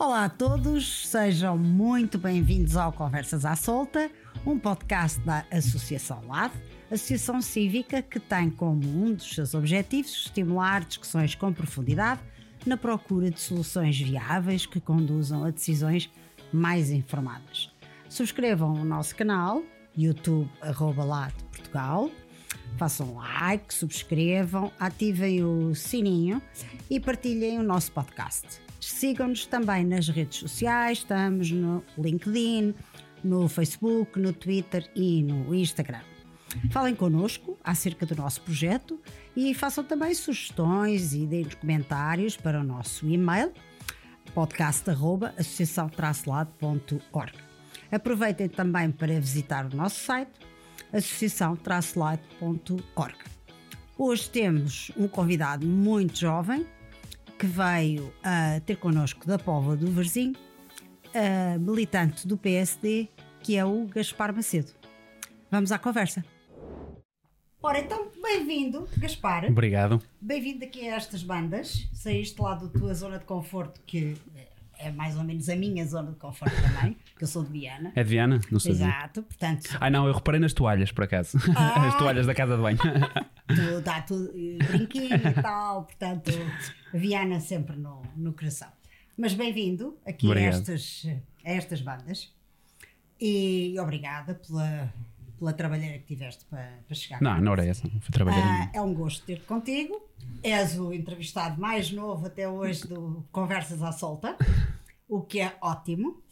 Olá 0.00 0.26
a 0.26 0.28
todos, 0.28 1.08
sejam 1.08 1.58
muito 1.58 2.18
bem-vindos 2.18 2.76
ao 2.76 2.92
Conversas 2.92 3.44
à 3.44 3.56
Solta, 3.56 4.08
um 4.46 4.56
podcast 4.56 5.18
da 5.22 5.44
Associação 5.50 6.22
LAD, 6.24 6.54
Associação 6.88 7.42
Cívica 7.42 8.00
que 8.00 8.20
tem 8.20 8.48
como 8.48 8.86
um 8.86 9.12
dos 9.12 9.28
seus 9.34 9.54
objetivos 9.54 10.12
estimular 10.26 10.84
discussões 10.84 11.34
com 11.34 11.52
profundidade 11.52 12.20
na 12.64 12.76
procura 12.76 13.28
de 13.28 13.40
soluções 13.40 13.98
viáveis 13.98 14.66
que 14.66 14.80
conduzam 14.80 15.42
a 15.42 15.50
decisões 15.50 16.08
mais 16.52 16.90
informadas. 16.90 17.68
Subscrevam 18.08 18.74
o 18.74 18.84
nosso 18.84 19.16
canal, 19.16 19.64
YouTube 19.96 20.48
LAD 20.96 21.34
Portugal, 21.50 22.08
façam 22.76 23.16
like, 23.16 23.74
subscrevam, 23.74 24.70
ativem 24.78 25.42
o 25.42 25.74
sininho 25.74 26.40
e 26.88 27.00
partilhem 27.00 27.58
o 27.58 27.64
nosso 27.64 27.90
podcast. 27.90 28.67
Sigam-nos 28.90 29.46
também 29.46 29.84
nas 29.84 30.08
redes 30.08 30.38
sociais, 30.38 30.98
estamos 30.98 31.50
no 31.50 31.82
LinkedIn, 31.96 32.74
no 33.22 33.48
Facebook, 33.48 34.18
no 34.18 34.32
Twitter 34.32 34.90
e 34.96 35.22
no 35.22 35.54
Instagram. 35.54 36.00
Falem 36.70 36.94
connosco 36.94 37.58
acerca 37.62 38.06
do 38.06 38.16
nosso 38.16 38.40
projeto 38.40 38.98
e 39.36 39.52
façam 39.52 39.84
também 39.84 40.14
sugestões 40.14 41.12
e 41.12 41.26
deem 41.26 41.46
comentários 41.60 42.34
para 42.36 42.60
o 42.60 42.64
nosso 42.64 43.06
e-mail 43.06 43.52
podcast.associação-lado.org. 44.34 47.32
Aproveitem 47.92 48.48
também 48.48 48.90
para 48.90 49.20
visitar 49.20 49.66
o 49.66 49.76
nosso 49.76 50.00
site 50.00 50.32
associação-lado.org. 50.92 53.16
Hoje 53.98 54.30
temos 54.30 54.90
um 54.96 55.06
convidado 55.06 55.66
muito 55.66 56.18
jovem 56.18 56.66
que 57.38 57.46
veio 57.46 58.06
uh, 58.06 58.60
ter 58.66 58.76
connosco 58.76 59.24
da 59.24 59.38
Póvoa 59.38 59.76
do 59.76 59.88
Varzim, 59.92 60.32
uh, 60.32 61.60
militante 61.60 62.26
do 62.26 62.36
PSD, 62.36 63.08
que 63.40 63.56
é 63.56 63.64
o 63.64 63.86
Gaspar 63.86 64.34
Macedo. 64.34 64.72
Vamos 65.48 65.70
à 65.70 65.78
conversa. 65.78 66.24
Ora, 67.62 67.78
então, 67.78 68.10
bem-vindo, 68.20 68.88
Gaspar. 68.96 69.44
Obrigado. 69.44 70.02
Bem-vindo 70.20 70.64
aqui 70.64 70.88
a 70.88 70.96
estas 70.96 71.22
bandas. 71.22 71.88
Saíste 71.92 72.42
lá 72.42 72.56
da 72.56 72.68
tua 72.68 72.92
zona 72.92 73.18
de 73.18 73.24
conforto, 73.24 73.80
que 73.86 74.16
é 74.78 74.90
mais 74.90 75.16
ou 75.16 75.24
menos 75.24 75.48
a 75.48 75.56
minha 75.56 75.84
zona 75.86 76.12
de 76.12 76.18
conforto 76.18 76.54
também, 76.62 76.96
que 77.16 77.24
eu 77.24 77.28
sou 77.28 77.44
de 77.44 77.50
Viana. 77.50 77.92
É 77.94 78.02
de 78.02 78.10
Viana? 78.10 78.40
Não 78.50 78.60
sei. 78.60 78.72
Exato, 78.72 79.22
portanto. 79.22 79.76
Ah, 79.80 79.90
não, 79.90 80.06
eu 80.06 80.12
reparei 80.12 80.40
nas 80.40 80.52
toalhas, 80.52 80.92
por 80.92 81.04
acaso. 81.04 81.38
Ah, 81.56 81.88
As 81.88 81.96
toalhas 81.98 82.26
da 82.26 82.34
casa 82.34 82.56
de 82.56 82.62
banho. 82.62 82.78
Tudo, 83.48 83.80
dá 83.80 84.02
tudo, 84.02 84.30
brinquinho 84.68 85.14
e 85.16 85.42
tal, 85.42 85.84
portanto, 85.84 86.30
Viana 86.92 87.40
sempre 87.40 87.76
no, 87.76 88.02
no 88.14 88.32
coração. 88.34 88.68
Mas 89.16 89.32
bem-vindo 89.34 89.96
aqui 90.06 90.30
a 90.30 90.38
estas, 90.38 91.06
a 91.44 91.50
estas 91.50 91.80
bandas 91.80 92.30
e 93.20 93.74
obrigada 93.80 94.34
pela, 94.34 94.92
pela 95.38 95.52
trabalheira 95.52 95.98
que 95.98 96.04
tiveste 96.04 96.44
para, 96.46 96.80
para 96.86 96.94
chegar. 96.94 97.22
Não, 97.22 97.40
não 97.40 97.52
era 97.52 97.64
essa, 97.64 97.88
não 97.92 98.00
foi 98.00 98.10
trabalhar. 98.10 98.42
Ah, 98.42 98.70
é 98.74 98.80
um 98.80 98.92
gosto 98.92 99.24
ter-te 99.24 99.44
contigo. 99.44 100.08
És 100.42 100.78
o 100.78 100.92
entrevistado 100.92 101.60
mais 101.60 101.90
novo 101.90 102.26
até 102.26 102.48
hoje 102.48 102.86
do 102.86 103.24
Conversas 103.32 103.82
à 103.82 103.92
Solta, 103.92 104.36
o 105.08 105.22
que 105.22 105.40
é 105.40 105.56
ótimo. 105.60 106.22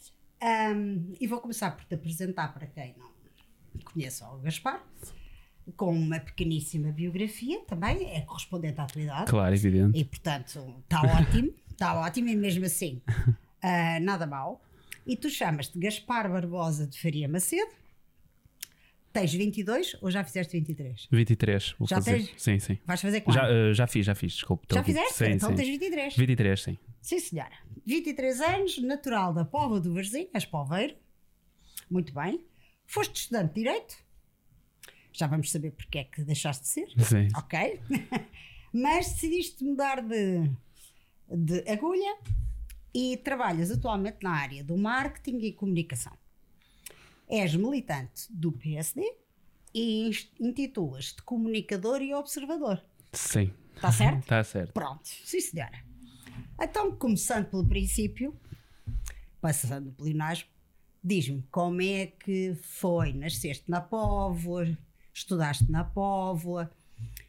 Um, 0.41 1.13
e 1.19 1.25
vou 1.25 1.39
começar 1.39 1.71
por 1.71 1.83
te 1.85 1.95
apresentar 1.95 2.53
para 2.53 2.67
quem 2.67 2.95
não 2.97 3.07
conhece 3.91 4.23
o 4.23 4.37
Gaspar, 4.37 4.83
com 5.75 5.91
uma 5.91 6.19
pequeníssima 6.19 6.91
biografia 6.91 7.59
também, 7.61 8.11
é 8.11 8.21
correspondente 8.21 8.79
à 8.79 8.83
atualidade. 8.83 9.31
Claro, 9.31 9.55
evidente. 9.55 9.97
E 9.97 10.05
portanto 10.05 10.75
está 10.83 11.01
ótimo, 11.01 11.53
está 11.71 11.99
ótimo 11.99 12.29
e 12.29 12.35
mesmo 12.35 12.65
assim 12.65 13.01
uh, 13.07 14.01
nada 14.01 14.27
mal. 14.27 14.61
E 15.05 15.15
tu 15.15 15.29
chamas-te 15.29 15.79
Gaspar 15.79 16.29
Barbosa 16.29 16.85
de 16.85 16.99
Faria 16.99 17.27
Macedo 17.27 17.71
Tens 19.19 19.33
22 19.33 19.97
ou 20.01 20.11
já 20.11 20.23
fizeste 20.23 20.57
23? 20.57 21.07
23, 21.11 21.75
vou 21.79 21.87
já 21.87 21.95
fazer. 21.95 22.17
Tens? 22.17 22.33
Sim, 22.37 22.59
sim. 22.59 22.77
Vais 22.85 23.01
fazer 23.01 23.21
quando? 23.21 23.35
Já, 23.35 23.49
uh, 23.49 23.73
já 23.73 23.87
fiz, 23.87 24.05
já 24.05 24.13
fiz, 24.13 24.33
desculpe. 24.33 24.67
Já 24.71 24.83
fizeste? 24.83 25.13
Sim, 25.15 25.31
então 25.31 25.49
sim. 25.49 25.55
tens 25.55 25.67
23. 25.67 26.15
23, 26.15 26.61
sim. 26.61 26.77
Sim, 27.01 27.19
senhora. 27.19 27.53
23 27.85 28.41
anos, 28.41 28.77
natural 28.79 29.33
da 29.33 29.43
Póvoa 29.43 29.79
do 29.79 29.93
Varzim, 29.93 30.27
és 30.33 30.45
poveiro. 30.45 30.95
Muito 31.89 32.13
bem. 32.13 32.45
Foste 32.85 33.21
estudante 33.21 33.55
de 33.55 33.63
Direito. 33.63 33.95
Já 35.11 35.25
vamos 35.25 35.49
saber 35.49 35.71
porque 35.71 35.97
é 35.97 36.03
que 36.03 36.21
deixaste 36.21 36.63
de 36.63 36.69
ser. 36.69 36.87
Sim. 36.99 37.27
Ok. 37.35 37.79
Mas 38.71 39.13
decidiste 39.13 39.63
mudar 39.63 40.01
de, 40.01 40.51
de 41.27 41.67
agulha 41.71 42.17
e 42.93 43.17
trabalhas 43.17 43.71
atualmente 43.71 44.17
na 44.21 44.31
área 44.31 44.63
do 44.63 44.77
marketing 44.77 45.39
e 45.39 45.53
comunicação. 45.53 46.13
És 47.27 47.55
militante 47.55 48.25
do 48.29 48.51
PSD 48.51 49.01
e 49.73 50.09
intitulas-te 50.39 51.21
comunicador 51.23 52.01
e 52.01 52.13
observador. 52.13 52.83
Sim. 53.11 53.53
Está 53.75 53.91
certo? 53.91 54.19
Está 54.19 54.43
certo. 54.45 54.73
Pronto, 54.73 55.01
sim 55.05 55.41
senhora. 55.41 55.85
Então, 56.59 56.95
começando 56.95 57.45
pelo 57.45 57.67
princípio, 57.67 58.35
passando 59.39 59.91
pelo 59.91 60.09
pleonasmo, 60.09 60.49
diz-me 61.03 61.43
como 61.51 61.81
é 61.81 62.07
que 62.07 62.55
foi? 62.61 63.13
Nasceste 63.13 63.69
na 63.69 63.81
Póvoa, 63.81 64.77
estudaste 65.13 65.69
na 65.71 65.83
Póvoa, 65.83 66.71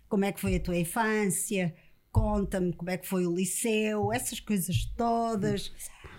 como 0.09 0.25
é 0.25 0.33
que 0.33 0.41
foi 0.41 0.57
a 0.57 0.61
tua 0.61 0.77
infância? 0.77 1.75
Conta-me 2.11 2.73
como 2.73 2.91
é 2.91 2.97
que 2.97 3.07
foi 3.07 3.27
o 3.27 3.35
liceu, 3.35 4.13
essas 4.13 4.41
coisas 4.41 4.87
todas. 4.97 5.73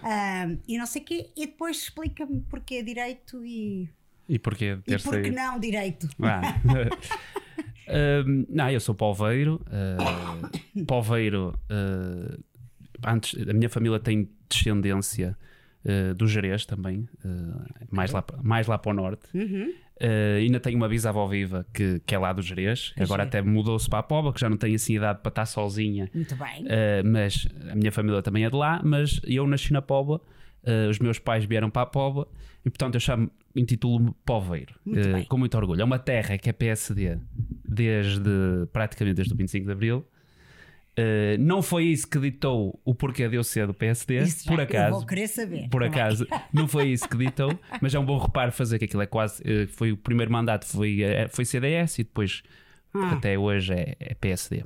Um, 0.04 0.58
e 0.68 0.78
não 0.78 0.86
sei 0.86 1.02
o 1.02 1.06
quê, 1.06 1.30
e 1.36 1.46
depois 1.46 1.78
explica-me 1.78 2.42
porque 2.50 2.76
é 2.76 2.84
direito 2.84 3.44
e. 3.46 3.90
E 4.28 4.40
porquê 4.40 4.78
ter 4.86 5.00
E 5.00 5.04
porque 5.04 5.32
não 5.32 5.60
direito? 5.60 6.08
Ah. 6.22 6.60
um, 8.26 8.46
não, 8.48 8.70
eu 8.70 8.80
sou 8.80 8.94
polveiro. 8.94 9.62
Uh, 9.68 10.86
polveiro, 10.86 11.60
uh, 11.70 12.44
antes, 13.06 13.36
a 13.48 13.54
minha 13.54 13.70
família 13.70 14.00
tem 14.00 14.30
descendência 14.48 15.36
uh, 15.84 16.14
do 16.14 16.28
Jerez 16.28 16.66
também, 16.66 17.10
mais, 17.90 18.12
lá, 18.12 18.24
mais 18.44 18.68
lá 18.68 18.78
para 18.78 18.92
o 18.92 18.94
norte. 18.94 19.26
Uhum. 19.36 19.74
Ainda 20.38 20.60
tenho 20.60 20.78
uma 20.78 20.88
bisavó 20.88 21.28
viva 21.28 21.66
que, 21.74 22.02
que 22.06 22.16
é 22.16 22.18
lá 22.18 22.32
do 22.32 22.42
Jerez, 22.42 22.94
agora 22.96 23.24
giro. 23.24 23.38
até 23.38 23.42
mudou-se 23.42 23.90
para 23.90 24.00
a 24.00 24.04
Póvoa, 24.04 24.34
que 24.34 24.40
já 24.40 24.50
não 24.50 24.58
tem 24.58 24.76
assim 24.76 24.96
idade 24.96 25.20
para 25.22 25.30
estar 25.30 25.46
sozinha. 25.46 26.10
Muito 26.14 26.36
bem. 26.36 26.64
Uh, 26.64 27.06
mas 27.06 27.48
a 27.70 27.76
minha 27.76 27.92
família 27.92 28.22
também 28.22 28.46
é 28.46 28.50
de 28.50 28.56
lá, 28.56 28.82
mas 28.84 29.20
eu 29.24 29.46
nasci 29.46 29.74
na 29.74 29.82
Póvoa, 29.82 30.22
uh, 30.64 30.90
os 30.90 31.00
meus 31.00 31.20
pais 31.20 31.46
vieram 31.46 31.70
para 31.70 31.82
a 31.82 31.86
Póvoa 31.86 32.28
e 32.66 32.70
portanto 32.70 32.96
eu 32.96 33.00
chamo, 33.00 33.30
intitulo-me 33.56 34.14
Poveiro, 34.26 34.76
Muito 34.86 35.08
uh, 35.08 35.26
com 35.28 35.38
muito 35.38 35.58
orgulho. 35.58 35.82
É 35.82 35.84
uma 35.84 36.00
terra 36.00 36.38
que 36.38 36.50
é 36.50 36.54
PSD 36.54 37.18
desde 37.68 38.30
praticamente 38.72 39.16
desde 39.16 39.34
o 39.34 39.38
25 39.38 39.66
de 39.66 39.72
Abril. 39.72 40.06
Uh, 41.00 41.38
não 41.40 41.62
foi 41.62 41.86
isso 41.86 42.08
que 42.10 42.20
ditou 42.20 42.80
o 42.84 42.94
porquê 42.96 43.28
de 43.30 43.36
eu 43.36 43.44
ser 43.44 43.68
do 43.68 43.74
PSD, 43.74 44.18
Isso 44.20 44.46
por 44.48 44.60
acaso. 44.60 44.98
vou 44.98 45.06
querer 45.06 45.28
saber. 45.28 45.70
Por 45.70 45.82
bem. 45.82 45.90
acaso, 45.90 46.26
não 46.54 46.68
foi 46.68 46.88
isso 46.90 47.08
que 47.08 47.16
ditou, 47.18 47.58
mas 47.82 47.94
é 47.94 48.00
um 48.00 48.06
bom 48.06 48.18
reparo 48.18 48.52
fazer 48.52 48.80
que 48.80 48.86
aquilo 48.86 49.02
é 49.04 49.06
quase. 49.06 49.42
eh, 49.46 49.68
Foi 49.68 49.92
o 49.92 49.98
primeiro 49.98 50.32
mandato, 50.32 50.66
foi, 50.66 51.02
eh, 51.04 51.28
foi 51.30 51.46
CDS 51.46 52.00
e 52.00 52.04
depois 52.04 52.42
Ah. 52.94 53.12
até 53.14 53.38
hoje 53.38 53.74
é, 53.74 53.96
é 54.00 54.14
PSD. 54.16 54.64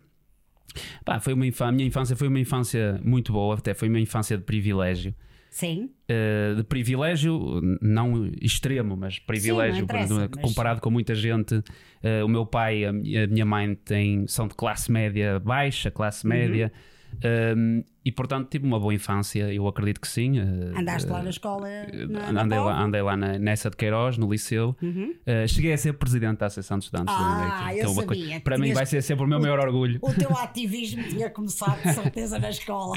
Pá, 1.05 1.19
foi 1.19 1.33
uma 1.33 1.45
infância, 1.45 1.69
a 1.69 1.71
minha 1.71 1.87
infância 1.87 2.15
foi 2.15 2.27
uma 2.27 2.39
infância 2.39 2.99
muito 3.03 3.31
boa, 3.33 3.55
até 3.55 3.73
foi 3.73 3.89
uma 3.89 3.99
infância 3.99 4.37
de 4.37 4.43
privilégio. 4.43 5.13
Sim, 5.53 5.91
Eh, 6.09 6.55
de 6.57 6.63
privilégio, 6.63 7.61
não 7.79 8.25
extremo, 8.41 8.97
mas 8.97 9.19
privilégio 9.19 9.83
interessa, 9.83 10.27
por- 10.27 10.37
mas- 10.41 10.49
comparado 10.49 10.81
com 10.81 10.89
muita 10.89 11.13
gente. 11.13 11.61
Eh, 12.01 12.23
o 12.23 12.27
meu 12.27 12.43
pai, 12.45 12.83
a 12.85 12.91
mi- 12.91 13.15
a 13.17 13.27
minha 13.27 13.45
mãe 13.45 13.75
têm, 13.75 14.25
são 14.27 14.47
de 14.47 14.55
classe 14.55 14.91
média 14.91 15.39
baixa, 15.39 15.91
classe 15.91 16.25
média, 16.27 16.71
Uhum. 16.73 16.92
Eh, 17.21 17.83
e 18.05 18.11
portanto 18.11 18.49
tive 18.49 18.65
uma 18.65 18.79
boa 18.79 18.93
infância, 18.93 19.53
eu 19.53 19.65
acredito 19.67 20.01
que 20.01 20.07
sim. 20.07 20.37
eh, 20.37 20.77
andaste 20.77 21.09
lá 21.09 21.23
na 21.23 21.29
escola. 21.29 21.67
Na, 22.09 22.33
na 22.33 22.43
andei, 22.43 22.59
lá, 22.59 22.83
andei 22.83 23.01
lá 23.01 23.15
na, 23.15 23.39
nessa 23.39 23.69
de 23.69 23.77
Queiroz, 23.77 24.17
no 24.17 24.29
liceu. 24.29 24.75
Uhum. 24.81 25.15
Uh, 25.21 25.47
cheguei 25.47 25.71
a 25.71 25.77
ser 25.77 25.93
presidente 25.93 26.39
da 26.39 26.47
Associação 26.47 26.77
de 26.77 26.85
Estudantes. 26.85 27.13
Ah, 27.17 27.67
da 27.67 27.77
é 27.77 27.87
uma 27.87 28.01
sabia 28.01 28.41
Para 28.41 28.57
mim 28.57 28.73
vai 28.73 28.85
ser 28.85 29.01
sempre 29.01 29.23
o 29.23 29.27
meu 29.27 29.39
maior 29.39 29.59
orgulho. 29.59 29.99
O 30.01 30.13
teu 30.13 30.35
ativismo 30.35 31.03
tinha 31.03 31.29
começado, 31.29 31.81
de 31.81 31.93
certeza, 31.93 32.37
na 32.37 32.49
escola. 32.49 32.93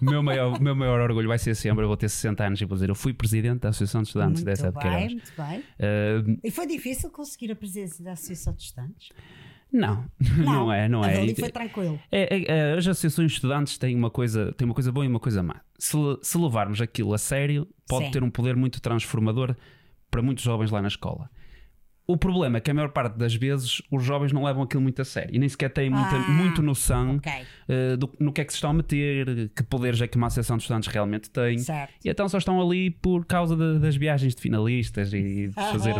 O 0.00 0.04
meu 0.04 0.22
maior, 0.22 0.56
o 0.56 0.62
meu 0.62 0.74
maior 0.76 1.00
orgulho 1.00 1.26
vai 1.28 1.38
ser 1.38 1.56
sempre, 1.56 1.82
eu 1.84 1.88
vou 1.88 1.96
ter 1.96 2.08
60 2.08 2.44
anos 2.44 2.60
e 2.60 2.64
vou 2.64 2.76
dizer, 2.76 2.88
eu 2.88 2.94
fui 2.94 3.12
presidente 3.12 3.60
da 3.60 3.70
Associação 3.70 4.02
de 4.02 4.08
Estudantes 4.08 4.42
muito 4.42 4.44
dessa 4.44 4.70
de 4.70 4.78
bem, 4.78 4.82
Queiroz. 4.82 5.12
muito 5.12 5.32
bem. 5.36 5.58
Uh, 5.58 6.40
E 6.44 6.50
foi 6.50 6.66
difícil 6.66 7.10
conseguir 7.10 7.50
a 7.50 7.56
presença 7.56 8.02
da 8.02 8.12
Associação 8.12 8.52
de 8.52 8.62
Estudantes? 8.62 9.08
não, 9.72 10.04
não, 10.38 10.72
é, 10.72 10.88
não 10.88 11.02
a 11.02 11.10
é. 11.10 11.14
dali 11.14 11.34
foi 11.34 11.50
tranquilo. 11.50 11.98
É, 12.10 12.36
é, 12.36 12.44
é, 12.46 12.72
as 12.78 12.86
associações 12.86 13.30
de 13.32 13.34
estudantes 13.38 13.76
têm 13.78 13.94
uma 13.96 14.10
coisa, 14.10 14.52
têm 14.52 14.64
uma 14.66 14.74
coisa 14.74 14.92
boa 14.92 15.04
e 15.04 15.08
uma 15.08 15.20
coisa 15.20 15.42
má. 15.42 15.60
Se, 15.78 15.96
se 16.22 16.38
levarmos 16.38 16.80
aquilo 16.80 17.12
a 17.12 17.18
sério, 17.18 17.66
pode 17.88 18.06
Sim. 18.06 18.10
ter 18.12 18.22
um 18.22 18.30
poder 18.30 18.54
muito 18.56 18.80
transformador 18.80 19.56
para 20.10 20.22
muitos 20.22 20.44
jovens 20.44 20.70
lá 20.70 20.80
na 20.80 20.88
escola. 20.88 21.28
o 22.06 22.16
problema 22.16 22.58
é 22.58 22.60
que 22.60 22.70
a 22.70 22.74
maior 22.74 22.90
parte 22.90 23.16
das 23.18 23.34
vezes 23.34 23.80
os 23.90 24.04
jovens 24.04 24.30
não 24.30 24.44
levam 24.44 24.62
aquilo 24.62 24.82
muito 24.82 25.00
a 25.02 25.04
sério 25.04 25.34
e 25.34 25.38
nem 25.38 25.48
sequer 25.48 25.70
têm 25.70 25.88
muita, 25.90 26.14
Ah, 26.16 26.28
muito 26.30 26.62
noção 26.62 27.16
Ok, 27.16 27.32
uh, 27.32 27.96
do, 27.96 28.12
no 28.20 28.30
que 28.32 28.42
é 28.42 28.44
que 28.44 28.52
se 28.52 28.58
estão 28.58 28.70
a 28.70 28.74
meter, 28.74 29.48
que 29.56 29.62
poderes 29.64 30.00
é 30.02 30.06
que 30.06 30.16
uma 30.16 30.26
associação 30.28 30.56
de 30.58 30.62
estudantes 30.64 30.88
realmente 30.88 31.30
tem. 31.30 31.58
certo. 31.58 31.94
E 32.04 32.08
então 32.10 32.28
só 32.28 32.36
estão 32.38 32.60
ali 32.60 32.90
por 32.90 33.24
causa 33.24 33.56
de- 33.56 33.78
das 33.80 33.96
viagens 33.96 34.34
de 34.36 34.40
finalistas 34.42 35.12
e 35.14 35.48
de 35.48 35.52
fazer, 35.72 35.94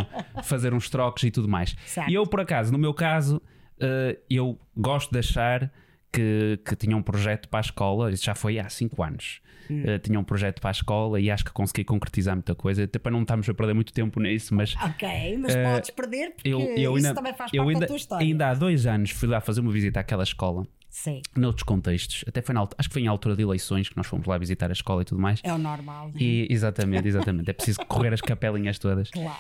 fazer 0.45 0.73
uns 0.75 0.89
trocos 0.91 1.23
e 1.25 1.31
tudo 1.31 1.49
mais. 1.49 1.75
Certo. 1.87 2.09
E 2.11 2.15
eu, 2.15 2.25
por 2.27 2.39
acaso, 2.41 2.71
no 2.71 2.79
meu 2.79 2.93
caso, 2.95 3.41
uh, 3.81 4.19
eu 4.31 4.59
gosto 4.77 5.11
de 5.13 5.19
achar 5.19 5.71
que, 6.13 6.59
que 6.65 6.77
tinha 6.77 6.97
um 6.97 7.03
projeto 7.03 7.49
para 7.49 7.61
a 7.61 7.63
escola, 7.63 8.11
isso 8.13 8.25
já 8.25 8.35
foi 8.35 8.59
há 8.59 8.69
5 8.69 9.03
anos. 9.03 9.41
Hum. 9.71 9.83
Uh, 9.83 9.99
tinha 9.99 10.21
um 10.21 10.25
projeto 10.25 10.61
para 10.61 10.71
a 10.71 10.73
escola 10.73 11.19
e 11.19 11.31
acho 11.31 11.45
que 11.45 11.51
consegui 11.51 11.85
concretizar 11.85 12.35
muita 12.37 12.55
coisa, 12.55 12.85
até 12.85 12.99
para 12.99 13.11
não 13.13 13.23
estarmos 13.23 13.49
a 13.49 13.55
perder 13.55 13.73
muito 13.75 13.93
tempo 13.95 14.21
nisso, 14.21 14.55
mas 14.55 14.75
Ok, 14.77 15.39
mas 15.39 15.55
Eh, 15.57 15.65
podes 15.73 15.91
perder 15.91 16.33
porque 16.33 16.49
eu, 16.49 16.61
eu 16.61 16.97
isso 16.97 17.07
ainda, 17.07 17.15
também 17.15 17.33
faz 17.33 17.51
parte 17.51 17.59
ainda, 17.69 17.81
da 17.81 17.87
tua 17.87 17.97
história. 17.97 18.27
ainda 18.27 18.49
há 18.51 18.55
dois 18.55 18.87
anos 18.87 19.11
fui 19.11 19.27
lá 19.27 19.41
fazer 19.41 19.63
uma 19.63 19.73
visita 19.73 20.01
àquela 20.01 20.23
escola, 20.23 20.67
Sim, 20.97 21.23
noutros 21.37 21.65
contextos, 21.65 22.25
até 22.29 22.41
foi 22.41 22.55
na, 22.55 22.63
acho 22.63 22.89
que 22.89 22.93
foi 22.93 23.03
em 23.03 23.09
altura 23.09 23.35
de 23.35 23.43
eleições 23.43 23.89
que 23.89 23.97
nós 23.97 24.07
fomos 24.07 24.29
lá 24.29 24.39
visitar 24.39 24.71
a 24.71 24.73
escola 24.73 25.03
e 25.03 25.05
tudo 25.05 25.21
mais. 25.21 25.41
é 25.43 25.53
o 25.53 25.59
normal. 25.59 26.07
né? 26.07 26.15
E, 26.21 26.47
exatamente, 26.49 27.09
exatamente. 27.09 27.51
É 27.51 27.53
preciso 27.53 27.85
correr 27.87 28.15
as 28.15 28.21
capelinhas 28.21 28.79
todas. 28.79 29.11
Claro. 29.25 29.37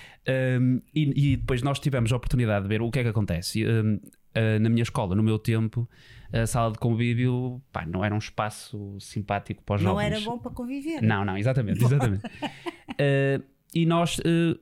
Um, 0.60 0.80
e, 0.92 1.32
e 1.32 1.36
depois 1.36 1.62
nós 1.62 1.78
tivemos 1.78 2.12
a 2.12 2.16
oportunidade 2.16 2.64
de 2.64 2.68
ver 2.68 2.82
o 2.82 2.90
que 2.90 2.98
é 2.98 3.02
que 3.04 3.08
acontece. 3.08 3.64
Um, 3.64 3.94
uh, 3.94 4.58
na 4.60 4.68
minha 4.68 4.82
escola, 4.82 5.14
no 5.14 5.22
meu 5.22 5.38
tempo, 5.38 5.88
a 6.32 6.44
sala 6.44 6.72
de 6.72 6.78
convívio 6.80 7.62
pá, 7.70 7.86
não 7.86 8.04
era 8.04 8.12
um 8.12 8.18
espaço 8.18 8.96
simpático 8.98 9.62
para 9.62 9.76
os 9.76 9.82
Não 9.82 9.92
jovens. 9.92 10.06
era 10.06 10.20
bom 10.22 10.38
para 10.38 10.50
conviver. 10.50 11.00
Não, 11.02 11.24
não, 11.24 11.38
exatamente, 11.38 11.84
exatamente. 11.84 12.26
Uh, 12.26 13.44
e 13.72 13.86
nós 13.86 14.18
uh, 14.18 14.58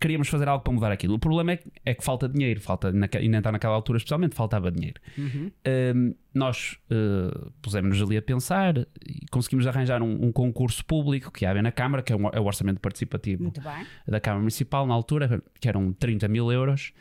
queríamos 0.00 0.28
fazer 0.28 0.48
algo 0.48 0.64
para 0.64 0.72
mudar 0.72 0.92
aquilo. 0.92 1.14
O 1.14 1.18
problema 1.18 1.52
é 1.52 1.56
que, 1.56 1.70
é 1.84 1.94
que 1.94 2.04
falta 2.04 2.28
dinheiro, 2.28 2.60
falta 2.60 2.92
e 3.20 3.26
então 3.26 3.52
naquela 3.52 3.74
altura 3.74 3.98
especialmente 3.98 4.34
faltava 4.34 4.70
dinheiro. 4.70 5.00
Uhum. 5.16 5.50
Um, 5.66 6.14
nós 6.34 6.78
uh, 6.90 7.52
pusemos-nos 7.60 8.02
ali 8.02 8.16
a 8.16 8.22
pensar 8.22 8.78
e 9.06 9.26
conseguimos 9.30 9.66
arranjar 9.66 10.02
um, 10.02 10.26
um 10.26 10.32
concurso 10.32 10.84
público 10.84 11.30
que 11.30 11.46
há 11.46 11.62
na 11.62 11.70
Câmara, 11.70 12.02
que 12.02 12.12
é, 12.12 12.16
um, 12.16 12.28
é 12.28 12.40
o 12.40 12.44
orçamento 12.44 12.80
participativo 12.80 13.52
da 14.06 14.20
Câmara 14.20 14.40
Municipal 14.40 14.86
na 14.86 14.94
altura, 14.94 15.42
que 15.60 15.68
eram 15.68 15.92
30 15.92 16.28
mil 16.28 16.50
euros, 16.50 16.92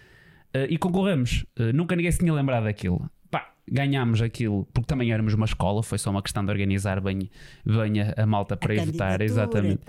eh, 0.54 0.68
e 0.70 0.78
concorremos. 0.78 1.46
Eh, 1.58 1.74
nunca 1.74 1.96
ninguém 1.96 2.12
se 2.12 2.20
tinha 2.20 2.34
lembrado 2.34 2.66
daquilo. 2.66 3.10
Pá, 3.30 3.54
ganhámos 3.70 4.22
aquilo, 4.22 4.68
porque 4.74 4.88
também 4.88 5.12
éramos 5.12 5.34
uma 5.34 5.46
escola, 5.46 5.82
foi 5.82 5.98
só 5.98 6.12
uma 6.12 6.22
questão 6.22 6.44
de 6.44 6.52
organizar 6.52 7.00
bem, 7.00 7.30
bem 7.66 8.02
a, 8.02 8.24
a 8.24 8.26
malta 8.26 8.58
para 8.58 8.76
ir 8.76 8.86
votar, 8.86 9.20
Candidatura 9.20 9.24
exatamente. 9.24 9.82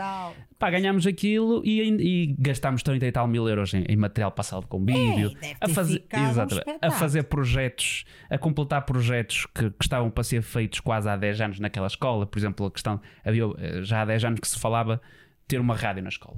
Pá, 0.62 0.70
ganhámos 0.70 1.08
aquilo 1.08 1.60
e, 1.64 1.80
e 1.80 2.36
gastámos 2.38 2.84
30 2.84 3.04
e 3.04 3.10
tal 3.10 3.26
mil 3.26 3.48
euros 3.48 3.74
em, 3.74 3.82
em 3.82 3.96
material 3.96 4.32
convívio, 4.68 5.30
Ei, 5.30 5.34
deve 5.34 5.56
a, 5.60 5.68
fazer, 5.68 6.04
um 6.14 6.78
a 6.80 6.90
fazer 6.92 7.24
projetos, 7.24 8.04
a 8.30 8.38
completar 8.38 8.82
projetos 8.82 9.44
que, 9.46 9.70
que 9.70 9.84
estavam 9.84 10.08
para 10.08 10.22
ser 10.22 10.40
feitos 10.40 10.78
quase 10.78 11.08
há 11.08 11.16
10 11.16 11.40
anos 11.40 11.58
naquela 11.58 11.88
escola. 11.88 12.26
Por 12.26 12.38
exemplo, 12.38 12.64
a 12.64 12.70
questão, 12.70 13.00
havia 13.24 13.42
eh, 13.58 13.82
já 13.82 14.02
há 14.02 14.04
10 14.04 14.24
anos 14.24 14.38
que 14.38 14.46
se 14.46 14.56
falava 14.56 15.02
ter 15.48 15.58
uma 15.58 15.74
rádio 15.74 16.00
na 16.00 16.10
escola. 16.10 16.36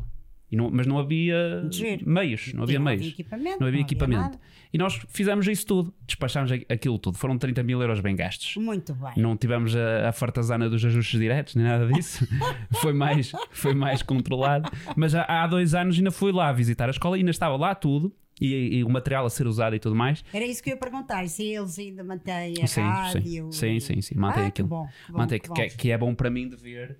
Não- 0.54 0.70
mas 0.70 0.86
não 0.86 0.98
havia 0.98 1.66
Giro. 1.70 2.08
meios, 2.08 2.52
não 2.54 2.62
havia 2.64 2.78
não 2.78 2.84
meios. 2.84 3.00
havia 3.02 3.12
equipamento. 3.12 3.60
Não 3.60 3.66
havia 3.66 3.80
equipamento. 3.80 4.22
nada. 4.22 4.40
e 4.72 4.78
nós 4.78 5.00
fizemos 5.08 5.46
isso 5.46 5.66
tudo, 5.66 5.94
despachámos 6.06 6.50
aquilo 6.68 6.98
tudo. 6.98 7.16
Foram 7.16 7.38
30 7.38 7.62
mil 7.62 7.80
euros 7.80 8.00
bem 8.00 8.16
gastos. 8.16 8.56
Muito 8.56 8.92
bem. 8.94 9.12
Não 9.16 9.36
tivemos 9.36 9.74
a, 9.76 10.08
a 10.08 10.12
fartazana 10.12 10.68
dos 10.68 10.84
ajustes 10.84 11.18
diretos, 11.20 11.54
nem 11.54 11.64
nada 11.64 11.86
disso. 11.86 12.26
foi, 12.80 12.92
mais, 12.92 13.32
foi 13.50 13.74
mais 13.74 14.02
controlado. 14.02 14.70
Mas 14.96 15.14
há, 15.14 15.22
há 15.22 15.46
dois 15.46 15.74
anos 15.74 15.96
ainda 15.96 16.10
fui 16.10 16.32
lá 16.32 16.52
visitar 16.52 16.88
a 16.88 16.90
escola 16.90 17.16
e 17.16 17.20
ainda 17.20 17.30
estava 17.30 17.56
lá 17.56 17.74
tudo. 17.74 18.12
E, 18.40 18.78
e 18.78 18.82
o 18.84 18.88
material 18.88 19.24
a 19.24 19.30
ser 19.30 19.46
usado 19.46 19.76
e 19.76 19.78
tudo 19.78 19.94
mais. 19.94 20.24
Era 20.32 20.44
isso 20.44 20.60
que 20.60 20.68
eu 20.70 20.74
ia 20.74 20.80
perguntar, 20.80 21.24
se 21.28 21.44
eles 21.44 21.78
ainda 21.78 22.02
mantêm 22.02 22.54
a 22.60 22.66
Sim, 22.66 22.80
rádio. 22.80 23.52
sim, 23.52 23.78
sim, 23.78 23.80
sim, 23.94 24.00
sim. 24.02 24.14
Mantém 24.16 24.40
Ah, 24.46 24.50
que 24.50 24.60
aquilo. 24.62 24.66
bom, 24.68 24.86
que 25.06 25.12
bom, 25.12 25.18
Mantém, 25.18 25.38
que 25.38 25.48
que, 25.52 25.60
é, 25.62 25.68
bom. 25.68 25.74
que 25.78 25.90
é 25.92 25.98
bom 25.98 26.14
para 26.16 26.30
mim 26.30 26.48
de 26.48 26.56
ver 26.56 26.98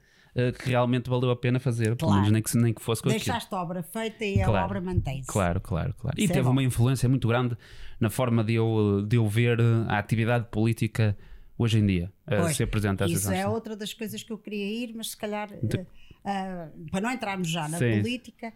que 0.59 0.69
realmente 0.71 1.09
valeu 1.09 1.31
a 1.31 1.37
pena 1.37 1.61
fazer, 1.61 1.95
pelo 1.97 2.11
Claro. 2.11 2.15
menos 2.17 2.31
nem 2.33 2.43
que, 2.43 2.57
nem 2.57 2.75
que 2.75 2.83
fosse 2.83 3.01
com 3.03 3.09
aquilo. 3.09 3.25
Deixaste 3.25 3.55
a 3.55 3.63
obra 3.63 3.83
feita 3.83 4.25
e 4.25 4.43
a 4.43 4.47
Claro, 4.47 4.65
obra 4.67 4.81
mantém-se. 4.81 5.29
Claro, 5.29 5.61
claro, 5.61 5.95
claro. 5.95 6.17
E 6.19 6.25
Isso 6.25 6.33
é 6.33 6.37
teve 6.37 6.49
uma 6.49 6.63
influência 6.63 7.09
muito 7.09 7.29
grande 7.29 7.57
na 8.01 8.11
forma 8.11 8.43
de 8.43 8.55
eu, 8.55 9.05
de 9.07 9.17
eu 9.17 9.29
ver 9.29 9.61
eh, 9.61 9.63
a 9.89 9.99
atividade 9.99 10.47
política 10.51 11.17
hoje 11.57 11.79
em 11.79 11.87
dia, 11.87 12.13
a 12.27 12.37
Pois, 12.37 12.57
ser 12.57 12.67
presidente 12.67 12.99
da 12.99 13.07
Isso 13.07 13.31
é 13.31 13.47
outra 13.47 13.77
das 13.77 13.93
coisas 13.95 14.23
que 14.25 14.33
eu 14.33 14.39
queria 14.39 14.67
ir, 14.67 14.93
mas 14.95 15.11
se 15.11 15.17
calhar, 15.17 15.49
eh, 15.53 15.87
ah, 16.25 16.69
para 16.91 17.01
não 17.01 17.11
entrarmos 17.13 17.49
já 17.49 17.69
na 17.69 17.79
Sim. 17.79 18.01
política, 18.01 18.53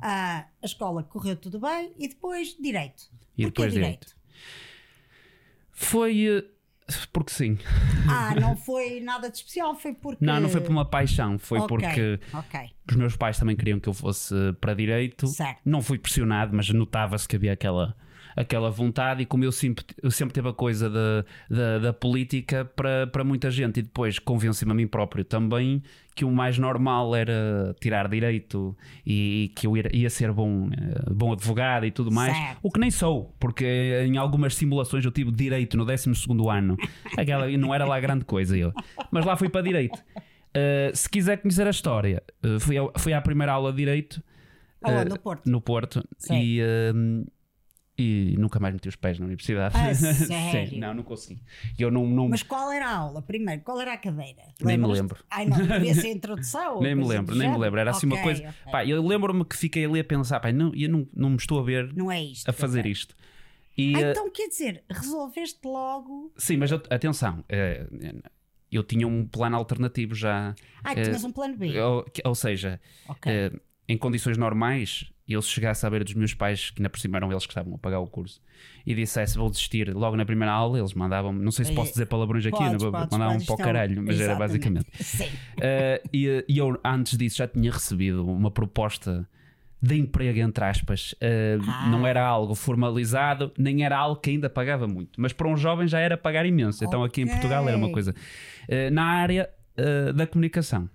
ah, 0.00 0.46
a 0.62 0.66
escola 0.66 1.02
correu 1.02 1.34
tudo 1.36 1.58
bem 1.58 1.92
e 1.98 2.06
depois 2.06 2.56
direito. 2.60 3.02
E 3.36 3.42
Porquê 3.42 3.62
depois 3.62 3.72
direito. 3.72 4.16
Foi 5.72 6.26
eh, 6.26 6.44
porque 7.12 7.32
sim. 7.32 7.58
Ah, 8.08 8.34
não 8.40 8.56
foi 8.56 9.00
nada 9.00 9.28
de 9.30 9.36
especial, 9.38 9.74
foi 9.74 9.92
porque. 9.92 10.24
Não, 10.24 10.40
não 10.40 10.48
foi 10.48 10.60
por 10.60 10.70
uma 10.70 10.84
paixão, 10.84 11.38
foi 11.38 11.58
Ok, 11.58 11.68
porque 11.68 12.20
Ok, 12.32 12.60
os 12.88 12.96
meus 12.96 13.16
pais 13.16 13.38
também 13.38 13.56
queriam 13.56 13.80
que 13.80 13.88
eu 13.88 13.94
fosse 13.94 14.34
para 14.60 14.74
direito. 14.74 15.26
Certo. 15.26 15.60
Não 15.64 15.82
fui 15.82 15.98
pressionado, 15.98 16.54
mas 16.54 16.68
notava-se 16.70 17.26
que 17.26 17.36
havia 17.36 17.52
aquela, 17.52 17.96
aquela 18.36 18.70
vontade. 18.70 19.22
E 19.22 19.26
como 19.26 19.42
eu 19.42 19.50
sempre, 19.50 19.84
eu 20.02 20.10
sempre 20.10 20.34
teve 20.34 20.48
a 20.48 20.52
coisa 20.52 20.88
da, 20.90 21.24
da, 21.50 21.78
da 21.78 21.92
política 21.92 22.64
para, 22.64 23.06
para 23.06 23.24
muita 23.24 23.50
gente, 23.50 23.80
e 23.80 23.82
depois 23.82 24.18
convenci-me 24.18 24.70
a 24.70 24.74
mim 24.74 24.86
próprio 24.86 25.24
também 25.24 25.82
que 26.14 26.24
o 26.24 26.30
mais 26.32 26.58
normal 26.58 27.14
era 27.14 27.76
tirar 27.78 28.08
direito 28.08 28.74
e, 29.06 29.52
que 29.54 29.66
eu 29.66 29.76
ia, 29.76 30.08
ser 30.08 30.32
bom, 30.32 30.70
eh, 30.72 31.10
bom 31.12 31.34
advogado 31.34 31.84
e 31.84 31.90
tudo 31.90 32.10
mais. 32.10 32.34
Certo. 32.34 32.58
O 32.62 32.70
que 32.70 32.80
nem 32.80 32.90
sou, 32.90 33.34
porque 33.38 34.02
em 34.06 34.16
algumas 34.16 34.54
simulações 34.54 35.04
eu 35.04 35.10
tive 35.10 35.30
direito 35.30 35.76
no 35.76 35.84
12 35.84 36.10
ano. 36.50 36.74
Aquela 37.18 37.46
não 37.58 37.74
era 37.74 37.84
lá 37.84 38.00
grande 38.00 38.24
coisa 38.24 38.56
eu. 38.56 38.72
Mas 39.10 39.26
lá 39.26 39.36
fui 39.36 39.50
para 39.50 39.60
direito. 39.60 39.98
Uh, 40.56 40.96
se 40.96 41.06
quiser 41.06 41.36
conhecer 41.36 41.66
a 41.66 41.70
história, 41.70 42.22
uh, 42.42 42.58
fui, 42.60 42.78
ao- 42.78 42.90
fui 42.96 43.12
à 43.12 43.20
primeira 43.20 43.52
aula 43.52 43.70
de 43.70 43.76
Direito 43.76 44.22
uh, 44.82 45.06
No 45.06 45.18
Porto? 45.18 45.50
no 45.50 45.60
Porto 45.60 46.08
Sim. 46.16 46.40
e, 46.40 46.62
um, 46.94 47.26
e 47.98 48.34
nunca 48.38 48.58
mais 48.60 48.74
meti 48.74 48.88
os 48.88 48.96
pés 48.96 49.18
na 49.18 49.24
universidade. 49.26 49.74
Ah, 49.76 49.94
Sim, 49.94 50.26
sério? 50.26 50.78
não, 50.78 50.94
não 50.94 51.02
consegui. 51.02 51.40
Eu 51.78 51.90
não, 51.90 52.06
não 52.06 52.28
Mas 52.28 52.42
qual 52.42 52.70
era 52.70 52.86
a 52.88 52.96
aula? 52.96 53.22
Primeiro, 53.22 53.62
qual 53.62 53.80
era 53.80 53.92
a 53.94 53.96
cadeira? 53.98 54.42
Nem 54.62 54.76
me 54.76 54.86
lembro. 54.86 55.24
Ai 55.30 55.46
não, 55.46 55.56
devia 55.58 55.94
ser 55.94 56.08
a 56.08 56.12
introdução. 56.16 56.80
nem 56.82 56.94
me 56.94 57.04
lembro, 57.06 57.34
nem 57.34 57.48
me 57.50 57.56
lembro. 57.58 57.80
Era 57.80 57.90
assim 57.90 58.06
uma 58.06 58.16
Ok, 58.16 58.22
coisa. 58.24 58.42
ok. 58.48 58.72
Pá, 58.72 58.84
eu 58.84 59.06
lembro-me 59.06 59.44
que 59.44 59.56
fiquei 59.56 59.84
ali 59.86 60.00
a 60.00 60.04
pensar, 60.04 60.40
pá, 60.40 60.52
não, 60.52 60.72
eu 60.74 60.88
não, 60.88 61.08
não 61.14 61.30
me 61.30 61.36
estou 61.36 61.58
a 61.58 61.62
ver 61.62 61.92
Não 61.94 62.10
é 62.12 62.22
isto. 62.22 62.48
a 62.48 62.52
fazer 62.52 62.80
ok. 62.80 62.92
isto. 62.92 63.16
E, 63.78 63.94
Ah, 63.94 63.98
uh, 64.00 64.10
então 64.10 64.30
quer 64.30 64.48
dizer, 64.48 64.84
resolveste 64.90 65.58
logo. 65.64 66.32
Sim, 66.36 66.56
mas 66.58 66.72
at- 66.72 66.90
atenção, 66.92 67.40
uh, 67.40 68.22
eu 68.72 68.82
tinha 68.82 69.06
um 69.06 69.26
plano 69.26 69.56
alternativo 69.56 70.14
já. 70.14 70.54
Ah, 70.82 70.92
Eh, 70.94 71.02
tinhas 71.02 71.24
um 71.24 71.32
plano 71.32 71.56
B. 71.56 71.78
Ou, 71.80 72.04
ou 72.24 72.34
seja, 72.34 72.80
eh, 73.26 73.52
em 73.88 73.96
condições 73.96 74.36
normais, 74.36 75.10
eu 75.34 75.42
se 75.42 75.48
chegasse 75.50 75.80
a 75.80 75.88
saber 75.88 76.04
dos 76.04 76.14
meus 76.14 76.34
pais, 76.34 76.70
que 76.70 76.80
ainda 76.80 76.88
por 76.90 76.98
cima 77.00 77.16
eram 77.18 77.30
eles 77.32 77.44
que 77.46 77.50
estavam 77.52 77.74
a 77.74 77.78
pagar 77.78 77.98
o 78.00 78.06
curso, 78.06 78.40
e 78.86 78.94
dissesse 78.94 79.36
vou 79.36 79.50
desistir 79.50 79.92
logo 79.94 80.16
na 80.16 80.24
primeira 80.24 80.52
aula, 80.52 80.78
eles 80.78 80.94
mandavam 80.94 81.32
não 81.32 81.50
sei 81.50 81.64
se 81.64 81.72
posso 81.74 81.90
Eh, 81.90 81.92
dizer 81.92 82.06
palavrões 82.06 82.46
aqui, 82.46 82.56
Podes, 82.56 82.82
não 82.82 82.92
podes, 82.92 83.10
mandavam 83.18 83.38
para 83.40 83.52
o 83.52 83.52
é 83.52 83.54
um- 83.54 83.64
caralho, 83.64 84.02
mas 84.02 84.20
era 84.20 84.32
Exatamente. 84.32 84.48
basicamente. 84.48 84.86
Sim. 85.04 85.28
Eh, 85.60 86.02
e, 86.12 86.44
e 86.48 86.58
eu 86.58 86.78
antes 86.84 87.18
disso 87.18 87.38
já 87.38 87.48
tinha 87.48 87.70
recebido 87.72 88.24
uma 88.24 88.50
proposta 88.50 89.28
de 89.82 89.94
emprego, 89.96 90.38
entre 90.40 90.64
aspas. 90.64 91.14
Eh, 91.20 91.58
Ah. 91.68 91.88
Não 91.90 92.06
era 92.06 92.24
algo 92.26 92.54
formalizado, 92.54 93.52
nem 93.58 93.84
era 93.84 93.96
algo 93.98 94.20
que 94.20 94.30
ainda 94.30 94.48
pagava 94.48 94.86
muito, 94.88 95.20
mas 95.20 95.32
para 95.32 95.46
um 95.48 95.56
jovem 95.56 95.86
já 95.86 95.98
era 96.00 96.16
pagar 96.16 96.46
imenso. 96.46 96.84
Então 96.84 97.02
aqui 97.04 97.22
em. 97.22 97.26
Portugal 97.26 97.68
era 97.68 97.76
uma 97.76 97.90
coisa. 97.92 98.14
Eh, 98.68 98.90
na 98.90 99.04
área 99.04 99.50
da 100.14 100.26
comunicação. 100.26 100.88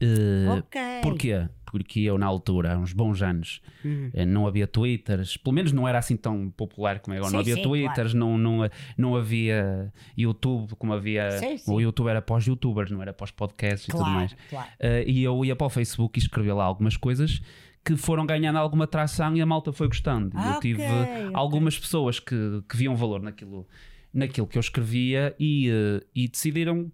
Eh, 0.00 0.46
Ok. 0.58 0.80
Porquê? 1.02 1.48
Porque 1.70 2.00
eu, 2.00 2.16
na 2.16 2.26
altura, 2.26 2.74
há 2.74 2.78
uns 2.78 2.92
bons 2.92 3.20
anos, 3.22 3.60
Hum. 3.84 4.08
eh, 4.14 4.24
não 4.24 4.46
havia 4.46 4.66
Twitters, 4.66 5.36
pelo 5.36 5.54
menos 5.54 5.72
não 5.72 5.86
era 5.86 5.98
assim 5.98 6.16
tão 6.16 6.48
popular 6.50 7.00
como 7.00 7.14
é 7.14 7.18
agora. 7.18 7.32
não 7.32 7.42
Sim, 7.44 7.50
havia 7.50 7.62
sim, 7.62 7.68
Twitters, 7.68 8.14
não, 8.14 8.38
não, 8.38 8.68
não 8.96 9.16
havia 9.16 9.92
YouTube 10.16 10.74
como 10.76 10.92
havia. 10.94 11.30
Sim. 11.32 11.56
O 11.72 11.80
YouTube 11.80 12.08
era 12.08 12.22
pós-Youtubers, 12.22 12.90
não 12.90 13.02
era 13.02 13.12
pós-podcasts 13.12 13.88
e 13.88 13.90
tudo 13.90 13.98
Claro, 14.00 14.14
mais. 14.14 14.36
claro. 14.48 14.68
Eh, 14.78 15.04
e 15.06 15.22
eu 15.24 15.44
ia 15.44 15.56
para 15.56 15.66
o 15.66 15.70
Facebook 15.70 16.18
e 16.18 16.22
escrevia 16.22 16.54
lá 16.54 16.64
algumas 16.64 16.96
coisas 16.96 17.42
que 17.84 17.96
foram 17.96 18.24
ganhando 18.26 18.56
alguma 18.56 18.86
tração 18.86 19.36
e 19.36 19.40
a 19.40 19.46
malta 19.46 19.72
foi 19.72 19.86
gostando. 19.88 20.34
E 20.36 20.40
Ah, 20.40 20.52
eu 20.54 20.60
tive 20.60 20.82
ok, 20.82 20.94
ok. 21.24 21.30
algumas 21.34 21.78
pessoas 21.78 22.18
que, 22.18 22.62
que 22.68 22.76
viam 22.76 22.96
valor 22.96 23.20
naquilo, 23.22 23.66
naquilo 24.14 24.46
que 24.46 24.56
eu 24.56 24.60
escrevia 24.60 25.34
e, 25.38 25.68
e 26.14 26.26
decidiram 26.26 26.90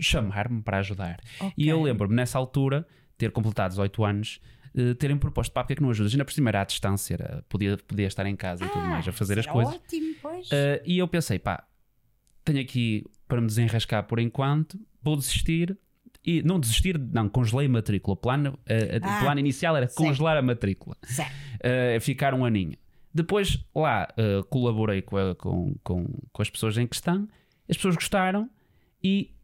chamar-me 0.00 0.62
para 0.62 0.78
ajudar. 0.78 1.20
E 1.56 1.68
eu 1.68 1.82
lembro-me 1.82 2.14
nessa 2.14 2.38
altura, 2.38 2.86
ter 3.18 3.30
completado 3.32 3.70
18 3.70 4.04
anos, 4.04 4.40
eh, 4.74 4.94
terem 4.94 5.16
proposto, 5.18 5.52
pá, 5.52 5.62
porque 5.62 5.74
é 5.74 5.76
que 5.76 5.82
não 5.82 5.90
ajudas? 5.90 6.12
Ainda 6.12 6.24
por 6.24 6.32
cima 6.32 6.50
era 6.50 6.62
à 6.62 6.64
distância, 6.64 7.14
era- 7.14 7.44
podia, 7.48 7.76
podia 7.76 8.06
estar 8.06 8.24
em 8.26 8.34
casa 8.36 8.64
e 8.64 8.68
tudo 8.68 8.80
Ah, 8.80 8.88
mais, 8.88 9.06
a 9.08 9.12
fazer 9.12 9.38
as 9.38 9.46
coisas. 9.46 9.74
Ótimo, 9.74 10.14
pois. 10.22 10.48
Eh, 10.50 10.82
e 10.86 10.98
eu 10.98 11.06
pensei, 11.08 11.38
pá, 11.38 11.66
tenho 12.44 12.60
aqui 12.60 13.04
para 13.28 13.40
me 13.40 13.46
desenrascar 13.46 14.04
por 14.04 14.18
enquanto, 14.18 14.78
vou 15.02 15.16
desistir. 15.16 15.76
E 16.24 16.40
não 16.42 16.60
desistir, 16.60 16.96
não, 16.98 17.28
congelei 17.28 17.66
a 17.66 17.68
matrícula. 17.68 18.14
O 18.14 18.16
plano, 18.16 18.56
eh, 18.66 19.00
Ah, 19.02 19.20
plano 19.20 19.40
inicial 19.40 19.76
era 19.76 19.88
congelar 19.88 20.36
a 20.36 20.42
matrícula, 20.42 20.96
certo. 21.02 21.32
ficar 22.00 22.32
um 22.32 22.44
aninho. 22.44 22.76
Depois 23.14 23.58
lá 23.74 24.08
uh, 24.16 24.42
colaborei 24.44 25.02
com, 25.02 25.16
a, 25.18 25.34
com, 25.34 25.74
com, 25.84 26.06
com, 26.32 26.42
as 26.42 26.48
pessoas 26.48 26.78
em 26.78 26.86
questão, 26.86 27.28
as 27.68 27.76
pessoas 27.76 27.94
gostaram 27.94 28.48
e 29.04 29.34
uh, 29.34 29.41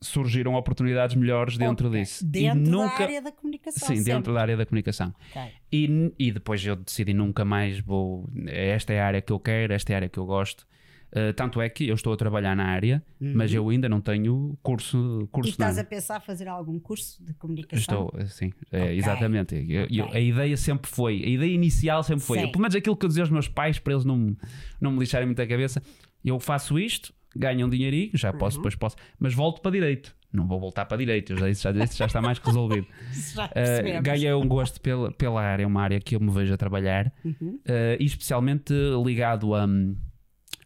surgiram 0.00 0.54
oportunidades 0.54 1.16
melhores 1.16 1.56
dentro 1.56 1.88
okay. 1.88 2.00
disso. 2.00 2.24
Dentro 2.24 2.60
e 2.60 2.68
nunca... 2.68 2.98
da 2.98 3.04
área 3.04 3.22
da 3.22 3.32
comunicação. 3.32 3.88
Sim, 3.88 3.96
sempre. 3.96 4.12
dentro 4.12 4.34
da 4.34 4.40
área 4.40 4.56
da 4.56 4.66
comunicação. 4.66 5.14
Okay. 5.30 5.50
E, 5.72 6.12
e 6.18 6.32
depois 6.32 6.64
eu 6.64 6.76
decidi 6.76 7.12
nunca 7.12 7.44
mais 7.44 7.80
vou. 7.80 8.28
Esta 8.46 8.92
é 8.92 9.00
a 9.00 9.06
área 9.06 9.20
que 9.20 9.32
eu 9.32 9.40
quero, 9.40 9.72
esta 9.72 9.92
é 9.92 9.94
a 9.94 9.96
área 9.98 10.08
que 10.08 10.18
eu 10.18 10.26
gosto. 10.26 10.66
Uh, 11.12 11.32
tanto 11.34 11.62
é 11.62 11.68
que 11.68 11.86
eu 11.88 11.94
estou 11.94 12.12
a 12.12 12.16
trabalhar 12.16 12.54
na 12.56 12.64
área, 12.64 13.02
uhum. 13.20 13.32
mas 13.36 13.54
eu 13.54 13.66
ainda 13.70 13.88
não 13.88 14.00
tenho 14.00 14.58
curso. 14.62 15.26
curso 15.30 15.48
e 15.48 15.52
estás 15.52 15.78
a 15.78 15.84
pensar 15.84 16.20
fazer 16.20 16.48
algum 16.48 16.78
curso 16.80 17.24
de 17.24 17.32
comunicação? 17.34 18.10
Estou, 18.12 18.26
sim, 18.26 18.52
é, 18.72 18.82
okay. 18.82 18.98
exatamente. 18.98 19.54
Eu, 19.68 19.86
eu, 19.88 20.12
a 20.12 20.18
ideia 20.18 20.56
sempre 20.56 20.90
foi, 20.90 21.22
a 21.24 21.28
ideia 21.28 21.50
inicial 21.50 22.02
sempre 22.02 22.24
foi, 22.24 22.42
eu, 22.42 22.50
pelo 22.50 22.60
menos 22.60 22.74
aquilo 22.74 22.96
que 22.96 23.06
eu 23.06 23.08
dizia 23.08 23.22
aos 23.22 23.30
meus 23.30 23.48
pais, 23.48 23.78
para 23.78 23.94
eles 23.94 24.04
não, 24.04 24.36
não 24.80 24.90
me 24.90 24.98
lixarem 24.98 25.26
muito 25.26 25.40
a 25.40 25.46
cabeça, 25.46 25.80
eu 26.24 26.40
faço 26.40 26.76
isto, 26.76 27.14
ganho 27.36 27.66
um 27.66 27.70
dinheirinho, 27.70 28.10
já 28.14 28.32
posso, 28.32 28.56
uhum. 28.56 28.62
depois 28.62 28.74
posso, 28.74 28.96
mas 29.18 29.34
volto 29.34 29.60
para 29.60 29.70
direito. 29.70 30.14
Não 30.32 30.46
vou 30.46 30.60
voltar 30.60 30.84
para 30.84 30.98
direito, 30.98 31.36
já 31.36 31.48
disse, 31.48 31.62
já, 31.62 31.72
disse, 31.72 31.96
já 31.96 32.06
está 32.06 32.20
mais 32.20 32.38
que 32.38 32.46
resolvido. 32.46 32.86
uh, 33.38 34.02
ganhei 34.02 34.32
um 34.34 34.46
gosto 34.46 34.80
pela, 34.80 35.10
pela 35.12 35.42
área, 35.42 35.62
é 35.62 35.66
uma 35.66 35.82
área 35.82 36.00
que 36.00 36.14
eu 36.14 36.20
me 36.20 36.30
vejo 36.30 36.52
a 36.52 36.56
trabalhar, 36.56 37.12
uhum. 37.24 37.60
uh, 37.66 37.96
e 37.98 38.04
especialmente 38.04 38.72
ligado 39.04 39.54
a. 39.54 39.66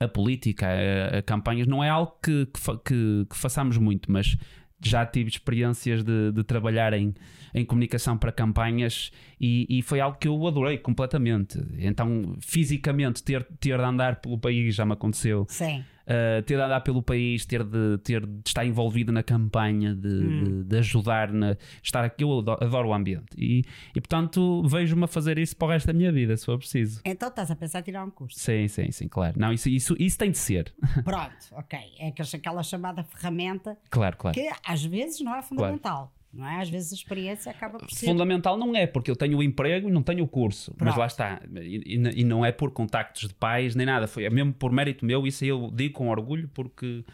A 0.02 0.08
política, 0.08 0.66
a, 0.66 1.18
a 1.18 1.22
campanhas, 1.22 1.66
não 1.66 1.84
é 1.84 1.90
algo 1.90 2.14
que, 2.24 2.46
que, 2.46 2.60
que, 2.82 3.26
que 3.28 3.36
façamos 3.36 3.76
muito, 3.76 4.10
mas 4.10 4.34
já 4.82 5.04
tive 5.04 5.28
experiências 5.28 6.02
de, 6.02 6.32
de 6.32 6.42
trabalhar 6.42 6.94
em, 6.94 7.14
em 7.54 7.64
comunicação 7.66 8.16
para 8.16 8.32
campanhas 8.32 9.10
e, 9.38 9.66
e, 9.68 9.82
foi 9.82 10.00
algo 10.00 10.16
que 10.18 10.26
eu 10.26 10.46
adorei 10.46 10.78
completamente. 10.78 11.62
Então, 11.76 12.34
fisicamente, 12.40 13.22
ter, 13.22 13.44
ter 13.60 13.76
de 13.76 13.84
andar 13.84 14.22
pelo 14.22 14.38
país 14.38 14.74
já 14.74 14.86
me 14.86 14.94
aconteceu. 14.94 15.46
Sim 15.50 15.84
uh, 16.10 16.42
ter 16.42 16.56
de 16.56 16.62
andar 16.62 16.80
pelo 16.80 17.02
país, 17.02 17.46
ter 17.46 17.62
de, 17.62 17.98
ter 17.98 18.26
de 18.26 18.42
estar 18.44 18.66
envolvido 18.66 19.12
na 19.12 19.22
campanha, 19.22 19.94
de, 19.94 20.08
hum. 20.08 20.44
de, 20.44 20.64
de, 20.64 20.78
ajudar, 20.78 21.32
na, 21.32 21.56
estar 21.82 22.04
aqui. 22.04 22.24
Eu 22.24 22.38
adoro, 22.38 22.88
o 22.88 22.94
ambiente 22.94 23.28
e, 23.38 23.62
e 23.94 24.00
portanto 24.00 24.62
vejo-me 24.66 25.04
a 25.04 25.06
fazer 25.06 25.38
isso 25.38 25.56
para 25.56 25.66
o 25.66 25.70
resto 25.70 25.86
da 25.86 25.92
minha 25.92 26.10
vida, 26.10 26.36
se 26.36 26.44
for 26.44 26.58
preciso. 26.58 27.00
Então 27.04 27.28
estás 27.28 27.50
a 27.50 27.56
pensar 27.56 27.80
em 27.80 27.82
tirar 27.82 28.04
um 28.04 28.10
curso? 28.10 28.38
Sim, 28.38 28.66
sim, 28.68 28.90
sim, 28.90 29.08
claro. 29.08 29.38
Não, 29.38 29.52
isso, 29.52 29.68
isso, 29.68 29.94
isso 29.98 30.18
tem 30.18 30.30
de 30.30 30.38
ser. 30.38 30.72
Pronto, 31.04 31.36
ok. 31.52 31.78
É 31.98 32.08
aquela 32.08 32.62
chamada 32.62 33.04
ferramenta 33.04 33.76
claro, 33.90 34.16
claro. 34.16 34.34
que 34.34 34.50
às 34.66 34.84
vezes 34.84 35.20
não 35.20 35.34
é 35.34 35.42
fundamental. 35.42 35.96
Claro. 35.96 36.19
Não 36.32 36.46
é? 36.46 36.60
Às 36.60 36.70
vezes 36.70 36.92
a 36.92 36.94
experiência 36.94 37.50
acaba 37.50 37.78
por 37.78 37.90
ser. 37.90 38.06
Fundamental 38.06 38.56
não 38.56 38.74
é, 38.74 38.86
porque 38.86 39.10
eu 39.10 39.16
tenho 39.16 39.38
o 39.38 39.42
emprego 39.42 39.88
e 39.88 39.92
não 39.92 40.02
tenho 40.02 40.22
o 40.24 40.28
curso. 40.28 40.72
Pronto. 40.74 40.88
Mas 40.88 40.96
lá 40.96 41.06
está. 41.06 41.42
E, 41.60 41.96
e, 42.20 42.24
não 42.24 42.44
é 42.44 42.52
por 42.52 42.70
contactos 42.70 43.28
de 43.28 43.34
pais 43.34 43.74
nem 43.74 43.84
nada. 43.84 44.06
Foi 44.06 44.24
é 44.24 44.30
mesmo 44.30 44.52
por 44.52 44.70
mérito 44.70 45.04
meu. 45.04 45.26
Isso 45.26 45.44
eu 45.44 45.70
digo 45.74 45.94
com 45.94 46.08
orgulho 46.08 46.48
porque. 46.54 47.04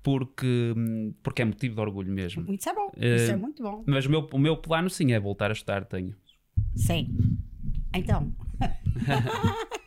Porque, 0.00 0.74
porque 1.22 1.42
é 1.42 1.44
motivo 1.44 1.74
de 1.74 1.80
orgulho 1.82 2.10
mesmo. 2.10 2.50
Isso 2.50 2.70
é 2.70 2.74
bom, 2.74 2.86
uh, 2.86 3.14
isso 3.16 3.32
é 3.32 3.36
muito 3.36 3.62
bom. 3.62 3.82
Mas 3.84 4.06
o 4.06 4.10
meu, 4.10 4.26
o 4.32 4.38
meu 4.38 4.56
plano 4.56 4.88
sim 4.88 5.12
é 5.12 5.20
voltar 5.20 5.50
a 5.50 5.52
estudar, 5.52 5.84
tenho. 5.84 6.14
Sim. 6.74 7.14
Então. 7.92 8.32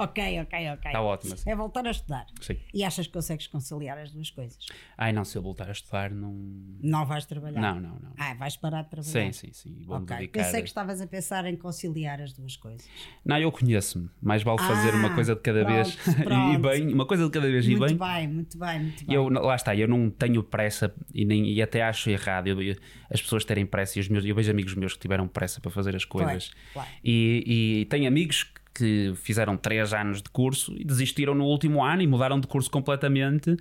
Ok, 0.00 0.40
ok, 0.40 0.70
ok. 0.70 0.86
Está 0.86 1.02
ótimo. 1.02 1.34
Assim. 1.34 1.50
É 1.50 1.54
voltar 1.54 1.86
a 1.86 1.90
estudar. 1.90 2.26
Sim. 2.40 2.56
E 2.72 2.82
achas 2.82 3.06
que 3.06 3.12
consegues 3.12 3.46
conciliar 3.46 3.98
as 3.98 4.10
duas 4.10 4.30
coisas? 4.30 4.58
Ai, 4.96 5.12
não, 5.12 5.26
se 5.26 5.36
eu 5.36 5.42
voltar 5.42 5.68
a 5.68 5.72
estudar, 5.72 6.10
não. 6.10 6.32
Não 6.80 7.04
vais 7.04 7.26
trabalhar? 7.26 7.60
Não, 7.60 7.74
não, 7.74 7.98
não. 8.00 8.12
Ah, 8.18 8.32
vais 8.32 8.56
parar 8.56 8.82
de 8.82 8.90
trabalhar? 8.90 9.12
Sim, 9.12 9.32
sim, 9.32 9.52
sim. 9.52 9.82
Vou 9.84 9.98
ok. 9.98 10.16
Dedicar... 10.16 10.44
Pensei 10.44 10.62
que 10.62 10.68
estavas 10.68 11.02
a 11.02 11.06
pensar 11.06 11.44
em 11.44 11.54
conciliar 11.54 12.18
as 12.18 12.32
duas 12.32 12.56
coisas. 12.56 12.88
Não, 13.22 13.36
eu 13.38 13.52
conheço-me. 13.52 14.08
Mais 14.22 14.42
vale 14.42 14.58
fazer 14.58 14.94
ah, 14.94 14.96
uma 14.96 15.14
coisa 15.14 15.34
de 15.34 15.42
cada 15.42 15.64
pronto, 15.64 15.74
vez 15.74 15.96
pronto. 15.96 16.54
e 16.54 16.58
bem, 16.58 16.94
uma 16.94 17.04
coisa 17.04 17.24
de 17.26 17.30
cada 17.30 17.46
vez 17.46 17.66
muito 17.66 17.76
e 17.76 17.80
bem. 17.80 17.88
Muito 17.88 17.98
bem, 17.98 18.28
muito 18.28 18.58
bem, 18.58 18.80
muito 18.80 19.04
bem. 19.04 19.14
Eu, 19.14 19.28
lá 19.28 19.54
está, 19.54 19.76
eu 19.76 19.86
não 19.86 20.08
tenho 20.08 20.42
pressa 20.42 20.94
e, 21.12 21.26
nem, 21.26 21.46
e 21.46 21.60
até 21.60 21.82
acho 21.82 22.08
errado 22.08 22.46
eu, 22.46 22.62
eu, 22.62 22.74
as 23.10 23.20
pessoas 23.20 23.44
terem 23.44 23.66
pressa 23.66 23.98
e 23.98 24.00
os 24.00 24.08
meus, 24.08 24.24
eu 24.24 24.34
vejo 24.34 24.50
amigos 24.50 24.74
meus 24.74 24.94
que 24.94 25.00
tiveram 25.00 25.28
pressa 25.28 25.60
para 25.60 25.70
fazer 25.70 25.94
as 25.94 26.06
coisas. 26.06 26.48
Claro, 26.48 26.88
claro. 26.88 26.88
E, 27.04 27.80
e 27.82 27.84
tenho 27.86 28.08
amigos 28.08 28.44
que 28.44 28.59
que 28.74 29.12
fizeram 29.16 29.56
três 29.56 29.92
anos 29.92 30.22
de 30.22 30.30
curso 30.30 30.74
e 30.76 30.84
desistiram 30.84 31.34
no 31.34 31.44
último 31.44 31.82
ano 31.82 32.02
e 32.02 32.06
mudaram 32.06 32.38
de 32.38 32.46
curso 32.46 32.70
completamente 32.70 33.56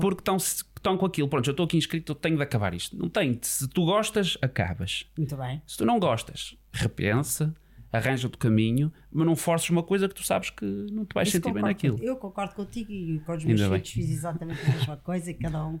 porque 0.00 0.20
estão, 0.20 0.36
estão 0.36 0.96
com 0.96 1.06
aquilo. 1.06 1.28
Pronto, 1.28 1.48
eu 1.48 1.52
estou 1.52 1.64
aqui 1.64 1.76
inscrito, 1.76 2.12
eu 2.12 2.16
tenho 2.16 2.36
de 2.36 2.42
acabar 2.42 2.74
isto. 2.74 2.96
Não 2.96 3.08
tem. 3.08 3.38
Se 3.42 3.68
tu 3.68 3.84
gostas, 3.84 4.36
acabas. 4.42 5.06
Muito 5.16 5.36
bem. 5.36 5.62
Se 5.66 5.76
tu 5.78 5.84
não 5.84 5.98
gostas, 5.98 6.56
repensa, 6.72 7.54
arranja 7.92 8.26
o 8.26 8.30
caminho, 8.36 8.92
mas 9.10 9.26
não 9.26 9.36
forces 9.36 9.70
uma 9.70 9.82
coisa 9.82 10.08
que 10.08 10.14
tu 10.14 10.24
sabes 10.24 10.50
que 10.50 10.64
não 10.64 11.04
te 11.04 11.14
vais 11.14 11.28
Isso 11.28 11.36
sentir 11.36 11.52
bem 11.52 11.62
naquilo. 11.62 11.98
Eu 12.02 12.16
concordo 12.16 12.54
contigo 12.54 12.92
e 12.92 13.20
com 13.20 13.32
os 13.34 13.44
meus 13.44 13.60
Ainda 13.60 13.74
filhos 13.76 13.94
bem. 13.94 14.04
fiz 14.04 14.10
exatamente 14.10 14.60
a 14.60 14.72
mesma 14.74 14.96
coisa 14.96 15.30
e 15.30 15.34
cada 15.34 15.66
um 15.66 15.80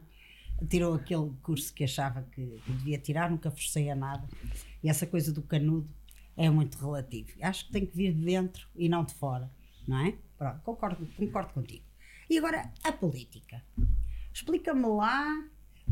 tirou 0.68 0.94
aquele 0.94 1.30
curso 1.42 1.72
que 1.72 1.84
achava 1.84 2.22
que 2.32 2.58
devia 2.66 2.98
tirar, 2.98 3.30
nunca 3.30 3.50
forcei 3.50 3.90
a 3.90 3.94
nada. 3.94 4.26
E 4.82 4.88
essa 4.88 5.06
coisa 5.06 5.32
do 5.32 5.42
canudo 5.42 5.88
é 6.38 6.48
muito 6.48 6.78
relativo. 6.78 7.30
Acho 7.42 7.66
que 7.66 7.72
tem 7.72 7.84
que 7.84 7.94
vir 7.94 8.14
de 8.14 8.24
dentro 8.24 8.66
e 8.76 8.88
não 8.88 9.04
de 9.04 9.12
fora, 9.12 9.50
não 9.86 9.98
é? 10.06 10.14
Pronto, 10.38 10.60
concordo, 10.62 11.06
concordo 11.16 11.52
contigo. 11.52 11.84
E 12.30 12.38
agora, 12.38 12.72
a 12.84 12.92
política. 12.92 13.62
Explica-me 14.32 14.86
lá 14.86 15.26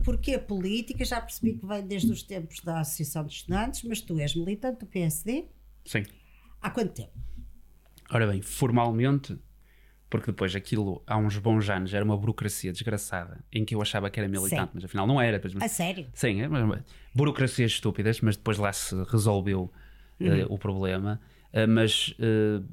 porque 0.05 0.35
a 0.35 0.39
política, 0.39 1.05
já 1.05 1.21
percebi 1.21 1.55
que 1.55 1.67
vem 1.67 1.85
desde 1.85 2.13
os 2.13 2.23
tempos 2.23 2.61
da 2.61 2.81
Associação 2.81 3.25
de 3.25 3.33
Estudantes, 3.33 3.83
mas 3.83 4.01
tu 4.01 4.19
és 4.21 4.37
militante 4.37 4.81
do 4.81 4.87
PSD? 4.87 5.47
Sim. 5.85 6.05
Há 6.61 6.71
quanto 6.71 6.93
tempo? 6.93 7.13
Ora 8.11 8.27
bem, 8.27 8.41
formalmente, 8.41 9.37
porque 10.09 10.27
depois 10.27 10.55
aquilo, 10.55 11.03
há 11.07 11.17
uns 11.17 11.39
bons 11.39 11.69
anos, 11.69 11.93
era 11.93 12.05
uma 12.05 12.17
burocracia 12.17 12.71
desgraçada, 12.71 13.43
em 13.51 13.65
que 13.65 13.75
eu 13.75 13.83
achava 13.83 14.09
que 14.11 14.21
era 14.21 14.29
militante, 14.29 14.63
Sim. 14.63 14.71
mas 14.75 14.85
afinal 14.85 15.07
não 15.07 15.21
era. 15.21 15.41
A 15.61 15.69
sério? 15.69 16.07
Sim, 16.15 16.43
é, 16.43 16.49
burocracias 17.13 17.73
estúpidas, 17.73 18.21
mas 18.21 18.37
depois 18.37 18.59
lá 18.59 18.73
se 18.73 18.95
resolveu 19.05 19.73
uhum. 20.21 20.45
uh, 20.45 20.53
o 20.53 20.59
problema, 20.59 21.21
uh, 21.53 21.69
mas 21.69 22.15
uh, 22.19 22.65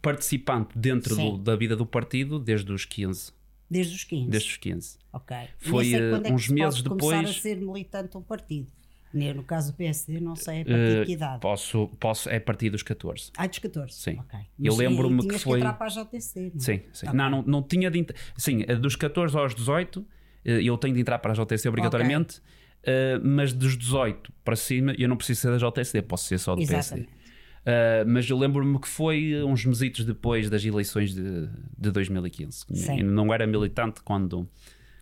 participante 0.00 0.78
dentro 0.78 1.16
do, 1.16 1.38
da 1.38 1.56
vida 1.56 1.76
do 1.76 1.86
partido 1.86 2.38
desde 2.38 2.72
os 2.72 2.84
15. 2.84 3.32
Desde 3.70 3.94
os 3.94 4.04
15? 4.04 4.30
Desde 4.30 4.50
os 4.50 4.56
15. 4.58 4.98
Ok. 5.12 5.36
Foi 5.58 5.92
é 5.94 6.32
uns 6.32 6.48
meses 6.48 6.82
depois. 6.82 7.00
começar 7.00 7.30
a 7.30 7.32
ser 7.32 7.56
militante 7.56 8.10
de 8.10 8.16
um 8.16 8.22
partido. 8.22 8.68
No 9.12 9.44
caso 9.44 9.70
do 9.70 9.76
PSD, 9.76 10.18
não 10.18 10.34
sei 10.34 10.62
a 10.62 10.64
partir 10.64 10.98
de 11.00 11.06
que 11.06 11.12
idade. 11.12 11.40
Posso, 11.40 11.88
posso, 12.00 12.28
é 12.28 12.36
a 12.36 12.40
partir 12.40 12.68
dos 12.68 12.82
14. 12.82 13.30
Ah, 13.36 13.46
dos 13.46 13.60
14? 13.60 13.94
Sim. 13.94 14.18
Okay. 14.18 14.40
Eu 14.60 14.74
lembro-me 14.74 15.28
que 15.28 15.38
foi. 15.38 15.60
Que 15.60 15.72
para 15.72 15.86
a 15.86 15.88
JTC, 15.88 16.50
não? 16.52 16.60
Sim, 16.60 16.82
sim. 16.92 17.06
Okay. 17.06 17.16
Não, 17.16 17.30
não, 17.30 17.42
não 17.42 17.62
tinha 17.62 17.88
de. 17.88 18.04
Sim, 18.36 18.64
dos 18.80 18.96
14 18.96 19.38
aos 19.38 19.54
18, 19.54 20.04
eu 20.44 20.76
tenho 20.76 20.94
de 20.94 21.00
entrar 21.00 21.20
para 21.20 21.30
a 21.30 21.44
JTC 21.44 21.68
obrigatoriamente. 21.68 22.38
Okay 22.38 22.63
Uh, 22.84 23.20
mas 23.22 23.52
dos 23.52 23.76
18 23.78 24.30
para 24.44 24.56
cima, 24.56 24.94
eu 24.98 25.08
não 25.08 25.16
preciso 25.16 25.40
ser 25.40 25.58
da 25.58 25.70
JSD, 25.70 26.02
posso 26.02 26.26
ser 26.26 26.38
só 26.38 26.54
do 26.54 26.60
Exatamente. 26.60 27.08
PSD. 27.08 27.24
Uh, 27.64 28.04
mas 28.06 28.28
eu 28.28 28.36
lembro-me 28.38 28.78
que 28.78 28.86
foi 28.86 29.42
uns 29.42 29.64
mesitos 29.64 30.04
depois 30.04 30.50
das 30.50 30.62
eleições 30.64 31.14
de, 31.14 31.48
de 31.78 31.90
2015. 31.90 32.66
Sim. 32.74 33.00
Eu 33.00 33.06
não 33.06 33.32
era 33.32 33.46
militante 33.46 34.02
quando, 34.02 34.46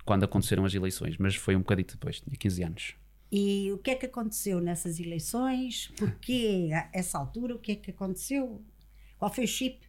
quando 0.04 0.24
aconteceram 0.24 0.64
as 0.64 0.72
eleições, 0.72 1.16
mas 1.18 1.34
foi 1.34 1.56
um 1.56 1.58
bocadito 1.58 1.94
depois, 1.94 2.20
tinha 2.20 2.36
15 2.36 2.62
anos. 2.62 2.94
E 3.32 3.72
o 3.72 3.78
que 3.78 3.90
é 3.90 3.94
que 3.96 4.06
aconteceu 4.06 4.60
nessas 4.60 5.00
eleições? 5.00 5.90
Porquê 5.96 6.70
a 6.72 6.88
essa 6.92 7.18
altura? 7.18 7.54
O 7.54 7.58
que 7.58 7.72
é 7.72 7.76
que 7.76 7.90
aconteceu? 7.90 8.62
Qual 9.18 9.32
foi 9.32 9.44
o 9.44 9.48
chip 9.48 9.80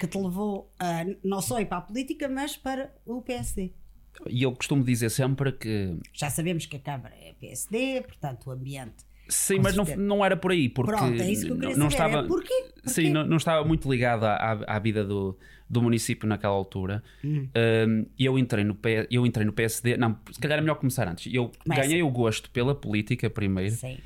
que 0.00 0.06
te 0.06 0.18
levou 0.18 0.72
a 0.78 1.04
não 1.22 1.40
só 1.40 1.60
ir 1.60 1.66
para 1.66 1.78
a 1.78 1.82
política, 1.82 2.28
mas 2.28 2.56
para 2.56 2.92
o 3.04 3.20
PSD? 3.22 3.72
E 4.28 4.42
eu 4.42 4.52
costumo 4.52 4.82
dizer 4.84 5.10
sempre 5.10 5.52
que. 5.52 5.96
Já 6.12 6.30
sabemos 6.30 6.66
que 6.66 6.76
a 6.76 6.80
Câmara 6.80 7.14
é 7.20 7.34
PSD, 7.40 8.02
portanto 8.02 8.46
o 8.48 8.50
ambiente. 8.50 9.04
Sim, 9.28 9.58
mas 9.60 9.74
não, 9.74 9.84
não 9.96 10.24
era 10.24 10.36
por 10.36 10.50
aí, 10.50 10.68
porque 10.68 10.92
Pronto, 10.92 11.20
é 11.20 11.30
isso 11.30 11.46
que 11.46 11.52
eu 11.52 11.58
queria 11.58 11.76
não, 11.76 11.90
saber. 11.90 12.08
estava, 12.10 12.24
é 12.24 12.28
porquê? 12.28 12.54
porquê? 12.74 12.90
Sim, 12.90 13.10
não, 13.10 13.26
não, 13.26 13.36
estava 13.38 13.66
muito 13.66 13.90
ligado 13.90 14.24
à, 14.24 14.52
à 14.66 14.78
vida 14.78 15.02
do, 15.02 15.38
do 15.68 15.80
município 15.80 16.28
naquela 16.28 16.52
altura. 16.52 17.02
Hum. 17.24 17.48
Um, 17.88 18.06
eu, 18.18 18.38
entrei 18.38 18.64
no, 18.64 18.78
eu 19.10 19.24
entrei 19.24 19.46
no 19.46 19.52
PSD, 19.52 19.96
não, 19.96 20.18
se 20.30 20.38
calhar 20.38 20.58
é 20.58 20.60
melhor 20.60 20.74
começar 20.74 21.08
antes. 21.08 21.32
Eu 21.32 21.50
Começa. 21.62 21.82
ganhei 21.82 22.02
o 22.02 22.10
gosto 22.10 22.50
pela 22.50 22.74
política 22.74 23.30
primeiro, 23.30 23.74
uh, 23.74 23.98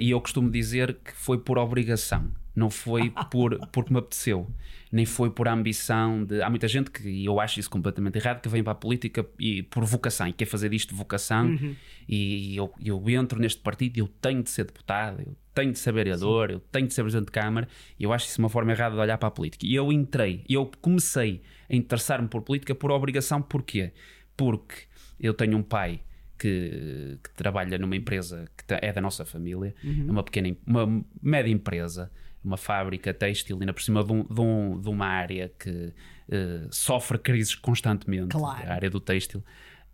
e 0.00 0.10
eu 0.10 0.20
costumo 0.20 0.50
dizer 0.50 0.94
que 1.04 1.12
foi 1.12 1.38
por 1.38 1.58
obrigação, 1.58 2.30
não 2.56 2.70
foi 2.70 3.12
por, 3.30 3.58
porque 3.70 3.92
me 3.92 3.98
apeteceu 3.98 4.50
nem 4.94 5.04
foi 5.04 5.28
por 5.28 5.48
ambição 5.48 6.24
de. 6.24 6.40
Há 6.40 6.48
muita 6.48 6.68
gente 6.68 6.88
que, 6.88 7.08
e 7.08 7.24
eu 7.24 7.40
acho 7.40 7.58
isso 7.58 7.68
completamente 7.68 8.16
errado, 8.16 8.40
que 8.40 8.48
vem 8.48 8.62
para 8.62 8.74
a 8.74 8.76
política 8.76 9.26
e 9.40 9.64
por 9.64 9.84
vocação, 9.84 10.28
e 10.28 10.32
quer 10.32 10.44
fazer 10.44 10.72
isto 10.72 10.94
vocação, 10.94 11.48
uhum. 11.48 11.74
e 12.08 12.56
eu, 12.56 12.72
eu 12.80 13.02
entro 13.10 13.40
neste 13.40 13.60
partido 13.60 13.96
e 13.96 14.00
eu 14.00 14.06
tenho 14.06 14.40
de 14.40 14.50
ser 14.50 14.66
deputado, 14.66 15.20
eu 15.20 15.36
tenho 15.52 15.72
de 15.72 15.80
ser 15.80 15.92
vereador, 15.92 16.48
Sim. 16.48 16.54
eu 16.54 16.60
tenho 16.60 16.86
de 16.86 16.94
ser 16.94 17.02
presidente 17.02 17.26
de 17.26 17.32
Câmara, 17.32 17.66
e 17.98 18.04
eu 18.04 18.12
acho 18.12 18.28
isso 18.28 18.38
uma 18.38 18.48
forma 18.48 18.70
errada 18.70 18.94
de 18.94 19.00
olhar 19.00 19.18
para 19.18 19.26
a 19.26 19.32
política. 19.32 19.66
E 19.66 19.74
eu 19.74 19.90
entrei, 19.90 20.44
eu 20.48 20.70
comecei 20.80 21.42
a 21.68 21.74
interessar-me 21.74 22.28
por 22.28 22.42
política 22.42 22.72
por 22.72 22.92
obrigação, 22.92 23.42
porquê? 23.42 23.92
Porque 24.36 24.76
eu 25.18 25.34
tenho 25.34 25.58
um 25.58 25.62
pai. 25.62 26.00
Que, 26.36 27.16
que, 27.22 27.30
trabalha 27.36 27.78
numa 27.78 27.96
empresa 27.96 28.44
que 28.56 28.64
é 28.68 28.92
da 28.92 29.00
nossa 29.00 29.24
família, 29.24 29.72
uhum. 29.82 30.10
uma 30.10 30.22
pequena, 30.22 30.54
uma 30.66 31.02
média 31.22 31.50
empresa, 31.50 32.10
uma 32.44 32.56
fábrica 32.56 33.12
têxtil, 33.14 33.58
ainda 33.60 33.72
por 33.72 33.82
cima 33.82 34.04
de, 34.04 34.12
um, 34.12 34.22
de, 34.24 34.40
um, 34.40 34.80
de 34.80 34.88
uma 34.88 35.06
área 35.06 35.50
que 35.58 35.70
uh, 35.70 36.68
sofre 36.70 37.18
crises 37.18 37.54
constantemente, 37.54 38.28
Claro. 38.36 38.68
a 38.68 38.72
área 38.74 38.90
do 38.90 39.00
têxtil, 39.00 39.42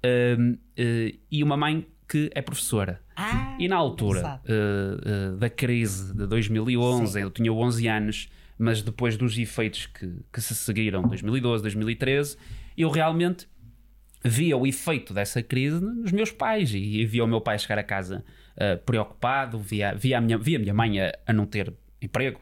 Um, 0.02 0.52
uh, 0.52 1.18
e 1.30 1.44
uma 1.44 1.58
mãe 1.58 1.86
que 2.08 2.30
é 2.34 2.40
professora. 2.40 3.02
Ah, 3.14 3.54
E 3.58 3.68
na 3.68 3.76
altura 3.76 4.40
uh, 4.48 5.34
uh, 5.34 5.36
da 5.36 5.50
crise 5.50 6.14
de 6.14 6.26
2011, 6.26 7.12
Sim. 7.12 7.20
eu 7.20 7.30
tinha 7.30 7.52
11 7.52 7.86
anos, 7.86 8.28
mas 8.58 8.80
depois 8.82 9.16
dos 9.18 9.36
efeitos 9.38 9.84
que, 9.86 10.10
que 10.32 10.40
se 10.40 10.54
seguiram, 10.54 11.02
2012, 11.02 11.62
2013, 11.62 12.36
eu 12.78 12.88
realmente 12.90 13.46
via 14.24 14.56
o 14.56 14.66
efeito 14.66 15.12
dessa 15.14 15.42
crise 15.42 15.80
nos 15.80 16.12
meus 16.12 16.30
pais 16.32 16.72
e 16.74 17.04
via 17.04 17.22
o 17.24 17.26
meu 17.28 17.40
pai 17.42 17.58
chegar 17.58 17.78
a 17.78 17.82
casa 17.82 18.24
uh, 18.56 18.82
preocupado, 18.84 19.58
via, 19.58 19.94
via, 19.94 20.16
a 20.16 20.20
minha, 20.20 20.38
via 20.38 20.56
a 20.56 20.60
minha 20.60 20.74
mãe 20.74 20.98
a, 21.00 21.12
a 21.26 21.32
não 21.32 21.44
ter 21.46 21.72
emprego, 22.02 22.40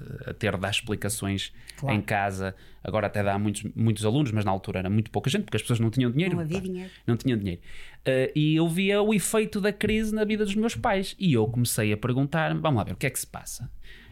uh, 0.00 0.30
a 0.30 0.34
ter 0.34 0.52
de 0.54 0.60
dar 0.60 0.70
explicações 0.70 1.52
Claro. 1.76 1.96
em 1.96 2.00
casa. 2.00 2.54
Agora 2.82 3.06
até 3.06 3.22
dá 3.22 3.38
muitos, 3.38 3.64
muitos 3.74 4.04
alunos, 4.04 4.30
mas 4.30 4.44
na 4.44 4.50
altura 4.50 4.78
era 4.80 4.90
muito 4.90 5.10
pouca 5.10 5.28
gente 5.30 5.42
porque 5.44 5.56
as 5.56 5.62
pessoas 5.62 5.80
não 5.80 5.90
tinham 5.90 6.10
dinheiro. 6.10 6.34
Não 6.36 6.42
havia 6.42 6.58
Pá, 6.60 6.64
dinheiro. 6.66 6.90
não 7.06 7.16
tinha 7.16 7.36
dinheiro. 7.36 7.60
Uh, 8.06 8.30
e 8.34 8.54
eu 8.56 8.68
via 8.68 9.00
o 9.02 9.12
efeito 9.14 9.60
da 9.60 9.72
crise 9.72 10.14
na 10.14 10.24
vida 10.24 10.44
dos 10.44 10.54
meus 10.54 10.74
pais. 10.76 11.14
E 11.18 11.32
eu 11.32 11.46
comecei 11.46 11.92
a 11.92 11.96
perguntar: 11.96 12.54
vamos 12.54 12.78
lá 12.78 12.84
ver, 12.84 12.92
o 12.92 12.96
que 12.96 13.06
é 13.06 13.10
que 13.10 13.18
se 13.18 13.26
passa? 13.26 13.70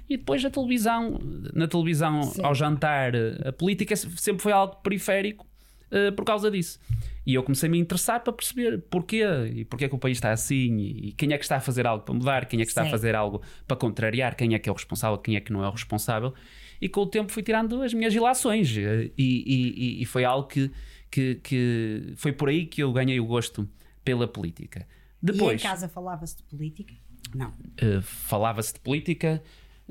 E 0.08 0.16
depois 0.16 0.44
a 0.44 0.50
televisão, 0.50 1.18
na 1.54 1.66
televisão, 1.66 2.22
Sim. 2.24 2.42
ao 2.44 2.54
jantar, 2.54 3.12
a 3.46 3.52
política 3.52 3.94
sempre 3.96 4.42
foi 4.42 4.52
algo 4.52 4.76
periférico 4.76 5.46
uh, 5.90 6.12
por 6.12 6.24
causa 6.24 6.50
disso. 6.50 6.78
E 7.24 7.34
eu 7.34 7.42
comecei 7.42 7.68
a 7.68 7.70
me 7.72 7.78
interessar 7.78 8.20
para 8.22 8.32
perceber 8.32 8.80
porquê 8.90 9.22
e 9.54 9.64
porquê 9.64 9.84
é 9.84 9.88
que 9.88 9.94
o 9.94 9.98
país 9.98 10.16
está 10.18 10.32
assim 10.32 10.76
e 10.78 11.12
quem 11.12 11.32
é 11.32 11.38
que 11.38 11.44
está 11.44 11.56
a 11.56 11.60
fazer 11.60 11.86
algo 11.86 12.04
para 12.04 12.14
mudar, 12.14 12.46
quem 12.46 12.60
é 12.60 12.64
que 12.64 12.70
está 12.70 12.82
a 12.82 12.84
Sim. 12.86 12.90
fazer 12.90 13.14
algo 13.14 13.40
para 13.66 13.76
contrariar, 13.76 14.34
quem 14.36 14.54
é 14.54 14.58
que 14.58 14.68
é 14.68 14.72
o 14.72 14.74
responsável, 14.74 15.16
quem 15.18 15.36
é 15.36 15.40
que 15.40 15.52
não 15.52 15.62
é 15.64 15.68
o 15.68 15.70
responsável. 15.70 16.34
E 16.80 16.88
com 16.88 17.02
o 17.02 17.06
tempo 17.06 17.30
fui 17.30 17.42
tirando 17.44 17.80
as 17.80 17.94
minhas 17.94 18.12
ilações 18.12 18.68
e, 18.76 19.12
e- 19.16 19.44
e- 19.46 20.02
e 20.02 20.04
foi 20.04 20.24
algo 20.24 20.48
que, 20.48 20.68
que, 21.10 21.36
que 21.36 22.12
foi 22.16 22.32
por 22.32 22.48
aí 22.48 22.66
que 22.66 22.82
eu 22.82 22.92
ganhei 22.92 23.20
o 23.20 23.24
gosto 23.26 23.68
pela 24.04 24.26
política. 24.26 24.84
Depois 25.22 25.62
E 25.62 25.64
em 25.64 25.68
casa 25.70 25.88
falava-se 25.88 26.36
de 26.38 26.42
política? 26.42 26.92
Não. 27.32 27.52
eh, 27.76 28.00
falava-se 28.00 28.74
de 28.74 28.80
política. 28.80 29.40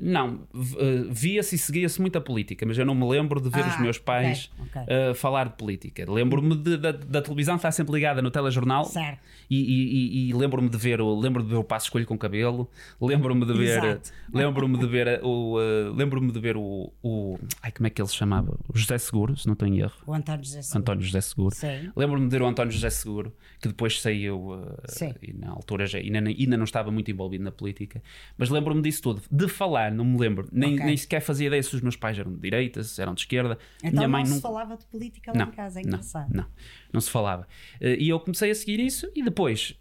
Não, 0.04 0.40
eh, 0.52 1.04
via-se 1.10 1.54
e 1.54 1.58
seguia-se 1.58 2.00
muita 2.00 2.20
política, 2.20 2.66
mas 2.66 2.76
eu 2.76 2.84
não 2.84 2.92
me 2.94 3.08
lembro 3.08 3.40
de 3.40 3.48
ver 3.48 3.62
Ah, 3.64 3.68
os 3.68 3.80
meus 3.80 3.98
pais 3.98 4.50
ok, 4.58 4.82
ok. 4.82 4.82
eh, 4.94 5.14
falar 5.14 5.44
de 5.50 5.56
política. 5.56 6.04
Lembro-me 6.10 6.56
da, 6.56 6.90
da 6.90 7.22
televisão 7.22 7.54
estar 7.54 7.70
sempre 7.70 7.94
ligada 7.94 8.20
no 8.20 8.28
telejornal 8.28 8.84
Certo. 8.84 9.20
e, 9.48 9.56
e- 9.60 10.28
e- 10.30 10.34
lembro-me 10.34 10.68
de 10.68 10.76
ver 10.76 11.00
o 11.00 11.14
lembro 11.18 11.40
de 11.40 11.50
ver 11.50 11.54
o 11.56 11.62
passo 11.62 11.86
escolho 11.86 12.04
com 12.04 12.18
cabelo, 12.18 12.68
lembro-me 13.00 13.46
de 13.46 13.52
ver 13.54 14.00
lembro-me 14.34 14.76
de 14.76 14.86
ver 14.88 15.20
o 15.22 15.60
eh, 15.60 15.92
lembro-me 15.94 16.32
de 16.32 16.40
ver 16.40 16.56
o, 16.56 16.92
o 17.00 17.38
ai 17.62 17.70
como 17.70 17.86
é 17.86 17.90
que 17.90 18.02
ele 18.02 18.08
se 18.08 18.16
chamava? 18.16 18.58
O 18.68 18.76
José 18.76 18.98
Seguro, 18.98 19.36
se 19.36 19.46
não 19.46 19.52
estou 19.52 19.68
em 19.68 19.78
erro. 19.78 19.92
O 20.04 20.12
António 20.12 20.42
José 20.44 20.62
Seguro. 20.62 20.80
António 20.80 21.02
José 21.04 21.20
Seguro. 21.20 21.56
Lembro-me 21.94 22.26
de 22.26 22.30
ver 22.36 22.42
o 22.42 22.46
António 22.46 22.72
José 22.72 22.90
Seguro, 22.90 23.32
que 23.60 23.68
depois 23.68 24.00
saiu 24.00 24.50
uh, 24.50 24.82
e 25.22 25.32
na 25.32 25.50
altura 25.50 25.86
já, 25.86 25.98
ainda, 25.98 26.18
ainda 26.18 26.56
não 26.56 26.64
estava 26.64 26.90
muito 26.90 27.08
envolvido 27.08 27.44
na 27.44 27.52
política, 27.52 28.02
mas 28.36 28.50
lembro-me 28.50 28.82
disso 28.82 29.00
tudo. 29.02 29.22
De 29.30 29.46
falar, 29.46 29.91
não 29.92 30.04
me 30.04 30.18
lembro, 30.18 30.48
nem, 30.52 30.74
Ok. 30.74 30.86
nem 30.86 30.96
sequer 30.96 31.20
fazia 31.20 31.46
ideia 31.46 31.62
se 31.62 31.74
os 31.74 31.80
meus 31.80 31.96
pais 31.96 32.18
eram 32.18 32.32
de 32.32 32.40
direita, 32.40 32.82
se 32.82 33.00
eram 33.00 33.14
de 33.14 33.20
esquerda. 33.22 33.58
Então 33.78 33.92
Minha 33.92 34.08
mãe 34.08 34.22
não 34.22 34.26
se 34.26 34.34
nunca- 34.34 34.48
falava 34.48 34.76
de 34.76 34.84
política 34.86 35.32
lá 35.32 35.44
não, 35.44 35.52
em 35.52 35.54
casa, 35.54 35.80
é 35.80 35.82
não, 35.82 35.88
engraçado. 35.90 36.34
não, 36.34 36.46
não 36.92 37.00
se 37.00 37.10
falava. 37.10 37.46
Eh, 37.80 37.96
E 38.00 38.08
eu 38.08 38.18
comecei 38.20 38.50
a 38.50 38.54
seguir 38.54 38.80
isso 38.80 39.10
e 39.14 39.22
depois 39.22 39.74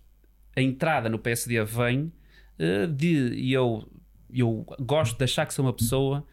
a 0.56 0.62
entrada 0.62 1.10
no 1.10 1.18
PSD 1.18 1.64
vem 1.64 2.12
eh, 2.60 2.86
de 2.88 3.34
e 3.34 3.54
eu, 3.54 3.88
eu 4.34 4.66
gosto 4.82 5.18
de 5.18 5.24
achar 5.24 5.46
que 5.46 5.54
sou 5.54 5.66
uma 5.66 5.74
pessoa 5.74 6.26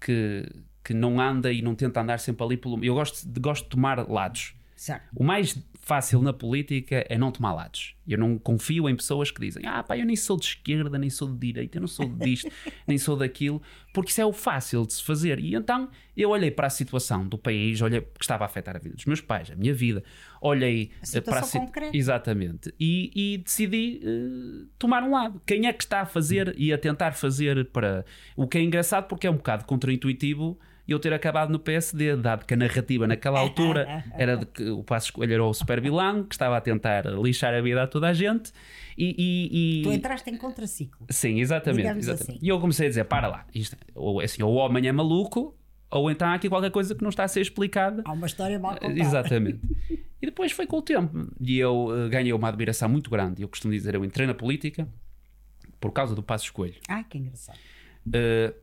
que, 0.00 0.46
que 0.84 0.94
não 0.94 1.20
anda 1.20 1.52
e 1.52 1.62
não 1.62 1.74
tenta 1.74 2.00
andar 2.00 2.18
sempre 2.18 2.44
ali 2.44 2.56
pelo. 2.56 2.82
Eu 2.84 2.94
gosto 2.94 3.28
de, 3.28 3.40
gosto 3.40 3.64
de 3.64 3.70
tomar 3.70 4.08
lados. 4.08 4.54
Certo. 4.76 5.08
O 5.14 5.22
mais 5.22 5.54
fácil 5.90 6.22
na 6.22 6.32
política 6.32 7.04
é 7.08 7.18
não 7.18 7.32
tomar 7.32 7.52
lados. 7.52 7.96
Eu 8.06 8.16
não 8.16 8.38
confio 8.38 8.88
em 8.88 8.94
pessoas 8.94 9.32
que 9.32 9.40
dizem: 9.40 9.66
Ah, 9.66 9.82
pá, 9.82 9.98
eu 9.98 10.06
nem 10.06 10.14
sou 10.14 10.36
de 10.38 10.44
esquerda, 10.46 10.96
nem 10.96 11.10
sou 11.10 11.28
de 11.28 11.36
direita, 11.36 11.78
eu 11.78 11.80
não 11.80 11.88
sou 11.88 12.08
disto, 12.08 12.48
nem 12.86 12.96
sou 12.96 13.16
daquilo, 13.16 13.60
porque 13.92 14.12
isso 14.12 14.20
é 14.20 14.24
o 14.24 14.32
fácil 14.32 14.86
de 14.86 14.92
se 14.92 15.02
fazer. 15.02 15.40
E 15.40 15.56
então 15.56 15.88
eu 16.16 16.30
olhei 16.30 16.48
para 16.52 16.68
a 16.68 16.70
situação 16.70 17.26
do 17.26 17.36
país, 17.36 17.80
olhei 17.82 18.00
que 18.02 18.22
estava 18.22 18.44
a 18.44 18.46
afetar 18.46 18.76
a 18.76 18.78
vida 18.78 18.94
dos 18.94 19.04
meus 19.04 19.20
pais, 19.20 19.50
a 19.50 19.56
minha 19.56 19.74
vida, 19.74 20.04
olhei 20.40 20.92
A 21.00 21.02
eh, 21.02 21.06
situação 21.06 21.22
para 21.24 21.40
a 21.40 21.42
si- 21.42 21.58
concreta. 21.58 21.96
Exatamente. 21.96 22.72
E, 22.78 23.10
e 23.14 23.38
decidi 23.38 24.00
eh, 24.04 24.66
tomar 24.78 25.02
um 25.02 25.10
lado. 25.10 25.42
Quem 25.44 25.66
é 25.66 25.72
que 25.72 25.82
está 25.82 26.02
a 26.02 26.06
fazer 26.06 26.54
e 26.56 26.72
a 26.72 26.78
tentar 26.78 27.12
fazer 27.12 27.64
para. 27.70 28.04
O 28.36 28.46
que 28.46 28.58
é 28.58 28.62
engraçado 28.62 29.08
porque 29.08 29.26
é 29.26 29.30
um 29.30 29.36
bocado 29.36 29.64
contraintuitivo 29.64 30.56
eu 30.92 30.98
ter 30.98 31.12
acabado 31.12 31.50
no 31.50 31.58
PSD, 31.58 32.16
dado 32.16 32.44
que 32.44 32.54
a 32.54 32.56
narrativa 32.56 33.06
naquela 33.06 33.38
altura 33.40 34.04
era 34.14 34.36
de 34.36 34.46
que 34.46 34.68
o 34.70 34.82
Passo 34.82 35.06
Escolha 35.06 35.34
era 35.34 35.44
o 35.44 35.52
super 35.54 35.80
vilão, 35.80 36.24
que 36.24 36.34
estava 36.34 36.56
a 36.56 36.60
tentar 36.60 37.04
lixar 37.06 37.54
a 37.54 37.60
vida 37.60 37.82
a 37.82 37.86
toda 37.86 38.08
a 38.08 38.12
gente. 38.12 38.52
E, 38.98 39.14
e- 39.18 39.80
e- 39.80 39.82
Tu 39.82 39.92
entraste 39.92 40.28
em 40.30 40.36
contraciclo. 40.36 41.06
Sim, 41.10 41.40
exatamente. 41.40 41.88
Exatamente. 41.88 42.10
assim. 42.32 42.38
E 42.42 42.48
eu 42.48 42.60
comecei 42.60 42.86
a 42.86 42.88
dizer: 42.88 43.04
para 43.04 43.28
lá, 43.28 43.46
isto, 43.54 43.76
ou, 43.94 44.20
assim, 44.20 44.42
ou 44.42 44.52
o 44.52 44.56
homem 44.56 44.86
é 44.86 44.92
maluco, 44.92 45.56
ou 45.90 46.10
então 46.10 46.28
há 46.28 46.34
aqui 46.34 46.48
qualquer 46.48 46.70
coisa 46.70 46.94
que 46.94 47.02
não 47.02 47.08
está 47.10 47.24
a 47.24 47.28
ser 47.28 47.40
explicada. 47.40 48.02
Há 48.04 48.12
uma 48.12 48.26
história 48.26 48.58
mal 48.58 48.74
contada. 48.74 48.98
Exatamente. 49.00 49.60
E 50.22 50.26
depois 50.26 50.52
foi 50.52 50.66
com 50.66 50.76
o 50.78 50.82
tempo. 50.82 51.28
E 51.40 51.58
eu 51.58 51.88
eh, 51.96 52.08
ganhei 52.10 52.32
uma 52.34 52.48
admiração 52.48 52.88
muito 52.90 53.08
grande. 53.08 53.40
Eu 53.42 53.48
costumo 53.48 53.72
dizer: 53.72 53.94
eu 53.94 54.04
entrei 54.04 54.26
na 54.26 54.34
política 54.34 54.86
por 55.80 55.92
causa 55.92 56.14
do 56.14 56.22
Passo 56.22 56.44
Escolho. 56.44 56.74
Ai, 56.88 57.04
que 57.08 57.16
engraçado. 57.16 57.56
Uh, 58.06 58.54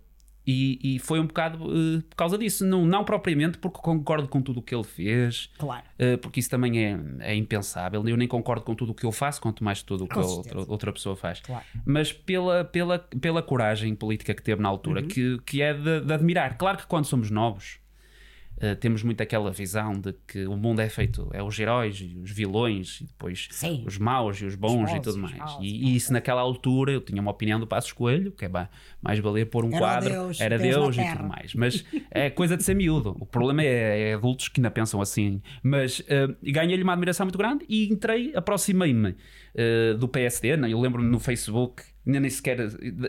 e, 0.47 0.79
e 0.95 0.99
foi 0.99 1.19
um 1.19 1.27
bocado 1.27 1.65
uh, 1.65 2.01
por 2.09 2.15
causa 2.15 2.37
disso. 2.37 2.65
Não, 2.65 2.85
não 2.85 3.03
propriamente 3.03 3.57
porque 3.57 3.79
concordo 3.81 4.27
com 4.29 4.41
tudo 4.41 4.59
o 4.59 4.63
que 4.63 4.73
ele 4.73 4.83
fez, 4.85 5.49
Claro. 5.57 5.83
uh, 5.99 6.17
porque 6.19 6.39
isso 6.39 6.49
também 6.49 6.79
é, 6.85 6.99
é 7.19 7.35
impensável. 7.35 8.07
Eu 8.07 8.15
nem 8.15 8.27
concordo 8.27 8.63
com 8.63 8.73
tudo 8.73 8.93
o 8.93 8.95
que 8.95 9.05
eu 9.05 9.11
faço, 9.11 9.41
quanto 9.41 9.63
mais 9.63 9.81
tudo 9.83 10.05
o 10.05 10.07
que 10.07 10.17
outra, 10.17 10.59
outra 10.71 10.93
pessoa 10.93 11.15
faz. 11.15 11.41
Claro. 11.41 11.65
Mas 11.85 12.13
pela, 12.13 12.63
pela, 12.63 12.99
pela 12.99 13.41
coragem 13.43 13.93
política 13.93 14.33
que 14.33 14.41
teve 14.41 14.61
na 14.61 14.69
altura, 14.69 15.01
Uhum. 15.01 15.07
que, 15.07 15.37
que 15.45 15.61
é 15.61 15.73
de, 15.73 16.01
de 16.01 16.13
admirar. 16.13 16.57
Claro 16.57 16.77
que 16.77 16.87
quando 16.87 17.05
somos 17.05 17.29
novos. 17.29 17.79
Uh, 18.57 18.75
temos 18.75 19.03
muito 19.03 19.21
aquela 19.21 19.51
visão 19.51 19.93
de 19.93 20.13
que 20.27 20.45
o 20.45 20.55
mundo 20.55 20.81
é 20.81 20.89
feito, 20.89 21.29
é 21.33 21.41
os 21.41 21.57
heróis 21.57 21.99
e 22.01 22.17
os 22.19 22.31
vilões, 22.31 23.01
e 23.01 23.05
depois 23.05 23.47
Sim. 23.51 23.83
os 23.85 23.97
maus 23.97 24.41
e 24.41 24.45
os 24.45 24.55
bons 24.55 24.89
maus 24.89 24.91
e 24.91 24.99
tudo 24.99 25.15
os 25.15 25.17
mais. 25.17 25.37
maus, 25.37 25.57
E, 25.61 25.67
e 25.67 25.95
isso 25.95 26.11
naquela 26.13 26.41
altura 26.41 26.91
eu 26.91 27.01
tinha 27.01 27.21
uma 27.21 27.31
opinião 27.31 27.59
do 27.59 27.67
Passos 27.67 27.91
Coelho, 27.91 28.31
que 28.31 28.45
é 28.45 28.49
mais 29.01 29.19
valer 29.19 29.45
pôr 29.45 29.63
um 29.65 29.69
Era 29.69 29.77
quadro, 29.77 30.09
Deus, 30.09 30.41
era 30.41 30.57
Deus 30.57 30.95
Deus, 30.95 31.07
e 31.07 31.11
tudo 31.11 31.27
mais. 31.27 31.53
Mas 31.53 31.85
é 32.11 32.29
coisa 32.29 32.57
de 32.57 32.63
ser 32.63 32.75
miúdo. 32.75 33.15
O 33.19 33.25
problema 33.25 33.63
é, 33.63 34.11
é 34.11 34.13
adultos 34.13 34.47
que 34.47 34.59
ainda 34.59 34.71
pensam 34.71 35.01
assim. 35.01 35.41
Mas 35.63 36.01
eh, 36.07 36.27
ganhei-lhe 36.43 36.83
uma 36.83 36.93
admiração 36.93 37.25
muito 37.25 37.37
grande 37.37 37.65
e 37.69 37.87
entrei, 37.91 38.33
aproximei-me 38.35 39.15
eh, 39.55 39.93
do 39.93 40.07
PSD. 40.07 40.57
né? 40.57 40.71
Eu 40.71 40.79
lembro-me 40.79 41.09
no 41.09 41.19
Facebook. 41.19 41.83
Ainda 42.05 42.21
nem 42.21 42.29
sequer 42.29 42.57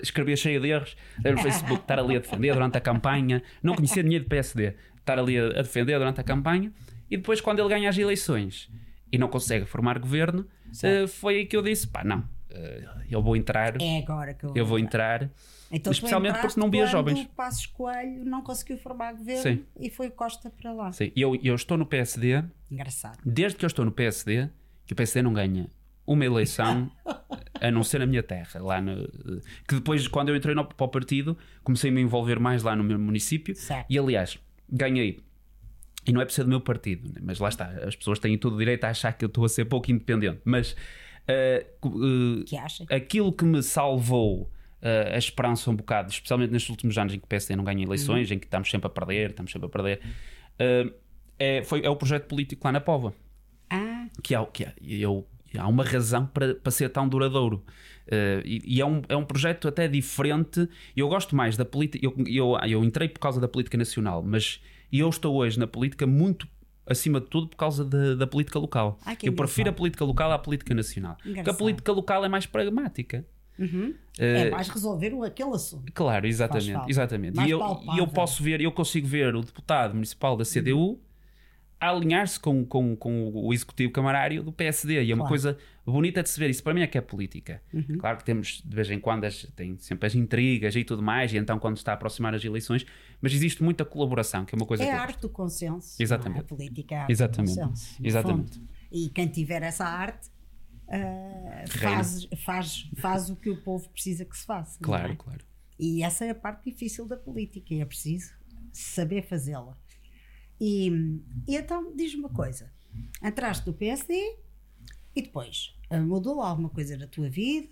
escrevia 0.02 0.36
cheio 0.36 0.60
de 0.60 0.68
erros. 0.68 0.96
Era 1.24 1.36
no 1.36 1.42
Facebook 1.42 1.82
estar 1.82 1.98
ali 2.00 2.16
a 2.16 2.18
defender 2.18 2.52
durante 2.52 2.76
a 2.78 2.80
campanha. 2.80 3.42
Não 3.62 3.74
conhecia 3.74 4.02
ninguém 4.02 4.20
do 4.20 4.26
PSD. 4.26 4.74
Estar 5.08 5.18
ali 5.18 5.38
a, 5.38 5.62
defender 5.62 5.98
durante 5.98 6.20
a 6.20 6.24
campanha. 6.24 6.70
E 7.10 7.16
depois, 7.16 7.40
quando 7.40 7.60
ele 7.60 7.68
ganha 7.68 7.88
as 7.88 7.96
eleições 7.96 8.70
e 9.10 9.16
não 9.16 9.28
consegue 9.28 9.64
formar 9.64 9.98
governo, 9.98 10.46
eh, 10.82 11.06
foi 11.06 11.36
aí 11.36 11.46
que 11.46 11.56
eu 11.56 11.62
disse: 11.62 11.88
pá, 11.88 12.04
não, 12.04 12.28
eh, 12.50 12.84
eu 13.10 13.22
vou 13.22 13.34
entrar. 13.34 13.80
É 13.80 13.98
agora 13.98 14.34
que 14.34 14.44
eu. 14.44 14.52
Eu 14.54 14.66
vou 14.66 14.78
entrar. 14.78 15.30
Então, 15.70 15.92
tu 15.92 15.96
especialmente 15.96 16.38
porque 16.40 16.58
não 16.60 16.70
via 16.70 16.86
jovens. 16.86 17.20
O 17.20 17.28
Passos 17.28 17.66
Coelho 17.66 18.24
não 18.24 18.42
conseguiu 18.42 18.78
formar 18.78 19.12
governo 19.12 19.42
Sim. 19.42 19.64
e 19.78 19.90
foi 19.90 20.10
Costa 20.10 20.50
para 20.50 20.72
lá. 20.72 20.92
Sim, 20.92 21.12
eu, 21.14 21.38
eu 21.42 21.54
estou 21.54 21.76
no 21.76 21.84
PSD, 21.86 22.42
Engraçado. 22.70 23.18
desde 23.24 23.58
que 23.58 23.64
eu 23.64 23.66
estou 23.66 23.84
no 23.84 23.92
PSD, 23.92 24.48
que 24.86 24.92
o 24.92 24.96
PSD 24.96 25.22
não 25.22 25.32
ganha 25.32 25.70
uma 26.06 26.24
eleição, 26.24 26.90
a 27.60 27.70
não 27.70 27.82
ser 27.82 27.98
na 27.98 28.06
minha 28.06 28.22
terra, 28.22 28.60
lá 28.62 28.80
no, 28.80 29.06
que 29.68 29.74
depois, 29.74 30.08
quando 30.08 30.30
eu 30.30 30.36
entrei 30.36 30.54
no, 30.54 30.64
para 30.64 30.84
o 30.84 30.88
partido, 30.88 31.36
comecei 31.62 31.90
a 31.90 31.92
me 31.92 32.00
envolver 32.00 32.40
mais 32.40 32.62
lá 32.62 32.74
no 32.74 32.82
meu 32.82 32.98
município, 32.98 33.54
Certo. 33.54 33.86
e 33.90 33.98
aliás, 33.98 34.38
ganhei. 34.70 35.20
E 36.06 36.12
não 36.12 36.20
é 36.20 36.24
por 36.24 36.32
ser 36.32 36.44
do 36.44 36.48
meu 36.48 36.60
partido, 36.60 37.08
né? 37.12 37.20
mas 37.22 37.38
lá 37.38 37.48
está, 37.48 37.66
as 37.86 37.94
pessoas 37.94 38.18
têm 38.18 38.38
todo 38.38 38.54
o 38.54 38.58
direito 38.58 38.84
a 38.84 38.90
achar 38.90 39.12
que 39.12 39.24
eu 39.24 39.28
estou 39.28 39.44
a 39.44 39.48
ser 39.48 39.66
pouco 39.66 39.90
independente, 39.90 40.40
mas 40.44 40.74
eh, 41.26 41.66
eh, 41.84 42.44
Que 42.46 42.94
aquilo 42.94 43.30
que 43.32 43.44
me 43.44 43.62
salvou 43.62 44.50
eh, 44.80 45.12
a 45.14 45.18
esperança 45.18 45.70
um 45.70 45.76
bocado, 45.76 46.10
especialmente 46.10 46.50
nestes 46.50 46.70
últimos 46.70 46.96
anos 46.96 47.12
em 47.12 47.18
que 47.18 47.24
o 47.24 47.28
PSD 47.28 47.56
não 47.56 47.64
ganha 47.64 47.84
eleições, 47.84 48.30
em 48.30 48.38
que 48.38 48.46
estamos 48.46 48.70
sempre 48.70 48.86
a 48.86 48.90
perder, 48.90 49.30
estamos 49.30 49.52
sempre 49.52 49.66
a 49.66 49.68
perder, 49.68 50.00
eh, 50.58 50.92
é, 51.38 51.62
foi, 51.62 51.84
é 51.84 51.90
o 51.90 51.96
projeto 51.96 52.26
político 52.26 52.66
lá 52.66 52.72
na 52.72 52.80
Pova. 52.80 53.12
Ah, 53.68 54.06
Que, 54.22 54.34
há, 54.34 54.44
que 54.46 54.64
há, 54.64 54.72
eu, 54.82 55.26
há 55.56 55.66
uma 55.66 55.84
razão 55.84 56.26
para, 56.26 56.54
para 56.54 56.70
ser 56.70 56.88
tão 56.90 57.08
duradouro. 57.08 57.62
Eh, 58.10 58.42
e 58.44 58.76
e 58.76 58.80
é, 58.80 58.86
um, 58.86 59.02
é 59.08 59.16
um 59.16 59.24
projeto 59.24 59.68
até 59.68 59.86
diferente. 59.86 60.68
Eu 60.96 61.08
gosto 61.08 61.36
mais 61.36 61.56
da 61.56 61.64
política. 61.64 62.04
Eu, 62.04 62.14
eu, 62.26 62.58
eu 62.66 62.84
entrei 62.84 63.08
por 63.08 63.20
causa 63.20 63.40
da 63.40 63.48
política 63.48 63.76
nacional, 63.78 64.22
mas 64.22 64.60
eu 64.92 65.08
estou 65.08 65.36
hoje 65.36 65.58
na 65.58 65.66
política 65.66 66.06
muito 66.06 66.48
acima 66.86 67.20
de 67.20 67.26
tudo 67.26 67.48
por 67.48 67.56
causa 67.56 67.84
da, 67.84 68.14
da 68.14 68.26
política 68.26 68.58
local. 68.58 68.98
Eu 69.22 69.32
prefiro 69.34 69.68
a 69.68 69.70
engraçado. 69.70 69.74
política 69.76 70.04
local 70.04 70.32
à 70.32 70.38
política 70.38 70.74
nacional. 70.74 71.14
Porque 71.16 71.28
a 71.28 71.32
Engraçado. 71.32 71.58
política 71.58 71.92
local 71.92 72.24
é 72.24 72.28
mais 72.28 72.46
pragmática. 72.46 73.26
Uhum. 73.58 73.90
Uh, 74.18 74.22
é 74.22 74.50
mais 74.50 74.68
resolver 74.68 75.12
aquele 75.24 75.50
assunto. 75.50 75.92
Claro, 75.92 76.26
exatamente. 76.26 76.88
exatamente. 76.88 77.40
E 77.40 77.50
eu, 77.50 77.60
eu 77.96 78.06
posso 78.06 78.42
ver, 78.42 78.60
eu 78.60 78.70
consigo 78.72 79.06
ver 79.06 79.34
o 79.34 79.42
deputado 79.42 79.94
municipal 79.94 80.36
da 80.36 80.44
CDU 80.44 80.78
uhum. 80.78 80.98
A 81.80 81.90
alinhar-se 81.90 82.38
com, 82.40 82.64
com, 82.64 82.96
com 82.96 83.30
o 83.32 83.52
executivo 83.52 83.92
camarário 83.92 84.42
do 84.42 84.52
PSD. 84.52 85.02
E 85.02 85.10
é 85.10 85.14
uma 85.14 85.22
claro. 85.22 85.28
coisa 85.28 85.58
bonita 85.86 86.22
de 86.22 86.28
se 86.28 86.38
ver. 86.38 86.50
Isso 86.50 86.62
para 86.62 86.74
mim 86.74 86.82
é 86.82 86.86
que 86.86 86.98
é 86.98 87.00
política. 87.00 87.62
Uhum. 87.72 87.98
Claro 87.98 88.18
que 88.18 88.24
temos, 88.24 88.62
de 88.64 88.74
vez 88.74 88.90
em 88.90 88.98
quando, 88.98 89.24
as, 89.24 89.42
tem 89.54 89.76
sempre 89.78 90.06
as 90.06 90.14
intrigas 90.14 90.74
e 90.74 90.84
tudo 90.84 91.02
mais, 91.02 91.32
e 91.32 91.36
então 91.36 91.58
quando 91.58 91.76
está 91.76 91.92
a 91.92 91.94
aproximar 91.94 92.34
as 92.34 92.44
eleições, 92.44 92.84
mas 93.20 93.32
existe 93.32 93.62
muita 93.62 93.84
colaboração, 93.84 94.44
que 94.44 94.54
é 94.54 94.56
uma 94.56 94.66
coisa 94.66 94.82
É 94.82 94.90
a 94.90 95.00
arte 95.00 95.20
do 95.20 95.28
consenso. 95.28 96.00
Exatamente. 96.02 96.38
É? 96.38 96.40
A 96.40 96.44
política 96.44 96.94
é 96.94 96.98
a 96.98 97.00
arte 97.02 97.12
Exatamente. 97.12 97.54
do 97.54 97.60
consenso. 97.60 97.96
Exatamente. 98.02 98.62
E 98.90 99.08
quem 99.10 99.28
tiver 99.28 99.62
essa 99.62 99.84
arte 99.84 100.28
uh, 100.88 101.78
faz, 101.78 102.28
faz, 102.44 102.90
faz 102.96 103.30
o 103.30 103.36
que 103.36 103.50
o 103.50 103.62
povo 103.62 103.88
precisa 103.90 104.24
que 104.24 104.36
se 104.36 104.44
faça. 104.44 104.78
Claro, 104.82 105.12
é? 105.12 105.16
claro. 105.16 105.44
E 105.78 106.02
essa 106.02 106.24
é 106.24 106.30
a 106.30 106.34
parte 106.34 106.70
difícil 106.70 107.06
da 107.06 107.16
política 107.16 107.72
e 107.72 107.80
é 107.80 107.84
preciso 107.84 108.32
saber 108.72 109.22
fazê-la. 109.22 109.76
E, 110.60 110.88
e, 111.46 111.56
então, 111.56 111.94
diz-me 111.94 112.20
uma 112.20 112.28
coisa: 112.28 112.70
entraste 113.22 113.64
do 113.64 113.72
PSD 113.72 114.36
e 115.14 115.22
depois 115.22 115.74
uh, 115.90 116.00
mudou 116.00 116.40
alguma 116.40 116.68
coisa 116.68 116.96
na 116.96 117.06
tua 117.06 117.28
vida? 117.28 117.68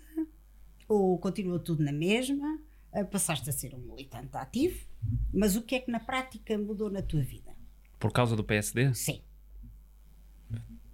Ou 0.87 1.17
continua 1.19 1.59
tudo 1.59 1.83
na 1.83 1.91
mesma? 1.91 2.59
Uh, 2.93 3.05
passaste 3.05 3.49
a 3.49 3.53
ser 3.53 3.75
um 3.75 3.79
militante 3.79 4.35
ativo? 4.37 4.87
Mas 5.33 5.55
o 5.55 5.61
que 5.61 5.75
é 5.75 5.79
que 5.79 5.91
na 5.91 5.99
prática 5.99 6.57
mudou 6.57 6.89
na 6.89 7.01
tua 7.01 7.21
vida? 7.21 7.55
Por 7.99 8.11
causa 8.11 8.35
do 8.35 8.43
PSD? 8.43 8.93
Sim 8.93 9.21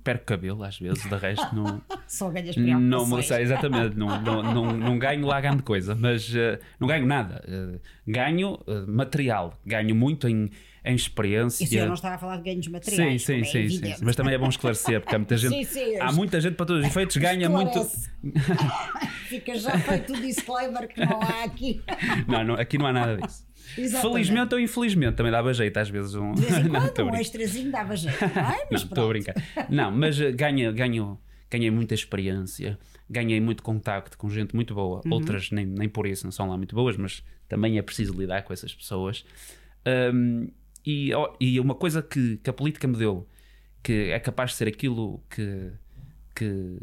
perco 0.03 0.25
cabelo 0.25 0.63
às 0.63 0.77
vezes, 0.77 1.03
de 1.03 1.15
resto 1.15 1.55
não. 1.55 1.81
Só 2.07 2.29
ganhas 2.29 2.55
não 2.55 3.21
sei, 3.21 3.41
Exatamente, 3.43 3.97
não, 3.97 4.21
não, 4.21 4.43
não, 4.43 4.77
não, 4.77 4.99
ganho 4.99 5.25
lá 5.25 5.39
grande 5.39 5.63
coisa, 5.63 5.95
mas 5.95 6.29
uh, 6.29 6.59
não 6.79 6.87
ganho 6.87 7.05
nada. 7.05 7.43
Uh, 7.47 7.79
ganho 8.05 8.55
uh, 8.67 8.85
material, 8.87 9.57
ganho 9.65 9.95
muito 9.95 10.27
em, 10.27 10.51
em 10.85 10.95
experiência. 10.95 11.63
Isso 11.63 11.75
eu 11.75 11.87
não 11.87 11.93
estava 11.93 12.15
a 12.15 12.17
falar 12.17 12.37
de 12.37 12.43
ganhos 12.43 12.67
materiais. 12.67 13.21
Sim, 13.21 13.43
sim, 13.43 13.59
é 13.59 13.69
sim, 13.69 13.69
sim, 13.69 13.95
Mas 14.01 14.15
também 14.15 14.33
é 14.33 14.37
bom 14.37 14.49
esclarecer, 14.49 14.99
porque 14.99 15.15
há 15.15 15.19
muita 15.19 15.37
gente. 15.37 15.53
sim, 15.53 15.63
sim, 15.63 15.99
há 15.99 16.11
muita 16.11 16.41
gente 16.41 16.55
para 16.55 16.65
todos 16.65 16.81
os 16.83 16.87
efeitos, 16.87 17.15
ganha 17.17 17.49
muito. 17.49 17.89
Fica 19.27 19.57
já 19.57 19.77
feito 19.79 20.13
o 20.13 20.21
disclaimer 20.21 20.87
que 20.87 20.99
não 20.99 21.21
há 21.21 21.43
aqui. 21.43 21.81
não, 22.27 22.43
não, 22.43 22.55
aqui 22.55 22.77
não 22.77 22.85
há 22.85 22.93
nada 22.93 23.17
disso. 23.17 23.45
Exatamente. 23.77 24.13
Felizmente 24.13 24.53
ou 24.53 24.59
infelizmente 24.59 25.15
também 25.15 25.31
dava 25.31 25.53
jeito 25.53 25.77
às 25.77 25.89
vezes. 25.89 26.15
Um... 26.15 26.33
De 26.33 26.41
vez 26.41 26.57
em 26.57 26.69
quando 26.69 26.97
não, 26.97 27.07
um 27.07 27.15
extrazinho 27.15 27.71
dava 27.71 27.95
jeito. 27.95 28.17
Ai, 28.35 28.67
não, 28.69 28.77
estou 28.77 29.05
a 29.05 29.07
brincar. 29.07 29.35
Não, 29.69 29.89
mas 29.89 30.19
uh, 30.19 30.33
ganho, 30.35 30.73
ganho, 30.73 31.17
ganhei 31.49 31.71
muita 31.71 31.93
experiência, 31.93 32.77
ganhei 33.09 33.39
muito 33.39 33.63
contacto 33.63 34.17
com 34.17 34.29
gente 34.29 34.53
muito 34.53 34.75
boa. 34.75 35.01
Uhum. 35.05 35.13
Outras 35.13 35.49
nem, 35.49 35.65
nem 35.65 35.87
por 35.87 36.05
isso 36.05 36.25
não 36.25 36.31
são 36.31 36.49
lá 36.49 36.57
muito 36.57 36.75
boas, 36.75 36.97
mas 36.97 37.23
também 37.47 37.77
é 37.77 37.81
preciso 37.81 38.13
lidar 38.13 38.43
com 38.43 38.51
essas 38.51 38.75
pessoas. 38.75 39.25
Um, 40.13 40.49
e, 40.85 41.11
e 41.39 41.59
uma 41.59 41.75
coisa 41.75 42.01
que, 42.01 42.37
que 42.37 42.49
a 42.49 42.53
política 42.53 42.87
me 42.87 42.97
deu, 42.97 43.27
que 43.81 44.11
é 44.11 44.19
capaz 44.19 44.51
de 44.51 44.57
ser 44.57 44.67
aquilo 44.67 45.21
que, 45.29 45.71
que, 46.35 46.77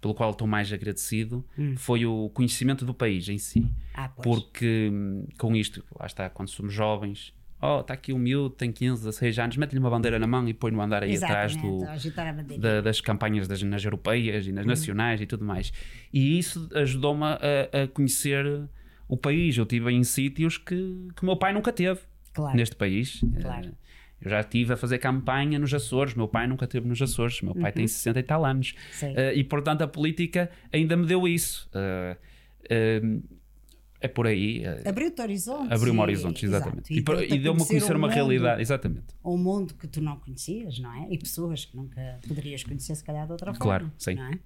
pelo 0.00 0.14
qual 0.14 0.30
estou 0.30 0.46
mais 0.46 0.72
agradecido 0.72 1.44
hum. 1.56 1.74
foi 1.76 2.04
o 2.04 2.30
conhecimento 2.30 2.84
do 2.84 2.94
país 2.94 3.28
em 3.28 3.38
si. 3.38 3.66
Ah, 3.94 4.08
Porque 4.08 4.90
hum, 4.92 5.26
com 5.38 5.54
isto, 5.54 5.84
lá 5.98 6.06
está, 6.06 6.28
quando 6.28 6.48
somos 6.48 6.72
jovens, 6.72 7.32
oh, 7.60 7.80
está 7.80 7.94
aqui 7.94 8.12
um 8.12 8.18
miúdo, 8.18 8.50
tem 8.50 8.72
15, 8.72 9.02
16 9.02 9.38
anos, 9.38 9.56
mete-lhe 9.56 9.78
uma 9.78 9.90
bandeira 9.90 10.18
na 10.18 10.26
mão 10.26 10.48
e 10.48 10.54
põe-no 10.54 10.80
a 10.80 10.84
andar 10.84 11.02
aí 11.02 11.16
atrás 11.16 11.56
do, 11.56 11.80
da, 12.58 12.80
das 12.80 13.00
campanhas 13.00 13.46
das, 13.46 13.62
nas 13.62 13.84
europeias 13.84 14.46
e 14.46 14.52
nas 14.52 14.64
hum. 14.64 14.68
nacionais 14.68 15.20
e 15.20 15.26
tudo 15.26 15.44
mais. 15.44 15.72
E 16.12 16.38
isso 16.38 16.68
ajudou-me 16.74 17.24
a, 17.24 17.38
a, 17.84 17.88
conhecer 17.88 18.68
o 19.08 19.16
país. 19.16 19.56
Eu 19.56 19.64
estive 19.64 19.92
em 19.92 20.02
sítios 20.02 20.58
que, 20.58 21.08
que 21.14 21.22
o 21.22 21.26
meu 21.26 21.36
pai 21.36 21.52
nunca 21.52 21.72
teve 21.72 22.00
claro. 22.32 22.56
neste 22.56 22.76
país. 22.76 23.20
Claro. 23.40 23.68
Uh, 23.68 23.88
eu 24.20 24.30
já 24.30 24.40
estive 24.40 24.72
a 24.72 24.76
fazer 24.76 24.98
campanha 24.98 25.58
nos 25.58 25.72
Açores, 25.72 26.14
meu 26.14 26.26
pai 26.26 26.46
nunca 26.46 26.64
esteve 26.64 26.88
nos 26.88 27.00
Açores, 27.00 27.40
meu 27.40 27.54
pai 27.54 27.70
uhum. 27.70 27.76
tem 27.76 27.86
60 27.86 28.18
e 28.18 28.22
tal 28.22 28.44
anos. 28.44 28.74
Uh, 29.02 29.32
e 29.34 29.44
portanto 29.44 29.82
a 29.82 29.88
política 29.88 30.50
ainda 30.72 30.96
me 30.96 31.06
deu 31.06 31.26
isso. 31.28 31.70
Uh, 31.72 32.16
uh, 32.64 33.38
é 34.00 34.06
por 34.06 34.26
aí. 34.26 34.62
Abriu-te 34.86 35.20
horizontes. 35.20 35.72
Abriu-me 35.72 36.00
horizontes, 36.00 36.42
exatamente. 36.44 36.92
E, 36.92 36.98
e, 36.98 37.34
e 37.34 37.38
deu-me 37.38 37.62
a 37.62 37.66
conhecer 37.66 37.94
um 37.94 37.98
uma 37.98 38.06
mundo, 38.06 38.14
realidade, 38.14 38.62
exatamente. 38.62 39.06
Um 39.24 39.36
mundo 39.36 39.74
que 39.74 39.88
tu 39.88 40.00
não 40.00 40.16
conhecias, 40.18 40.78
não 40.78 40.92
é? 40.94 41.08
E 41.10 41.18
pessoas 41.18 41.64
que 41.64 41.76
nunca 41.76 42.20
poderias 42.26 42.62
conhecer, 42.62 42.94
se 42.94 43.02
calhar, 43.02 43.26
de 43.26 43.32
outra 43.32 43.52
forma. 43.52 43.60
Claro, 43.60 43.92
sim. 43.98 44.16
É? 44.18 44.38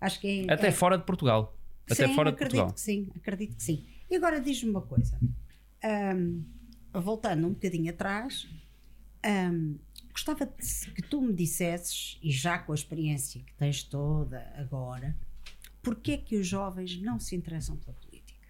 Acho 0.00 0.20
que 0.20 0.46
é, 0.48 0.52
Até 0.52 0.68
é... 0.68 0.72
fora 0.72 0.96
de 0.96 1.04
Portugal. 1.04 1.56
Até 1.90 2.06
sim, 2.06 2.14
fora 2.14 2.30
de 2.30 2.36
acredito 2.36 2.56
Portugal. 2.56 2.72
que 2.72 2.80
sim, 2.80 3.08
acredito 3.16 3.56
que 3.56 3.62
sim. 3.62 3.84
E 4.08 4.14
agora 4.14 4.40
diz-me 4.40 4.70
uma 4.70 4.82
coisa. 4.82 5.18
Um, 5.84 6.44
voltando 6.92 7.46
um 7.46 7.50
bocadinho 7.50 7.90
atrás, 7.90 8.48
um, 9.52 9.78
gostava 10.12 10.46
que 10.46 11.02
tu 11.02 11.20
me 11.20 11.32
dissesses, 11.32 12.18
e 12.22 12.30
já 12.30 12.58
com 12.58 12.72
a 12.72 12.74
experiência 12.74 13.42
que 13.42 13.54
tens 13.54 13.82
toda 13.82 14.52
agora, 14.56 15.16
porquê 15.82 16.12
é 16.12 16.16
que 16.16 16.36
os 16.36 16.46
jovens 16.46 17.00
não 17.00 17.18
se 17.20 17.36
interessam 17.36 17.76
pela 17.76 17.92
política? 17.94 18.48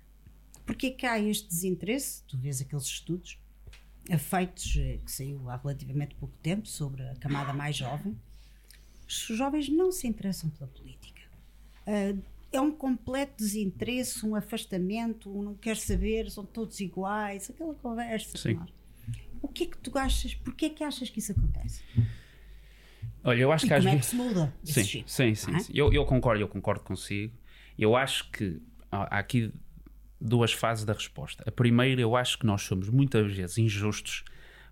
Porquê 0.65 0.87
é 0.87 0.91
que 0.91 1.07
há 1.07 1.19
este 1.19 1.49
desinteresse? 1.49 2.23
Tu 2.25 2.39
vês 2.39 2.61
aqueles 2.61 2.85
estudos 2.85 3.39
feitos, 4.19 4.77
eh, 4.77 4.99
que 5.05 5.13
saiu 5.13 5.49
há 5.49 5.57
relativamente 5.57 6.15
pouco 6.15 6.35
tempo, 6.43 6.67
sobre 6.67 7.07
a 7.09 7.15
camada 7.17 7.53
mais 7.53 7.77
jovem. 7.77 8.19
Os 9.07 9.37
jovens 9.37 9.69
não 9.69 9.93
se 9.93 10.07
interessam 10.07 10.51
pela 10.51 10.69
política. 10.69 11.21
Uh, 11.87 12.23
é 12.53 12.61
um 12.61 12.73
completo 12.73 13.35
desinteresse, 13.39 14.27
um 14.27 14.35
afastamento, 14.35 15.31
um 15.31 15.43
não 15.43 15.55
quer 15.55 15.77
saber, 15.77 16.31
são 16.31 16.45
todos 16.45 16.81
iguais, 16.81 17.51
aquela 17.51 17.75
conversa. 17.75 18.37
Sim. 18.37 18.59
O 19.43 19.49
que 19.49 19.65
é 19.65 19.67
que 19.67 19.79
tu 19.79 19.97
achas? 19.97 20.35
Porquê 20.35 20.67
é 20.67 20.71
que 20.71 20.85
achas 20.85 21.09
que 21.09 21.19
isso 21.19 21.33
acontece? 21.33 21.83
Olha, 23.23 23.41
eu 23.41 23.53
acho 23.53 23.67
e 23.67 23.69
que 23.69 23.75
como 23.75 23.89
às 23.89 23.95
é 23.95 23.99
que 23.99 24.07
se 24.07 24.17
muda 24.17 24.55
sim, 24.65 24.83
sim, 24.83 25.05
sim, 25.07 25.35
sim, 25.35 25.55
é? 25.55 25.59
sim. 25.61 25.73
Eu, 25.75 25.93
eu 25.93 26.05
concordo, 26.05 26.43
eu 26.43 26.49
concordo 26.49 26.83
consigo. 26.83 27.35
Eu 27.79 27.97
acho 27.97 28.31
que 28.31 28.61
há 28.91 29.19
aqui 29.19 29.53
duas 30.21 30.53
fases 30.53 30.85
da 30.85 30.93
resposta. 30.93 31.45
A 31.47 31.51
primeira, 31.51 32.01
eu 32.01 32.17
acho 32.17 32.39
que 32.39 32.47
nós 32.47 32.63
somos 32.63 32.89
muitas 32.89 33.33
vezes 33.33 33.57
injustos 33.59 34.25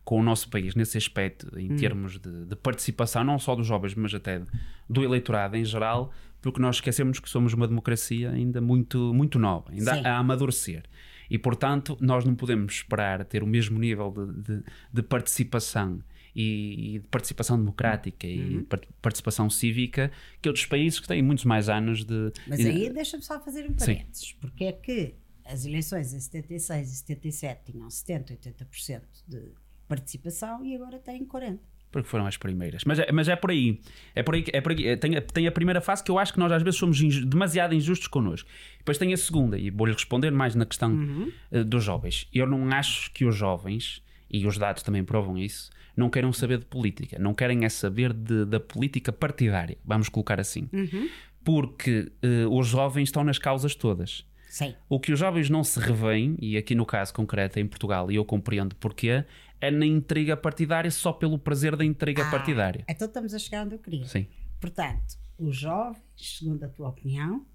com 0.05 0.21
o 0.21 0.23
nosso 0.23 0.49
país 0.49 0.75
nesse 0.75 0.97
aspecto, 0.97 1.59
em 1.59 1.73
hum. 1.73 1.77
termos 1.77 2.19
de, 2.19 2.47
de, 2.47 2.57
participação, 2.57 3.23
não 3.23 3.38
só 3.38 3.55
dos 3.55 3.67
jovens, 3.67 3.95
mas 3.95 4.14
até 4.14 4.43
do 4.88 5.05
eleitorado 5.05 5.55
em 5.57 5.64
geral, 5.64 6.12
porque 6.40 6.61
nós 6.61 6.77
esquecemos 6.77 7.18
que 7.20 7.29
somos 7.29 7.53
uma 7.53 7.66
democracia 7.66 8.31
ainda 8.31 8.61
muito, 8.61 9.12
muito 9.12 9.38
nova, 9.38 9.70
ainda 9.70 9.94
Sim. 9.94 10.03
a 10.05 10.18
amadurecer. 10.18 10.85
E, 11.31 11.38
portanto, 11.38 11.96
nós 12.01 12.24
não 12.24 12.35
podemos 12.35 12.74
esperar 12.74 13.24
ter 13.24 13.42
o 13.42 13.46
mesmo 13.46 13.79
nível 13.79 14.11
de, 14.11 14.42
de, 14.42 14.64
de 14.92 15.03
participação 15.03 16.03
e, 16.35 16.94
e, 16.94 16.98
de 17.01 17.07
participação 17.09 17.59
democrática 17.59 18.27
uhum. 18.27 18.61
e 18.61 18.66
participação 19.03 19.51
cívica 19.51 20.11
que 20.40 20.48
outros 20.48 20.66
países 20.66 21.01
que 21.01 21.09
têm 21.09 21.22
muitos 21.22 21.44
mais 21.44 21.68
anos 21.68 22.05
de. 22.05 22.33
Mas 22.46 22.61
aí 22.61 22.88
deixa-me 22.90 23.22
só 23.22 23.40
fazer 23.40 23.68
um 23.68 23.74
parênteses, 23.74 24.29
Sim. 24.29 24.35
porque 24.40 24.64
é 24.64 24.72
que 24.72 25.14
as 25.44 25.64
eleições 25.64 26.12
em 26.12 26.20
76 26.20 26.92
e 26.92 26.96
77 26.96 27.72
tinham 27.72 27.90
70, 27.90 28.35
80% 28.35 29.03
de 29.27 29.53
participação 29.88 30.64
e 30.64 30.74
agora 30.74 30.98
têm 30.98 31.27
40% 31.27 31.59
porque 31.90 32.09
foram 32.09 32.27
as 32.27 32.37
primeiras. 32.37 32.85
Mas 32.85 32.98
é, 32.98 33.11
mas 33.12 33.29
é 33.29 33.37
por 33.37 33.51
aí. 33.51 33.81
É 34.14 34.22
por 34.22 34.35
aí, 34.35 34.44
é 34.53 34.61
por 34.61 34.72
aí. 34.72 34.87
É, 34.87 34.96
tem, 34.96 35.20
tem 35.20 35.46
a 35.46 35.53
primeira 35.53 35.81
fase 35.81 36.05
que 36.05 36.11
eu 36.11 36.18
acho 36.18 36.33
que 36.33 36.38
nós 36.38 36.53
às 36.53 36.62
vezes 36.62 36.79
somos 36.79 37.01
demasiado 37.24 37.74
injustos 37.74 38.09
connosco. 38.09 38.48
Depois 38.79 38.98
tem 38.98 39.12
a 39.12 39.16
segunda, 39.16 39.59
e 39.59 39.70
vou-lhe 39.70 39.92
responder 39.92 40.31
mais 40.31 40.55
na 40.55 40.66
questão 40.66 40.90
uhum. 40.90 41.33
uh, 41.53 41.64
dos 41.64 41.85
jovens. 41.85 42.29
Eu 42.33 42.46
não 42.46 42.70
acho 42.70 43.11
que 43.12 43.24
os 43.24 43.35
jovens, 43.35 44.03
e 44.31 44.46
os 44.46 44.59
dados 44.59 44.83
também 44.83 45.05
provam 45.05 45.38
isso, 45.38 45.70
não 45.96 46.09
queiram 46.09 46.33
saber 46.33 46.59
de 46.59 46.66
política. 46.66 47.18
Não 47.18 47.35
querem 47.35 47.64
é 47.64 47.68
saber 47.68 48.12
de, 48.12 48.44
da 48.44 48.61
política 48.61 49.12
partidária, 49.12 49.77
vamos 49.85 50.09
colocar 50.09 50.38
assim. 50.38 50.68
Uhum. 50.72 51.09
Porque 51.44 52.12
uh, 52.22 52.57
os 52.57 52.66
jovens 52.66 53.05
estão 53.05 53.24
nas 53.24 53.38
causas 53.38 53.74
todas. 53.74 54.24
Sim. 54.48 54.74
O 54.88 54.98
que 54.98 55.12
os 55.12 55.18
jovens 55.18 55.51
não 55.51 55.62
se 55.62 55.79
revêem, 55.79 56.37
e 56.40 56.57
aqui 56.57 56.74
no 56.74 56.87
caso 56.87 57.12
concreto 57.12 57.61
em 57.61 57.66
Portugal, 57.66 58.11
e 58.11 58.16
eu 58.16 58.24
compreendo 58.24 58.74
porquê, 58.77 59.24
é 59.61 59.71
na 59.71 59.87
intriga 59.87 60.37
partidária 60.37 60.90
só 60.90 61.12
pelo 61.12 61.38
prazer 61.38 61.77
da 61.77 61.85
intriga 61.85 62.27
ah, 62.27 62.31
partidária. 62.31 62.85
Então 62.88 63.07
estamos 63.07 63.35
a 63.35 63.38
chegar 63.38 63.64
onde 63.64 63.75
eu 63.75 63.79
queria. 63.79 64.05
Sim. 64.07 64.27
Portanto, 64.61 65.18
os 65.38 65.57
jovens, 65.57 66.03
segundo 66.16 66.64
a 66.64 66.68
tua 66.68 66.88
opinião, 66.88 67.47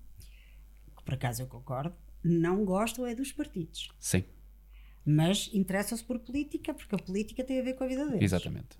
que 0.95 1.03
por 1.03 1.13
acaso 1.13 1.41
eu 1.41 1.47
concordo, 1.47 1.95
não 2.23 2.63
gostam 2.63 3.05
é 3.05 3.13
dos 3.13 3.31
partidos. 3.31 3.89
Sim. 3.99 4.23
Mas 5.05 5.49
interessam-se 5.53 6.03
por 6.03 6.19
política, 6.19 6.73
porque 6.73 6.95
a 6.95 6.97
política 6.97 7.43
tem 7.43 7.59
a 7.59 7.63
ver 7.63 7.73
com 7.73 7.83
a 7.83 7.87
vida 7.87 8.05
deles. 8.05 8.21
Exatamente. 8.21 8.77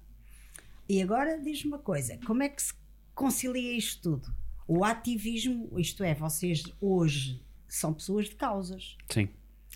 E 0.88 1.01
agora 1.01 1.38
diz-me 1.39 1.71
uma 1.71 1.79
coisa: 1.79 2.17
como 2.25 2.43
é 2.43 2.49
que 2.49 2.62
se 2.62 2.73
concilia 3.13 3.73
isto 3.73 4.01
tudo? 4.01 4.33
O 4.65 4.86
ativismo, 4.86 5.77
isto 5.77 6.03
é, 6.03 6.15
vocês 6.15 6.63
hoje 6.79 7.43
são 7.67 7.93
pessoas 7.93 8.29
de 8.29 8.36
causas. 8.36 8.97
Sim. 9.09 9.27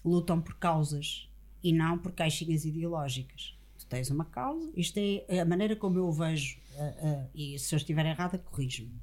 Lutam 0.05 0.41
por 0.41 0.57
causas 0.57 1.26
e 1.67 1.73
não 1.73 1.97
por 1.97 2.13
caixinhas 2.13 2.63
ideológicas. 2.63 3.53
Tu 3.77 3.85
tens 3.87 4.09
uma 4.09 4.23
causa, 4.23 4.71
isto 4.73 4.97
é 4.97 5.41
a 5.41 5.45
maneira 5.45 5.75
como 5.75 5.99
eu 5.99 6.09
vejo, 6.09 6.57
uh, 6.75 7.07
uh, 7.07 7.29
e 7.35 7.59
se 7.59 7.75
eu 7.75 7.77
estiver 7.77 8.05
errada, 8.05 8.37
corrijo-me. 8.37 8.95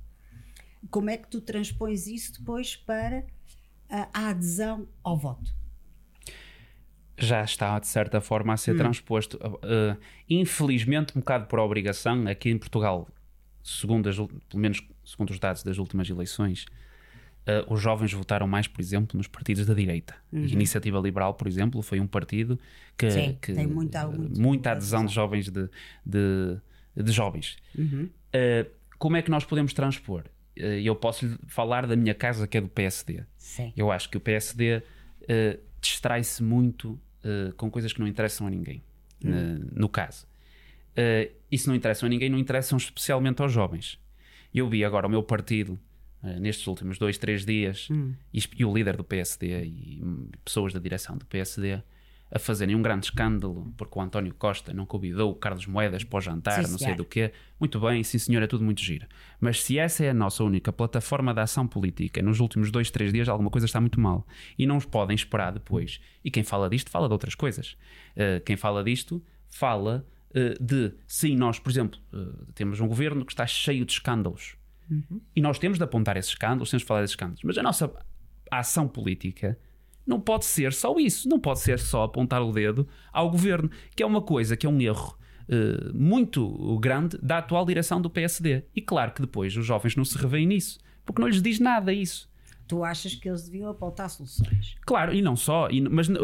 Como 0.90 1.10
é 1.10 1.18
que 1.18 1.28
tu 1.28 1.42
transpões 1.42 2.06
isso 2.06 2.38
depois 2.38 2.74
para 2.74 3.26
a, 3.88 4.28
adesão 4.30 4.88
ao 5.02 5.16
voto? 5.16 5.54
já 7.16 7.44
está 7.44 7.78
de 7.78 7.86
certa 7.86 8.20
forma 8.20 8.54
a 8.54 8.56
ser 8.56 8.74
hum. 8.74 8.78
transposto. 8.78 9.36
Uh, 9.36 9.96
infelizmente, 10.28 11.16
um 11.16 11.20
bocado 11.20 11.46
por 11.46 11.60
obrigação, 11.60 12.26
aqui 12.26 12.50
em 12.50 12.58
Portugal, 12.58 13.08
segundo 13.62 14.08
as, 14.08 14.16
pelo 14.16 14.40
menos 14.54 14.82
segundo 15.04 15.30
os 15.30 15.38
dados 15.38 15.62
das 15.62 15.78
últimas 15.78 16.10
eleições, 16.10 16.66
uh, 17.46 17.72
os 17.72 17.80
jovens 17.80 18.12
votaram 18.12 18.46
mais, 18.46 18.66
por 18.66 18.80
exemplo, 18.80 19.16
nos 19.16 19.26
partidos 19.26 19.66
da 19.66 19.74
direita. 19.74 20.14
Uhum. 20.32 20.44
Iniciativa 20.44 20.98
Liberal, 20.98 21.34
por 21.34 21.46
exemplo, 21.46 21.82
foi 21.82 22.00
um 22.00 22.06
partido 22.06 22.58
que, 22.96 23.10
Sim, 23.10 23.38
que 23.40 23.52
tem 23.52 23.66
muita, 23.66 24.06
muito, 24.06 24.40
muita 24.40 24.72
adesão 24.72 25.04
de 25.04 25.12
jovens 25.12 25.48
de, 25.48 25.68
de, 26.04 26.56
de 26.96 27.12
jovens. 27.12 27.56
Uhum. 27.76 28.08
Uh, 28.34 28.70
como 28.98 29.16
é 29.16 29.22
que 29.22 29.30
nós 29.30 29.44
podemos 29.44 29.72
transpor? 29.72 30.24
eu 30.56 30.94
posso 30.94 31.26
lhe 31.26 31.36
falar 31.48 31.84
da 31.84 31.96
minha 31.96 32.14
casa 32.14 32.46
que 32.46 32.56
é 32.56 32.60
do 32.60 32.68
PSD. 32.68 33.24
Sim. 33.36 33.72
Eu 33.76 33.90
acho 33.90 34.08
que 34.08 34.16
o 34.16 34.20
PSD 34.20 34.84
distrai-se 35.80 36.42
muito 36.42 36.98
uh, 37.24 37.52
com 37.56 37.70
coisas 37.70 37.92
que 37.92 38.00
não 38.00 38.06
interessam 38.06 38.46
a 38.46 38.50
ninguém, 38.50 38.82
hum. 39.24 39.68
no, 39.72 39.88
caso. 39.88 40.26
Uh, 40.92 41.30
e 41.50 41.58
se 41.58 41.68
não 41.68 41.74
interessam 41.74 42.06
a 42.06 42.10
ninguém, 42.10 42.28
não 42.28 42.38
interessam 42.38 42.76
especialmente 42.78 43.42
aos 43.42 43.52
jovens. 43.52 43.98
Eu 44.54 44.68
vi 44.68 44.84
agora 44.84 45.06
o 45.06 45.10
meu 45.10 45.22
partido, 45.22 45.78
uh, 46.24 46.40
nestes 46.40 46.66
últimos 46.66 46.98
dois, 46.98 47.18
três 47.18 47.44
dias, 47.44 47.88
hum. 47.90 48.14
e, 48.32 48.42
e, 48.56 48.64
o 48.64 48.72
líder 48.72 48.96
do 48.96 49.04
PSD 49.04 49.64
e 49.64 50.02
pessoas 50.44 50.72
da 50.72 50.80
direção 50.80 51.16
do 51.16 51.26
PSD 51.26 51.82
a 52.34 52.38
fazerem 52.38 52.74
um 52.74 52.82
grande 52.82 53.06
escândalo 53.06 53.72
porque 53.76 53.96
o 53.96 54.02
António 54.02 54.34
Costa 54.34 54.74
não 54.74 54.84
convidou 54.84 55.30
o 55.30 55.34
Carlos 55.36 55.66
Moedas 55.66 56.02
para 56.02 56.18
o 56.18 56.20
jantar, 56.20 56.64
sim, 56.64 56.72
não 56.72 56.78
sei 56.78 56.94
do 56.96 57.04
quê. 57.04 57.32
Muito 57.60 57.78
bem, 57.78 58.02
sim 58.02 58.18
senhor, 58.18 58.42
é 58.42 58.46
tudo 58.48 58.64
muito 58.64 58.82
giro. 58.82 59.06
Mas 59.40 59.62
se 59.62 59.78
essa 59.78 60.04
é 60.04 60.10
a 60.10 60.14
nossa 60.14 60.42
única 60.42 60.72
plataforma 60.72 61.32
de 61.32 61.40
ação 61.40 61.64
política 61.66 62.20
nos 62.20 62.40
últimos 62.40 62.72
dois, 62.72 62.90
três 62.90 63.12
dias, 63.12 63.28
alguma 63.28 63.50
coisa 63.50 63.66
está 63.66 63.80
muito 63.80 64.00
mal. 64.00 64.26
E 64.58 64.66
não 64.66 64.76
os 64.76 64.84
podem 64.84 65.14
esperar 65.14 65.52
depois. 65.52 66.00
E 66.24 66.30
quem 66.30 66.42
fala 66.42 66.68
disto, 66.68 66.90
fala 66.90 67.06
de 67.06 67.12
outras 67.12 67.36
coisas. 67.36 67.76
Uh, 68.16 68.42
quem 68.44 68.56
fala 68.56 68.82
disto, 68.82 69.22
fala 69.48 70.04
uh, 70.30 70.64
de, 70.64 70.92
sim, 71.06 71.36
nós, 71.36 71.60
por 71.60 71.70
exemplo, 71.70 72.00
temos 72.52 72.80
um 72.80 72.88
governo 72.88 73.24
que 73.24 73.32
está 73.32 73.46
cheio 73.46 73.84
de 73.84 73.92
escândalos. 73.92 74.56
Uhum. 74.90 75.20
E 75.34 75.40
nós 75.40 75.58
temos 75.58 75.78
de 75.78 75.84
apontar 75.84 76.16
esses 76.16 76.30
escândalos, 76.30 76.70
temos 76.70 76.82
de 76.82 76.86
falar 76.86 77.00
desses 77.00 77.12
escândalos. 77.12 77.42
Mas 77.42 77.58
a 77.58 77.62
nossa 77.62 77.92
ação 78.50 78.86
política 78.86 79.58
não 80.06 80.20
pode 80.20 80.44
ser 80.44 80.72
só 80.72 80.94
isso, 80.98 81.28
não 81.28 81.40
pode 81.40 81.60
ser 81.60 81.78
só 81.78 82.04
apontar 82.04 82.42
o 82.42 82.52
dedo 82.52 82.86
ao 83.12 83.30
governo, 83.30 83.70
que 83.96 84.02
é 84.02 84.06
uma 84.06 84.20
coisa 84.20 84.56
que 84.56 84.66
é 84.66 84.68
um 84.68 84.80
erro 84.80 85.16
uh, 85.48 85.94
muito 85.94 86.78
grande 86.78 87.18
da 87.22 87.38
atual 87.38 87.64
direção 87.64 88.00
do 88.00 88.10
PSD. 88.10 88.64
E 88.74 88.80
claro 88.80 89.12
que 89.12 89.22
depois 89.22 89.56
os 89.56 89.64
jovens 89.64 89.96
não 89.96 90.04
se 90.04 90.18
revêem 90.18 90.46
nisso, 90.46 90.78
porque 91.04 91.20
não 91.20 91.28
lhes 91.28 91.40
diz 91.40 91.58
nada 91.58 91.92
isso. 91.92 92.28
Tu 92.66 92.82
achas 92.82 93.14
que 93.14 93.28
eles 93.28 93.44
deviam 93.44 93.70
apontar 93.70 94.08
soluções? 94.08 94.74
Claro, 94.86 95.14
e 95.14 95.20
não 95.20 95.36
só, 95.36 95.68
e, 95.70 95.80
mas 95.82 96.08
uh, 96.08 96.14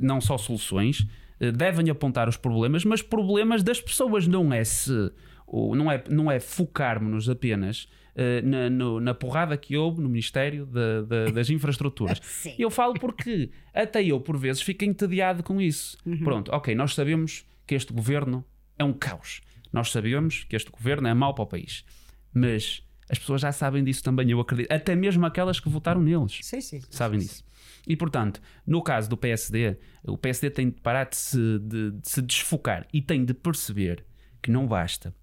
não 0.00 0.20
só 0.20 0.38
soluções, 0.38 1.00
uh, 1.40 1.52
devem 1.52 1.88
apontar 1.90 2.28
os 2.28 2.36
problemas, 2.36 2.84
mas 2.84 3.02
problemas 3.02 3.62
das 3.62 3.80
pessoas, 3.80 4.26
não 4.26 4.52
é 4.52 4.62
se, 4.62 5.12
não 5.52 5.90
é, 5.90 6.02
não 6.08 6.30
é 6.30 6.38
focarmos-nos 6.38 7.28
apenas 7.28 7.88
uh, 8.14 8.46
na, 8.46 8.70
no, 8.70 9.00
na 9.00 9.14
porrada 9.14 9.56
que 9.56 9.76
houve 9.76 10.00
no 10.00 10.08
Ministério 10.08 10.66
de, 10.66 11.02
de, 11.06 11.32
das 11.32 11.48
Infraestruturas. 11.50 12.20
Sim. 12.22 12.54
Eu 12.58 12.70
falo 12.70 12.94
porque 12.94 13.50
até 13.74 14.02
eu, 14.02 14.20
por 14.20 14.36
vezes, 14.36 14.62
fico 14.62 14.84
entediado 14.84 15.42
com 15.42 15.60
isso. 15.60 15.96
Uhum. 16.06 16.18
Pronto, 16.18 16.52
ok, 16.52 16.74
nós 16.74 16.94
sabemos 16.94 17.44
que 17.66 17.74
este 17.74 17.92
governo 17.92 18.44
é 18.78 18.84
um 18.84 18.92
caos. 18.92 19.40
Nós 19.72 19.90
sabemos 19.90 20.44
que 20.44 20.56
este 20.56 20.70
governo 20.70 21.08
é 21.08 21.14
mau 21.14 21.34
para 21.34 21.44
o 21.44 21.46
país. 21.46 21.84
Mas 22.32 22.82
as 23.08 23.18
pessoas 23.18 23.40
já 23.40 23.52
sabem 23.52 23.82
disso 23.82 24.02
também, 24.02 24.30
eu 24.30 24.40
acredito. 24.40 24.70
Até 24.70 24.94
mesmo 24.94 25.26
aquelas 25.26 25.58
que 25.58 25.68
votaram 25.68 26.00
neles 26.00 26.38
sim, 26.42 26.60
sim, 26.60 26.80
sabem 26.90 27.20
sim, 27.20 27.26
disso. 27.26 27.44
E 27.86 27.96
portanto, 27.96 28.40
no 28.66 28.82
caso 28.82 29.08
do 29.08 29.16
PSD, 29.16 29.76
o 30.04 30.16
PSD 30.16 30.50
tem 30.50 30.70
de 30.70 30.80
parar 30.80 31.04
de 31.08 31.16
se, 31.16 31.58
de, 31.58 31.90
de 31.90 32.08
se 32.08 32.22
desfocar 32.22 32.86
e 32.92 33.02
tem 33.02 33.24
de 33.24 33.34
perceber 33.34 34.04
que 34.42 34.50
não 34.50 34.66
basta 34.66 35.14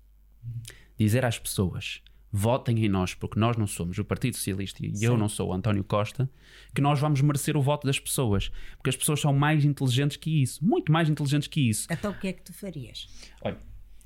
dizer 0.97 1.25
às 1.25 1.37
pessoas 1.37 2.01
votem 2.31 2.85
em 2.85 2.89
nós, 2.89 3.13
porque 3.13 3.39
nós 3.39 3.55
não 3.57 3.65
somos 3.65 3.97
o 3.97 4.05
Partido 4.05 4.35
Socialista 4.35 4.85
e 4.85 4.95
Sim. 4.95 5.05
eu 5.05 5.17
não 5.17 5.29
sou 5.29 5.49
o 5.49 5.53
António 5.53 5.83
Costa, 5.83 6.29
que 6.73 6.81
nós 6.81 6.99
vamos 6.99 7.21
merecer 7.21 7.55
o 7.55 7.61
voto 7.61 7.87
das 7.87 7.99
pessoas. 7.99 8.51
Porque 8.75 8.89
as 8.89 8.95
pessoas 8.95 9.19
são 9.19 9.33
mais 9.33 9.63
inteligentes 9.63 10.17
que 10.17 10.41
isso, 10.41 10.63
muito 10.63 10.91
mais 10.91 11.09
inteligentes 11.09 11.47
que 11.47 11.69
isso. 11.69 11.87
Então 11.89 12.11
o 12.11 12.19
que 12.19 12.27
é 12.27 12.33
que 12.33 12.41
tu 12.41 12.53
farias? 12.53 13.07
Olha, 13.41 13.57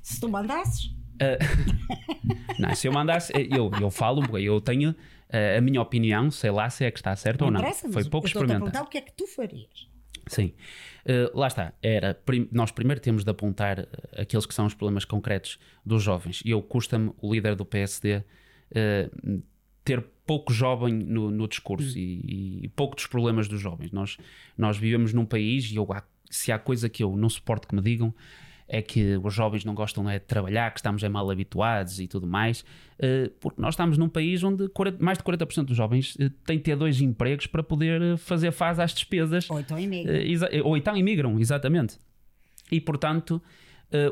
se 0.02 0.20
tu 0.20 0.30
mandasses? 0.30 0.86
Uh, 0.86 1.38
não, 2.60 2.74
se 2.76 2.88
eu 2.88 2.94
mandasse, 2.94 3.34
eu, 3.36 3.72
eu 3.80 3.92
falo, 3.92 4.38
eu 4.38 4.62
tenho 4.62 4.92
uh, 4.92 5.58
a 5.58 5.62
minha 5.62 5.82
opinião, 5.82 6.32
sei 6.32 6.52
lá 6.52 6.70
se 6.70 6.86
é 6.86 6.92
que 6.92 7.00
está 7.00 7.16
certo 7.16 7.42
não 7.42 7.48
ou 7.48 7.54
não. 7.54 7.74
Foi 7.92 8.06
pouco 8.06 8.28
experimentado. 8.28 8.86
o 8.86 8.90
que 8.90 8.98
é 8.98 9.02
que 9.02 9.14
tu 9.14 9.28
farias? 9.28 9.91
Sim, 10.28 10.54
uh, 11.06 11.38
lá 11.38 11.48
está. 11.48 11.74
Era, 11.82 12.14
prim, 12.14 12.48
nós 12.52 12.72
primeiro 12.72 13.02
temos 13.02 13.24
de 13.24 13.32
apontar 13.32 13.80
eh, 13.80 14.22
aqueles 14.22 14.46
que 14.46 14.54
são 14.54 14.66
os 14.66 14.74
problemas 14.74 15.06
concretos 15.06 15.60
dos 15.86 16.04
jovens. 16.04 16.42
E 16.46 16.52
eu 16.52 16.62
custa-me, 16.62 17.12
o 17.22 17.34
líder 17.34 17.56
do 17.56 17.66
PSD, 17.66 18.18
uh, 18.18 18.24
eh, 18.72 19.10
ter 19.84 20.04
pouco 20.26 20.54
jovem 20.54 20.94
no, 20.94 21.32
no 21.32 21.48
discurso 21.48 21.98
hum. 21.98 22.00
e, 22.00 22.64
e, 22.66 22.68
pouco 22.70 22.96
dos 22.96 23.08
problemas 23.08 23.48
dos 23.48 23.60
jovens. 23.60 23.92
Nós, 23.92 24.18
nós 24.58 24.78
vivemos 24.78 25.14
num 25.14 25.26
país 25.26 25.72
e 25.72 25.76
eu, 25.76 25.88
se 26.30 26.52
há 26.52 26.60
coisa 26.60 26.88
que 26.88 27.04
eu 27.04 27.18
não 27.18 27.30
suporto 27.30 27.68
que 27.68 27.76
me 27.76 27.82
digam 27.82 28.14
é 28.74 28.82
que 28.82 29.20
os 29.22 29.34
jovens 29.34 29.66
não 29.66 29.76
gostam 29.76 30.10
é, 30.10 30.18
de 30.18 30.26
trabalhar, 30.26 30.72
que 30.72 30.80
estamos 30.80 31.04
é, 31.04 31.10
mal 31.10 31.30
habituados 31.30 32.00
e 32.00 32.08
tudo 32.08 32.26
mais, 32.26 32.62
uh, 32.62 33.30
porque 33.42 33.62
nós 33.62 33.74
estamos 33.74 33.98
num 33.98 34.08
país 34.08 34.42
onde 34.46 34.70
40, 34.70 35.04
mais 35.04 35.18
de 35.18 35.24
40% 35.26 35.66
dos 35.66 35.76
jovens 35.76 36.16
uh, 36.16 36.30
têm 36.46 36.58
ter 36.58 36.78
dois 36.78 37.02
empregos 37.02 37.48
para 37.48 37.62
poder 37.62 38.02
eh, 38.02 38.18
fazer 38.18 38.50
face 38.54 38.82
às 38.82 38.94
despesas. 38.94 39.50
Ou 39.50 39.60
então 39.60 39.78
imigram. 39.78 40.16
Ou 40.64 40.78
então 40.78 40.96
imigram, 40.96 41.40
exatamente. 41.40 42.00
E 42.72 42.80
portanto. 42.80 43.42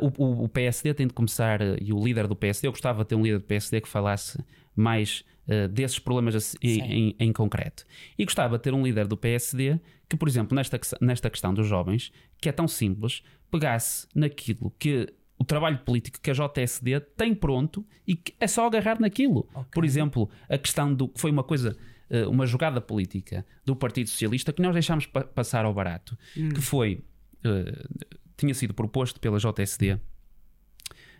O, 0.01 0.43
o, 0.43 0.49
PSD 0.49 0.93
tem 0.93 1.07
de 1.07 1.13
começar, 1.13 1.61
e 1.81 1.93
o 1.93 2.03
líder 2.03 2.27
do 2.27 2.35
PSD, 2.35 2.67
eu 2.67 2.71
gostava 2.73 3.01
de 3.03 3.07
ter 3.07 3.15
um 3.15 3.23
líder 3.23 3.37
do 3.37 3.45
PSD 3.45 3.79
que 3.79 3.87
falasse 3.87 4.37
mais 4.75 5.23
desses 5.71 5.97
problemas 5.97 6.53
em, 6.61 6.81
em, 6.81 7.15
em, 7.17 7.31
concreto. 7.31 7.85
E 8.17 8.25
gostava 8.25 8.57
de 8.57 8.63
ter 8.63 8.73
um 8.73 8.83
líder 8.83 9.07
do 9.07 9.15
PSD 9.15 9.79
que, 10.09 10.17
por 10.17 10.27
exemplo, 10.27 10.53
nesta, 10.53 10.77
nesta 10.99 11.29
questão 11.29 11.53
dos 11.53 11.65
jovens, 11.65 12.11
que 12.41 12.49
é 12.49 12.51
tão 12.51 12.67
simples, 12.67 13.23
pegasse 13.49 14.07
naquilo 14.13 14.73
que 14.77 15.07
o 15.39 15.45
trabalho 15.45 15.79
político 15.79 16.19
que 16.21 16.29
a 16.29 16.33
JSD 16.33 16.99
tem 17.15 17.33
pronto 17.33 17.85
e 18.05 18.15
que 18.15 18.35
é 18.39 18.45
só 18.45 18.67
agarrar 18.67 18.99
naquilo. 18.99 19.47
Okay. 19.51 19.63
Por 19.71 19.85
exemplo, 19.85 20.29
a 20.49 20.57
questão 20.57 20.93
do 20.93 21.07
que 21.07 21.19
foi 21.19 21.31
uma 21.31 21.43
coisa, 21.43 21.77
eh, 22.09 22.27
uma 22.27 22.45
jogada 22.45 22.81
política 22.81 23.45
do 23.65 23.73
Partido 23.73 24.09
Socialista 24.09 24.51
que 24.51 24.61
nós 24.61 24.73
deixámos 24.73 25.05
pa 25.05 25.23
passar 25.23 25.63
ao 25.63 25.73
barato, 25.73 26.17
hum. 26.37 26.49
que 26.49 26.59
foi 26.59 27.05
uh, 27.45 28.05
tinha 28.35 28.53
sido 28.53 28.73
proposto 28.73 29.19
pela 29.19 29.39
JSD 29.39 29.97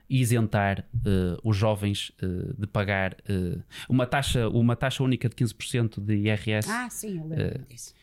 isentar 0.10 0.86
uh, 0.96 1.40
os 1.42 1.56
jovens 1.56 2.12
uh, 2.22 2.54
de 2.60 2.68
pagar 2.68 3.16
uma 3.88 4.06
taxa 4.06 4.50
uma 4.50 4.76
taxa 4.76 5.02
única 5.02 5.30
de 5.30 5.36
15% 5.36 6.02
de 6.02 6.16
IRS. 6.16 6.70
Ah, 6.70 6.90
sim, 6.90 7.20
eu 7.20 7.28
lembro 7.28 7.66
disso. 7.70 7.94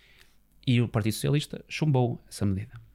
E 0.67 0.81
o 0.81 0.89
Partido 0.89 1.12
Socialista 1.12 1.62
chumbou 1.69 2.25
essa 2.27 2.47
medida 2.47 2.86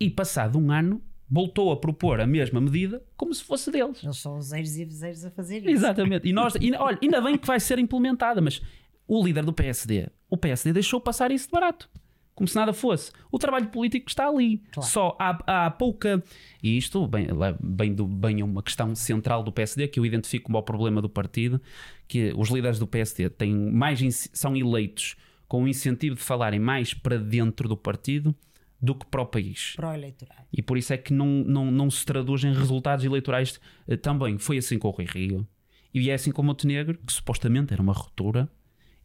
e 0.00 0.08
passado 0.08 0.58
um 0.58 0.72
ano 0.72 1.02
voltou 1.30 1.70
a 1.70 1.76
propor 1.76 2.20
a 2.20 2.26
mesma 2.26 2.60
medida 2.60 3.00
como 3.16 3.32
se 3.32 3.44
fosse 3.44 3.70
deles. 3.70 4.02
Eles 4.02 4.16
são 4.16 4.36
os 4.36 4.52
eiros 4.52 4.76
e 4.76 4.84
viseiros 4.84 5.24
a 5.24 5.30
fazer 5.30 5.58
isso. 5.58 5.68
Exatamente. 5.68 6.26
E 6.26 6.32
nós, 6.32 6.54
e, 6.60 6.74
olha, 6.74 6.98
ainda 7.00 7.20
bem 7.20 7.38
que 7.38 7.46
vai 7.46 7.60
ser 7.60 7.78
implementada, 7.78 8.40
mas 8.40 8.60
o 9.06 9.24
líder 9.24 9.44
do 9.44 9.52
PSD, 9.52 10.08
o 10.28 10.36
PSD 10.36 10.72
deixou 10.72 11.00
passar 11.00 11.30
isso 11.30 11.46
de 11.46 11.52
barato. 11.52 11.88
Como 12.34 12.48
se 12.48 12.56
nada 12.56 12.72
fosse. 12.72 13.12
O 13.30 13.38
trabalho 13.38 13.68
político 13.68 14.08
está 14.08 14.26
ali. 14.26 14.62
Claro. 14.72 14.88
Só 14.88 15.16
há, 15.20 15.66
há, 15.66 15.70
pouca. 15.70 16.24
E 16.62 16.78
isto 16.78 17.06
bem, 17.06 17.26
bem, 17.60 17.94
do, 17.94 18.06
bem 18.06 18.42
uma 18.42 18.62
questão 18.62 18.94
central 18.94 19.42
do 19.42 19.52
PSD, 19.52 19.88
que 19.88 20.00
eu 20.00 20.06
identifico 20.06 20.46
como 20.46 20.56
o 20.56 20.62
problema 20.62 21.02
do 21.02 21.08
partido, 21.08 21.60
que 22.08 22.32
os 22.34 22.48
líderes 22.48 22.78
do 22.78 22.86
PSD 22.86 23.28
têm 23.28 23.54
mais, 23.54 24.30
são 24.32 24.56
eleitos 24.56 25.16
com 25.46 25.64
o 25.64 25.68
incentivo 25.68 26.16
de 26.16 26.22
falarem 26.22 26.58
mais 26.58 26.94
para 26.94 27.18
dentro 27.18 27.68
do 27.68 27.76
partido 27.76 28.34
do 28.80 28.94
que 28.94 29.06
para 29.06 29.22
o 29.22 29.26
país. 29.26 29.74
Para 29.76 29.90
o 29.90 29.94
eleitorado. 29.94 30.46
E 30.52 30.62
por 30.62 30.78
isso 30.78 30.92
é 30.92 30.96
que 30.96 31.12
não, 31.12 31.26
não, 31.26 31.70
não 31.70 31.90
se 31.90 32.04
traduz 32.04 32.44
em 32.44 32.52
resultados 32.52 33.04
eleitorais 33.04 33.60
uh, 33.86 33.96
também. 33.96 34.38
Foi 34.38 34.58
assim 34.58 34.78
com 34.78 34.88
o 34.88 34.90
Rui 34.90 35.06
Rio. 35.06 35.46
E 35.92 36.08
é 36.08 36.14
assim 36.14 36.30
com 36.30 36.42
o 36.42 36.44
Montenegro, 36.44 36.98
que 36.98 37.12
supostamente 37.12 37.72
era 37.72 37.82
uma 37.82 37.92
ruptura 37.92 38.48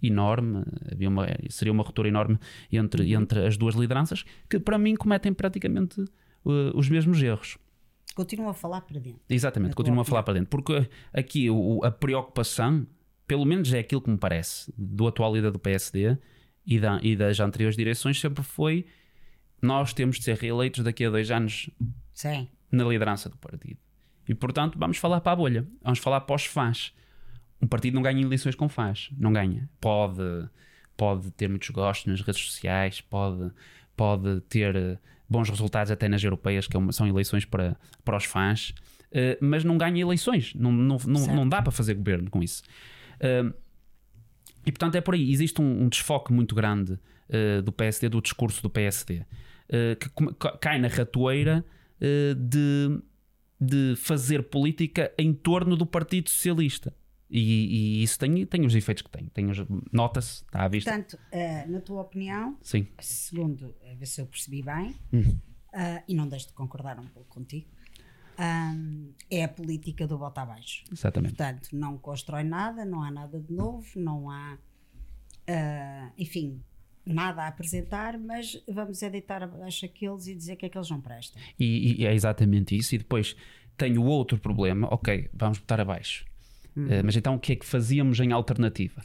enorme, 0.01 0.63
havia 0.91 1.09
uma, 1.09 1.25
seria 1.49 1.71
uma 1.71 1.83
ruptura 1.83 2.07
enorme 2.07 2.38
entre, 2.71 3.11
entre 3.13 3.45
as 3.45 3.57
duas 3.57 3.75
lideranças, 3.75 4.23
que 4.49 4.59
para 4.59 4.77
mim 4.77 4.95
cometem 4.95 5.33
praticamente 5.33 5.99
uh, 6.01 6.71
os 6.75 6.89
mesmos 6.89 7.21
erros. 7.21 7.57
Continuam 8.13 8.49
a 8.49 8.53
falar 8.53 8.81
para 8.81 8.99
dentro. 8.99 9.21
Exatamente, 9.29 9.75
continuam 9.75 10.01
a 10.01 10.05
falar 10.05 10.23
para 10.23 10.35
dentro. 10.35 10.49
Porque 10.49 10.89
aqui 11.11 11.49
o, 11.49 11.83
a 11.83 11.91
preocupação, 11.91 12.88
pelo 13.27 13.43
menos 13.45 13.73
é 13.73 13.79
aquilo 13.79 14.01
que 14.01 14.09
me 14.09 14.17
parece, 14.17 14.71
do 14.77 15.07
atual 15.07 15.35
líder 15.35 15.51
do 15.51 15.59
PSD 15.59 16.17
e, 16.65 16.79
da, 16.79 16.99
e 17.01 17.15
das 17.15 17.39
anteriores 17.39 17.75
direções, 17.75 18.19
sempre 18.19 18.43
foi 18.43 18.85
nós 19.65 19.93
temos 19.93 20.17
de 20.17 20.23
ser 20.23 20.38
reeleitos 20.38 20.84
daqui 20.84 21.06
a 21.06 21.10
dois 21.10 21.32
anos 21.32 21.69
Sim. 22.13 22.47
na 22.71 22.84
liderança 22.86 23.30
do 23.30 23.38
partido. 23.38 23.78
E 24.28 24.34
portanto 24.34 24.78
vamos 24.78 24.97
falar 24.97 25.21
para 25.21 25.34
a 25.34 25.36
bolha, 25.36 25.67
vamos 25.82 25.99
falar 25.99 26.21
para 26.21 26.36
os 26.36 26.45
fãs. 26.45 26.93
Um 27.62 27.67
partido 27.67 27.95
não 27.95 28.01
ganha 28.01 28.21
eleições 28.21 28.56
com 28.56 28.67
fãs, 28.67 29.10
não 29.17 29.32
ganha. 29.32 29.69
Pode, 29.80 30.21
pode 30.95 31.32
ter 31.32 31.47
muitos 31.47 31.69
gostos 31.69 32.06
nas 32.06 32.21
redes 32.21 32.41
sociais, 32.41 33.01
pode, 33.01 33.51
pode 33.95 34.41
ter 34.41 34.75
eh, 34.75 34.97
bons 35.30 35.49
resultados 35.49 35.91
até 35.91 36.08
nas 36.08 36.23
europeias, 36.23 36.67
que 36.67 36.78
é 36.78 36.91
são 36.91 37.08
eleições 37.08 37.45
para, 37.45 37.78
para 38.04 38.17
os 38.17 38.25
fãs, 38.25 38.69
uh, 39.12 39.38
mas 39.41 39.63
não 39.63 39.78
ganha 39.78 40.01
eleições, 40.01 40.54
não, 40.56 40.71
não, 40.71 40.97
não, 41.06 41.28
não, 41.28 41.49
dá 41.49 41.62
para 41.62 41.71
fazer 41.71 41.95
governo 41.95 42.30
com 42.30 42.41
isso. 42.41 42.63
Uh, 43.15 43.54
e 44.65 44.71
portanto 44.71 44.95
é 44.95 45.01
por 45.01 45.13
aí, 45.13 45.32
existe 45.32 45.62
um, 45.62 45.84
um 45.84 45.89
desfoque 45.89 46.32
muito 46.32 46.56
grande 46.56 46.93
uh, 46.93 47.62
do 47.62 47.71
PSD, 47.71 48.10
do 48.10 48.21
discurso 48.21 48.62
do 48.62 48.69
PSD, 48.69 49.25
que 49.67 50.10
cai 50.60 50.80
na 50.80 50.88
ratoeira 50.88 51.65
de, 51.99 53.01
de 53.60 53.95
fazer 53.97 54.43
política 54.43 55.13
em 55.17 55.34
torno 55.34 55.75
do 55.75 55.86
Partido 55.86 56.30
Socialista. 56.30 56.93
E, 57.30 57.99
e, 57.99 58.04
isso 58.04 58.19
tem, 58.19 58.45
tem 58.45 58.65
os 58.65 58.75
efeitos 58.75 59.01
que 59.01 59.10
tem. 59.10 59.25
tem 59.28 59.47
Nota-se, 59.91 60.43
está 60.43 60.63
à 60.63 60.67
vista. 60.67 60.91
Portanto, 60.91 61.19
uh, 61.34 61.71
na 61.71 61.82
tua 61.82 62.01
opinião, 62.01 62.58
Sim. 62.62 62.88
segundo, 62.99 63.75
a 63.91 63.95
ver 63.95 64.06
se 64.06 64.21
eu 64.21 64.28
percebi 64.28 64.62
bem, 64.62 64.95
uh, 65.13 66.04
e 66.08 66.13
não 66.13 66.28
deixo 66.28 66.47
de 66.47 66.54
concordar 66.54 66.99
um 66.99 67.08
pouco 67.08 67.28
contigo, 67.30 67.67
um, 68.38 69.13
é 69.30 69.43
a 69.43 69.47
política 69.47 70.08
do 70.08 70.17
bota 70.17 70.41
abaixo. 70.41 70.84
Exatamente. 70.91 71.36
Portanto, 71.36 71.69
não 71.73 71.97
constrói 71.97 72.43
nada, 72.43 72.86
não 72.86 73.01
há 73.01 73.10
nada 73.10 73.39
de 73.39 73.51
novo, 73.51 73.88
não 73.95 74.30
há, 74.30 74.58
uh, 75.49 76.13
enfim, 76.17 76.62
nada 77.05 77.43
a 77.43 77.47
apresentar, 77.47 78.17
mas 78.17 78.61
vamos 78.67 79.01
editar 79.01 79.43
abaixo 79.43 79.85
aqueles 79.85 80.27
e 80.27 80.35
dizer 80.35 80.55
que 80.55 80.65
aqueles 80.65 80.89
não 80.89 80.99
prestam. 80.99 81.41
E, 81.59 82.01
e 82.01 82.05
é 82.05 82.13
exatamente 82.13 82.75
isso. 82.75 82.95
E 82.95 82.97
depois 82.97 83.35
tem 83.77 83.97
o 83.97 84.03
outro 84.03 84.37
problema, 84.37 84.87
ok, 84.91 85.29
vamos 85.33 85.59
botar 85.59 85.79
abaixo 85.79 86.25
Hum. 86.75 86.85
Uh, 86.87 87.03
mas 87.03 87.15
então 87.15 87.35
o 87.35 87.39
que 87.39 87.53
é 87.53 87.55
que 87.55 87.65
fazíamos 87.65 88.19
em 88.19 88.31
alternativa? 88.31 89.01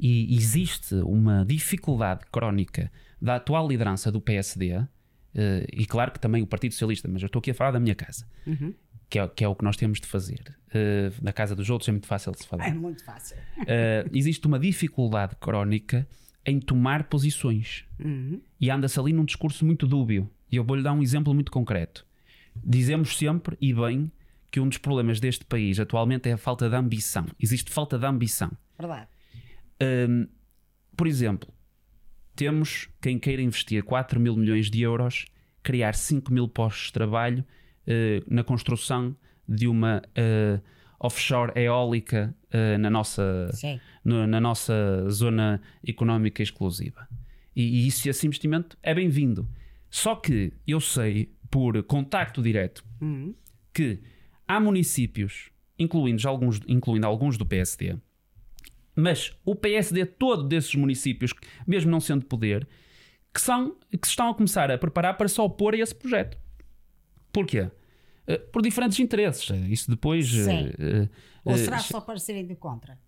E 0.00 0.34
existe 0.34 0.94
uma 0.94 1.44
dificuldade 1.44 2.24
crónica 2.32 2.90
da 3.20 3.36
atual 3.36 3.68
liderança 3.68 4.10
do 4.10 4.20
PSD, 4.20 4.76
uh, 4.76 4.88
eh, 5.34 5.66
e 5.72 5.86
claro 5.86 6.10
que 6.10 6.18
também 6.18 6.42
o 6.42 6.46
Partido 6.46 6.72
Socialista, 6.72 7.08
mas 7.08 7.22
eu 7.22 7.26
estou 7.26 7.38
aqui 7.38 7.50
a 7.52 7.54
falar 7.54 7.70
da 7.70 7.80
minha 7.80 7.94
casa. 7.94 8.26
Uhum. 8.46 8.74
Que 9.08 9.18
é, 9.18 9.28
que 9.28 9.44
é, 9.44 9.48
o 9.48 9.54
que 9.54 9.62
nós 9.62 9.76
temos 9.76 10.00
de 10.00 10.06
fazer. 10.06 10.56
Uh, 10.68 11.12
na 11.22 11.32
casa 11.32 11.54
dos 11.54 11.68
outros 11.68 11.86
é 11.88 11.92
muito 11.92 12.06
fácil 12.06 12.32
de 12.32 12.38
se 12.38 12.46
falar. 12.46 12.66
É 12.66 12.72
muito 12.72 13.04
fácil. 13.04 13.36
Existe 14.10 14.46
uma 14.46 14.58
dificuldade 14.58 15.36
crónica 15.36 16.08
em 16.44 16.60
tomar 16.60 17.04
posições. 17.04 17.84
Uhum. 17.98 18.40
E 18.60 18.70
anda-se 18.70 18.98
ali 18.98 19.12
num 19.12 19.24
discurso 19.24 19.64
muito 19.64 19.86
dúbio. 19.86 20.30
E 20.50 20.56
eu 20.56 20.64
vou-lhe 20.64 20.82
dar 20.82 20.92
um 20.92 21.02
exemplo 21.02 21.32
muito 21.32 21.50
concreto. 21.50 22.06
Dizemos 22.62 23.16
sempre, 23.16 23.56
e 23.60 23.72
bem, 23.72 24.10
que 24.50 24.60
um 24.60 24.68
dos 24.68 24.78
problemas 24.78 25.18
deste 25.18 25.44
país 25.44 25.80
atualmente 25.80 26.28
é 26.28 26.32
a 26.32 26.36
falta 26.36 26.68
de 26.68 26.76
ambição. 26.76 27.26
Existe 27.40 27.70
falta 27.70 27.98
de 27.98 28.04
ambição. 28.04 28.50
Verdade. 28.78 29.08
Um, 29.82 30.28
por 30.96 31.06
exemplo, 31.06 31.48
temos 32.36 32.88
quem 33.00 33.18
queira 33.18 33.40
investir 33.40 33.82
4 33.82 34.20
mil 34.20 34.36
milhões 34.36 34.70
de 34.70 34.82
euros, 34.82 35.24
criar 35.62 35.94
5 35.94 36.32
mil 36.32 36.46
postos 36.46 36.86
de 36.86 36.92
trabalho 36.92 37.44
uh, 37.86 38.24
na 38.26 38.44
construção 38.44 39.16
de 39.48 39.66
uma 39.66 40.02
uh, 40.08 40.62
offshore 41.02 41.52
eólica 41.56 42.34
uh, 42.54 42.78
na, 42.78 42.88
nossa, 42.88 43.50
no, 44.04 44.26
na 44.26 44.40
nossa 44.40 45.08
zona 45.10 45.60
económica 45.86 46.42
exclusiva. 46.42 47.08
E, 47.54 47.62
e 47.62 47.86
isso, 47.88 48.08
esse 48.08 48.26
investimento 48.26 48.78
é 48.82 48.94
bem-vindo. 48.94 49.48
Só 49.90 50.14
que 50.14 50.52
eu 50.66 50.80
sei, 50.80 51.34
por 51.50 51.82
contacto 51.82 52.40
direto, 52.40 52.84
uhum. 53.00 53.34
que 53.74 54.00
há 54.46 54.58
municípios, 54.60 55.50
incluindo 55.78 56.26
alguns, 56.26 56.60
incluindo 56.66 57.06
alguns 57.06 57.36
do 57.36 57.44
PSD, 57.44 57.96
mas 58.94 59.36
o 59.44 59.54
PSD 59.54 60.06
todo 60.06 60.44
desses 60.44 60.74
municípios, 60.74 61.32
mesmo 61.66 61.90
não 61.90 62.00
sendo 62.00 62.24
poder, 62.26 62.66
que, 63.34 63.40
são, 63.40 63.76
que 63.90 64.06
se 64.06 64.10
estão 64.10 64.30
a 64.30 64.34
começar 64.34 64.70
a 64.70 64.78
preparar 64.78 65.16
para 65.16 65.28
se 65.28 65.40
opor 65.40 65.74
a 65.74 65.78
esse 65.78 65.94
projeto. 65.94 66.38
Porquê? 67.32 67.70
Eh, 68.32 68.38
por 68.38 68.62
diferentes 68.62 68.98
interesses. 68.98 69.48
Isso 69.68 69.90
depois. 69.90 70.28
Sim. 70.28 70.66
Uh, 70.78 71.04
uh, 71.04 71.08
Ou 71.44 71.56
será 71.56 71.78
só 71.78 72.00
para 72.00 72.18
serem 72.18 72.46
de 72.46 72.54
contra? 72.54 72.98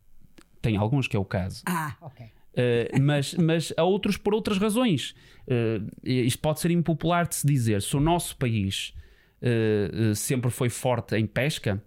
Tem 0.60 0.76
alguns 0.76 1.06
que 1.06 1.16
é 1.16 1.18
o 1.18 1.24
caso. 1.24 1.62
Ah, 1.66 1.96
ok. 2.00 2.26
Uh, 2.26 3.02
mas, 3.02 3.34
mas 3.34 3.72
há 3.76 3.82
outros 3.82 4.16
por 4.16 4.32
outras 4.34 4.58
razões. 4.58 5.14
isto 6.02 6.38
pode 6.38 6.60
ser 6.60 6.70
impopular 6.70 7.26
de 7.26 7.34
se 7.34 7.46
dizer. 7.46 7.82
Se 7.82 7.96
o 7.96 8.00
nosso 8.00 8.37
país 8.37 8.94
uh, 9.42 10.14
sempre 10.14 10.50
foi 10.50 10.68
forte 10.68 11.16
em 11.16 11.26
pesca, 11.26 11.82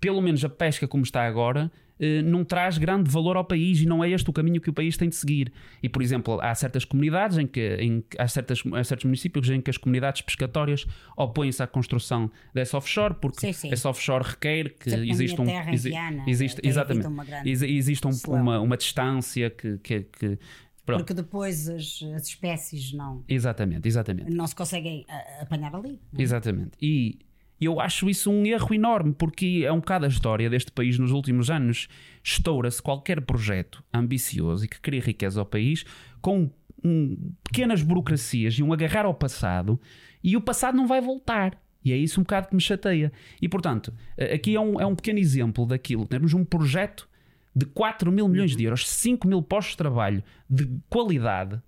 pelo 0.00 0.20
menos 0.20 0.44
a 0.44 0.48
pesca 0.48 0.86
como 0.86 1.02
está 1.02 1.26
agora, 1.26 1.66
uh, 1.66 1.89
não 2.24 2.44
traz 2.44 2.78
grande 2.78 3.10
valor 3.10 3.36
ao 3.36 3.44
país 3.44 3.80
e 3.80 3.86
não 3.86 4.02
é 4.02 4.10
este 4.10 4.28
o 4.30 4.32
caminho 4.32 4.60
que 4.60 4.70
o 4.70 4.72
país 4.72 4.96
tem 4.96 5.08
de 5.08 5.16
seguir. 5.16 5.52
E, 5.82 5.88
por 5.88 6.02
exemplo, 6.02 6.40
há 6.40 6.54
certas 6.54 6.84
comunidades, 6.84 7.36
em 7.36 7.46
que, 7.46 7.76
em, 7.78 8.02
há, 8.18 8.26
certas, 8.26 8.62
há 8.72 8.84
certos 8.84 9.04
municípios 9.04 9.48
em 9.50 9.60
que 9.60 9.70
as 9.70 9.76
comunidades 9.76 10.22
pescatórias 10.22 10.86
opõem-se 11.16 11.62
à 11.62 11.66
construção 11.66 12.30
dessa 12.54 12.78
offshore, 12.78 13.14
porque 13.20 13.40
sim, 13.40 13.52
sim. 13.52 13.72
essa 13.72 13.88
offshore 13.88 14.24
requer 14.24 14.70
que 14.70 14.90
exista 14.90 15.42
um. 15.42 15.46
Exi, 15.70 15.92
existe, 16.26 16.60
exatamente. 16.64 17.06
Uma, 17.06 17.26
existe 17.44 18.06
um, 18.06 18.10
uma, 18.34 18.60
uma 18.60 18.76
distância 18.76 19.50
que, 19.50 19.78
que, 19.78 20.00
que. 20.00 20.38
Porque 20.86 21.14
depois 21.14 21.68
as, 21.68 22.02
as 22.16 22.26
espécies 22.26 22.92
não. 22.92 23.22
Exatamente, 23.28 23.86
exatamente. 23.86 24.30
Não 24.30 24.46
se 24.46 24.56
conseguem 24.56 25.06
apanhar 25.40 25.74
ali. 25.74 26.00
É? 26.16 26.22
Exatamente. 26.22 26.72
E 26.80 27.18
eu 27.66 27.80
acho 27.80 28.08
isso 28.08 28.30
um 28.30 28.46
erro 28.46 28.74
enorme, 28.74 29.12
porque 29.12 29.62
é 29.64 29.72
um 29.72 29.80
bocado 29.80 30.06
a 30.06 30.08
história 30.08 30.48
deste 30.48 30.72
país 30.72 30.98
nos 30.98 31.10
últimos 31.10 31.50
anos. 31.50 31.88
Estoura-se 32.22 32.80
qualquer 32.80 33.20
projeto 33.20 33.84
ambicioso 33.92 34.64
e 34.64 34.68
que 34.68 34.80
cria 34.80 35.00
riqueza 35.00 35.40
ao 35.40 35.46
país 35.46 35.84
com 36.20 36.50
um, 36.84 37.32
pequenas 37.44 37.82
burocracias 37.82 38.54
e 38.54 38.62
um 38.62 38.72
agarrar 38.72 39.04
ao 39.04 39.14
passado, 39.14 39.80
e 40.22 40.36
o 40.36 40.40
passado 40.40 40.76
não 40.76 40.86
vai 40.86 41.00
voltar. 41.00 41.60
E 41.84 41.92
é 41.92 41.96
isso 41.96 42.20
um 42.20 42.24
bocado 42.24 42.48
que 42.48 42.54
me 42.54 42.60
chateia. 42.60 43.12
E 43.40 43.48
portanto, 43.48 43.92
aqui 44.34 44.54
é 44.54 44.60
um, 44.60 44.80
é 44.80 44.86
um 44.86 44.94
pequeno 44.94 45.18
exemplo 45.18 45.64
daquilo. 45.64 46.06
Temos 46.06 46.34
um 46.34 46.44
projeto 46.44 47.08
de 47.54 47.66
4 47.66 48.12
mil 48.12 48.28
milhões 48.28 48.54
de 48.54 48.64
euros, 48.64 48.88
5 48.88 49.26
mil 49.26 49.42
postos 49.42 49.72
de 49.72 49.78
trabalho 49.78 50.22
de 50.48 50.68
qualidade, 50.88 51.60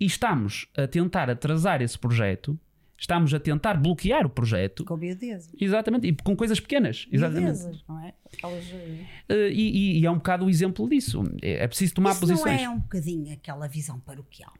e 0.00 0.06
estamos 0.06 0.66
a 0.76 0.86
tentar 0.86 1.28
atrasar 1.28 1.82
esse 1.82 1.98
projeto, 1.98 2.58
estamos 3.00 3.32
a 3.32 3.40
tentar 3.40 3.74
bloquear 3.74 4.26
o 4.26 4.30
projeto. 4.30 4.84
Com 4.84 4.96
miudezas. 4.96 5.50
Exatamente, 5.58 6.06
e 6.06 6.14
com 6.14 6.36
coisas 6.36 6.60
pequenas. 6.60 7.08
Exatamente. 7.10 7.82
não 7.88 7.98
é? 7.98 8.12
Aquelas... 8.32 8.64
Uh, 8.70 9.48
e, 9.50 10.00
e, 10.00 10.06
é 10.06 10.10
um 10.10 10.16
bocado 10.16 10.44
o 10.44 10.50
exemplo 10.50 10.88
disso. 10.88 11.22
É, 11.40 11.64
é 11.64 11.68
preciso 11.68 11.94
tomar 11.94 12.10
Isso 12.10 12.20
posições. 12.20 12.60
Não 12.60 12.64
é 12.64 12.68
um 12.68 12.78
bocadinho 12.78 13.32
aquela 13.32 13.66
visão 13.66 13.98
paroquial. 14.00 14.52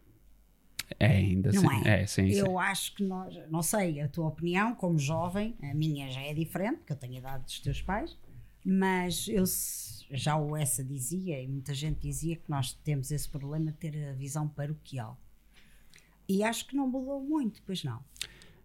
É, 0.98 1.07
ainda 1.07 1.53
não 1.53 1.61
sim. 1.61 1.88
É? 1.88 2.03
é 2.03 2.07
sim, 2.07 2.29
eu 2.31 2.46
sim. 2.46 2.57
acho 2.59 2.94
que 2.96 3.05
nós, 3.05 3.38
não 3.48 3.62
sei, 3.62 4.00
a 4.00 4.09
tua 4.09 4.26
opinião, 4.26 4.74
como 4.74 4.98
jovem, 4.98 5.55
a 5.62 5.72
minha 5.72 6.11
já 6.11 6.20
é 6.22 6.35
diferente, 6.35 6.79
porque 6.79 6.92
eu 6.94 6.96
tenho 6.96 7.14
a 7.14 7.18
idade 7.18 7.44
dos 7.44 7.61
teus 7.61 7.81
pais, 7.81 8.18
mas 8.64 9.29
eu 9.29 9.44
já 10.11 10.37
o 10.37 10.57
essa 10.57 10.83
dizia, 10.83 11.40
e 11.40 11.46
muita 11.46 11.72
gente 11.72 12.00
dizia 12.00 12.35
que 12.35 12.48
nós 12.48 12.72
temos 12.72 13.12
esse 13.12 13.29
problema 13.29 13.66
de 13.66 13.79
ter 13.79 14.09
a 14.09 14.12
visão 14.14 14.48
paroquial. 14.48 15.16
E 16.30 16.44
acho 16.44 16.64
que 16.68 16.76
não 16.76 16.86
mudou 16.86 17.20
muito, 17.20 17.60
pois 17.66 17.82
não. 17.82 17.98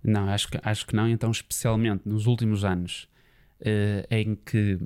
Não, 0.04 0.30
acho 0.30 0.50
que, 0.50 0.60
acho 0.62 0.86
que 0.86 0.96
não, 0.96 1.10
então, 1.10 1.32
especialmente 1.32 2.08
nos 2.08 2.28
últimos 2.28 2.64
anos 2.64 3.10
uh, 3.60 4.06
em 4.12 4.36
que 4.36 4.80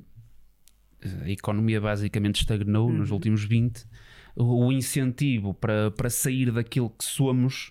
eh, 1.02 1.24
a 1.24 1.30
economia 1.30 1.78
basicamente 1.78 2.40
estagnou, 2.40 2.88
uhum. 2.88 2.96
nos 2.96 3.10
últimos 3.10 3.44
20, 3.44 3.84
o, 4.34 4.64
o 4.64 4.72
incentivo 4.72 5.52
para, 5.52 5.90
para 5.90 6.08
sair 6.08 6.50
daquilo 6.50 6.88
que 6.88 7.04
somos 7.04 7.70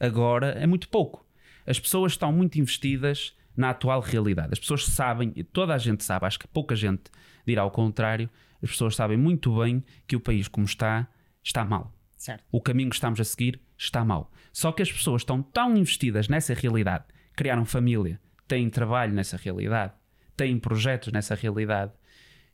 agora 0.00 0.48
é 0.58 0.66
muito 0.66 0.88
pouco. 0.88 1.24
As 1.64 1.78
pessoas 1.78 2.12
estão 2.12 2.32
muito 2.32 2.58
investidas 2.58 3.36
na 3.56 3.70
atual 3.70 4.00
realidade. 4.00 4.48
As 4.50 4.58
pessoas 4.58 4.84
sabem, 4.84 5.32
e 5.36 5.44
toda 5.44 5.72
a 5.72 5.78
gente 5.78 6.02
sabe, 6.02 6.26
acho 6.26 6.40
que 6.40 6.48
pouca 6.48 6.74
gente 6.74 7.04
dirá 7.46 7.62
ao 7.62 7.70
contrário, 7.70 8.28
as 8.60 8.70
pessoas 8.70 8.96
sabem 8.96 9.16
muito 9.16 9.60
bem 9.60 9.84
que 10.08 10.16
o 10.16 10.20
país 10.20 10.48
como 10.48 10.66
está, 10.66 11.06
está 11.40 11.64
mal. 11.64 11.94
Certo. 12.16 12.44
O 12.50 12.60
caminho 12.60 12.90
que 12.90 12.96
estamos 12.96 13.20
a 13.20 13.24
seguir 13.24 13.60
está 13.78 14.04
mal. 14.04 14.30
Só 14.52 14.72
que 14.72 14.82
as 14.82 14.90
pessoas 14.90 15.22
estão 15.22 15.42
tão 15.42 15.76
investidas 15.76 16.28
nessa 16.28 16.54
realidade, 16.54 17.04
criaram 17.34 17.64
família, 17.64 18.20
têm 18.46 18.68
trabalho 18.68 19.12
nessa 19.12 19.36
realidade, 19.36 19.92
têm 20.36 20.58
projetos 20.58 21.12
nessa 21.12 21.34
realidade, 21.34 21.92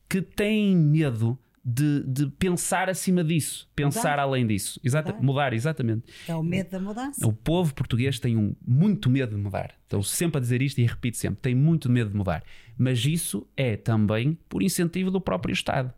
que 0.08 0.20
têm 0.20 0.76
medo 0.76 1.38
de, 1.68 2.04
de 2.06 2.26
pensar 2.28 2.88
acima 2.88 3.24
disso, 3.24 3.68
pensar 3.74 4.10
mudar. 4.10 4.22
além 4.22 4.46
disso. 4.46 4.80
Exata, 4.84 5.12
mudar. 5.14 5.24
mudar. 5.24 5.52
exatamente. 5.52 6.04
É 6.28 6.34
o 6.34 6.42
medo 6.42 6.70
da 6.70 6.78
mudança. 6.78 7.26
O 7.26 7.32
povo 7.32 7.74
português 7.74 8.20
tem 8.20 8.36
um, 8.36 8.54
muito 8.64 9.10
medo 9.10 9.34
de 9.34 9.42
mudar. 9.42 9.74
Estou 9.82 10.00
sempre 10.00 10.38
a 10.38 10.40
dizer 10.40 10.62
isto 10.62 10.78
e 10.80 10.86
repito 10.86 11.16
sempre: 11.16 11.40
tem 11.40 11.56
muito 11.56 11.90
medo 11.90 12.10
de 12.10 12.16
mudar. 12.16 12.44
Mas 12.78 13.04
isso 13.04 13.48
é 13.56 13.76
também 13.76 14.38
por 14.48 14.62
incentivo 14.62 15.10
do 15.10 15.20
próprio 15.20 15.52
Estado. 15.52 15.92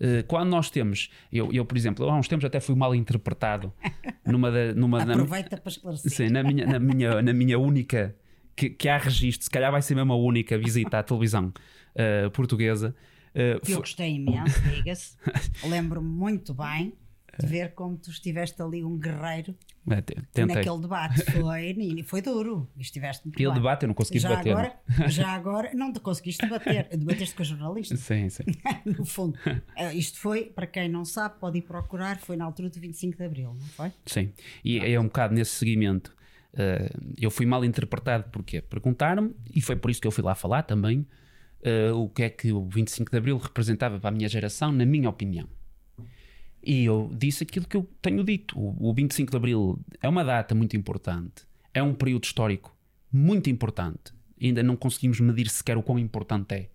Uh, 0.00 0.24
quando 0.26 0.48
nós 0.48 0.70
temos, 0.70 1.10
eu, 1.30 1.52
eu, 1.52 1.64
por 1.64 1.76
exemplo, 1.76 2.08
há 2.08 2.16
uns 2.16 2.26
tempos 2.26 2.44
até 2.44 2.58
fui 2.58 2.74
mal 2.74 2.94
interpretado 2.94 3.72
numa 4.24 4.50
da, 4.50 4.74
numa 4.74 5.02
Aproveita 5.02 5.56
na, 5.56 5.62
para 5.62 5.70
esclarecer. 5.70 6.10
Sim, 6.10 6.28
na 6.30 6.42
minha, 6.42 6.66
na 6.66 6.78
minha, 6.78 7.22
na 7.22 7.32
minha 7.32 7.58
única 7.58 8.16
que, 8.56 8.70
que 8.70 8.88
há 8.88 8.96
registro, 8.96 9.44
se 9.44 9.50
calhar 9.50 9.70
vai 9.70 9.82
ser 9.82 9.94
mesmo 9.94 10.12
a 10.12 10.16
única 10.16 10.56
visita 10.56 10.98
à 10.98 11.02
televisão 11.02 11.52
uh, 11.94 12.30
portuguesa 12.30 12.94
Uh, 13.34 13.62
eu 13.68 13.78
gostei 13.78 14.14
imenso, 14.16 14.60
diga-se. 14.62 15.16
Lembro-me 15.64 16.08
muito 16.08 16.52
bem. 16.52 16.92
De 17.40 17.46
ver 17.46 17.74
como 17.74 17.96
tu 17.96 18.10
estiveste 18.10 18.60
ali 18.62 18.84
um 18.84 18.98
guerreiro 18.98 19.54
É, 19.90 20.00
Tentei. 20.00 20.44
naquele 20.46 20.80
debate. 20.80 21.22
Foi, 21.32 22.02
foi 22.04 22.22
duro. 22.22 22.68
Estiveste 22.78 23.26
muito 23.26 23.40
E 23.40 23.44
bem. 23.44 23.54
debate 23.54 23.84
eu 23.84 23.88
não 23.88 23.94
consegui 23.94 24.18
já 24.18 24.28
debater. 24.28 24.52
Agora, 24.52 24.80
já 25.08 25.28
agora, 25.28 25.70
não 25.74 25.92
te 25.92 26.00
conseguiste 26.00 26.42
debater. 26.42 26.88
Debateste 26.96 27.34
com 27.34 27.42
a 27.42 27.44
jornalista. 27.44 27.96
Sim, 27.96 28.28
sim. 28.28 28.44
no 28.98 29.04
fundo. 29.04 29.38
Eh, 29.76 29.94
isto 29.94 30.18
foi, 30.18 30.44
para 30.44 30.66
quem 30.66 30.88
não 30.88 31.04
sabe, 31.04 31.38
pode 31.40 31.58
ir 31.58 31.62
procurar, 31.62 32.18
foi 32.18 32.36
na 32.36 32.44
altura 32.44 32.68
do 32.70 32.78
25 32.80 33.16
de 33.16 33.24
Abril, 33.24 33.54
não 33.54 33.66
foi? 33.68 33.92
Sim, 34.06 34.32
e 34.64 34.78
é 34.78 34.98
um 35.00 35.04
bocado 35.04 35.34
nesse 35.34 35.52
seguimento. 35.52 36.14
Uh, 36.52 37.14
eu 37.16 37.30
fui 37.30 37.46
mal 37.46 37.64
interpretado 37.64 38.24
porque 38.32 38.60
perguntaram-me, 38.60 39.34
e 39.54 39.60
foi 39.60 39.76
por 39.76 39.90
isso 39.90 40.00
que 40.00 40.06
eu 40.06 40.10
fui 40.10 40.24
lá 40.24 40.34
falar 40.34 40.62
também, 40.62 41.06
uh, 41.90 41.94
o 41.94 42.08
que 42.08 42.24
é 42.24 42.28
que 42.28 42.52
o 42.52 42.66
25 42.68 43.10
de 43.10 43.16
Abril 43.16 43.38
representava 43.38 43.98
para 44.00 44.08
a 44.08 44.12
minha 44.12 44.28
geração, 44.28 44.72
na 44.72 44.84
minha 44.84 45.08
opinião. 45.08 45.48
E 46.62 46.84
eu 46.84 47.10
disse 47.12 47.42
aquilo 47.42 47.66
que 47.66 47.76
eu 47.76 47.88
tenho 48.02 48.22
dito. 48.22 48.58
O, 48.58 48.90
o 48.90 48.94
25 48.94 49.30
de 49.30 49.36
Abril 49.36 49.80
é 50.02 50.08
uma 50.08 50.24
data 50.24 50.54
muito 50.54 50.76
importante, 50.76 51.46
é 51.72 51.82
um 51.82 51.94
período 51.94 52.24
histórico 52.24 52.76
muito 53.12 53.48
importante. 53.48 54.12
Ainda 54.40 54.62
não 54.62 54.76
conseguimos 54.76 55.20
medir 55.20 55.48
sequer 55.48 55.76
o 55.76 55.82
quão 55.82 55.98
importante 55.98 56.54
é. 56.54 56.70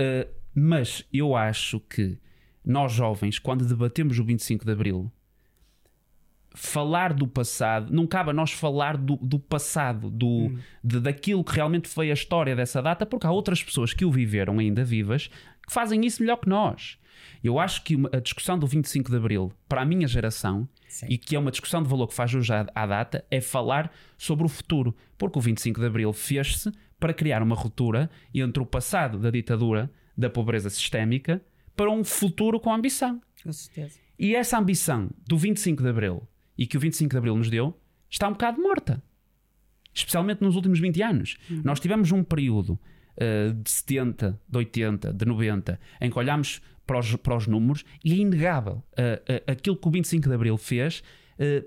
Uh, 0.00 0.28
mas 0.54 1.04
eu 1.12 1.34
acho 1.34 1.80
que 1.80 2.18
nós 2.64 2.92
jovens, 2.92 3.38
quando 3.38 3.64
debatemos 3.64 4.18
o 4.18 4.24
25 4.24 4.64
de 4.64 4.72
Abril, 4.72 5.10
falar 6.54 7.12
do 7.12 7.26
passado, 7.26 7.92
não 7.92 8.06
cabe 8.06 8.30
a 8.30 8.32
nós 8.32 8.52
falar 8.52 8.96
do, 8.96 9.16
do 9.16 9.38
passado, 9.38 10.10
do, 10.10 10.52
de, 10.82 11.00
daquilo 11.00 11.44
que 11.44 11.54
realmente 11.54 11.88
foi 11.88 12.10
a 12.10 12.14
história 12.14 12.56
dessa 12.56 12.82
data, 12.82 13.06
porque 13.06 13.26
há 13.26 13.30
outras 13.30 13.62
pessoas 13.62 13.94
que 13.94 14.04
o 14.04 14.10
viveram 14.10 14.58
ainda 14.58 14.84
vivas 14.84 15.28
que 15.66 15.72
fazem 15.72 16.04
isso 16.04 16.22
melhor 16.22 16.36
que 16.36 16.48
nós. 16.48 16.98
Eu 17.42 17.58
acho 17.58 17.82
que 17.84 17.96
a 18.12 18.20
discussão 18.20 18.58
do 18.58 18.66
25 18.66 19.10
de 19.10 19.16
Abril, 19.16 19.52
para 19.68 19.82
a 19.82 19.84
minha 19.84 20.06
geração, 20.06 20.68
Sim. 20.88 21.06
e 21.08 21.18
que 21.18 21.36
é 21.36 21.38
uma 21.38 21.50
discussão 21.50 21.82
de 21.82 21.88
valor 21.88 22.08
que 22.08 22.14
faz 22.14 22.34
hoje 22.34 22.52
à, 22.52 22.66
à 22.74 22.86
data, 22.86 23.24
é 23.30 23.40
falar 23.40 23.92
sobre 24.16 24.44
o 24.44 24.48
futuro. 24.48 24.94
Porque 25.16 25.38
o 25.38 25.42
25 25.42 25.80
de 25.80 25.86
Abril 25.86 26.12
fez-se 26.12 26.70
para 26.98 27.14
criar 27.14 27.42
uma 27.42 27.54
ruptura 27.54 28.10
entre 28.34 28.62
o 28.62 28.66
passado 28.66 29.18
da 29.18 29.30
ditadura, 29.30 29.90
da 30.16 30.28
pobreza 30.28 30.68
sistémica, 30.70 31.42
para 31.76 31.90
um 31.90 32.02
futuro 32.02 32.58
com 32.58 32.72
ambição. 32.72 33.20
Com 33.42 33.52
certeza. 33.52 33.98
E 34.18 34.34
essa 34.34 34.58
ambição 34.58 35.10
do 35.26 35.38
25 35.38 35.82
de 35.82 35.88
Abril 35.88 36.28
e 36.56 36.66
que 36.66 36.76
o 36.76 36.80
25 36.80 37.10
de 37.10 37.16
Abril 37.16 37.36
nos 37.36 37.48
deu 37.48 37.78
está 38.10 38.26
um 38.28 38.32
bocado 38.32 38.60
morta. 38.60 39.00
Especialmente 39.94 40.42
nos 40.42 40.56
últimos 40.56 40.80
20 40.80 41.02
anos. 41.02 41.38
Nós 41.64 41.78
tivemos 41.78 42.10
um 42.10 42.24
período 42.24 42.78
eh, 43.20 43.52
de 43.52 43.68
70, 43.68 44.40
de 44.48 44.58
80, 44.58 45.12
de 45.12 45.24
90, 45.26 45.80
em 46.00 46.08
que 46.08 46.18
olhámos 46.18 46.60
para 46.86 47.00
os, 47.00 47.16
para 47.16 47.36
os 47.36 47.48
números 47.48 47.84
e 48.04 48.12
é 48.12 48.16
inegável 48.16 48.82
eh, 48.96 49.42
aquilo 49.46 49.76
que 49.76 49.88
o 49.88 49.90
25 49.90 50.28
de 50.28 50.34
Abril 50.34 50.56
fez 50.56 51.02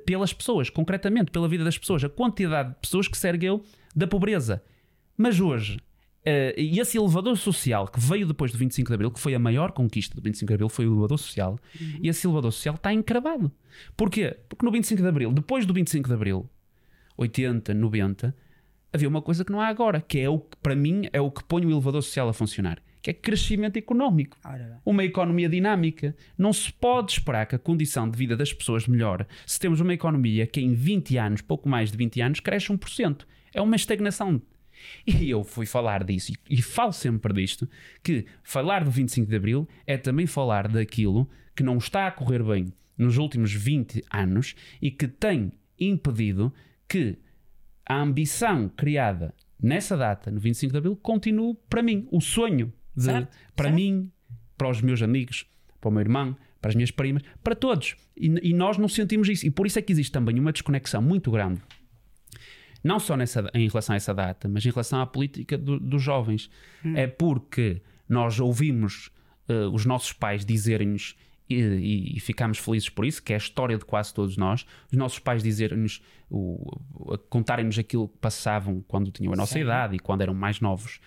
pelas 0.05 0.33
pessoas, 0.33 0.69
concretamente 0.69 1.31
pela 1.31 1.47
vida 1.47 1.63
das 1.63 1.77
pessoas, 1.77 2.03
a 2.03 2.09
quantidade 2.09 2.71
de 2.71 2.75
pessoas 2.81 3.07
que 3.07 3.17
se 3.17 3.25
ergueu 3.25 3.63
da 3.95 4.05
pobreza. 4.05 4.61
Mas 5.15 5.39
hoje, 5.39 5.79
e 6.57 6.77
esse 6.77 6.97
elevador 6.97 7.37
social 7.37 7.87
que 7.87 7.97
veio 7.97 8.27
depois 8.27 8.51
do 8.51 8.57
25 8.57 8.89
de 8.89 8.93
Abril, 8.93 9.11
que 9.11 9.19
foi 9.19 9.33
a 9.33 9.39
maior 9.39 9.71
conquista 9.71 10.13
do 10.13 10.21
25 10.21 10.45
de 10.49 10.53
Abril, 10.55 10.67
foi 10.67 10.85
o 10.89 10.91
elevador 10.91 11.17
social, 11.17 11.57
e 12.01 12.09
esse 12.09 12.27
elevador 12.27 12.51
social 12.51 12.75
está 12.75 12.91
encravado. 12.91 13.49
Porquê? 13.95 14.37
Porque 14.49 14.65
no 14.65 14.73
25 14.73 15.01
de 15.01 15.07
Abril, 15.07 15.31
depois 15.31 15.65
do 15.65 15.73
25 15.73 16.05
de 16.05 16.15
Abril, 16.15 16.49
80, 17.15 17.73
90, 17.73 18.35
havia 18.93 19.07
uma 19.07 19.21
coisa 19.21 19.45
que 19.45 19.51
não 19.51 19.61
há 19.61 19.67
agora, 19.67 20.01
que 20.01 20.19
é 20.19 20.29
o 20.29 20.39
que, 20.39 20.57
para 20.57 20.75
mim, 20.75 21.07
é 21.11 21.21
o 21.21 21.31
que 21.31 21.43
põe 21.43 21.65
o 21.65 21.71
elevador 21.71 22.01
social 22.01 22.29
a 22.29 22.33
funcionar, 22.33 22.79
que 23.01 23.09
é 23.09 23.13
crescimento 23.13 23.77
económico 23.77 24.37
uma 24.85 25.03
economia 25.03 25.49
dinâmica. 25.49 26.15
Não 26.37 26.51
se 26.51 26.71
pode 26.71 27.13
esperar 27.13 27.45
que 27.45 27.55
a 27.55 27.59
condição 27.59 28.09
de 28.09 28.17
vida 28.17 28.35
das 28.35 28.53
pessoas 28.53 28.87
melhore 28.87 29.25
se 29.45 29.59
temos 29.59 29.79
uma 29.79 29.93
economia 29.93 30.45
que 30.45 30.61
em 30.61 30.73
20 30.73 31.17
anos, 31.17 31.41
pouco 31.41 31.69
mais 31.69 31.91
de 31.91 31.97
20 31.97 32.21
anos, 32.21 32.39
cresce 32.39 32.67
1%. 32.67 33.25
É 33.53 33.61
uma 33.61 33.75
estagnação. 33.75 34.41
E 35.05 35.29
eu 35.29 35.43
fui 35.43 35.67
falar 35.67 36.03
disso 36.03 36.31
e, 36.49 36.57
e 36.57 36.61
falo 36.61 36.91
sempre 36.91 37.33
disto: 37.33 37.69
que 38.03 38.25
falar 38.43 38.83
do 38.83 38.89
25 38.89 39.29
de 39.29 39.35
Abril 39.35 39.67
é 39.85 39.95
também 39.97 40.25
falar 40.25 40.67
daquilo 40.67 41.29
que 41.55 41.63
não 41.63 41.77
está 41.77 42.07
a 42.07 42.11
correr 42.11 42.43
bem 42.43 42.73
nos 42.97 43.17
últimos 43.17 43.53
20 43.53 44.03
anos 44.11 44.55
e 44.81 44.91
que 44.91 45.07
tem 45.07 45.51
impedido 45.79 46.53
que 46.87 47.17
a 47.85 48.01
ambição 48.01 48.69
criada 48.69 49.33
nessa 49.61 49.95
data, 49.97 50.31
no 50.31 50.39
25 50.39 50.71
de 50.71 50.77
Abril, 50.77 50.95
continue 50.95 51.55
para 51.69 51.81
mim. 51.83 52.07
O 52.11 52.19
sonho 52.21 52.71
de, 52.95 53.03
Certo, 53.03 53.29
para 53.55 53.65
certo. 53.65 53.75
mim, 53.75 54.11
para 54.57 54.69
os 54.69 54.81
meus 54.81 55.01
amigos, 55.01 55.45
para 55.79 55.89
o 55.89 55.91
meu 55.91 56.01
irmão, 56.01 56.35
para 56.61 56.69
as 56.69 56.75
minhas 56.75 56.91
primas, 56.91 57.23
para 57.43 57.55
todos. 57.55 57.95
E, 58.15 58.49
e 58.49 58.53
nós 58.53 58.77
não 58.77 58.87
sentimos 58.87 59.27
isso. 59.29 59.45
E 59.45 59.51
por 59.51 59.65
isso 59.65 59.79
é 59.79 59.81
que 59.81 59.91
existe 59.91 60.11
também 60.11 60.39
uma 60.39 60.51
desconexão 60.51 61.01
muito 61.01 61.31
grande. 61.31 61.61
Não 62.83 62.99
só 62.99 63.15
nessa, 63.15 63.49
em 63.53 63.67
relação 63.67 63.93
a 63.93 63.97
essa 63.97 64.13
data, 64.13 64.47
mas 64.47 64.65
em 64.65 64.69
relação 64.69 65.01
à 65.01 65.05
política 65.05 65.57
do- 65.57 65.79
dos 65.79 66.01
jovens. 66.01 66.49
É 66.95 67.05
porque 67.07 67.81
nós 68.09 68.39
ouvimos 68.39 69.11
eh, 69.47 69.65
os 69.71 69.85
nossos 69.85 70.13
pais 70.13 70.43
dizerem-nos 70.43 71.15
e, 71.53 72.13
e, 72.13 72.17
e 72.17 72.19
ficamos 72.19 72.57
felizes 72.57 72.89
por 72.89 73.05
isso, 73.05 73.21
que 73.21 73.33
é 73.33 73.35
a 73.35 73.37
história 73.37 73.77
de 73.77 73.85
quase 73.85 74.13
todos 74.13 74.37
nós. 74.37 74.65
Os 74.91 74.97
nossos 74.97 75.19
pais 75.19 75.41
dizerem-nos, 75.43 76.01
contarem-nos 77.29 77.77
aquilo 77.77 78.07
que 78.07 78.17
passavam 78.17 78.83
quando 78.87 79.11
tinham 79.11 79.33
a 79.33 79.35
nossa 79.35 79.53
Sim. 79.53 79.61
idade 79.61 79.95
e 79.95 79.99
quando 79.99 80.21
eram 80.21 80.33
mais 80.33 80.59
novos. 80.59 80.99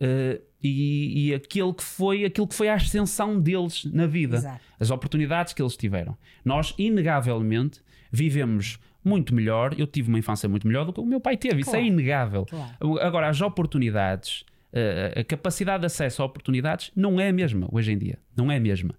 Eh, 0.00 0.40
e, 0.62 1.28
e 1.28 1.34
aquilo 1.34 1.72
que 1.74 1.84
foi 1.84 2.24
aquilo 2.24 2.48
que 2.48 2.54
foi 2.54 2.68
a 2.68 2.74
ascensão 2.74 3.38
deles 3.38 3.84
na 3.84 4.06
vida, 4.06 4.36
Exato. 4.38 4.60
as 4.80 4.90
oportunidades 4.90 5.52
que 5.52 5.62
eles 5.62 5.76
tiveram. 5.76 6.16
Nós, 6.44 6.74
inegavelmente, 6.78 7.80
vivemos 8.10 8.78
muito 9.04 9.34
melhor. 9.34 9.74
Eu 9.78 9.86
tive 9.86 10.08
uma 10.08 10.18
infância 10.18 10.48
muito 10.48 10.66
melhor 10.66 10.84
do 10.86 10.92
que 10.92 11.00
o 11.00 11.06
meu 11.06 11.20
pai 11.20 11.36
teve, 11.36 11.60
isso 11.60 11.70
é 11.70 11.72
Claro. 11.74 11.86
inegável. 11.86 12.46
Claro. 12.46 12.98
Agora, 13.00 13.28
as 13.28 13.40
oportunidades, 13.40 14.44
eh, 14.72 15.12
a 15.20 15.24
capacidade 15.24 15.80
de 15.82 15.86
acesso 15.86 16.22
a 16.22 16.24
oportunidades 16.24 16.90
não 16.96 17.20
é 17.20 17.28
a 17.28 17.32
mesma 17.32 17.68
hoje 17.70 17.92
em 17.92 17.98
dia. 17.98 18.18
Não 18.36 18.50
é 18.50 18.56
a 18.56 18.60
mesma. 18.60 18.94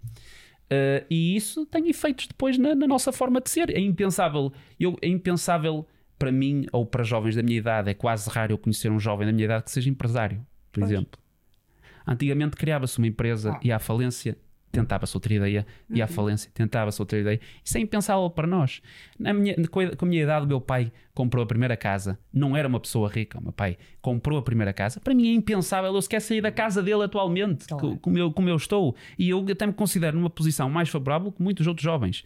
Eh, 0.70 1.06
e 1.10 1.36
isso 1.36 1.66
tem 1.66 1.88
efeitos 1.90 2.28
depois 2.28 2.58
na, 2.58 2.74
na 2.76 2.88
nossa 2.88 3.12
forma 3.12 3.40
de 3.42 3.50
ser. 3.50 3.70
É 3.70 3.80
impensável. 3.80 4.52
Eu, 4.80 4.98
é 5.02 5.08
impensável 5.08 5.86
para 6.18 6.32
mim 6.32 6.66
ou 6.72 6.86
para 6.86 7.04
jovens 7.04 7.36
da 7.36 7.44
minha 7.44 7.58
idade. 7.58 7.90
É 7.90 7.94
quase 7.94 8.30
raro 8.30 8.54
eu 8.54 8.58
conhecer 8.58 8.92
um 8.92 9.00
jovem 9.00 9.28
da 9.28 9.34
minha 9.34 9.46
idade 9.46 9.66
que 9.66 9.72
seja 9.72 9.90
empresário, 9.90 10.38
por 10.72 10.80
Pois. 10.82 10.92
exemplo. 10.92 11.20
Antigamente 12.08 12.56
criava-se 12.56 12.98
uma 12.98 13.08
empresa 13.08 13.52
Ah. 13.54 13.60
e 13.64 13.72
à 13.72 13.80
falência 13.80 14.38
tentava-se 14.76 15.16
outra 15.16 15.34
ideia 15.34 15.66
e 15.90 16.00
Uhum. 16.00 16.04
à 16.04 16.08
falência 16.08 16.52
tentava-se 16.54 17.02
outra 17.02 17.20
ideia. 17.20 17.40
Isso 17.64 17.78
é 17.78 17.82
impensável 17.82 18.30
para 18.30 18.46
nós. 18.48 18.82
Na 19.18 19.34
minha, 19.34 19.56
com 19.68 20.06
a 20.06 20.08
minha 20.08 20.24
idade, 20.24 20.46
o 20.46 20.48
meu 20.48 20.62
pai 20.62 20.92
comprou 21.14 21.44
a 21.44 21.46
primeira 21.48 21.76
casa. 21.78 22.20
Não 22.34 22.56
era 22.56 22.68
uma 22.68 22.80
pessoa 22.80 23.10
rica, 23.10 23.40
o 23.40 23.42
meu 23.42 23.52
pai 23.52 23.78
comprou 24.02 24.38
a 24.38 24.42
primeira 24.42 24.74
casa. 24.74 25.00
Para 25.00 25.14
mim 25.14 25.30
é 25.30 25.34
impensável 25.34 25.94
eu 25.94 26.02
sequer 26.02 26.20
sair 26.22 26.42
da 26.42 26.52
casa 26.52 26.84
dele 26.84 27.04
atualmente, 27.04 27.66
Claro. 27.68 27.92
co- 27.92 27.98
como, 28.00 28.18
eu, 28.18 28.32
como 28.32 28.50
eu 28.50 28.56
estou. 28.56 28.96
E 29.18 29.30
eu 29.30 29.46
até 29.50 29.66
me 29.66 29.74
considero 29.74 30.18
numa 30.18 30.30
posição 30.30 30.70
mais 30.70 30.90
favorável 30.90 31.32
que 31.32 31.42
muitos 31.42 31.66
outros 31.68 31.84
jovens. 31.84 32.24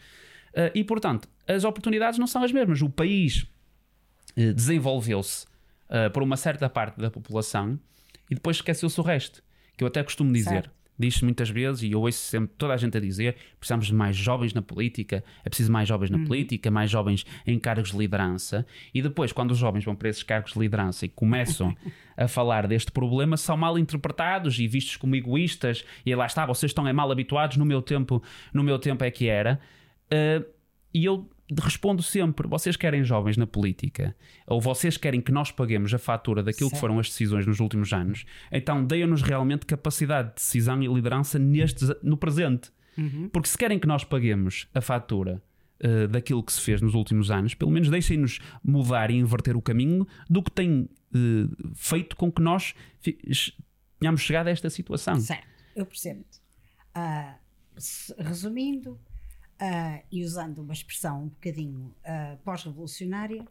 Ah, 0.56 0.72
e 0.74 0.84
portanto, 0.84 1.28
as 1.48 1.64
oportunidades 1.64 2.18
não 2.20 2.26
são 2.28 2.44
as 2.44 2.52
mesmas. 2.52 2.82
O 2.82 2.90
país 2.90 3.46
eh, 4.36 4.52
desenvolveu-se 4.54 5.46
eh, 5.90 6.10
por 6.10 6.24
uma 6.24 6.38
certa 6.38 6.70
parte 6.70 7.00
da 7.00 7.10
população 7.12 7.80
e 8.30 8.36
depois 8.36 8.58
esqueceu-se 8.58 9.00
o 9.00 9.04
resto. 9.04 9.44
Que 9.78 9.84
eu 9.84 9.88
até 9.88 10.04
costumo 10.04 10.32
dizer. 10.34 10.50
Certo. 10.50 10.72
Diz-se 11.00 11.24
muitas 11.24 11.50
vezes, 11.50 11.84
e 11.84 11.92
eu 11.94 12.02
ouço 12.02 12.18
sempre 12.18 12.54
toda 12.58 12.74
a 12.74 12.78
gente 12.78 12.98
a 12.98 13.00
dizer: 13.00 13.38
precisamos 13.58 13.88
de 13.88 13.94
mais 13.94 14.18
jovens 14.18 14.54
na 14.54 14.62
política, 14.62 15.24
é 15.46 15.50
preciso 15.50 15.72
mais 15.72 15.88
jovens 15.88 16.10
na 16.10 16.20
política, 16.20 16.70
mais 16.70 16.92
jovens 16.92 17.26
em 17.48 17.58
cargos 17.58 17.92
de 17.92 17.98
liderança. 17.98 18.66
E 18.94 19.02
depois, 19.02 19.32
quando 19.32 19.52
os 19.52 19.58
jovens 19.58 19.86
vão 19.86 19.96
para 19.96 20.10
esses 20.10 20.24
cargos 20.24 20.52
de 20.54 20.60
liderança 20.60 21.06
e 21.06 21.10
começam 21.10 21.76
a 22.18 22.28
falar 22.28 22.68
deste 22.68 22.92
problema, 22.92 23.38
são 23.38 23.56
mal 23.56 23.80
interpretados 23.80 24.60
e 24.60 24.68
vistos 24.68 24.98
como 24.98 25.16
egoístas. 25.16 25.86
E 26.06 26.14
lá 26.14 26.26
está, 26.26 26.46
vocês 26.46 26.70
estão 26.72 26.86
é 26.86 26.92
mal 26.92 27.10
habituados, 27.12 27.56
no 27.56 27.66
meu 27.66 27.82
tempo, 27.82 28.22
no 28.54 28.64
meu 28.64 28.78
tempo 28.78 29.04
é 29.04 29.10
que 29.10 29.28
era. 29.28 29.60
Uh, 30.12 30.46
e 30.94 31.06
eu 31.06 31.30
respondo 31.62 32.04
sempre: 32.04 32.48
vocês 32.48 32.76
querem 32.76 33.04
jovens 33.04 33.38
na 33.38 33.48
política, 33.48 34.16
ou 34.46 34.60
vocês 34.62 34.98
querem 34.98 35.22
que 35.22 35.32
nós 35.32 35.52
paguemos 35.52 35.94
a 35.94 35.98
fatura 35.98 36.44
daquilo 36.44 36.70
que 36.70 36.76
Certo. 36.76 36.82
foram 36.82 37.00
as 37.00 37.08
decisões 37.08 37.46
nos 37.48 37.60
últimos 37.60 37.92
anos, 37.94 38.26
então 38.52 38.84
deem-nos 38.86 39.22
realmente 39.22 39.66
capacidade 39.66 40.30
de 40.30 40.36
decisão 40.36 40.82
e 40.84 40.88
liderança 40.88 41.40
nestes, 41.40 41.90
no 42.04 42.18
presente. 42.18 42.72
Porque 43.32 43.48
se 43.48 43.58
querem 43.58 43.80
que 43.80 43.88
nós 43.88 44.04
paguemos 44.04 44.68
a 44.74 44.82
fatura 44.82 45.42
uh, 45.82 46.08
daquilo 46.10 46.44
que 46.44 46.52
se 46.52 46.60
fez 46.60 46.82
nos 46.82 46.94
últimos 46.96 47.32
anos, 47.32 47.54
pelo 47.54 47.72
menos 47.72 47.90
deixem-nos 47.90 48.40
mudar 48.62 49.10
e 49.10 49.16
inverter 49.16 49.56
o 49.56 49.62
caminho 49.62 50.06
do 50.30 50.44
que 50.44 50.52
tem 50.52 50.82
uh, 50.82 51.74
feito 51.76 52.18
com 52.18 52.30
que 52.30 52.42
nós 52.42 52.76
tenhamos 54.00 54.20
chegado 54.20 54.48
a 54.48 54.52
esta 54.52 54.70
situação. 54.70 55.18
Certo, 55.18 55.48
eu 55.78 55.86
percebo-te. 55.86 56.42
Ah, 56.94 57.36
se- 57.78 58.14
resumindo, 58.18 59.00
ah, 59.60 60.02
e 60.12 60.24
usando 60.24 60.60
uma 60.60 60.74
expressão 60.74 61.24
um 61.24 61.28
bocadinho 61.30 61.94
ah, 62.04 62.38
pós-revolucionária, 62.44 63.46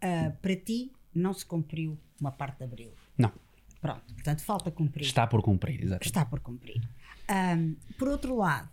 ah, 0.00 0.30
para 0.42 0.56
ti 0.56 0.92
não 1.14 1.32
se 1.32 1.44
cumpriu 1.44 1.98
uma 2.20 2.30
parte 2.32 2.58
de 2.58 2.64
abril. 2.64 2.92
Não, 3.18 3.32
Pronto, 3.80 4.12
portanto 4.14 4.42
falta 4.42 4.70
cumprir. 4.70 5.04
está 5.06 5.26
por 5.26 5.42
cumprir, 5.42 5.80
exatamente. 5.82 6.06
Está 6.06 6.24
por 6.24 6.40
cumprir. 6.40 6.86
Ahm, 7.28 7.74
por 7.98 8.08
outro 8.08 8.36
lado, 8.36 8.68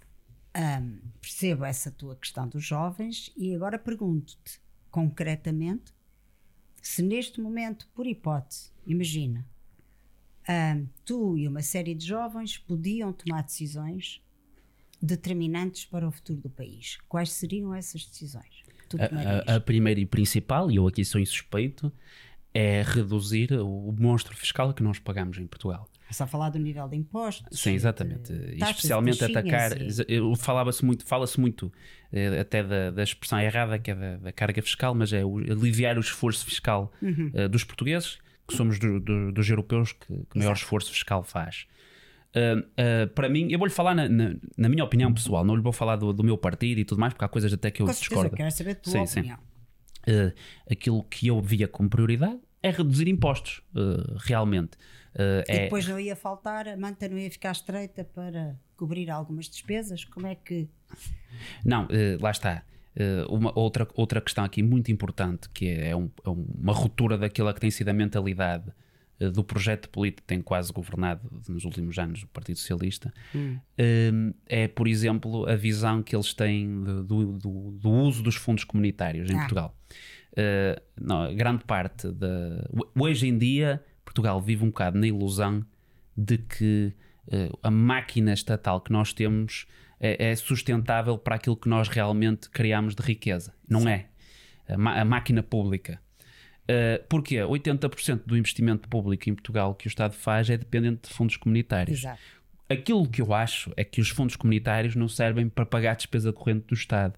Um, 0.57 0.97
percebo 1.21 1.65
essa 1.65 1.91
tua 1.91 2.15
questão 2.15 2.47
dos 2.47 2.63
jovens 2.65 3.31
e 3.37 3.53
agora 3.53 3.77
pergunto-te 3.77 4.59
concretamente 4.89 5.93
se 6.81 7.03
neste 7.03 7.39
momento, 7.39 7.87
por 7.93 8.07
hipótese, 8.07 8.71
imagina, 8.83 9.45
um, 10.49 10.87
tu 11.05 11.37
e 11.37 11.47
uma 11.47 11.61
série 11.61 11.93
de 11.93 12.07
jovens 12.07 12.57
podiam 12.57 13.13
tomar 13.13 13.43
decisões 13.43 14.19
determinantes 15.01 15.85
para 15.85 16.07
o 16.07 16.11
futuro 16.11 16.39
do 16.39 16.49
país. 16.49 16.97
Quais 17.07 17.31
seriam 17.31 17.73
essas 17.73 18.05
decisões? 18.05 18.63
A, 18.99 19.53
a, 19.53 19.55
a, 19.57 19.59
primeira 19.59 19.99
e 19.99 20.05
principal, 20.05 20.71
e 20.71 20.77
eu 20.77 20.87
aqui 20.87 21.03
sou 21.03 21.19
insuspeito, 21.19 21.91
é 22.53 22.81
reduzir 22.81 23.51
o 23.53 23.93
monstro 23.97 24.35
fiscal 24.35 24.73
que 24.73 24.81
nós 24.81 24.97
pagamos 24.97 25.37
em 25.37 25.45
Portugal. 25.45 25.89
Está 26.09 26.23
a 26.23 26.27
falar 26.27 26.49
do 26.49 26.57
nível 26.57 26.87
de 26.87 26.95
impostos. 26.95 27.59
Sim, 27.59 27.73
exatamente. 27.73 28.31
E 28.31 28.63
especialmente 28.63 29.23
atacar. 29.23 29.71
Falava-se 30.37 30.85
muito, 30.85 31.05
fala-se 31.05 31.39
muito 31.39 31.71
eh, 32.13 32.39
até 32.39 32.63
da, 32.63 32.91
da, 32.91 33.03
expressão 33.03 33.39
errada 33.41 33.77
que 33.77 33.91
é 33.91 33.95
da, 33.95 34.17
da, 34.17 34.31
carga 34.31 34.61
fiscal, 34.61 34.95
mas 34.95 35.11
é 35.11 35.25
o, 35.25 35.37
aliviar 35.37 35.97
o 35.97 35.99
esforço 35.99 36.45
fiscal 36.45 36.93
uhum. 37.01 37.29
uh, 37.33 37.49
dos 37.49 37.65
portugueses, 37.65 38.19
que 38.47 38.55
somos 38.55 38.79
do, 38.79 39.01
do, 39.01 39.31
dos 39.33 39.49
europeus 39.49 39.91
que, 39.91 40.25
que 40.29 40.39
maior 40.39 40.53
esforço 40.53 40.91
fiscal 40.91 41.23
faz. 41.23 41.67
Uh, 42.37 42.59
uh, 42.59 43.07
para 43.15 43.27
mim, 43.27 43.47
eu 43.51 43.57
vou-lhe 43.57 43.73
falar 43.73 43.95
na, 43.95 44.07
na, 44.07 44.35
na, 44.55 44.69
minha 44.69 44.83
opinião 44.83 45.11
pessoal, 45.11 45.43
não 45.43 45.55
lhe 45.55 45.61
vou 45.61 45.73
falar 45.73 45.95
do, 45.95 46.13
do, 46.13 46.23
meu 46.23 46.37
partido 46.37 46.79
e 46.79 46.85
tudo 46.85 46.99
mais, 46.99 47.11
porque 47.11 47.25
há 47.25 47.27
coisas 47.27 47.51
até 47.51 47.71
que 47.71 47.81
eu 47.81 47.87
Com 47.87 47.91
discordo. 47.91 48.35
Quero 48.35 48.51
saber 48.51 48.71
a 48.71 48.75
tua 48.75 48.91
sim, 49.07 49.19
opinião. 49.19 49.37
Sim. 50.05 50.11
Uh, 50.11 50.33
aquilo 50.69 51.03
que 51.03 51.27
eu 51.27 51.41
via 51.41 51.67
como 51.67 51.89
prioridade 51.89 52.39
é 52.61 52.69
reduzir 52.69 53.07
impostos, 53.07 53.61
realmente. 54.17 54.77
e 55.17 55.51
é... 55.51 55.63
depois 55.63 55.87
não 55.87 55.99
ia 55.99 56.15
faltar, 56.15 56.67
a 56.67 56.77
manta 56.77 57.07
não 57.07 57.17
ia 57.17 57.29
ficar 57.31 57.51
estreita 57.51 58.03
para 58.03 58.55
cobrir 58.75 59.09
algumas 59.09 59.47
despesas? 59.47 60.03
Como 60.03 60.27
é 60.27 60.35
que. 60.35 60.67
Não, 61.63 61.87
lá 62.19 62.31
está. 62.31 62.63
uma, 63.29 63.57
outra, 63.57 63.87
outra 63.93 64.19
questão 64.19 64.43
aqui 64.43 64.63
muito 64.63 64.91
importante, 64.91 65.49
que 65.49 65.67
é, 65.67 65.89
é, 65.89 65.95
um, 65.95 66.09
é 66.25 66.29
uma 66.29 66.73
ruptura 66.73 67.17
daquela 67.17 67.53
que 67.53 67.61
tem 67.61 67.71
sido 67.71 67.89
a 67.89 67.93
mentalidade 67.93 68.71
do 69.19 69.43
projeto 69.43 69.89
político 69.89 70.21
que 70.21 70.27
tem 70.27 70.41
quase 70.41 70.71
governado 70.71 71.21
nos 71.47 71.65
últimos 71.65 71.97
anos 71.97 72.23
o 72.23 72.27
Partido 72.27 72.57
Socialista 72.57 73.11
hum. 73.33 73.57
Ehm, 73.77 74.31
é, 74.45 74.67
por 74.67 74.87
exemplo, 74.87 75.49
a 75.49 75.55
visão 75.55 76.03
que 76.03 76.15
eles 76.15 76.33
têm 76.33 76.83
do, 76.83 77.33
do, 77.33 77.71
do 77.71 77.89
uso 77.89 78.21
dos 78.21 78.35
fundos 78.35 78.63
comunitários 78.63 79.29
em 79.29 79.35
ah. 79.35 79.39
Portugal. 79.39 79.77
Uh, 80.33 80.79
não, 80.99 81.35
grande 81.35 81.63
parte 81.63 82.11
da. 82.11 82.69
Hoje 82.95 83.27
em 83.27 83.37
dia, 83.37 83.83
Portugal 84.05 84.39
vive 84.39 84.63
um 84.63 84.67
bocado 84.67 84.99
na 84.99 85.07
ilusão 85.07 85.65
de 86.15 86.37
que 86.37 86.93
uh, 87.27 87.57
a 87.63 87.71
máquina 87.71 88.33
estatal 88.33 88.79
que 88.81 88.91
nós 88.91 89.13
temos 89.13 89.65
é, 89.99 90.29
é, 90.29 90.35
sustentável 90.35 91.17
para 91.17 91.35
aquilo 91.35 91.57
que 91.57 91.67
nós 91.67 91.87
realmente 91.87 92.49
criamos 92.49 92.93
de 92.93 93.01
riqueza. 93.01 93.53
Não 93.67 93.81
Sim. 93.81 93.89
é. 93.89 94.05
A, 94.67 95.01
a 95.01 95.05
máquina 95.05 95.41
pública 95.41 95.99
Uh, 96.69 97.01
porque 97.07 97.35
80% 97.35 98.23
do 98.25 98.35
investimento 98.35 98.89
público 98.89 99.29
em 99.29 99.33
Portugal 99.33 99.73
que 99.73 99.87
o 99.87 99.89
Estado 99.89 100.13
faz 100.13 100.49
é 100.49 100.57
dependente 100.57 101.07
de 101.07 101.15
fundos 101.15 101.37
comunitários. 101.37 101.99
Exato. 101.99 102.19
Aquilo 102.69 103.07
que 103.07 103.21
eu 103.21 103.33
acho 103.33 103.71
é 103.77 103.83
que 103.85 104.01
os 104.01 104.09
fundos 104.09 104.35
comunitários 104.35 104.93
não 104.93 105.07
servem 105.07 105.47
para 105.47 105.65
pagar 105.65 105.91
a 105.91 105.95
despesa 105.95 106.33
corrente 106.33 106.67
do 106.67 106.73
Estado. 106.73 107.13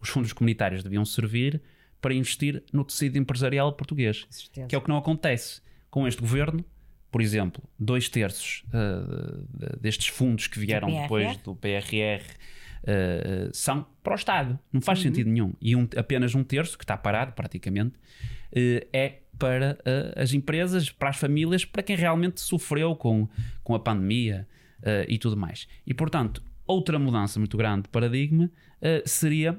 Os 0.00 0.08
fundos 0.08 0.32
comunitários 0.32 0.84
deviam 0.84 1.04
servir 1.04 1.60
para 2.00 2.14
investir 2.14 2.62
no 2.72 2.84
tecido 2.84 3.18
empresarial 3.18 3.72
português, 3.72 4.28
que 4.68 4.74
é 4.74 4.78
o 4.78 4.80
que 4.80 4.88
não 4.88 4.98
acontece 4.98 5.60
com 5.90 6.06
este 6.06 6.20
governo. 6.20 6.64
Por 7.10 7.20
exemplo, 7.20 7.62
dois 7.78 8.08
terços 8.08 8.64
uh, 8.68 9.78
destes 9.80 10.08
fundos 10.08 10.46
que 10.46 10.58
vieram 10.58 10.88
depois 11.02 11.36
do 11.38 11.56
PRR 11.56 12.22
uh, 12.84 13.50
são 13.52 13.86
para 14.02 14.12
o 14.12 14.16
Estado. 14.16 14.58
Não 14.72 14.80
faz 14.80 14.98
uhum. 14.98 15.04
sentido 15.04 15.30
nenhum. 15.30 15.52
E 15.60 15.74
um, 15.74 15.88
apenas 15.96 16.34
um 16.34 16.44
terço, 16.44 16.76
que 16.76 16.84
está 16.84 16.96
parado 16.96 17.32
praticamente, 17.32 17.94
é 18.92 19.20
para 19.38 19.78
uh, 19.80 20.20
as 20.20 20.32
empresas, 20.32 20.90
para 20.90 21.10
as 21.10 21.16
famílias, 21.16 21.64
para 21.64 21.82
quem 21.82 21.96
realmente 21.96 22.40
sofreu 22.40 22.94
com, 22.94 23.28
com 23.62 23.74
a 23.74 23.78
pandemia 23.78 24.46
e 25.08 25.16
tudo 25.16 25.34
mais. 25.34 25.66
E 25.86 25.94
portanto, 25.94 26.42
outra 26.66 26.98
mudança 26.98 27.38
muito 27.38 27.56
grande 27.56 27.84
de 27.84 27.88
paradigma 27.88 28.50
seria 29.06 29.58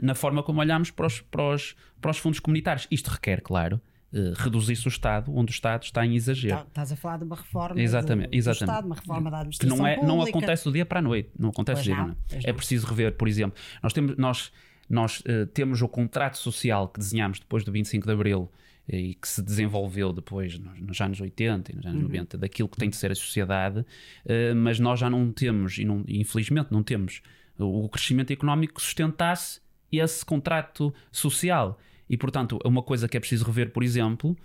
na 0.00 0.14
forma 0.14 0.40
como 0.40 0.60
olhamos 0.60 0.92
para 0.92 1.08
os, 1.08 1.20
para, 1.20 1.52
os, 1.52 1.74
para 2.00 2.12
os 2.12 2.18
fundos 2.18 2.38
comunitários. 2.38 2.86
Isto 2.92 3.08
requer, 3.08 3.40
claro, 3.40 3.80
Uh, 4.10 4.32
reduzisse 4.38 4.86
o 4.86 4.88
Estado 4.88 5.30
onde 5.36 5.50
o 5.50 5.52
Estado 5.52 5.82
está 5.82 6.06
em 6.06 6.16
exagero. 6.16 6.56
Tá, 6.56 6.64
estás 6.66 6.92
a 6.92 6.96
falar 6.96 7.18
de 7.18 7.24
uma 7.24 7.36
reforma 7.36 7.78
exatamente, 7.78 8.30
do, 8.30 8.36
exatamente. 8.36 8.64
do 8.64 8.72
Estado, 8.72 8.86
uma 8.86 8.94
reforma 8.94 9.30
da 9.30 9.36
administração 9.40 9.76
que 9.76 9.82
não, 9.82 9.86
é, 9.86 9.94
pública. 9.96 10.16
não 10.16 10.22
acontece 10.22 10.64
do 10.64 10.72
dia 10.72 10.86
para 10.86 11.00
a 11.00 11.02
noite, 11.02 11.30
não 11.38 11.50
acontece 11.50 11.82
do 11.82 11.84
dia 11.84 11.96
não, 11.96 12.16
É 12.42 12.52
preciso 12.54 12.86
rever, 12.86 13.12
por 13.18 13.28
exemplo, 13.28 13.60
nós 13.82 13.92
temos, 13.92 14.16
nós, 14.16 14.50
nós 14.88 15.20
uh, 15.20 15.46
temos 15.52 15.82
o 15.82 15.88
contrato 15.88 16.38
social 16.38 16.88
que 16.88 16.98
desenhámos 16.98 17.38
depois 17.38 17.64
do 17.64 17.70
25 17.70 18.06
de 18.06 18.12
Abril 18.12 18.50
eh, 18.88 18.96
e 18.98 19.14
que 19.14 19.28
se 19.28 19.42
desenvolveu 19.42 20.12
depois 20.12 20.58
nos, 20.58 20.80
nos 20.80 21.00
anos 21.00 21.20
80 21.20 21.72
e 21.72 21.76
nos 21.76 21.86
anos 21.86 22.02
uhum. 22.02 22.08
90 22.08 22.38
daquilo 22.38 22.68
que 22.68 22.76
tem 22.76 22.88
de 22.88 22.96
ser 22.96 23.12
a 23.12 23.14
sociedade, 23.14 23.80
uh, 23.80 24.54
mas 24.56 24.80
nós 24.80 24.98
já 25.00 25.10
não 25.10 25.30
temos, 25.30 25.78
e 25.78 25.84
não, 25.84 26.04
infelizmente 26.08 26.72
não 26.72 26.82
temos, 26.82 27.20
o 27.58 27.88
crescimento 27.88 28.32
económico 28.32 28.74
que 28.74 28.82
sustentasse 28.82 29.60
esse 29.90 30.24
contrato 30.24 30.94
social. 31.10 31.78
E, 32.08 32.16
portanto, 32.16 32.58
uma 32.64 32.82
coisa 32.82 33.08
que 33.08 33.16
é 33.16 33.20
preciso 33.20 33.44
rever, 33.44 33.72
por 33.72 33.82
exemplo, 33.82 34.36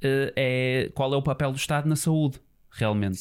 é 0.00 0.88
qual 0.94 1.12
é 1.12 1.16
o 1.16 1.22
papel 1.22 1.50
do 1.50 1.58
Estado 1.58 1.88
na 1.88 1.96
saúde, 1.96 2.40
realmente. 2.70 3.18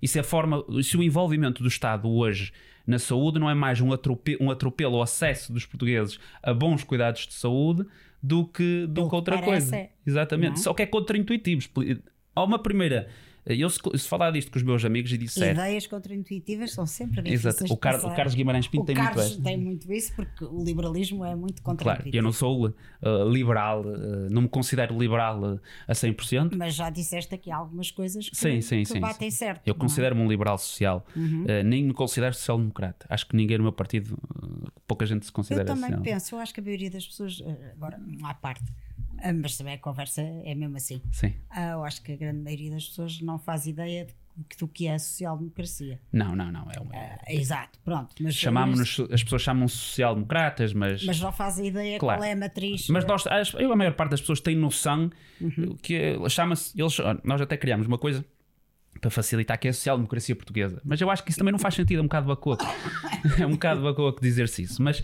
E 0.00 0.08
se 0.08 0.18
a 0.18 0.24
forma, 0.24 0.64
se 0.82 0.96
o 0.96 1.02
envolvimento 1.02 1.62
do 1.62 1.68
Estado 1.68 2.08
hoje 2.08 2.52
na 2.86 2.98
saúde 2.98 3.38
não 3.38 3.50
é 3.50 3.54
mais 3.54 3.80
um 3.80 3.92
atropelo, 3.92 4.38
um 4.42 4.50
atropelo 4.50 4.96
ao 4.96 5.02
acesso 5.02 5.52
dos 5.52 5.66
portugueses 5.66 6.18
a 6.42 6.54
bons 6.54 6.84
cuidados 6.84 7.26
de 7.26 7.34
saúde 7.34 7.84
do 8.22 8.46
que, 8.46 8.86
do 8.86 9.08
que 9.08 9.14
outra 9.14 9.40
coisa. 9.42 9.88
Exatamente. 10.06 10.50
Não? 10.50 10.56
Só 10.56 10.74
que 10.74 10.82
é 10.82 10.86
contra-intuitivo. 10.86 11.68
Há 12.34 12.44
uma 12.44 12.58
primeira 12.58 13.08
eu, 13.46 13.70
se, 13.70 13.78
se 13.94 14.08
falar 14.08 14.32
disto 14.32 14.50
com 14.50 14.58
os 14.58 14.64
meus 14.64 14.84
amigos 14.84 15.12
e 15.12 15.18
disser. 15.18 15.52
Ideias 15.52 15.86
contraintuitivas 15.86 16.72
são 16.72 16.84
sempre 16.84 17.22
difíceis. 17.22 17.54
Exato. 17.60 17.72
O, 17.72 17.76
Car 17.76 18.04
o 18.04 18.14
Carlos 18.14 18.34
Guimarães 18.34 18.66
Pinto 18.66 18.82
o 18.82 18.86
tem 18.86 18.96
Carlos 18.96 19.16
muito 19.16 19.32
isso. 19.32 19.42
tem 19.42 19.56
muito 19.56 19.92
isso 19.92 20.12
porque 20.16 20.44
o 20.44 20.64
liberalismo 20.64 21.24
é 21.24 21.34
muito 21.36 21.62
contraintuitivo. 21.62 22.10
Claro, 22.10 22.16
eu 22.16 22.22
não 22.22 22.32
sou 22.32 22.66
uh, 22.66 23.28
liberal, 23.30 23.82
uh, 23.82 24.28
não 24.30 24.42
me 24.42 24.48
considero 24.48 24.98
liberal 24.98 25.40
uh, 25.40 25.60
a 25.86 25.92
100%. 25.92 26.56
Mas 26.56 26.74
já 26.74 26.90
disseste 26.90 27.34
aqui 27.34 27.50
algumas 27.50 27.90
coisas 27.90 28.28
que, 28.28 28.36
sim, 28.36 28.60
sim, 28.60 28.80
que 28.80 28.86
sim, 28.86 29.00
batem 29.00 29.30
sim. 29.30 29.36
certo. 29.36 29.62
Eu 29.64 29.74
é? 29.74 29.76
considero-me 29.76 30.20
um 30.22 30.28
liberal 30.28 30.58
social, 30.58 31.06
uhum. 31.14 31.44
uh, 31.44 31.62
nem 31.64 31.84
me 31.84 31.94
considero 31.94 32.34
social-democrata. 32.34 33.06
Acho 33.08 33.26
que 33.28 33.36
ninguém 33.36 33.58
no 33.58 33.64
meu 33.64 33.72
partido, 33.72 34.18
pouca 34.88 35.06
gente 35.06 35.24
se 35.24 35.30
considera 35.30 35.70
Eu 35.70 35.74
também 35.74 36.02
penso, 36.02 36.34
eu 36.34 36.40
acho 36.40 36.52
que 36.52 36.58
a 36.58 36.62
maioria 36.62 36.90
das 36.90 37.06
pessoas, 37.06 37.40
agora, 37.76 38.00
há 38.24 38.34
parte 38.34 38.64
mas 39.34 39.56
também 39.56 39.74
a 39.74 39.78
conversa 39.78 40.22
é 40.22 40.54
mesmo 40.54 40.76
assim. 40.76 41.00
Sim. 41.12 41.34
Ah, 41.50 41.70
eu 41.70 41.84
acho 41.84 42.02
que 42.02 42.12
a 42.12 42.16
grande 42.16 42.40
maioria 42.40 42.70
das 42.70 42.88
pessoas 42.88 43.20
não 43.20 43.38
faz 43.38 43.66
ideia 43.66 44.06
de, 44.06 44.14
do 44.58 44.68
que 44.68 44.86
é 44.86 44.94
a 44.94 44.98
social-democracia. 44.98 46.00
Não, 46.12 46.36
não, 46.36 46.50
não. 46.52 46.68
É 46.70 46.80
uma... 46.80 46.94
uh, 46.94 47.18
exato, 47.28 47.78
pronto. 47.84 48.14
Chamamos 48.32 48.80
as 48.80 49.22
pessoas 49.22 49.42
chamam-se 49.42 49.76
social-democratas, 49.76 50.72
mas. 50.72 51.04
Mas 51.04 51.20
não 51.20 51.32
fazem 51.32 51.68
ideia 51.68 51.98
claro. 51.98 52.20
qual 52.20 52.28
é 52.28 52.32
a 52.32 52.36
matriz. 52.36 52.88
Mas 52.88 53.04
nós, 53.04 53.24
eu, 53.58 53.72
a 53.72 53.76
maior 53.76 53.94
parte 53.94 54.10
das 54.10 54.20
pessoas 54.20 54.40
tem 54.40 54.56
noção 54.56 55.10
uhum. 55.40 55.76
que 55.82 56.16
chama-se. 56.28 56.74
Nós 57.24 57.40
até 57.40 57.56
criamos 57.56 57.86
uma 57.86 57.98
coisa 57.98 58.24
para 59.00 59.10
facilitar 59.10 59.58
que 59.58 59.68
é 59.68 59.70
a 59.70 59.74
social-democracia 59.74 60.34
portuguesa. 60.34 60.80
Mas 60.84 61.00
eu 61.00 61.10
acho 61.10 61.22
que 61.24 61.30
isso 61.30 61.38
também 61.38 61.52
não 61.52 61.58
faz 61.58 61.74
sentido, 61.74 61.98
é 61.98 62.00
um 62.00 62.06
bocado 62.06 62.26
bacoco. 62.26 62.64
é 63.38 63.46
um 63.46 63.52
bocado 63.52 63.82
bacoco 63.82 64.20
dizer-se 64.20 64.62
isso. 64.62 64.82
Mas, 64.82 65.02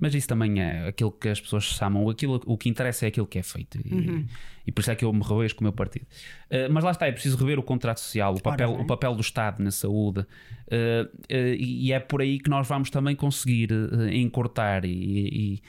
mas 0.00 0.14
isso 0.14 0.28
também 0.28 0.60
é 0.60 0.88
aquilo 0.88 1.12
que 1.12 1.28
as 1.28 1.40
pessoas 1.40 1.64
chamam, 1.64 2.08
aquilo, 2.08 2.40
o 2.46 2.56
que 2.56 2.68
interessa 2.68 3.06
é 3.06 3.08
aquilo 3.08 3.26
que 3.26 3.38
é 3.38 3.42
feito. 3.42 3.78
E, 3.84 3.92
uhum. 3.92 4.26
E 4.66 4.72
por 4.72 4.80
isso 4.80 4.90
é 4.90 4.94
que 4.94 5.04
eu 5.04 5.12
me 5.12 5.22
revejo 5.22 5.54
com 5.56 5.62
o 5.62 5.64
meu 5.64 5.72
partido. 5.72 6.06
Uh, 6.50 6.70
mas 6.70 6.84
lá 6.84 6.90
está, 6.90 7.06
é 7.06 7.12
preciso 7.12 7.36
rever 7.36 7.58
o 7.58 7.62
contrato 7.62 8.00
social, 8.00 8.34
o 8.34 8.40
papel, 8.40 8.72
o 8.72 8.86
papel 8.86 9.14
do 9.14 9.20
Estado 9.20 9.62
na 9.62 9.70
saúde. 9.70 10.20
Uh, 10.20 11.04
uh, 11.04 11.54
e 11.58 11.92
é 11.92 11.98
por 11.98 12.20
aí 12.20 12.38
que 12.38 12.48
nós 12.48 12.68
vamos 12.68 12.90
também 12.90 13.16
conseguir 13.16 13.70
encurtar 14.12 14.84
e, 14.84 15.60
e 15.60 15.62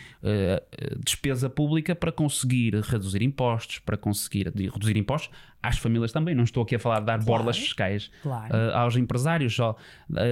despesa 1.03 1.49
pública 1.49 1.95
para 1.95 2.11
conseguir 2.11 2.75
reduzir 2.75 3.23
impostos, 3.23 3.79
para 3.79 3.97
conseguir 3.97 4.47
reduzir 4.47 4.97
impostos 4.97 5.33
às 5.61 5.77
famílias 5.77 6.11
também. 6.11 6.35
Não 6.35 6.43
estou 6.43 6.63
aqui 6.63 6.75
a 6.75 6.79
falar 6.79 6.99
de 6.99 7.05
dar 7.05 7.13
claro, 7.13 7.25
borlas 7.25 7.57
fiscais 7.57 8.11
claro. 8.21 8.53
aos 8.73 8.95
empresários, 8.95 9.55
só 9.55 9.75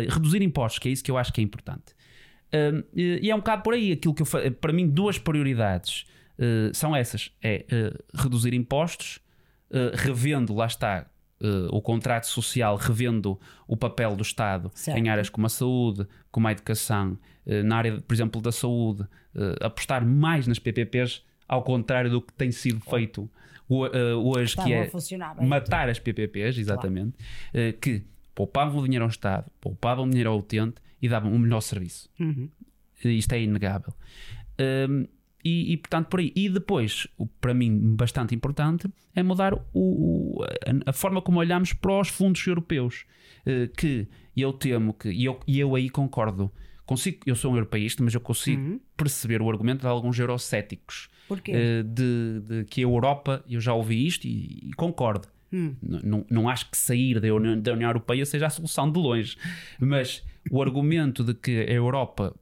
reduzir 0.09 0.41
impostos, 0.41 0.79
que 0.79 0.89
é 0.89 0.91
isso 0.91 1.03
que 1.03 1.11
eu 1.11 1.17
acho 1.17 1.33
que 1.33 1.41
é 1.41 1.43
importante. 1.43 1.95
E 2.95 3.29
é 3.29 3.33
um 3.33 3.39
bocado 3.39 3.63
por 3.63 3.73
aí 3.73 3.91
aquilo 3.91 4.13
que 4.13 4.21
eu 4.21 4.51
para 4.59 4.73
mim 4.73 4.87
duas 4.87 5.17
prioridades 5.17 6.05
são 6.73 6.95
essas: 6.95 7.31
é 7.41 7.65
reduzir 8.13 8.53
impostos, 8.53 9.19
revendo, 9.93 10.53
lá 10.53 10.65
está. 10.65 11.05
o 11.71 11.81
contrato 11.81 12.25
social 12.25 12.75
revendo 12.75 13.39
o 13.67 13.75
papel 13.75 14.15
do 14.15 14.23
Estado 14.23 14.71
certo. 14.73 14.97
em 14.97 15.09
áreas 15.09 15.29
como 15.29 15.47
a 15.47 15.49
saúde, 15.49 16.07
como 16.31 16.47
a 16.47 16.51
educação, 16.51 17.17
na 17.45 17.77
área, 17.77 18.01
por 18.01 18.13
exemplo, 18.13 18.41
da 18.41 18.51
saúde, 18.51 19.05
apostar 19.61 20.05
mais 20.05 20.47
nas 20.47 20.59
PPPs, 20.59 21.23
ao 21.47 21.63
contrário 21.63 22.09
do 22.09 22.21
que 22.21 22.31
tem 22.33 22.51
sido 22.51 22.79
feito 22.79 23.29
uh, 23.69 24.17
hoje, 24.17 24.55
que 24.55 24.73
é 24.73 24.89
matar 25.41 25.89
as 25.89 25.99
PPPs, 25.99 26.57
exatamente, 26.57 27.17
claro. 27.51 27.69
uh, 27.69 27.73
que 27.79 28.03
poupavam 28.33 28.83
dinheiro 28.83 29.05
ao 29.05 29.09
Estado, 29.09 29.49
poupavam 29.61 30.07
dinheiro 30.09 30.29
ao 30.31 30.39
utente 30.39 30.75
e 31.01 31.07
davam 31.07 31.31
um 31.31 31.37
melhor 31.37 31.61
serviço. 31.61 32.09
Uhum. 32.19 32.49
Isto 33.03 33.33
é 33.33 33.41
inegável. 33.41 33.93
Um, 34.89 35.07
e, 35.43 35.73
e, 35.73 35.77
portanto, 35.77 36.07
por 36.07 36.19
aí. 36.19 36.31
E 36.35 36.49
depois, 36.49 37.07
o, 37.17 37.25
para 37.25 37.53
mim, 37.53 37.95
bastante 37.95 38.35
importante, 38.35 38.89
é 39.15 39.23
mudar 39.23 39.53
o, 39.53 39.59
o, 39.73 40.43
a, 40.43 40.89
a, 40.89 40.93
forma 40.93 41.21
como 41.21 41.39
olhamos 41.39 41.73
para 41.73 41.99
os 41.99 42.09
fundos 42.09 42.45
europeus. 42.45 43.05
Uh, 43.45 43.69
que 43.75 44.07
eu 44.35 44.51
temo 44.51 44.93
que, 44.93 45.09
e 45.09 45.25
eu, 45.25 45.39
eu 45.47 45.75
aí 45.75 45.89
concordo, 45.89 46.51
consigo, 46.85 47.19
eu 47.25 47.35
sou 47.35 47.53
um 47.53 47.55
europeísta, 47.55 48.03
mas 48.03 48.13
eu 48.13 48.19
consigo 48.19 48.61
uhum. 48.61 48.79
perceber 48.97 49.41
o 49.41 49.49
argumento 49.49 49.81
de 49.81 49.87
alguns 49.87 50.19
eurocéticos. 50.19 51.09
Uh, 51.53 51.83
de, 51.83 52.41
de, 52.41 52.65
que 52.65 52.81
a 52.81 52.83
Europa, 52.83 53.43
eu 53.47 53.61
já 53.61 53.73
ouvi 53.73 54.05
isto 54.05 54.25
e, 54.25 54.69
e 54.69 54.73
concordo. 54.73 55.27
Hum. 55.51 55.75
Não, 55.81 56.25
não 56.29 56.49
acho 56.49 56.69
que 56.69 56.77
sair 56.77 57.19
da 57.19 57.33
União, 57.33 57.59
da 57.59 57.73
União 57.73 57.89
Europeia 57.89 58.25
seja 58.25 58.47
a 58.47 58.49
solução 58.49 58.91
de 58.91 58.99
longe, 58.99 59.35
mas 59.79 60.23
o 60.51 60.61
argumento 60.61 61.23
de 61.23 61.33
que 61.33 61.61
a 61.61 61.71
Europa 61.71 62.35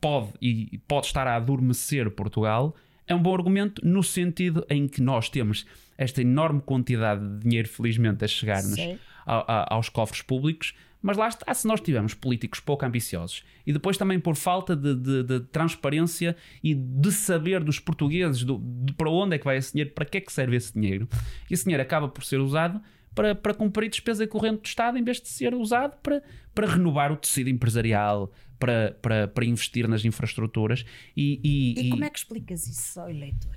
pode 0.00 0.32
e 0.40 0.78
pode 0.86 1.06
estar 1.06 1.26
a 1.26 1.36
adormecer 1.36 2.10
Portugal 2.10 2.74
é 3.08 3.14
um 3.14 3.22
bom 3.22 3.34
argumento 3.34 3.84
no 3.84 4.02
sentido 4.02 4.64
em 4.68 4.86
que 4.86 5.00
nós 5.00 5.28
temos 5.28 5.66
esta 5.96 6.20
enorme 6.20 6.60
quantidade 6.60 7.26
de 7.26 7.38
dinheiro, 7.40 7.68
felizmente, 7.68 8.24
a 8.24 8.28
chegar-nos 8.28 8.78
aos 9.26 9.88
cofres 9.88 10.22
públicos, 10.22 10.74
mas 11.00 11.16
lá 11.16 11.28
está, 11.28 11.52
se 11.54 11.66
nós 11.66 11.80
tivermos 11.80 12.14
políticos 12.14 12.60
pouco 12.60 12.84
ambiciosos 12.84 13.44
e 13.66 13.72
depois 13.72 13.96
também 13.96 14.18
por 14.18 14.36
falta 14.36 14.74
de, 14.74 14.94
de, 14.94 15.22
de 15.22 15.40
transparência 15.40 16.36
e 16.62 16.74
de 16.74 17.12
saber 17.12 17.62
dos 17.62 17.78
portugueses 17.78 18.42
do, 18.42 18.60
de 18.84 18.92
para 18.92 19.10
onde 19.10 19.36
é 19.36 19.38
que 19.38 19.44
vai 19.44 19.56
esse 19.56 19.72
dinheiro, 19.72 19.92
para 19.92 20.04
que 20.04 20.18
é 20.18 20.20
que 20.20 20.32
serve 20.32 20.56
esse 20.56 20.72
dinheiro, 20.72 21.08
e 21.48 21.54
esse 21.54 21.64
dinheiro 21.64 21.82
acaba 21.82 22.08
por 22.08 22.24
ser 22.24 22.40
usado 22.40 22.80
para, 23.14 23.34
para 23.34 23.54
cumprir 23.54 23.88
despesa 23.88 24.26
corrente 24.26 24.62
do 24.62 24.66
Estado 24.66 24.98
em 24.98 25.02
vez 25.02 25.20
de 25.20 25.28
ser 25.28 25.54
usado 25.54 25.96
para, 26.02 26.22
para 26.54 26.66
renovar 26.66 27.12
o 27.12 27.16
tecido 27.16 27.48
empresarial, 27.48 28.32
para, 28.58 28.96
para, 29.00 29.28
para 29.28 29.44
investir 29.44 29.88
nas 29.88 30.04
infraestruturas. 30.04 30.84
E, 31.16 31.40
e, 31.42 31.86
e 31.86 31.90
como 31.90 32.04
é 32.04 32.10
que 32.10 32.18
explicas 32.18 32.66
isso 32.66 33.00
ao 33.00 33.10
eleitor? 33.10 33.56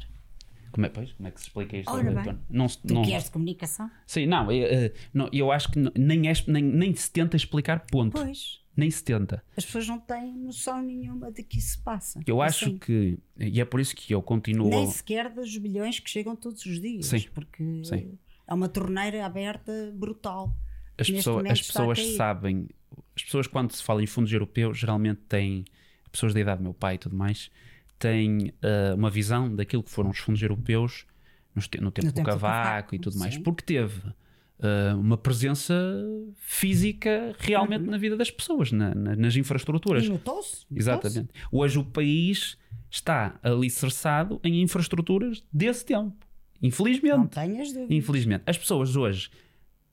Como 0.71 0.85
é, 0.85 0.89
pois, 0.89 1.11
como 1.13 1.27
é 1.27 1.31
que 1.31 1.39
se 1.39 1.47
explica 1.47 1.77
isto? 1.77 1.91
Ora 1.91 2.11
bem, 2.11 2.39
não, 2.49 2.67
tu 2.67 2.93
não, 2.93 3.01
queres 3.03 3.25
de 3.25 3.31
comunicação? 3.31 3.91
Sim, 4.07 4.25
não 4.25 4.49
eu, 4.51 4.65
eh, 4.65 4.93
não, 5.13 5.29
eu 5.33 5.51
acho 5.51 5.69
que 5.69 5.79
nem, 5.97 6.29
é, 6.29 6.33
nem, 6.47 6.63
nem 6.63 6.95
se 6.95 7.11
tenta 7.11 7.35
explicar 7.35 7.85
ponto. 7.87 8.13
Pois. 8.13 8.61
Nem 8.75 8.89
se 8.89 9.03
tenta. 9.03 9.43
As 9.57 9.65
pessoas 9.65 9.85
não 9.85 9.99
têm 9.99 10.33
noção 10.33 10.81
nenhuma 10.81 11.29
de 11.29 11.43
que 11.43 11.59
isso 11.59 11.71
se 11.71 11.77
passa. 11.79 12.21
Eu 12.25 12.41
assim. 12.41 12.67
acho 12.67 12.79
que, 12.79 13.19
e 13.37 13.59
é 13.59 13.65
por 13.65 13.81
isso 13.81 13.93
que 13.93 14.13
eu 14.13 14.21
continuo. 14.21 14.69
Nem 14.69 14.89
sequer 14.89 15.29
dos 15.29 15.57
bilhões 15.57 15.99
que 15.99 16.09
chegam 16.09 16.37
todos 16.37 16.65
os 16.65 16.79
dias. 16.79 17.05
Sim. 17.05 17.25
Porque 17.33 17.83
Sim. 17.83 18.17
é 18.47 18.53
uma 18.53 18.69
torneira 18.69 19.25
aberta 19.25 19.91
brutal. 19.93 20.55
As, 20.97 21.09
pessoa, 21.09 21.43
as 21.51 21.61
pessoas 21.61 21.99
sabem, 22.15 22.69
as 23.15 23.23
pessoas 23.23 23.47
quando 23.47 23.71
se 23.71 23.83
fala 23.83 24.01
em 24.03 24.07
fundos 24.07 24.31
europeus, 24.31 24.77
geralmente 24.77 25.21
têm, 25.27 25.65
pessoas 26.11 26.33
da 26.33 26.39
idade 26.39 26.59
do 26.59 26.63
meu 26.63 26.73
pai 26.73 26.95
e 26.95 26.97
tudo 26.97 27.15
mais, 27.15 27.51
tem 27.99 28.51
uh, 28.63 28.95
uma 28.95 29.09
visão 29.09 29.53
daquilo 29.53 29.83
que 29.83 29.91
foram 29.91 30.09
os 30.09 30.17
fundos 30.17 30.41
europeus 30.41 31.05
no, 31.53 31.61
tempo, 31.61 31.83
no 31.83 31.91
tempo 31.91 32.07
do 32.07 32.23
Cavaco, 32.23 32.41
Cavaco, 32.41 32.95
e 32.95 32.99
tudo 32.99 33.13
sim. 33.13 33.19
mais, 33.19 33.37
porque 33.37 33.63
teve 33.63 33.99
uh, 34.61 34.97
uma 34.97 35.17
presença 35.17 35.73
física 36.37 37.35
realmente 37.37 37.83
uhum. 37.85 37.91
na 37.91 37.97
vida 37.97 38.15
das 38.15 38.31
pessoas, 38.31 38.71
na, 38.71 38.95
na, 38.95 39.15
nas 39.15 39.35
infraestruturas. 39.35 40.03
E 40.03 40.09
notou-se. 40.09 40.65
Exatamente. 40.73 41.29
Hoje 41.51 41.77
o 41.77 41.83
país 41.83 42.57
está 42.89 43.39
alicerçado 43.43 44.39
em 44.43 44.61
infraestruturas 44.61 45.43
desse 45.51 45.85
tempo. 45.85 46.15
Infelizmente. 46.61 47.17
Não 47.17 47.27
tenhas. 47.27 47.69
Infelizmente. 47.89 48.43
As 48.45 48.57
pessoas 48.57 48.95
hoje 48.95 49.29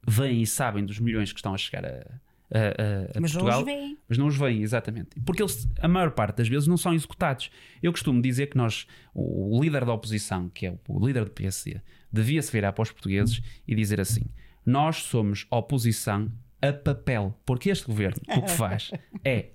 veem 0.07 0.43
e 0.43 0.47
sabem 0.47 0.85
dos 0.85 0.99
milhões 0.99 1.33
que 1.33 1.39
estão 1.39 1.55
a 1.55 1.59
chegar 1.59 1.85
a, 1.85 2.07
a, 2.51 3.19
a 3.19 3.21
mas 3.21 3.33
Portugal, 3.33 3.61
não 3.61 3.61
os 3.61 3.65
veem. 3.67 3.99
mas 4.09 4.19
não 4.19 4.27
os 4.27 4.37
veem, 4.37 4.63
exatamente. 4.63 5.21
Porque 5.25 5.43
eles, 5.43 5.69
a 5.81 5.89
maior 5.89 6.11
parte 6.13 6.39
das 6.39 6.49
vezes, 6.49 6.67
não 6.67 6.77
são 6.77 6.95
executados. 6.95 7.51
Eu 7.83 7.93
costumo 7.93 8.23
dizer 8.23 8.47
que 8.49 8.57
nós, 8.57 8.87
o, 9.15 9.61
líder 9.63 9.85
da 9.85 9.93
oposição, 9.93 10.49
que 10.49 10.67
é 10.67 10.79
o, 10.89 11.07
líder 11.07 11.25
do 11.25 11.31
PSD, 11.31 11.81
devia-se 12.11 12.51
virar 12.51 12.73
para 12.73 12.83
os 12.83 12.91
portugueses 12.91 13.43
e 13.67 13.75
dizer 13.75 14.01
assim: 14.01 14.23
nós 14.65 14.97
somos 14.97 15.47
oposição 15.51 16.33
a 16.63 16.73
papel. 16.73 17.39
Porque 17.45 17.71
este 17.71 17.87
governo 17.87 18.21
o 18.29 18.43
que 18.43 18.51
faz 18.51 18.91
é 19.25 19.51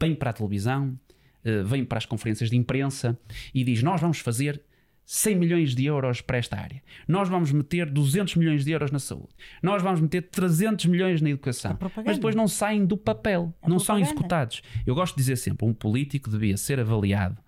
vem 0.00 0.14
para 0.14 0.30
a 0.30 0.32
televisão, 0.32 0.98
eh, 1.44 1.62
vem 1.62 1.84
para 1.84 1.98
as 1.98 2.06
conferências 2.06 2.50
de 2.50 2.56
imprensa 2.56 3.18
e 3.54 3.64
diz: 3.64 3.82
Nós 3.82 4.00
vamos 4.00 4.18
fazer 4.18 4.62
100 5.10 5.36
milhões 5.36 5.74
de 5.74 5.86
euros 5.86 6.20
para 6.20 6.36
esta 6.36 6.54
área. 6.54 6.82
Nós 7.08 7.30
vamos 7.30 7.50
meter 7.50 7.88
200 7.88 8.36
milhões 8.36 8.62
de 8.62 8.72
euros 8.72 8.90
na 8.90 8.98
saúde. 8.98 9.30
Nós 9.62 9.82
vamos 9.82 10.02
meter 10.02 10.20
300 10.20 10.84
milhões 10.84 11.22
na 11.22 11.30
educação. 11.30 11.78
Mas 12.04 12.16
depois 12.16 12.34
não 12.34 12.46
saem 12.46 12.84
do 12.84 12.94
papel, 12.94 13.54
a 13.62 13.70
não 13.70 13.78
são 13.78 13.98
executados. 13.98 14.60
Eu 14.86 14.94
gosto 14.94 15.14
de 15.14 15.22
dizer 15.22 15.36
sempre: 15.36 15.66
um 15.66 15.72
político 15.72 16.28
devia 16.28 16.58
ser 16.58 16.78
avaliado 16.78 17.38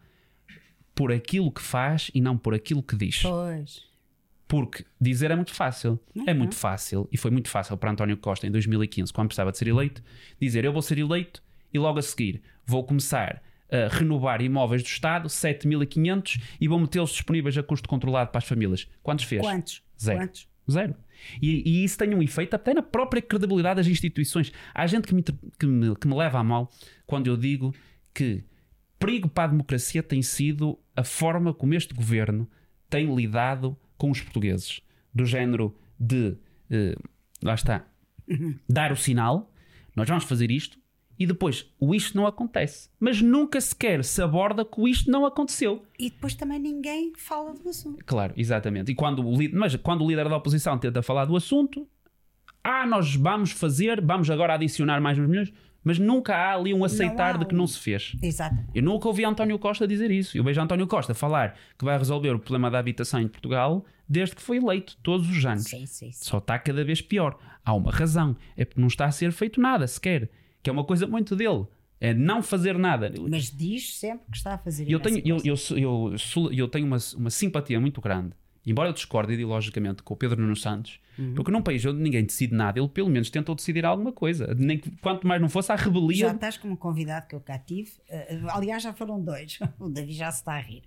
por 0.95 1.13
aquilo 1.13 1.53
que 1.53 1.61
faz 1.61 2.11
e 2.15 2.21
não 2.23 2.39
por 2.39 2.55
aquilo 2.55 2.83
que 2.83 2.97
diz. 2.97 3.21
Pois. 3.21 3.85
Porque 4.49 4.87
dizer 4.99 5.31
é 5.31 5.37
muito 5.37 5.53
fácil. 5.53 6.01
Uhum. 6.15 6.25
É 6.27 6.33
muito 6.33 6.55
fácil. 6.55 7.07
E 7.13 7.19
foi 7.19 7.31
muito 7.31 7.51
fácil 7.51 7.77
para 7.77 7.91
António 7.91 8.17
Costa 8.17 8.47
em 8.47 8.51
2015, 8.51 9.13
quando 9.13 9.29
precisava 9.29 9.53
de 9.53 9.59
ser 9.59 9.69
eleito, 9.69 10.03
dizer 10.41 10.65
eu 10.65 10.73
vou 10.73 10.81
ser 10.81 10.97
eleito 10.97 11.43
e 11.75 11.79
logo 11.79 11.99
a 11.99 12.03
seguir 12.03 12.41
vou 12.65 12.85
começar 12.85 13.43
uh, 13.71 13.89
renovar 13.91 14.43
imóveis 14.43 14.83
do 14.83 14.87
Estado, 14.87 15.29
7.500, 15.29 16.41
e 16.61 16.69
vão 16.69 16.81
metê-los 16.81 17.11
disponíveis 17.11 17.57
a 17.57 17.63
custo 17.63 17.89
controlado 17.89 18.31
para 18.31 18.39
as 18.39 18.45
famílias. 18.45 18.89
Quantos 19.03 19.25
fez? 19.25 19.43
Quantos? 19.43 19.83
Zero. 20.01 20.19
Quantos? 20.19 20.49
Zero. 20.71 20.95
E, 21.41 21.63
e, 21.69 21.85
isso 21.85 21.99
tem 21.99 22.15
um 22.15 22.23
efeito 22.23 22.55
até 22.55 22.73
na 22.73 22.83
própria 22.83 23.21
credibilidade 23.21 23.77
das 23.77 23.87
instituições. 23.87 24.53
Há 24.75 24.87
gente 24.87 25.07
que 25.07 25.15
me, 25.15 25.23
que 25.23 25.67
me, 25.67 25.95
que 25.97 26.09
me 26.09 26.15
leva 26.15 26.39
a 26.39 26.45
mal 26.45 26.71
quando 27.07 27.27
eu 27.27 27.37
digo 27.37 27.75
que 28.15 28.45
perigo 28.99 29.29
para 29.29 29.45
a 29.45 29.47
democracia 29.49 30.03
tem 30.03 30.23
sido 30.23 30.79
a 30.97 31.05
forma 31.05 31.53
como 31.53 31.75
este 31.75 31.95
governo 31.95 32.49
tem 32.89 33.15
lidado 33.15 33.77
com 33.97 34.11
os 34.11 34.21
portugueses. 34.21 34.81
Do 35.13 35.27
género 35.27 35.77
de, 35.99 36.37
uh, 36.71 37.09
lá 37.43 37.55
está, 37.55 37.87
uhum. 38.29 38.55
dar 38.69 38.93
o 38.93 38.97
sinal, 38.97 39.53
nós 39.95 40.09
vamos 40.09 40.25
fazer 40.25 40.51
isto, 40.51 40.79
e 41.21 41.27
depois 41.27 41.71
o 41.79 41.95
isto 41.95 42.17
não 42.17 42.27
acontece. 42.27 42.89
Mas 42.99 43.21
nunca 43.21 43.61
sequer 43.61 44.03
se 44.03 44.23
aborda 44.23 44.65
que 44.65 44.81
o 44.81 44.89
isto 44.89 45.11
não 45.11 45.27
aconteceu. 45.27 45.85
E 45.99 46.09
depois 46.09 46.35
também 46.35 46.59
ninguém 46.59 47.13
fala 47.15 47.53
do 47.53 47.69
assunto. 47.69 48.03
Claro, 48.07 48.33
exatamente. 48.39 48.91
E 48.91 48.95
quando 48.95 49.21
o, 49.21 49.37
mas 49.53 49.77
quando 49.77 50.03
o 50.03 50.09
líder 50.09 50.31
da 50.31 50.37
oposição 50.39 50.79
tenta 50.79 51.03
falar 51.03 51.27
do 51.27 51.37
assunto, 51.37 51.87
ah, 52.65 52.87
nós 52.87 53.15
vamos 53.15 53.51
fazer, 53.51 54.01
vamos 54.01 54.31
agora 54.31 54.55
adicionar 54.55 54.99
mais 54.99 55.19
uns 55.19 55.29
milhões, 55.29 55.53
mas 55.85 55.99
nunca 55.99 56.35
há 56.35 56.55
ali 56.55 56.73
um 56.73 56.85
aceitar 56.85 57.37
de 57.37 57.45
que 57.45 57.55
não 57.55 57.67
se 57.67 57.79
fez. 57.79 58.17
Exato. 58.23 58.57
Eu 58.75 58.83
nunca 58.83 59.07
ouvi 59.07 59.23
António 59.23 59.59
Costa 59.59 59.87
dizer 59.87 60.11
isso. 60.11 60.39
Eu 60.39 60.43
vejo 60.43 60.59
António 60.59 60.87
Costa 60.87 61.13
falar 61.13 61.55
que 61.79 61.85
vai 61.85 61.99
resolver 61.99 62.31
o 62.31 62.39
problema 62.39 62.71
da 62.71 62.79
habitação 62.79 63.21
em 63.21 63.29
Portugal 63.29 63.85
desde 64.09 64.35
que 64.35 64.43
foi 64.43 64.57
eleito, 64.57 64.97
todos 65.03 65.29
os 65.29 65.45
anos. 65.45 65.65
Sim, 65.65 65.85
sim, 65.85 66.11
sim. 66.11 66.25
Só 66.25 66.39
está 66.39 66.59
cada 66.59 66.83
vez 66.83 67.03
pior. 67.03 67.39
Há 67.65 67.75
uma 67.75 67.91
razão. 67.91 68.35
É 68.57 68.65
porque 68.65 68.81
não 68.81 68.89
está 68.89 69.05
a 69.05 69.13
ser 69.13 69.33
feito 69.33 69.61
nada 69.61 69.87
sequer 69.87 70.31
que 70.63 70.71
é 70.71 70.73
uma 70.73 70.85
coisa 70.85 71.07
muito 71.07 71.35
dele. 71.37 71.67
É 72.01 72.15
não 72.15 72.43
fazer 72.43 72.79
nada. 72.79 73.13
Mas 73.29 73.51
diz 73.51 73.99
sempre 73.99 74.25
que 74.31 74.37
está 74.37 74.55
a 74.55 74.59
fazer 74.59 74.91
eu 74.91 74.99
tenho 74.99 75.19
eu, 75.19 75.37
eu, 75.45 75.55
eu, 75.77 76.15
eu, 76.37 76.53
eu 76.53 76.69
tenho 76.69 76.87
uma, 76.87 76.97
uma 77.17 77.29
simpatia 77.29 77.79
muito 77.79 78.01
grande, 78.01 78.33
embora 78.65 78.89
eu 78.89 78.93
discorde 78.95 79.35
ideologicamente 79.35 80.03
com 80.03 80.15
o 80.15 80.17
Pedro 80.17 80.41
Nuno 80.41 80.57
Santos, 80.57 80.99
uhum. 81.19 81.35
porque 81.35 81.51
num 81.51 81.61
país 81.61 81.85
onde 81.85 82.01
ninguém 82.01 82.25
decide 82.25 82.55
nada, 82.55 82.79
ele 82.79 82.89
pelo 82.89 83.11
menos 83.11 83.29
tentou 83.29 83.55
decidir 83.55 83.85
alguma 83.85 84.13
coisa. 84.13 84.55
Nem 84.55 84.79
que, 84.79 84.91
quanto 85.03 85.27
mais 85.27 85.43
não 85.43 85.49
fosse 85.51 85.71
a 85.73 85.77
rebelião. 85.77 86.31
Já 86.31 86.35
estás 86.35 86.57
como 86.57 86.75
convidado 86.75 87.27
que 87.27 87.35
eu 87.35 87.41
cá 87.41 87.59
tive. 87.59 87.91
Uh, 88.09 88.49
aliás, 88.49 88.83
já 88.83 88.95
foram 88.95 89.23
dois. 89.23 89.59
o 89.79 89.91
Davi 89.91 90.13
já 90.13 90.33
se 90.33 90.39
está 90.39 90.55
a 90.55 90.61
rir. 90.61 90.83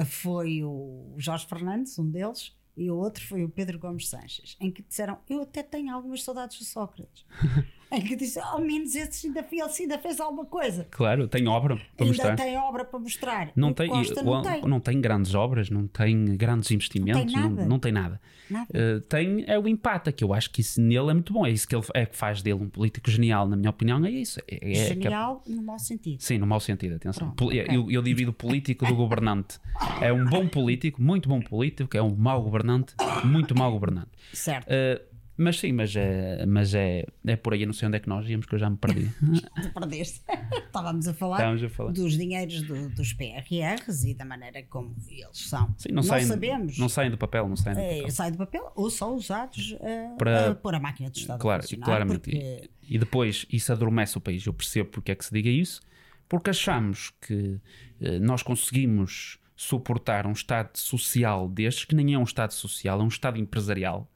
Uh, 0.00 0.06
foi 0.06 0.64
o 0.64 1.14
Jorge 1.18 1.46
Fernandes, 1.46 1.98
um 1.98 2.10
deles, 2.10 2.56
e 2.74 2.90
o 2.90 2.96
outro 2.96 3.22
foi 3.26 3.44
o 3.44 3.48
Pedro 3.50 3.78
Gomes 3.78 4.08
Sanches, 4.08 4.56
em 4.58 4.70
que 4.70 4.80
disseram: 4.80 5.18
Eu 5.28 5.42
até 5.42 5.62
tenho 5.62 5.94
algumas 5.94 6.22
saudades 6.22 6.58
de 6.58 6.64
Sócrates. 6.64 7.26
em 7.92 8.00
que 8.02 8.14
disse: 8.14 8.38
Ao 8.38 8.60
menos 8.60 8.94
esse 8.94 9.26
ainda, 9.26 9.44
ele 9.50 9.62
ainda 9.62 9.98
fez 9.98 10.20
alguma 10.20 10.44
coisa. 10.44 10.86
Claro, 10.90 11.26
tem 11.26 11.48
obra 11.48 11.76
para 11.96 12.06
ainda 12.06 12.06
mostrar. 12.06 12.36
tem 12.36 12.56
obra 12.56 12.84
para 12.84 12.98
mostrar. 12.98 13.52
Não, 13.56 13.72
tem, 13.72 13.88
Costa 13.88 14.22
não, 14.22 14.42
tem. 14.42 14.62
não 14.62 14.80
tem 14.80 15.00
grandes 15.00 15.34
obras, 15.34 15.70
não 15.70 15.86
tem 15.86 16.36
grandes 16.36 16.70
investimentos, 16.70 17.20
não 17.20 17.26
tem 17.26 17.42
nada. 17.42 17.62
Não, 17.62 17.68
não 17.68 17.78
tem 17.78 17.92
nada. 17.92 18.20
nada. 18.48 18.68
Uh, 18.70 19.00
tem 19.02 19.44
é 19.46 19.58
o 19.58 19.66
empata, 19.66 20.12
que 20.12 20.22
eu 20.22 20.32
acho 20.32 20.50
que 20.50 20.60
isso 20.60 20.80
nele 20.80 21.10
é 21.10 21.14
muito 21.14 21.32
bom. 21.32 21.44
É 21.44 21.50
isso 21.50 21.66
que 21.66 21.74
ele 21.74 21.84
é 21.94 22.06
que 22.06 22.16
faz 22.16 22.42
dele 22.42 22.62
um 22.62 22.68
político 22.68 23.10
genial, 23.10 23.48
na 23.48 23.56
minha 23.56 23.70
opinião. 23.70 24.04
É 24.04 24.10
isso. 24.10 24.40
É, 24.48 24.72
é, 24.72 24.86
genial 24.86 25.42
é, 25.46 25.50
no 25.50 25.62
mau 25.62 25.78
sentido. 25.78 26.22
Sim, 26.22 26.38
no 26.38 26.46
mau 26.46 26.60
sentido, 26.60 26.94
atenção. 26.94 27.30
Pronto, 27.32 27.46
okay. 27.46 27.66
eu, 27.68 27.90
eu 27.90 28.02
divido 28.02 28.30
o 28.30 28.34
político 28.34 28.86
do 28.86 28.94
governante. 28.94 29.58
É 30.00 30.12
um 30.12 30.24
bom 30.24 30.46
político, 30.46 31.02
muito 31.02 31.28
bom 31.28 31.40
político, 31.40 31.96
é 31.96 32.02
um 32.02 32.14
mau 32.14 32.42
governante, 32.42 32.94
muito 33.24 33.56
mau 33.56 33.72
governante. 33.72 34.10
Certo. 34.32 34.68
Uh, 34.68 35.09
Mas 35.42 35.58
sim, 35.58 35.72
mas 35.72 35.96
é, 35.96 36.44
mas 36.44 36.74
é, 36.74 37.06
é 37.26 37.34
por 37.36 37.54
aí, 37.54 37.62
eu 37.62 37.66
não 37.66 37.72
sei 37.72 37.88
onde 37.88 37.96
é 37.96 38.00
que 38.00 38.08
nós 38.08 38.28
íamos, 38.28 38.44
que 38.46 38.54
eu 38.54 38.58
já 38.58 38.68
me 38.68 38.76
perdi. 38.76 39.10
Tu 39.62 39.72
perdeste. 39.72 40.20
Estávamos 40.66 41.08
a 41.08 41.14
falar, 41.14 41.36
Estávamos 41.36 41.62
a 41.64 41.68
falar. 41.70 41.92
dos 41.92 42.18
dinheiros 42.18 42.62
do- 42.62 42.90
dos 42.90 43.14
PRRs 43.14 44.04
e 44.04 44.14
da 44.14 44.24
maneira 44.26 44.62
como 44.64 44.94
eles 45.08 45.48
são. 45.48 45.74
Sim, 45.78 45.92
não, 45.92 46.02
saem, 46.02 46.26
sabemos. 46.26 46.76
Não 46.78 46.88
saem 46.90 47.10
do 47.10 47.16
papel, 47.16 47.48
não 47.48 47.56
saem 47.56 47.74
do 47.74 47.80
eh, 47.80 47.96
papel. 47.96 48.10
sai 48.10 48.30
do 48.32 48.36
papel 48.38 48.72
ou 48.76 48.90
são 48.90 49.14
usados 49.14 49.74
eh, 49.80 50.14
Para- 50.18 50.54
pôr 50.56 50.74
a 50.74 50.80
máquina 50.80 51.08
do 51.08 51.16
Estado 51.16 51.40
Claro, 51.40 51.62
a 51.64 51.74
e 51.74 51.76
claramente. 51.78 52.20
Porque, 52.30 52.36
E, 52.82 52.94
e 52.96 52.98
depois 52.98 53.46
isso 53.50 53.72
adormece 53.72 54.18
o 54.18 54.20
país. 54.20 54.44
Eu 54.44 54.52
percebo 54.52 54.90
porque 54.90 55.10
é 55.12 55.14
que 55.14 55.24
se 55.24 55.32
diga 55.32 55.48
isso, 55.48 55.80
porque 56.28 56.50
achamos 56.50 57.12
que 57.20 57.58
eh, 58.00 58.18
nós 58.18 58.42
conseguimos 58.42 59.38
suportar 59.56 60.26
um 60.26 60.32
Estado 60.32 60.76
social 60.76 61.48
destes, 61.48 61.84
que 61.86 61.94
nem 61.94 62.12
é 62.12 62.18
um 62.18 62.24
Estado 62.24 62.52
social, 62.52 63.00
é 63.00 63.02
um 63.02 63.08
Estado 63.08 63.38
empresarial. 63.38 64.06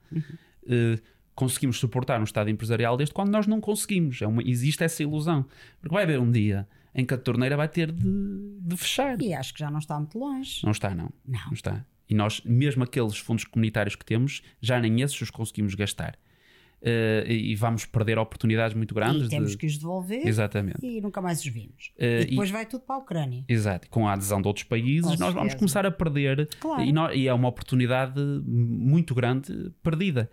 Eh, 0.69 0.99
conseguimos 1.35 1.79
suportar 1.79 2.21
um 2.21 2.25
Estado 2.25 2.49
empresarial 2.51 2.97
deste 2.97 3.15
quando 3.15 3.31
nós 3.31 3.47
não 3.47 3.61
conseguimos. 3.61 4.21
É 4.23 4.27
uma, 4.27 4.43
existe 4.43 4.83
essa 4.85 5.03
ilusão. 5.03 5.45
Porque 5.81 5.95
vai 5.95 6.05
haver 6.05 6.19
um 6.21 6.31
dia 6.31 6.67
em 6.95 7.05
que 7.05 7.13
a 7.15 7.19
torneira 7.19 7.57
vai 7.57 7.69
ter 7.69 7.91
de, 7.91 8.05
de 8.61 8.77
fechar. 8.77 9.21
e 9.21 9.35
acho 9.35 9.53
que 9.53 9.61
já 9.61 9.71
não 9.71 9.79
está 9.81 9.99
muito 9.99 10.17
longe. 10.19 10.61
Não 10.65 10.71
está, 10.73 10.95
não. 10.95 11.11
Não. 11.27 11.53
está. 11.53 11.85
E 12.09 12.15
nós, 12.15 12.41
mesmo 12.45 12.85
aqueles 12.85 13.17
fundos 13.17 13.45
comunitários 13.45 13.97
que 13.97 14.05
temos, 14.05 14.43
já 14.61 14.79
nem 14.79 15.01
esses 15.01 15.21
os 15.21 15.31
conseguimos 15.31 15.75
gastar. 15.75 16.17
Eh, 16.87 17.25
e 17.29 17.55
vamos 17.57 17.87
perder 17.87 18.19
oportunidades 18.19 18.77
muito 18.77 18.95
grandes. 18.95 19.27
E 19.27 19.31
temos 19.31 19.53
de- 19.53 19.57
que 19.57 19.67
os 19.67 19.79
devolver 19.79 20.27
Exatamente. 20.27 20.85
e 20.87 21.01
nunca 21.01 21.23
mais 21.23 21.39
os 21.41 21.47
vimos. 21.47 21.93
Eh, 21.97 22.25
e 22.25 22.27
depois 22.27 22.51
vai 22.51 22.67
tudo 22.67 22.85
para 22.85 22.97
a 22.97 22.99
Ucrânia. 22.99 23.43
Exato. 23.49 23.89
Com 23.89 24.07
a 24.07 24.13
adesão 24.13 24.43
de 24.43 24.47
outros 24.49 24.65
países, 24.65 25.11
Com 25.13 25.17
nós 25.25 25.33
vamos 25.33 25.55
começar 25.55 25.87
a 25.87 25.91
perder. 25.91 26.47
Claro. 26.61 26.83
E, 26.85 26.93
nó- 26.93 27.11
e 27.11 27.27
é 27.27 27.33
uma 27.33 27.49
oportunidade 27.49 28.21
muito 28.47 29.15
grande 29.15 29.73
perdida. 29.83 30.31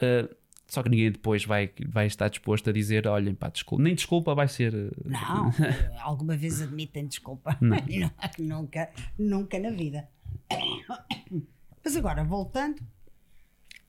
Eh, 0.00 0.28
só 0.72 0.82
que 0.82 0.88
ninguém 0.88 1.12
depois 1.12 1.44
vai, 1.44 1.70
vai 1.86 2.06
estar 2.06 2.28
disposto 2.30 2.70
a 2.70 2.72
dizer: 2.72 3.06
olhem, 3.06 3.34
pá, 3.34 3.50
desculpa. 3.50 3.84
Nem 3.84 3.94
desculpa 3.94 4.34
vai 4.34 4.48
ser. 4.48 4.72
eh, 4.74 4.90
Não, 5.04 5.52
alguma 6.00 6.34
vez 6.34 6.62
admitem 6.62 7.06
desculpa. 7.06 7.58
nunca, 8.38 8.90
nunca 9.18 9.58
na 9.58 9.68
vida. 9.68 10.08
Mas 11.84 11.94
agora, 11.94 12.24
voltando 12.24 12.82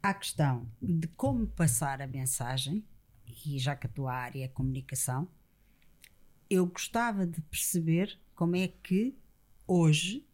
à 0.01 0.13
questão 0.13 0.67
de 0.81 1.07
como 1.07 1.47
passar 1.47 2.01
a 2.01 2.07
mensagem, 2.07 2.83
e 3.45 3.57
já 3.59 3.77
que 3.77 3.87
a 3.87 3.89
tua 3.89 4.13
área 4.13 4.43
é 4.43 4.49
comunicação, 4.49 5.25
eu 6.49 6.65
gostava 6.65 7.25
de 7.25 7.39
perceber 7.43 8.19
como 8.35 8.57
é 8.57 8.67
que 8.67 9.17
hoje, 9.65 10.27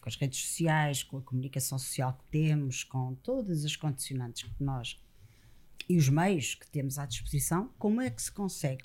com 0.00 0.08
as 0.08 0.16
redes 0.16 0.40
sociais, 0.40 1.02
com 1.02 1.18
a 1.18 1.20
comunicação 1.20 1.78
social 1.78 2.14
que 2.14 2.24
temos, 2.30 2.82
com 2.82 3.14
todas 3.16 3.62
as 3.62 3.76
condicionantes 3.76 4.44
que 4.44 4.64
nós 4.64 4.98
e 5.92 5.96
os 5.98 6.08
meios 6.08 6.54
que 6.54 6.68
temos 6.70 6.98
à 6.98 7.04
disposição, 7.06 7.70
como 7.78 8.00
é 8.00 8.08
que 8.10 8.22
se 8.22 8.30
consegue 8.30 8.84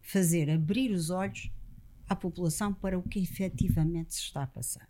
fazer 0.00 0.48
abrir 0.50 0.90
os 0.92 1.10
olhos 1.10 1.50
à 2.08 2.14
população 2.14 2.72
para 2.72 2.98
o 2.98 3.02
que 3.02 3.18
efetivamente 3.18 4.14
se 4.14 4.20
está 4.22 4.44
a 4.44 4.46
passar? 4.46 4.88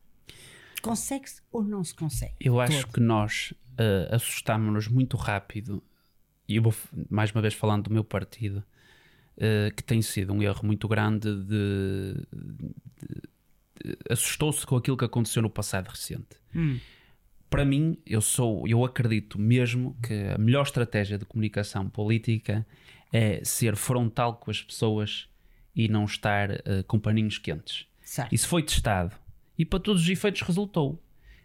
Consegue-se 0.82 1.40
ou 1.50 1.64
não 1.64 1.82
se 1.82 1.94
consegue? 1.94 2.34
Eu 2.38 2.60
acho 2.60 2.82
Todo. 2.82 2.92
que 2.92 3.00
nós 3.00 3.52
uh, 3.72 4.14
assustámos-nos 4.14 4.88
muito 4.88 5.16
rápido, 5.16 5.82
e 6.46 6.56
eu 6.56 6.62
vou 6.62 6.74
mais 7.10 7.30
uma 7.32 7.40
vez 7.42 7.54
falando 7.54 7.84
do 7.84 7.90
meu 7.92 8.04
partido, 8.04 8.62
uh, 9.38 9.74
que 9.74 9.82
tem 9.82 10.02
sido 10.02 10.32
um 10.32 10.42
erro 10.42 10.60
muito 10.64 10.86
grande 10.86 11.34
de. 11.44 12.14
de- 12.32 12.74
de- 13.84 13.98
assustou-se 14.10 14.66
com 14.66 14.76
aquilo 14.76 14.96
que 14.96 15.04
aconteceu 15.04 15.40
no 15.42 15.48
passado 15.50 15.86
recente. 15.88 16.36
Para 17.50 17.64
mim, 17.64 17.98
eu 18.06 18.20
sou, 18.20 18.66
eu 18.68 18.84
acredito 18.84 19.38
mesmo 19.40 19.96
que 20.02 20.14
a 20.34 20.38
melhor 20.38 20.62
estratégia 20.62 21.16
de 21.16 21.24
comunicação 21.24 21.88
política 21.88 22.66
é 23.12 23.42
ser 23.42 23.74
frontal 23.74 24.36
com 24.36 24.50
as 24.50 24.60
pessoas 24.60 25.28
e 25.74 25.88
não 25.88 26.04
estar 26.04 26.50
uh, 26.50 26.84
com 26.86 26.98
paninhos 26.98 27.38
quentes. 27.38 27.86
Certo. 28.02 28.34
Isso 28.34 28.48
foi 28.48 28.62
testado 28.62 29.14
e 29.58 29.64
para 29.64 29.80
todos 29.80 30.02
os 30.02 30.08
efeitos 30.08 30.40
resultou. 30.42 31.02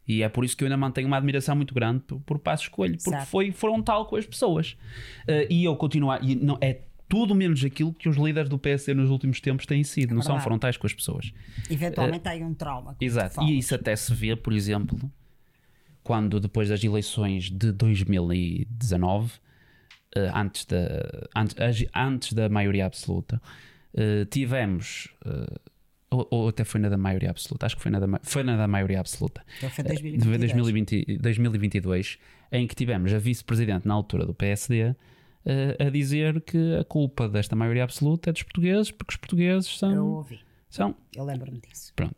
E 0.08 0.22
é 0.22 0.30
por 0.30 0.46
isso 0.46 0.56
que 0.56 0.64
eu 0.64 0.68
ainda 0.68 0.78
mantenho 0.78 1.08
uma 1.08 1.18
admiração 1.18 1.56
muito 1.56 1.74
grande 1.74 2.02
por, 2.02 2.20
por 2.20 2.38
Passos 2.38 2.68
Coelho, 2.68 2.98
porque 2.98 3.10
Certo. 3.10 3.26
foi 3.26 3.52
frontal 3.52 4.06
com 4.06 4.18
as 4.18 4.26
pessoas. 4.26 4.78
Eh, 5.28 5.48
e 5.50 5.64
eu 5.64 5.76
continuar, 5.78 6.22
e 6.22 6.36
não, 6.36 6.58
é 6.60 6.82
tudo 7.08 7.34
menos 7.34 7.64
aquilo 7.64 7.94
que 7.94 8.10
os 8.10 8.18
líderes 8.18 8.50
do 8.50 8.60
PSD 8.60 8.94
nos 8.94 9.10
últimos 9.10 9.40
tempos 9.40 9.66
têm 9.66 9.84
sido, 9.84 10.14
não 10.14 10.22
são 10.22 10.40
frontais 10.42 10.76
com 10.76 10.86
as 10.86 10.94
pessoas. 10.94 11.32
Eventualmente 11.70 12.28
há 12.28 12.32
aí 12.32 12.44
um 12.44 12.54
trauma. 12.54 12.98
Exato. 13.00 13.42
E 13.44 13.58
isso 13.58 13.74
até 13.74 13.96
se 13.96 14.14
vê, 14.14 14.36
por 14.36 14.52
exemplo, 14.52 15.00
quando 16.04 16.40
depois 16.40 16.70
das 16.70 16.84
eleições 16.84 17.50
de 17.50 17.72
2019, 17.72 19.32
eh, 20.16 20.32
antes, 20.34 20.66
da, 20.66 21.30
antes, 21.36 21.88
antes 21.96 22.34
da 22.34 22.50
maioria 22.50 22.86
absoluta, 22.86 23.42
eh, 23.96 24.26
tivemos. 24.26 25.08
eh, 25.26 25.60
ou, 26.12 26.28
ou 26.30 26.48
até 26.50 26.64
foi 26.64 26.80
na 26.80 26.90
da 26.90 26.98
maioria 26.98 27.32
absoluta, 27.32 27.66
acho 27.66 27.76
que 27.76 27.82
foi 27.82 27.90
na 27.92 28.00
da, 28.00 28.20
foi 28.22 28.44
na 28.44 28.56
da 28.56 28.68
maioria 28.68 29.00
absoluta. 29.00 29.44
Então 29.58 29.70
foi 29.72 29.84
de 29.84 29.90
2022. 29.90 30.40
2020 30.40 31.18
2022, 31.18 32.20
em 32.52 32.68
que 32.68 32.76
tivemos 32.76 33.12
a 33.12 33.18
vice-presidente 33.18 33.88
na 33.88 33.96
altura 33.96 34.24
do 34.24 34.34
PSD 34.34 34.96
a 35.80 35.90
dizer 35.90 36.40
que 36.42 36.76
a 36.80 36.84
culpa 36.86 37.28
desta 37.28 37.56
maioria 37.56 37.84
absoluta 37.84 38.30
é 38.30 38.34
dos 38.34 38.44
portugueses, 38.44 38.92
porque 38.92 39.14
os 39.14 39.18
portugueses 39.18 39.68
Eu 39.72 39.78
são. 39.90 40.08
ouvi. 40.08 40.40
são 40.70 40.96
Eu 41.16 41.26
lembro-me 41.26 41.60
disso. 41.60 41.92
Pronto. 41.96 42.16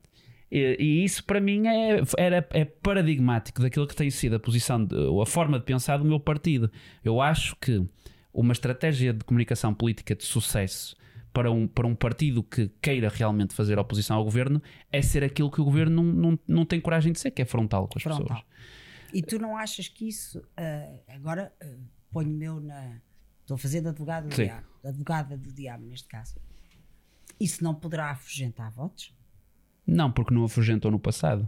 E, 0.58 0.78
e 0.80 1.04
isso 1.04 1.24
para 1.26 1.42
mim 1.42 1.68
é, 1.68 2.02
era, 2.18 2.48
é 2.52 2.64
paradigmático 2.64 3.62
daquilo 3.62 3.86
que 3.88 3.96
tem 3.96 4.10
sido 4.10 4.36
a 4.36 4.40
posição, 4.40 4.84
de- 4.86 4.96
ou 4.96 5.22
a 5.22 5.26
forma 5.26 5.60
de 5.60 5.66
pensar 5.66 5.98
do 5.98 6.06
meu 6.06 6.20
partido. 6.20 6.72
Eu 7.04 7.20
acho 7.22 7.56
que 7.58 7.86
uma 8.34 8.54
estratégia 8.54 9.12
de 9.14 9.24
comunicação 9.26 9.74
política 9.74 10.16
de 10.16 10.24
sucesso 10.24 10.96
para 11.34 11.52
um, 11.52 11.68
para 11.68 11.86
um 11.86 11.94
partido 11.94 12.42
que 12.42 12.70
queira 12.82 13.10
realmente 13.10 13.54
fazer 13.54 13.78
oposição 13.78 14.16
ao 14.16 14.24
governo 14.24 14.62
é 14.92 15.02
ser 15.02 15.24
aquilo 15.24 15.52
que 15.52 15.60
o 15.60 15.66
governo 15.66 16.02
não, 16.02 16.14
não, 16.32 16.40
não 16.48 16.66
tem 16.66 16.80
coragem 16.80 17.12
de 17.12 17.20
ser, 17.20 17.32
que 17.32 17.42
é 17.42 17.46
frontal 17.46 17.88
com 17.90 18.00
as 18.00 18.04
Frontal. 18.04 18.26
pessoas. 18.26 18.44
E 19.14 19.22
tu 19.22 19.38
não 19.38 19.58
achas 19.58 19.88
que 19.90 20.08
isso, 20.08 20.42
ah, 20.56 20.90
agora 21.10 21.54
ah, 21.62 21.66
ponho-me 22.12 22.46
eu 22.46 22.60
na. 22.62 23.02
Estou 23.42 23.56
a 23.56 23.58
fazer 23.58 23.82
de 23.82 23.90
advogado 23.90 24.28
do 24.30 24.34
Sim. 24.36 24.46
diabo, 24.46 24.68
advogada 24.84 25.38
do 25.38 25.52
diabo 25.52 25.86
neste 25.86 26.08
caso. 26.08 26.36
Isso 27.40 27.64
não 27.64 27.76
poderá 27.76 28.12
afugentar 28.12 28.72
votos? 28.72 29.14
Não, 29.88 30.12
porque 30.12 30.34
não 30.34 30.46
afugentou 30.46 30.90
no 30.90 31.00
passado. 31.00 31.48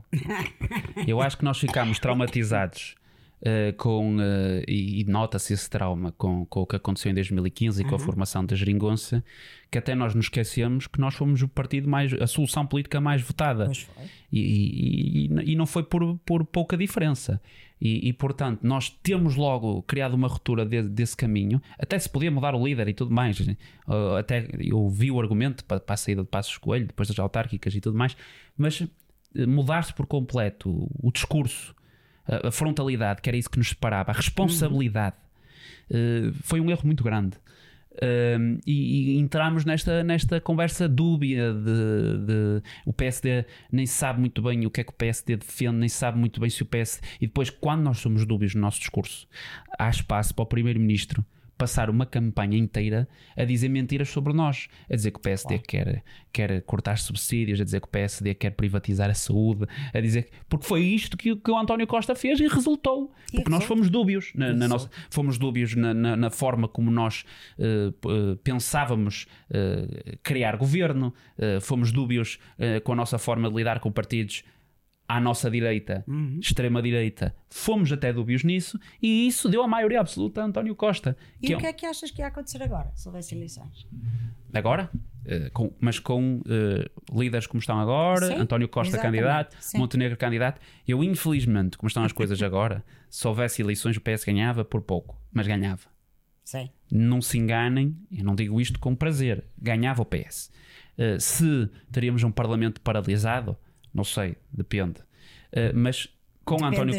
Eu 1.08 1.22
acho 1.22 1.38
que 1.38 1.46
nós 1.46 1.58
ficámos 1.58 2.00
traumatizados 2.00 2.96
eh, 3.42 3.72
com, 3.74 4.18
eh, 4.20 4.64
e, 4.68 5.02
e 5.02 5.04
nota-se 5.06 5.54
esse 5.54 5.70
trauma 5.70 6.12
com, 6.12 6.46
com 6.46 6.62
o 6.62 6.68
que 6.68 6.76
aconteceu 6.76 7.12
em 7.12 7.16
2015 7.16 7.82
e 7.82 7.86
com 7.86 7.96
a 7.96 8.00
formação 8.00 8.46
da 8.46 8.56
geringonça, 8.56 9.24
que 9.72 9.78
até 9.78 9.94
nós 9.94 10.16
nos 10.16 10.26
esquecemos 10.26 10.88
que 10.88 11.00
nós 11.00 11.14
fomos 11.16 11.42
o 11.42 11.48
partido 11.48 11.88
mais, 11.90 12.14
a 12.14 12.26
solução 12.28 12.66
política 12.66 13.00
mais 13.02 13.22
votada. 13.22 13.66
E, 14.32 14.40
e- 14.40 15.28
e- 15.28 15.52
e 15.52 15.56
não 15.56 15.66
foi 15.66 15.84
por, 15.84 16.18
por 16.26 16.44
pouca 16.46 16.76
diferença. 16.78 17.40
E, 17.80 18.12
portanto, 18.12 18.62
nós 18.64 18.90
temos 18.90 19.36
logo 19.36 19.84
criado 19.84 20.16
uma 20.16 20.28
ruptura 20.28 20.66
de- 20.66 20.82
desse 20.90 21.16
caminho. 21.16 21.62
Até 21.78 22.00
se 22.00 22.10
podia 22.10 22.32
mudar 22.32 22.56
o 22.56 22.66
líder 22.66 22.88
e 22.88 22.94
tudo 22.96 23.14
mais. 23.14 23.40
Uh, 23.40 24.16
até 24.18 24.48
eu 24.60 24.90
vi 24.90 25.12
o 25.12 25.22
argumento 25.22 25.64
para, 25.64 25.80
para 25.80 25.94
a 25.94 25.98
saída 25.98 26.24
de 26.24 26.28
Passos 26.28 26.58
Coelho, 26.58 26.88
depois 26.88 27.08
das 27.08 27.20
autárquicas 27.20 27.76
e 27.76 27.80
tudo 27.80 27.96
mais. 27.96 28.18
Mas 28.58 28.82
eh, 29.36 29.46
mudar-se 29.46 29.94
por 29.94 30.08
completo 30.08 30.90
o 31.00 31.12
discurso, 31.12 31.76
a, 32.28 32.52
frontalidade, 32.52 33.22
que 33.22 33.30
era 33.30 33.38
isso 33.38 33.50
que 33.50 33.58
nos 33.58 33.70
separava, 33.70 34.12
a 34.12 34.14
responsabilidade, 34.14 35.16
eh, 35.90 36.32
foi 36.44 36.60
um 36.60 36.70
erro 36.70 36.82
muito 36.86 37.04
grande. 37.04 37.38
Um, 38.00 38.60
e, 38.64 39.16
e 39.16 39.18
entramos 39.18 39.66
nesta, 39.66 40.04
nesta 40.04 40.40
conversa 40.40 40.88
dúbia 40.88 41.52
de, 41.52 42.26
de- 42.28 42.64
o 42.86 42.94
PSD 42.94 43.44
nem 43.72 43.88
sabe 43.88 44.20
muito 44.20 44.40
bem 44.40 44.68
o 44.68 44.70
que 44.70 44.82
é 44.82 44.84
que 44.84 44.92
o 44.92 44.94
PSD 44.94 45.36
defende, 45.38 45.78
nem 45.78 45.90
sabe 45.90 46.20
muito 46.20 46.40
bem 46.40 46.48
se 46.48 46.62
o 46.62 46.66
PSD. 46.66 47.08
E 47.20 47.26
depois, 47.26 47.50
quando 47.50 47.82
nós 47.82 47.98
somos 47.98 48.24
dúbios 48.24 48.54
no 48.54 48.62
nosso 48.62 48.80
discurso, 48.80 49.28
há 49.80 49.90
espaço 49.90 50.36
para 50.36 50.44
o 50.44 50.46
Primeiro-Ministro 50.46 51.26
passar 51.58 51.90
uma 51.90 52.06
campanha 52.06 52.58
inteira 52.58 53.08
a 53.36 53.44
dizer 53.44 53.70
mentiras 53.70 54.10
sobre 54.10 54.32
nós, 54.34 54.68
a 54.90 54.96
dizer 54.96 55.12
que 55.12 55.18
o 55.18 55.22
PSD 55.22 55.60
quer, 55.60 56.04
quer 56.32 56.62
cortar 56.62 56.98
subsídios, 56.98 57.60
a 57.60 57.64
dizer 57.64 57.82
que 57.82 57.88
o 57.88 57.90
PSD 57.90 58.34
quer 58.36 58.52
privatizar 58.52 59.10
a 59.10 59.14
saúde, 59.14 59.66
a 59.94 60.00
dizer 60.00 60.24
que- 60.26 60.32
porque 60.48 60.66
foi 60.68 60.82
isto 60.84 61.18
que, 61.18 61.32
o- 61.32 61.38
que 61.38 61.50
o 61.52 61.58
António 61.58 61.88
Costa 61.88 62.14
fez 62.16 62.40
e 62.40 62.48
resultou. 62.48 63.12
E 63.34 63.38
Porque 63.38 63.50
nós 63.50 63.64
fomos 63.64 63.90
dúbios 63.90 64.32
na, 64.36 64.54
na 64.54 64.68
nossa, 64.68 64.90
fomos 65.10 65.38
dúbios 65.38 65.76
na, 65.76 65.94
na- 65.94 66.16
na 66.16 66.30
forma 66.30 66.68
como 66.68 66.92
nós 66.92 67.24
p- 67.58 68.08
eh, 68.10 68.38
pensávamos 68.44 69.26
eh, 69.50 70.18
criar 70.24 70.56
governo, 70.58 71.14
fomos 71.62 71.92
dúbios 71.92 72.40
com 72.84 72.94
a 72.94 72.96
nossa 72.96 73.18
forma 73.18 73.50
de 73.50 73.56
lidar 73.56 73.80
com 73.80 73.92
partidos 73.92 74.44
à 75.08 75.20
nossa 75.22 75.50
direita, 75.50 76.04
extrema-direita. 76.40 77.34
Fomos 77.50 77.92
até 77.92 78.12
dúbios 78.12 78.44
nisso 78.44 78.78
e 79.02 79.28
isso 79.28 79.48
deu 79.48 79.64
a 79.64 79.68
maioria 79.68 80.02
absoluta 80.02 80.42
a 80.42 80.46
António 80.46 80.76
Costa. 80.76 81.16
E 81.42 81.50
o 81.50 81.54
é 81.54 81.58
um- 81.58 81.60
que 81.60 81.66
é 81.68 81.74
que 81.74 81.86
achas 81.86 82.12
que 82.12 82.22
ia 82.22 82.28
acontecer 82.28 82.62
agora, 82.62 82.92
se 82.94 83.08
houvesse 83.08 83.34
eleições? 83.36 83.88
Agora? 84.54 84.90
Uh, 85.26 85.52
com, 85.52 85.74
mas 85.80 86.00
com 86.00 86.38
uh, 86.40 87.20
líderes 87.20 87.48
como 87.48 87.60
estão 87.60 87.80
agora, 87.80 88.28
Sim, 88.28 88.36
António 88.36 88.68
Costa 88.70 88.98
candidato, 88.98 89.56
sim. 89.60 89.78
Montenegro 89.78 90.18
candidato. 90.18 90.62
Eu, 90.88 91.04
infelizmente, 91.04 91.78
como 91.78 91.88
estão 91.88 92.04
as 92.04 92.12
coisas 92.14 92.42
agora, 92.44 92.84
se 93.10 93.28
houvesse 93.28 93.62
eleições, 93.62 93.98
o 93.98 94.02
PS 94.02 94.24
ganhava 94.26 94.64
por 94.66 94.82
pouco, 94.82 95.22
mas 95.34 95.46
ganhava. 95.48 95.88
Sim. 96.44 96.70
Não 96.90 97.22
se 97.22 97.38
enganem, 97.38 97.98
eu 98.10 98.24
não 98.24 98.36
digo 98.36 98.60
isto 98.62 98.80
com 98.80 98.96
prazer, 98.96 99.44
ganhava 99.58 100.02
o 100.02 100.06
PS. 100.06 100.50
Uh, 100.98 101.20
se 101.20 101.70
teríamos 101.92 102.24
um 102.24 102.32
Parlamento 102.32 102.80
paralisado, 102.80 103.58
não 103.98 104.04
sei, 104.06 104.36
depende. 104.54 105.02
Uh, 105.52 105.74
mas 105.76 106.08
com 106.46 106.56
Depende 106.56 106.76
António. 106.78 106.96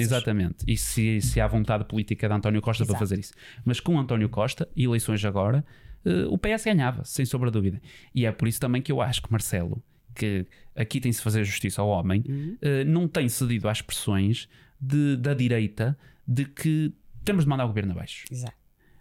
Exatamente. 0.00 0.64
E 0.66 0.74
se, 0.76 1.20
se 1.20 1.38
há 1.40 1.46
vontade 1.46 1.84
política 1.84 2.26
de 2.28 2.34
António 2.34 2.62
Costa 2.62 2.82
Exato. 2.84 2.92
para 2.94 2.98
fazer 2.98 3.18
isso. 3.18 3.34
Mas 3.64 3.78
com 3.80 3.98
António 4.00 4.28
Costa, 4.30 4.66
e 4.74 4.84
eleições 4.84 5.22
agora, 5.24 5.62
eh, 6.04 6.24
o 6.30 6.38
PS 6.38 6.64
ganhava, 6.64 7.04
sem 7.04 7.26
sombra 7.26 7.50
de 7.50 7.54
dúvida. 7.58 7.82
E 8.14 8.24
é 8.24 8.32
por 8.32 8.48
isso 8.48 8.58
também 8.58 8.80
que 8.80 8.90
eu 8.90 9.02
acho 9.02 9.20
que 9.20 9.30
Marcelo, 9.30 9.82
que 10.14 10.46
aqui 10.74 10.98
tem-se 10.98 11.20
fazer 11.20 11.44
justiça 11.44 11.82
ao 11.82 11.88
homem, 11.88 12.24
Uhum. 12.26 12.56
eh, 12.62 12.84
não 12.84 13.06
tem 13.06 13.28
cedido 13.28 13.68
às 13.68 13.82
pressões 13.82 14.48
de- 14.80 15.16
da 15.18 15.34
direita 15.34 15.94
de 16.26 16.46
que 16.46 16.90
temos 17.22 17.44
de 17.44 17.50
mandar 17.50 17.64
o 17.64 17.68
governo 17.68 17.92
abaixo. 17.92 18.24
Exato. 18.30 18.56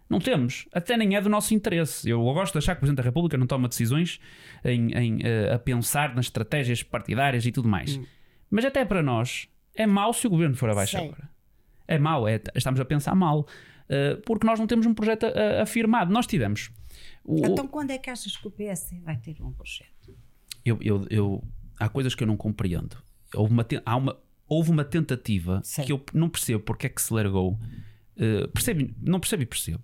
Não 0.10 0.20
temos. 0.20 0.68
Até 0.72 0.96
nem 0.96 1.16
é 1.16 1.22
do 1.22 1.30
nosso 1.30 1.54
interesse. 1.54 2.08
Eu 2.10 2.22
gosto 2.22 2.54
de 2.54 2.60
achar 2.60 2.76
que 2.76 2.80
o 2.80 2.82
Presidente 2.82 2.98
da 2.98 3.04
República 3.04 3.38
não 3.38 3.48
toma 3.48 3.68
decisões 3.68 4.20
em, 4.64 4.92
em, 4.94 5.20
eh, 5.24 5.52
a 5.54 5.58
pensar 5.58 6.14
nas 6.16 6.26
estratégias 6.28 6.84
partidárias 6.84 7.44
e 7.46 7.52
tudo 7.52 7.68
mais. 7.68 8.00
Mas 8.50 8.66
até 8.66 8.86
para 8.86 9.02
nós 9.02 9.50
é 9.74 9.88
mau 9.88 10.14
se 10.14 10.28
o 10.28 10.30
governo 10.30 10.56
for 10.56 10.70
abaixo 10.70 10.98
Sei. 10.98 11.08
agora. 11.08 11.30
É 11.88 11.98
mau, 11.98 12.28
é, 12.28 12.40
estamos 12.56 12.80
a 12.80 12.86
pensar 12.86 13.16
mal. 13.16 13.48
Eh, 13.90 14.16
porque 14.26 14.46
nós 14.46 14.60
não 14.60 14.68
temos 14.68 14.86
um 14.86 14.94
projeto 14.94 15.26
eh, 15.26 15.62
afirmado. 15.62 16.14
Nós 16.14 16.28
tivemos. 16.28 16.70
O- 17.24 17.44
Então, 17.46 17.68
quando 17.68 17.90
é 17.92 17.98
que 17.98 18.10
achas 18.10 18.38
que 18.38 18.48
o 18.48 18.52
PSD 18.52 19.00
vai 19.02 19.18
ter 19.18 19.42
um 19.42 19.52
projeto? 19.52 20.16
eu, 20.64 20.78
eu, 20.82 21.06
eu- 21.10 21.44
há 21.80 21.90
coisas 21.90 22.14
que 22.14 22.22
eu 22.24 22.28
não 22.28 22.38
compreendo. 22.38 22.98
Houve 23.34 23.52
uma, 23.54 23.66
há 23.86 23.96
uma, 23.96 24.18
houve 24.48 24.70
uma 24.70 24.86
tentativa 24.86 25.62
que 25.84 25.92
eu 25.92 26.04
não 26.14 26.30
percebo 26.30 26.64
porque 26.64 26.86
é 26.86 26.90
que 26.90 27.02
se 27.02 27.12
largou. 27.12 27.60
percebo, 28.54 28.94
não 29.02 29.20
percebo 29.20 29.44
e 29.44 29.46
percebo. 29.48 29.84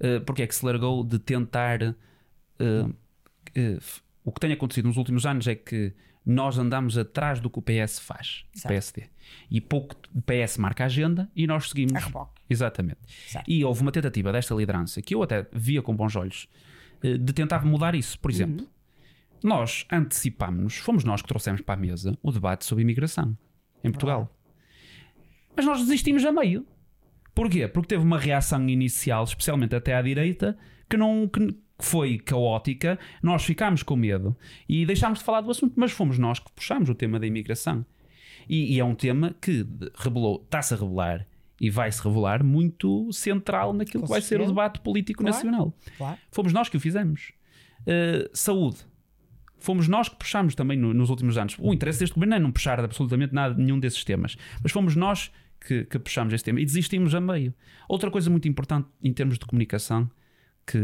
Eh, 0.00 0.20
porque 0.20 0.42
é 0.42 0.46
que 0.46 0.54
se 0.54 0.64
largou 0.64 1.04
de 1.04 1.18
tentar. 1.18 1.82
eh, 1.82 3.76
f- 3.76 4.00
o 4.24 4.32
que 4.32 4.40
tem 4.40 4.52
acontecido 4.52 4.86
nos 4.86 4.96
últimos 4.96 5.24
anos 5.26 5.46
é 5.46 5.54
que 5.54 5.92
nós 6.24 6.58
andamos 6.58 6.98
atrás 6.98 7.40
do 7.40 7.48
que 7.48 7.58
o 7.58 7.62
PS 7.62 7.98
faz, 7.98 8.44
o. 8.54 8.68
PSD. 8.68 9.04
E 9.50 9.60
pouco 9.60 9.96
o 10.14 10.20
PS 10.22 10.58
marca 10.58 10.84
a 10.84 10.86
agenda 10.86 11.30
e 11.34 11.46
nós 11.46 11.68
seguimos. 11.70 11.96
A 11.96 11.98
reboque. 12.00 12.40
Exatamente. 12.48 12.98
Certo. 13.28 13.50
E 13.50 13.64
houve 13.64 13.80
uma 13.80 13.90
tentativa 13.90 14.30
desta 14.30 14.54
liderança 14.54 15.00
que 15.00 15.14
eu 15.14 15.22
até 15.22 15.46
via 15.52 15.80
com 15.82 15.94
bons 15.96 16.14
olhos 16.16 16.48
de 17.02 17.32
tentar 17.32 17.64
mudar 17.64 17.94
isso. 17.94 18.18
Por 18.20 18.30
exemplo, 18.30 18.68
nós 19.42 19.86
antecipámos-nos, 19.90 20.76
fomos 20.76 21.02
nós 21.02 21.22
que 21.22 21.28
trouxemos 21.28 21.62
para 21.62 21.74
a 21.74 21.78
mesa 21.78 22.16
o 22.22 22.30
debate 22.30 22.66
sobre 22.66 22.82
imigração 22.82 23.36
em 23.82 23.90
Portugal. 23.90 24.36
Mas 25.56 25.64
nós 25.64 25.80
desistimos 25.80 26.24
a 26.24 26.30
meio. 26.30 26.66
Porquê? 27.42 27.66
Porque 27.68 27.88
teve 27.88 28.04
uma 28.04 28.18
reação 28.18 28.68
inicial, 28.68 29.24
especialmente 29.24 29.74
até 29.74 29.94
à 29.94 30.02
direita, 30.02 30.58
que 30.88 30.96
não 30.96 31.26
que 31.26 31.56
foi 31.78 32.18
caótica. 32.18 32.98
Nós 33.22 33.42
ficámos 33.44 33.82
com 33.82 33.96
medo 33.96 34.36
e 34.68 34.84
deixámos 34.84 35.20
de 35.20 35.24
falar 35.24 35.40
do 35.40 35.50
assunto, 35.50 35.72
mas 35.76 35.90
fomos 35.90 36.18
nós 36.18 36.38
que 36.38 36.52
puxámos 36.52 36.90
o 36.90 36.94
tema 36.94 37.18
da 37.18 37.26
imigração. 37.26 37.84
E, 38.46 38.74
e 38.74 38.78
é 38.80 38.84
um 38.84 38.94
tema 38.94 39.34
que 39.40 39.66
revelou, 39.96 40.42
está-se 40.44 40.74
a 40.74 40.76
revelar 40.76 41.26
e 41.58 41.70
vai-se 41.70 42.02
revelar 42.02 42.44
muito 42.44 43.10
central 43.12 43.72
naquilo 43.72 44.02
Com 44.02 44.06
que 44.08 44.12
vai 44.12 44.20
ser 44.20 44.40
o 44.40 44.46
debate 44.46 44.80
político 44.80 45.22
Claro. 45.22 45.34
nacional. 45.34 45.74
Claro. 45.96 46.18
Fomos 46.30 46.52
nós 46.52 46.68
que 46.68 46.76
o 46.76 46.80
fizemos. 46.80 47.32
Uh, 47.82 48.28
saúde. 48.34 48.78
Fomos 49.58 49.88
nós 49.88 50.08
que 50.10 50.16
puxámos 50.16 50.54
também 50.54 50.76
no- 50.76 50.92
nos 50.92 51.08
últimos 51.08 51.38
anos. 51.38 51.56
O 51.58 51.72
interesse 51.72 52.00
deste 52.00 52.14
governo 52.14 52.34
é 52.34 52.38
não 52.38 52.52
puxar 52.52 52.78
absolutamente 52.80 53.32
nada, 53.34 53.54
nenhum 53.54 53.78
desses 53.80 54.04
temas. 54.04 54.36
Mas 54.62 54.72
fomos 54.72 54.94
nós 54.96 55.30
que, 55.60 55.84
que 55.84 55.98
puxámos 55.98 56.32
esse 56.32 56.42
tema 56.42 56.60
e 56.60 56.64
desistimos 56.64 57.14
a 57.14 57.20
meio. 57.20 57.54
Outra 57.88 58.10
coisa 58.10 58.30
muito 58.30 58.48
importante 58.48 58.88
em 59.02 59.12
termos 59.12 59.38
de 59.38 59.44
comunicação 59.44 60.10
que, 60.66 60.78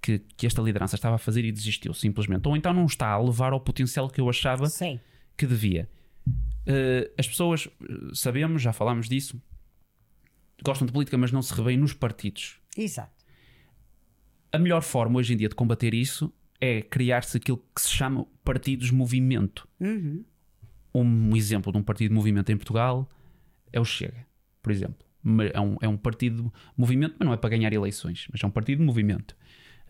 que, 0.00 0.18
que 0.36 0.46
esta 0.46 0.62
liderança 0.62 0.96
estava 0.96 1.16
a 1.16 1.18
fazer 1.18 1.44
e 1.44 1.52
desistiu 1.52 1.92
simplesmente. 1.92 2.48
Ou 2.48 2.56
então 2.56 2.72
não 2.72 2.86
está 2.86 3.08
a 3.08 3.18
levar 3.18 3.52
ao 3.52 3.60
potencial 3.60 4.08
que 4.08 4.20
eu 4.20 4.28
achava 4.28 4.66
Sim. 4.66 4.98
que 5.36 5.46
devia. 5.46 5.88
Uh, 6.26 7.10
as 7.18 7.28
pessoas, 7.28 7.68
sabemos, 8.14 8.62
já 8.62 8.72
falámos 8.72 9.08
disso, 9.08 9.40
gostam 10.64 10.86
de 10.86 10.92
política, 10.92 11.18
mas 11.18 11.30
não 11.30 11.42
se 11.42 11.54
revêem 11.54 11.78
nos 11.78 11.92
partidos. 11.92 12.58
Exato. 12.76 13.24
A 14.52 14.58
melhor 14.58 14.82
forma 14.82 15.18
hoje 15.18 15.34
em 15.34 15.36
dia 15.36 15.48
de 15.48 15.54
combater 15.54 15.94
isso 15.94 16.32
é 16.60 16.82
criar-se 16.82 17.36
aquilo 17.36 17.62
que 17.74 17.80
se 17.80 17.90
chama 17.90 18.26
partidos-movimento. 18.44 19.68
Uhum. 19.78 20.24
Um 20.92 21.36
exemplo 21.36 21.72
de 21.72 21.78
um 21.78 21.82
partido-movimento 21.82 22.50
em 22.50 22.56
Portugal 22.56 23.08
é 23.72 23.80
o 23.80 23.84
Chega, 23.84 24.26
por 24.62 24.72
exemplo. 24.72 25.06
É 25.52 25.60
um, 25.60 25.76
é 25.82 25.88
um 25.88 25.96
partido-movimento, 25.98 27.16
mas 27.18 27.26
não 27.26 27.32
é 27.34 27.36
para 27.36 27.50
ganhar 27.50 27.72
eleições, 27.72 28.26
mas 28.32 28.42
é 28.42 28.46
um 28.46 28.50
partido-movimento. 28.50 29.36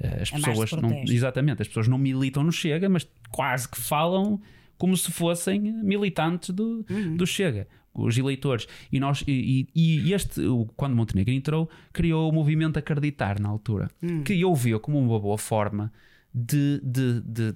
Eh, 0.01 0.23
As 0.23 0.33
É 0.33 0.37
pessoas 0.37 0.71
de 0.71 0.83
não, 0.83 1.03
exatamente, 1.05 1.63
as 1.63 1.69
pessoas 1.69 1.87
não 1.87 1.99
militam 1.99 2.43
no 2.43 2.51
Chega, 2.51 2.89
mas 2.89 3.09
quase 3.31 3.69
que 3.69 3.81
falam 3.81 4.41
como 4.77 4.97
se 4.97 5.13
fossem 5.13 5.61
militantes 5.61 6.51
do, 6.51 6.85
Uhum. 6.91 7.17
do 7.17 7.27
Chega, 7.27 7.69
os 7.95 8.17
eleitores. 8.19 8.67
E 8.91 8.99
nós 8.99 9.23
e, 9.29 9.69
e- 9.75 10.13
este, 10.13 10.41
quando 10.77 10.97
Montenegro 10.97 11.33
entrou, 11.33 11.71
criou 11.93 12.29
o 12.29 12.33
movimento 12.33 12.79
Acreditar 12.79 13.39
na 13.39 13.49
altura, 13.49 13.89
Hum. 14.03 14.25
que 14.25 14.41
eu 14.41 14.53
via 14.55 14.79
como 14.81 14.99
uma 14.99 15.21
boa 15.21 15.39
forma 15.39 15.93
de, 16.35 16.81
de- 16.83 17.21
de 17.21 17.55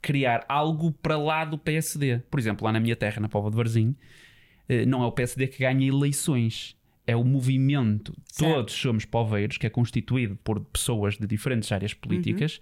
criar 0.00 0.44
algo 0.48 0.92
para 0.92 1.16
lá 1.16 1.44
do 1.44 1.56
PSD. 1.58 2.18
Por 2.30 2.38
exemplo, 2.38 2.64
lá 2.64 2.72
na 2.72 2.80
minha 2.80 2.94
terra, 2.96 3.20
na 3.20 3.28
Póvoa 3.28 3.50
de 3.50 3.56
Varzim, 3.56 3.96
não 4.86 5.02
é 5.02 5.06
o 5.06 5.12
PSD 5.12 5.48
que 5.48 5.58
ganha 5.58 5.86
eleições. 5.86 6.76
É 7.06 7.16
o 7.16 7.24
movimento. 7.24 8.14
Certo. 8.26 8.54
Todos 8.54 8.74
somos 8.74 9.04
poveiros, 9.04 9.58
que 9.58 9.66
é 9.66 9.70
constituído 9.70 10.36
por 10.44 10.60
pessoas 10.60 11.16
de 11.16 11.26
diferentes 11.26 11.70
áreas 11.72 11.92
políticas, 11.92 12.60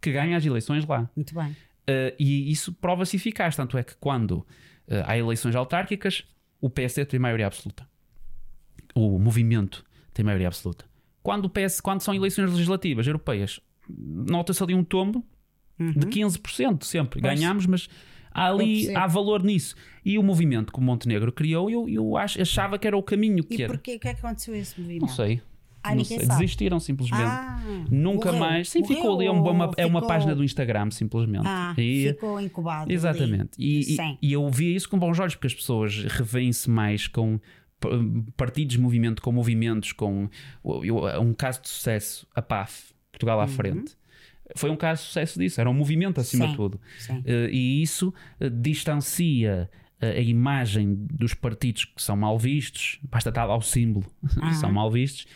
que 0.00 0.12
ganham 0.12 0.36
as 0.36 0.46
eleições 0.46 0.86
lá. 0.86 1.10
Muito 1.16 1.34
bem. 1.34 1.50
Uh, 1.50 2.14
e 2.18 2.50
isso 2.52 2.72
prova-se 2.72 3.16
eficaz. 3.16 3.56
Tanto 3.56 3.76
é 3.76 3.82
que 3.82 3.96
quando 3.96 4.32
uh, 4.32 4.46
há 5.04 5.18
eleições 5.18 5.56
autárquicas, 5.56 6.24
o 6.60 6.70
PSD 6.70 7.04
tem 7.04 7.18
maioria 7.18 7.46
absoluta. 7.46 7.88
O 8.94 9.18
movimento 9.18 9.84
tem 10.14 10.24
maioria 10.24 10.46
absoluta. 10.46 10.84
Quando, 11.22 11.46
o 11.46 11.50
PS, 11.50 11.80
quando 11.80 12.00
são 12.00 12.14
eleições 12.14 12.50
legislativas 12.50 13.06
europeias, 13.06 13.60
nota-se 13.88 14.62
ali 14.62 14.74
um 14.74 14.84
tombo 14.84 15.24
de 15.78 16.06
15% 16.06 16.84
sempre. 16.84 17.18
Uhum. 17.18 17.22
Pois. 17.22 17.40
Ganhamos, 17.40 17.66
mas 17.66 17.88
há 18.30 18.48
ali 18.48 18.94
há 18.96 19.06
valor 19.06 19.42
nisso. 19.42 19.74
E 20.04 20.18
o 20.18 20.22
movimento 20.22 20.72
que 20.72 20.78
o 20.78 20.82
Montenegro 20.82 21.30
criou, 21.32 21.70
eu, 21.70 21.88
eu 21.88 22.16
ach- 22.16 22.38
achava 22.40 22.78
que 22.78 22.86
era 22.86 22.96
o 22.96 23.02
caminho 23.02 23.42
que 23.44 23.56
E 23.56 23.62
era. 23.62 23.72
porquê? 23.72 23.96
O 23.96 24.00
que 24.00 24.08
é 24.08 24.14
que 24.14 24.24
aconteceu 24.24 24.54
esse 24.54 24.80
movimento? 24.80 25.02
Não 25.02 25.08
sei. 25.08 25.40
Ah, 25.82 25.94
não 25.94 26.04
sei. 26.04 26.18
Desistiram 26.18 26.78
simplesmente. 26.78 27.22
Ah, 27.22 27.58
Nunca 27.90 28.26
morreu. 28.32 28.40
mais. 28.40 28.68
Sim, 28.68 28.80
Morreu 28.80 28.96
ficou 28.96 29.16
ali. 29.16 29.26
É 29.26 29.30
uma, 29.30 29.50
uma- 29.50 29.70
é 29.78 29.86
uma 29.86 30.02
página 30.06 30.32
ficou- 30.32 30.36
do 30.36 30.44
Instagram, 30.44 30.90
simplesmente. 30.90 31.46
Ah, 31.46 31.74
E- 31.78 32.08
ficou 32.08 32.38
incubado. 32.40 32.92
Exatamente. 32.92 33.50
E, 33.58 33.94
e- 33.96 34.18
e 34.20 34.32
eu 34.34 34.46
via 34.50 34.76
isso 34.76 34.88
com 34.90 34.98
bons 34.98 35.18
olhos, 35.18 35.34
porque 35.34 35.46
as 35.46 35.54
pessoas 35.54 36.04
revêem-se 36.04 36.68
mais 36.68 37.06
com 37.06 37.40
partidos 38.36 38.74
de 38.76 38.80
movimento, 38.80 39.22
com 39.22 39.32
movimentos, 39.32 39.92
com 39.92 40.28
um 40.62 41.32
caso 41.32 41.62
de 41.62 41.68
sucesso, 41.70 42.26
a 42.34 42.42
PAF, 42.42 42.92
Portugal 43.10 43.38
Uhum. 43.38 43.44
à 43.44 43.48
frente. 43.48 43.96
Foi 44.56 44.70
um 44.70 44.76
caso 44.76 45.02
de 45.02 45.06
sucesso 45.08 45.38
disso, 45.38 45.60
era 45.60 45.68
um 45.70 45.74
movimento 45.74 46.20
acima 46.20 46.44
Sim, 46.46 46.50
de 46.50 46.56
tudo. 46.56 46.80
Eh, 47.24 47.48
e 47.52 47.82
isso 47.82 48.12
eh, 48.40 48.48
distancia 48.50 49.70
eh, 50.00 50.10
a 50.18 50.20
imagem 50.20 50.94
dos 51.12 51.34
partidos 51.34 51.84
que 51.84 52.02
são 52.02 52.16
mal 52.16 52.38
vistos, 52.38 52.98
basta 53.10 53.28
estar 53.28 53.44
lá 53.44 53.56
o 53.56 53.62
símbolo, 53.62 54.06
são 54.60 54.72
mal 54.72 54.90
vistos, 54.90 55.26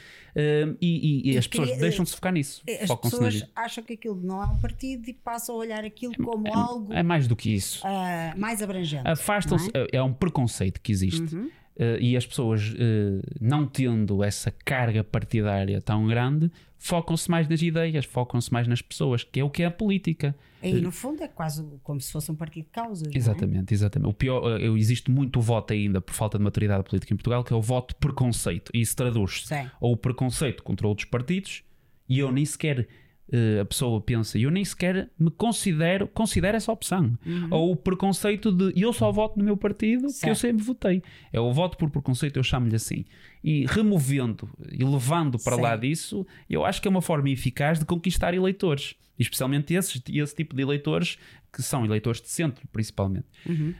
e, 0.80 1.22
e- 1.28 1.32
e 1.32 1.38
as 1.38 1.46
pessoas 1.46 1.76
deixam-se 1.78 2.14
focar 2.14 2.32
nisso. 2.32 2.62
As 2.82 2.92
pessoas 2.98 3.46
acham 3.54 3.84
que 3.84 3.92
aquilo 3.92 4.20
não 4.20 4.42
é 4.42 4.46
um 4.46 4.58
partido 4.58 5.08
e 5.08 5.12
passam 5.12 5.54
a 5.54 5.58
olhar 5.58 5.84
aquilo 5.84 6.14
como 6.16 6.52
algo 6.52 6.92
É 6.92 7.02
mais 7.04 7.28
do 7.28 7.36
que 7.36 7.54
isso. 7.54 7.80
ah, 7.86 8.34
mais 8.36 8.60
abrangente. 8.60 9.06
Afastam-se, 9.06 9.70
é? 9.92 10.02
um 10.02 10.12
preconceito 10.12 10.80
que 10.80 10.90
existe. 10.90 11.36
Uhum. 11.36 11.50
Eh, 11.76 11.98
e 12.00 12.16
as 12.16 12.24
pessoas, 12.26 12.74
eh, 12.78 13.20
não 13.40 13.66
tendo 13.66 14.22
essa 14.22 14.52
carga 14.64 15.02
partidária 15.04 15.80
tão 15.80 16.06
grande, 16.06 16.50
focam-se 16.84 17.30
mais 17.30 17.48
nas 17.48 17.62
ideias, 17.62 18.04
focam-se 18.04 18.52
mais 18.52 18.68
nas 18.68 18.82
pessoas, 18.82 19.24
que 19.24 19.40
é 19.40 19.44
o 19.44 19.48
que 19.48 19.62
é 19.62 19.66
a 19.66 19.70
política. 19.70 20.36
Aí, 20.62 20.82
no 20.82 20.92
fundo, 20.92 21.22
é 21.22 21.28
quase 21.28 21.64
como 21.82 21.98
se 21.98 22.12
fosse 22.12 22.30
um 22.30 22.34
partido 22.34 22.64
de 22.64 22.70
causas. 22.70 23.08
é? 23.08 23.16
Exatamente, 23.16 23.72
exatamente. 23.72 24.10
O 24.10 24.12
pior, 24.12 24.60
eh, 24.60 24.66
existe 24.76 25.10
muito 25.10 25.40
voto 25.40 25.72
ainda 25.72 26.02
por 26.02 26.12
falta 26.12 26.36
de 26.36 26.44
maturidade 26.44 26.84
política 26.84 27.14
em 27.14 27.16
Portugal, 27.16 27.42
que 27.42 27.54
é 27.54 27.56
o 27.56 27.62
voto 27.62 27.96
preconceito. 27.96 28.70
E 28.74 28.82
isso 28.82 28.94
traduz-se 28.94 29.46
ou 29.80 29.94
o 29.94 29.96
preconceito 29.96 30.62
contra 30.62 30.86
outros 30.86 31.08
partidos, 31.08 31.62
e 32.06 32.18
eu 32.18 32.30
nem 32.30 32.44
sequer 32.44 32.86
eh, 33.32 33.60
a 33.60 33.64
pessoa 33.64 34.00
pensa, 34.00 34.38
eu 34.38 34.50
nem 34.50 34.64
sequer 34.64 35.10
me 35.18 35.30
considero, 35.30 36.06
considero 36.08 36.56
essa 36.56 36.70
opção. 36.72 37.16
Ou 37.50 37.72
o 37.72 37.76
preconceito 37.76 38.52
de 38.52 38.72
eu 38.80 38.92
só 38.92 39.10
voto 39.10 39.38
no 39.38 39.44
meu 39.44 39.56
partido 39.56 40.02
que 40.02 40.06
eu 40.06 40.10
Certo. 40.10 40.38
sempre 40.38 40.64
votei. 40.64 41.02
É 41.32 41.40
o 41.40 41.52
voto 41.52 41.76
por 41.78 41.90
preconceito, 41.90 42.36
eu 42.38 42.42
chamo-lhe 42.42 42.76
assim. 42.76 43.04
E 43.42 43.66
removendo 43.66 44.48
e 44.72 44.82
levando 44.84 45.38
para 45.38 45.56
lá 45.56 45.74
Sim. 45.74 45.80
disso, 45.88 46.26
eu 46.48 46.64
acho 46.64 46.80
que 46.80 46.88
é 46.88 46.90
uma 46.90 47.02
forma 47.02 47.28
eficaz 47.30 47.78
de 47.78 47.84
conquistar 47.84 48.34
eleitores. 48.34 48.94
Especialmente 49.18 49.72
esses, 49.74 50.02
esse 50.08 50.34
tipo 50.34 50.56
de 50.56 50.62
eleitores 50.62 51.18
que 51.52 51.62
são 51.62 51.84
eleitores 51.84 52.20
de 52.20 52.28
centro, 52.28 52.66
principalmente. 52.72 53.26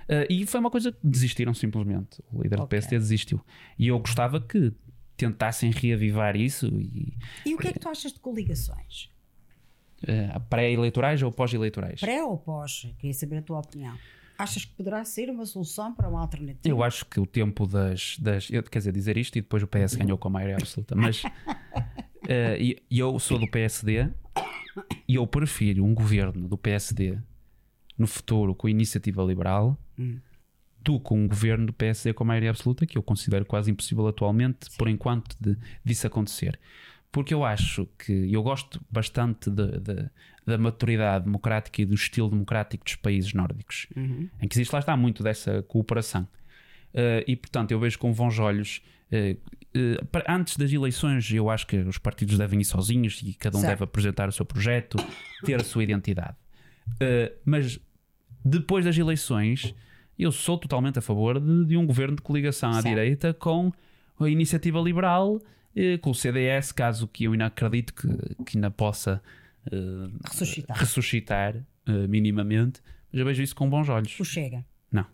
Eh, 0.09 0.27
e 0.31 0.47
foi 0.47 0.61
uma 0.61 0.71
coisa 0.71 0.93
que 0.93 0.99
desistiram 1.03 1.53
simplesmente. 1.53 2.23
O 2.33 2.41
líder 2.43 2.57
do 2.57 2.63
Ok. 2.63 2.69
PSD 2.79 2.99
desistiu. 2.99 3.41
E 3.77 3.89
eu 3.89 3.99
gostava 3.99 4.41
que 4.41 4.73
tentassem 5.17 5.71
reavivar 5.73 6.37
isso 6.37 6.67
e 6.69 7.15
E 7.47 7.55
o 7.55 7.59
que 7.59 7.69
é 7.69 7.73
que 7.73 7.79
tu 7.81 7.89
achas 7.89 8.13
de 8.13 8.21
coligações? 8.21 9.09
Eh, 10.07 10.39
pré-eleitorais 10.49 11.23
ou 11.23 11.33
pós-eleitorais. 11.33 12.01
Pré 12.01 12.23
ou 12.23 12.39
pós? 12.39 12.87
Queria 12.99 13.15
saber 13.15 13.39
a 13.39 13.43
tua 13.43 13.59
opinião. 13.61 13.97
Achas 14.37 14.65
que 14.65 14.75
poderá 14.75 15.05
ser 15.05 15.31
uma 15.31 15.47
solução 15.47 15.95
para 15.95 16.09
uma 16.09 16.21
alternativa? 16.21 16.69
Eu 16.69 16.83
acho 16.83 17.05
que 17.07 17.21
o 17.21 17.27
tempo 17.27 17.67
das. 17.67 18.19
das 18.19 18.51
eu, 18.51 18.63
quer 18.63 18.79
dizer, 18.79 18.93
dizer 18.93 19.17
isto 19.17 19.37
e 19.37 19.41
depois 19.41 19.63
o 19.63 19.67
PS 19.67 19.95
ganhou 19.95 20.19
com 20.19 20.29
a 20.29 20.31
maioria 20.31 20.57
absoluta, 20.57 20.97
mas 20.97 21.23
e 22.59 22.83
eu 22.91 23.19
sou 23.19 23.39
do 23.39 23.49
PSD 23.49 24.09
e 25.07 25.15
eu 25.15 25.27
prefiro 25.27 25.85
um 25.85 25.95
governo 25.95 26.49
do 26.49 26.59
PSD 26.59 27.19
no 27.97 28.09
futuro 28.09 28.55
com 28.55 28.69
iniciativa 28.69 29.23
liberal 29.23 29.79
do 30.85 31.01
que 31.01 31.15
um 31.15 31.27
governo 31.27 31.67
do 31.67 31.73
PSD 31.73 32.13
com 32.13 32.25
a 32.25 32.27
maioria 32.27 32.51
absoluta, 32.51 32.85
que 32.85 32.99
eu 32.99 33.03
considero 33.03 33.47
quase 33.47 33.71
impossível 33.71 34.07
atualmente, 34.07 34.69
por 34.77 34.87
enquanto, 34.87 35.35
de, 35.41 35.57
disso 35.83 36.07
acontecer. 36.07 36.61
Porque 37.15 37.33
eu 37.33 37.45
acho 37.45 37.87
que 37.97 38.13
eu 38.33 38.43
gosto 38.43 38.81
bastante 38.91 39.49
de- 39.49 39.79
de- 39.79 40.11
da 40.45 40.59
maturidade 40.59 41.25
democrática 41.27 41.81
e 41.81 41.85
do 41.87 41.95
estilo 41.95 42.29
democrático 42.29 42.85
dos 42.85 42.97
países 42.97 43.33
nórdicos, 43.33 43.87
em 43.97 44.49
que 44.49 44.55
existe 44.57 44.73
lá 44.73 44.81
está 44.81 44.97
muito 44.97 45.23
dessa 45.23 45.63
cooperação. 45.63 46.27
Eh, 46.93 47.25
e 47.29 47.37
portanto 47.37 47.71
eu 47.71 47.79
vejo 47.79 47.99
com 48.01 48.13
bons 48.13 48.39
olhos. 48.41 48.83
eh, 49.13 49.37
para- 50.11 50.25
antes 50.35 50.57
das 50.57 50.73
eleições, 50.73 51.31
eu 51.31 51.49
acho 51.49 51.67
que 51.69 51.77
os 51.77 51.99
partidos 51.99 52.37
devem 52.37 52.61
ir 52.61 52.65
sozinhos 52.65 53.21
e 53.23 53.33
cada 53.35 53.57
um 53.57 53.61
Certo. 53.61 53.71
deve 53.73 53.85
apresentar 53.85 54.29
o 54.29 54.33
seu 54.33 54.45
projeto, 54.45 54.97
ter 55.45 55.61
a 55.61 55.65
sua 55.65 55.85
identidade. 55.85 56.37
Mas 57.45 57.79
depois 58.45 58.85
das 58.85 58.97
eleições, 58.99 59.73
eu 60.19 60.33
sou 60.33 60.59
totalmente 60.59 60.99
a 60.99 61.03
favor 61.03 61.39
de, 61.39 61.65
de 61.67 61.77
um 61.77 61.87
governo 61.87 62.17
de 62.17 62.23
coligação 62.23 62.71
à 62.71 62.75
Certo. 62.75 62.89
direita 62.89 63.33
com 63.35 63.73
a 64.19 64.29
iniciativa 64.29 64.81
liberal, 64.81 65.41
eh, 65.77 65.99
com 65.99 66.11
o 66.11 66.15
CDS, 66.15 66.73
caso 66.73 67.07
que 67.09 67.25
eu 67.25 67.33
ainda 67.33 67.47
acredito 67.47 67.93
que, 67.95 68.09
que 68.45 68.57
ainda 68.57 68.71
possa 68.71 69.23
eh, 69.71 69.77
Ressuscitar. 70.29 70.77
ressuscitar 70.79 71.57
eh, 71.87 72.07
minimamente. 72.07 72.81
Mas 73.13 73.21
eu 73.21 73.27
vejo 73.27 73.43
isso 73.43 73.55
com 73.55 73.69
bons 73.69 73.89
olhos. 73.89 74.19
O 74.19 74.25
Chega. 74.25 74.65
Não, 74.91 75.07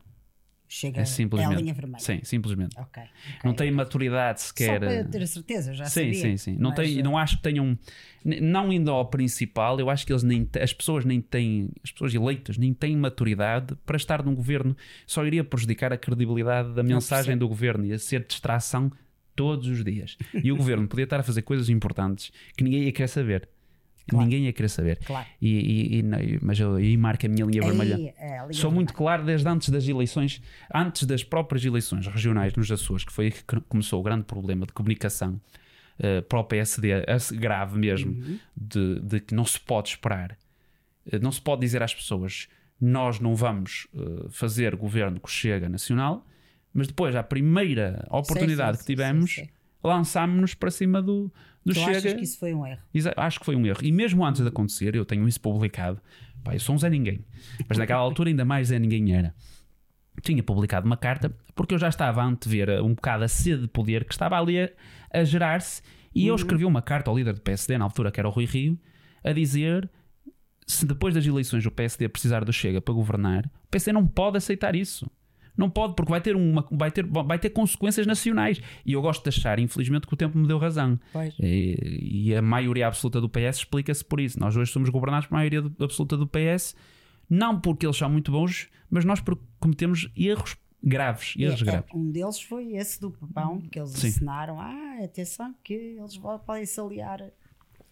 Chega 0.68 1.00
é 1.00 1.04
simplesmente. 1.04 1.52
é 1.52 1.56
a 1.56 1.60
linha 1.60 1.74
vermelha. 1.74 1.98
Sim, 2.02 2.20
simplesmente. 2.22 2.78
Ok. 2.78 3.02
Não 3.44 3.52
tem 3.52 3.70
maturidade 3.70 4.40
Só 4.40 4.46
sequer. 4.48 4.78
para 4.80 4.92
eh, 4.92 5.04
ter 5.04 5.22
a 5.22 5.26
certeza, 5.26 5.74
já 5.74 5.84
Sim, 5.86 6.12
sabia. 6.12 6.14
sim, 6.14 6.36
sim. 6.36 6.56
Não, 6.58 6.70
Mas, 6.70 6.78
tem, 6.78 7.02
não 7.02 7.18
acho 7.18 7.36
que 7.38 7.42
tenham. 7.42 7.76
Não 8.24 8.72
indo 8.72 8.90
ao 8.90 9.06
principal, 9.10 9.80
eu 9.80 9.90
acho 9.90 10.06
que 10.06 10.12
eles 10.12 10.22
nem, 10.22 10.48
as 10.62 10.72
pessoas 10.72 11.04
nem 11.04 11.20
têm, 11.20 11.70
as 11.82 11.90
pessoas 11.90 12.14
eleitas 12.14 12.56
nem 12.56 12.72
têm 12.72 12.96
maturidade 12.96 13.74
para 13.84 13.96
estar 13.96 14.22
num 14.24 14.34
governo. 14.34 14.76
Só 15.06 15.24
iria 15.26 15.42
prejudicar 15.42 15.92
a 15.92 15.96
credibilidade 15.98 16.72
da 16.72 16.82
mensagem 16.82 17.36
do 17.36 17.48
governo 17.48 17.84
e 17.86 17.92
a 17.92 17.98
ser 17.98 18.24
distração 18.26 18.90
todos 19.42 19.66
os 19.68 19.84
dias. 19.84 20.16
E 20.44 20.50
o 20.52 20.56
governo 20.56 20.86
podia 20.88 21.04
estar 21.04 21.20
a 21.20 21.22
fazer 21.22 21.42
coisas 21.42 21.68
importantes 21.68 22.30
que 22.56 22.64
ninguém 22.64 22.84
ia 22.84 22.92
querer 22.92 23.08
saber. 23.08 23.48
Claro. 24.08 24.24
Ninguém 24.24 24.46
ia 24.46 24.52
querer 24.52 24.68
saber. 24.68 24.96
Claro. 25.04 25.26
E, 25.40 25.48
e- 25.48 25.98
e 25.98 26.02
não, 26.02 26.18
mas 26.42 26.58
eu 26.58 26.74
aí 26.74 26.96
marco 26.96 27.24
a 27.26 27.28
minha 27.28 27.44
linha 27.46 27.62
vermelha. 27.62 27.96
Aí, 27.96 28.12
é 28.18 28.38
a 28.38 28.42
linha 28.42 28.52
Sou 28.54 28.70
muito 28.70 28.88
vermelha. 28.88 28.96
claro 28.96 29.24
desde 29.24 29.48
antes 29.48 29.68
das 29.68 29.86
eleições, 29.86 30.42
antes 30.74 31.04
das 31.06 31.22
próprias 31.22 31.64
eleições 31.64 32.06
regionais 32.08 32.52
nos 32.54 32.70
Açores, 32.72 33.04
que 33.04 33.12
foi 33.12 33.26
aí 33.26 33.30
que 33.30 33.44
começou 33.68 34.00
o 34.00 34.02
grande 34.02 34.24
problema 34.24 34.66
de 34.66 34.72
comunicação 34.72 35.40
eh, 36.02 36.22
para 36.22 36.40
o 36.40 36.44
PSD, 36.44 36.88
esse 37.06 37.36
grave 37.36 37.78
mesmo, 37.78 38.10
Uhum. 38.10 38.38
de, 38.56 39.00
de 39.00 39.20
que 39.20 39.34
não 39.34 39.44
se 39.44 39.60
pode 39.60 39.90
esperar, 39.90 40.36
eh, 41.12 41.18
não 41.20 41.30
se 41.30 41.40
pode 41.40 41.60
dizer 41.60 41.80
às 41.82 41.94
pessoas 41.94 42.48
nós 42.80 43.20
não 43.20 43.36
vamos 43.36 43.86
eh, 43.94 44.26
fazer 44.30 44.74
governo 44.74 45.20
que 45.20 45.30
chega 45.30 45.68
nacional, 45.68 46.26
mas 46.72 46.86
depois, 46.86 47.14
à 47.16 47.22
primeira 47.22 48.06
oportunidade 48.10 48.78
sim, 48.78 48.78
que 48.78 48.86
sim, 48.86 48.92
tivemos, 48.92 49.34
sim, 49.34 49.44
sim. 49.44 49.50
lançámos-nos 49.82 50.54
para 50.54 50.70
cima 50.70 51.02
do, 51.02 51.32
do 51.64 51.72
Tu 51.72 51.80
Chega. 51.80 51.98
achas 51.98 52.14
que 52.14 52.22
isso 52.22 52.38
foi 52.38 52.54
um 52.54 52.66
erro? 52.66 52.80
Acho 53.16 53.40
que 53.40 53.46
foi 53.46 53.56
um 53.56 53.66
erro. 53.66 53.80
E 53.82 53.92
mesmo 53.92 54.24
antes 54.24 54.40
de 54.40 54.48
acontecer, 54.48 54.94
eu 54.94 55.04
tenho 55.04 55.26
isso 55.26 55.40
publicado. 55.40 56.00
Pá, 56.42 56.54
eu 56.54 56.60
sou 56.60 56.74
um 56.74 56.78
Zé 56.78 56.88
Ninguém. 56.88 57.24
Mas 57.68 57.76
naquela 57.76 58.00
altura 58.00 58.30
ainda 58.30 58.44
mais 58.44 58.68
Zé 58.68 58.78
Ninguém 58.78 59.14
era. 59.14 59.34
Tinha 60.22 60.42
publicado 60.42 60.86
uma 60.86 60.96
carta 60.96 61.34
porque 61.54 61.74
eu 61.74 61.78
já 61.78 61.88
estava 61.88 62.22
a 62.22 62.24
antever 62.24 62.82
um 62.82 62.94
bocado 62.94 63.24
a 63.24 63.28
sede 63.28 63.62
de 63.62 63.68
poder 63.68 64.04
que 64.04 64.12
estava 64.12 64.38
ali 64.38 64.60
a, 64.60 64.70
a 65.12 65.24
gerar-se. 65.24 65.82
E 66.14 66.26
eu 66.26 66.34
escrevi 66.34 66.64
uma 66.64 66.82
carta 66.82 67.10
ao 67.10 67.16
líder 67.16 67.34
do 67.34 67.40
PSD, 67.40 67.78
na 67.78 67.84
altura 67.84 68.10
que 68.10 68.18
era 68.18 68.28
o 68.28 68.32
Rui 68.32 68.44
Rio, 68.44 68.78
a 69.22 69.32
dizer 69.32 69.88
se 70.66 70.86
depois 70.86 71.14
das 71.14 71.26
eleições 71.26 71.66
o 71.66 71.70
PSD 71.70 72.08
precisar 72.08 72.44
do 72.44 72.52
Chega 72.52 72.80
para 72.80 72.94
governar, 72.94 73.46
o 73.46 73.68
PSD 73.70 73.92
não 73.92 74.06
pode 74.06 74.36
aceitar 74.36 74.74
isso. 74.74 75.10
Não 75.56 75.68
pode, 75.68 75.94
porque 75.94 76.10
vai 76.10 76.20
ter, 76.20 76.34
uma, 76.36 76.66
vai, 76.70 76.90
ter, 76.90 77.04
vai 77.06 77.38
ter 77.38 77.50
consequências 77.50 78.06
nacionais. 78.06 78.60
E 78.84 78.92
eu 78.92 79.02
gosto 79.02 79.22
de 79.22 79.28
achar, 79.28 79.58
infelizmente, 79.58 80.06
que 80.06 80.14
o 80.14 80.16
tempo 80.16 80.38
me 80.38 80.46
deu 80.46 80.58
razão. 80.58 80.98
E, 81.38 82.26
e 82.28 82.34
a 82.34 82.40
maioria 82.42 82.86
absoluta 82.86 83.20
do 83.20 83.28
PS 83.28 83.58
explica-se 83.58 84.04
por 84.04 84.20
isso. 84.20 84.38
Nós 84.40 84.56
hoje 84.56 84.70
somos 84.72 84.88
governados 84.88 85.26
por 85.26 85.34
maioria 85.34 85.62
do- 85.62 85.84
absoluta 85.84 86.16
do 86.16 86.26
PS, 86.26 86.74
não 87.28 87.60
porque 87.60 87.84
eles 87.86 87.96
são 87.96 88.08
muito 88.08 88.30
bons, 88.32 88.68
mas 88.88 89.04
nós 89.04 89.20
porque 89.20 89.42
cometemos 89.58 90.10
erros 90.16 90.56
graves. 90.82 91.34
Erros 91.36 91.60
É, 91.62 91.64
graves. 91.64 91.90
Um 91.94 92.10
deles 92.10 92.40
foi 92.40 92.72
esse 92.74 93.00
do 93.00 93.10
papão, 93.10 93.60
que 93.60 93.78
eles 93.78 93.90
Sim. 93.90 94.08
ensinaram. 94.08 94.58
Ah, 94.58 94.98
atenção, 95.04 95.54
que 95.62 95.74
eles 95.74 96.16
podem 96.16 96.64
se 96.64 96.80
aliar 96.80 97.22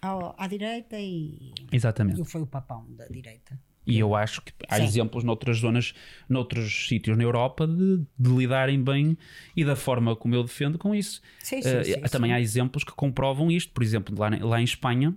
ao- 0.01 0.35
à 0.39 0.47
direita 0.47 0.99
e. 0.99 1.53
Exatamente. 1.71 2.21
E 2.21 2.25
foi 2.25 2.41
o 2.41 2.47
papão 2.47 2.87
da 2.97 3.07
direita. 3.09 3.61
E 3.89 3.99
eu 3.99 4.15
acho 4.15 4.43
que 4.43 4.53
há 4.69 4.77
Sim. 4.77 4.85
exemplos 4.85 5.25
noutras 5.25 5.59
zonas, 5.59 5.95
noutros 6.29 6.87
sítios 6.89 7.17
na 7.17 7.23
Europa 7.23 7.67
de, 7.67 8.03
de 8.19 8.31
lidarem 8.31 8.83
bem 8.83 9.17
e 9.57 9.65
da 9.65 9.75
forma 9.75 10.15
como 10.15 10.35
eu 10.35 10.43
defendo 10.43 10.77
com 10.77 10.95
isso. 10.95 11.23
Sim, 11.41 11.63
sim, 11.63 11.69
Eh, 11.69 11.85
sim, 11.85 12.01
também 12.11 12.33
há 12.33 12.41
exemplos 12.41 12.85
que 12.85 12.93
comprovam 12.93 13.51
isto. 13.51 13.73
Por 13.73 13.83
exemplo, 13.83 14.15
lá, 14.19 14.31
lá 14.41 14.61
em 14.61 14.65
Espanha, 14.65 15.15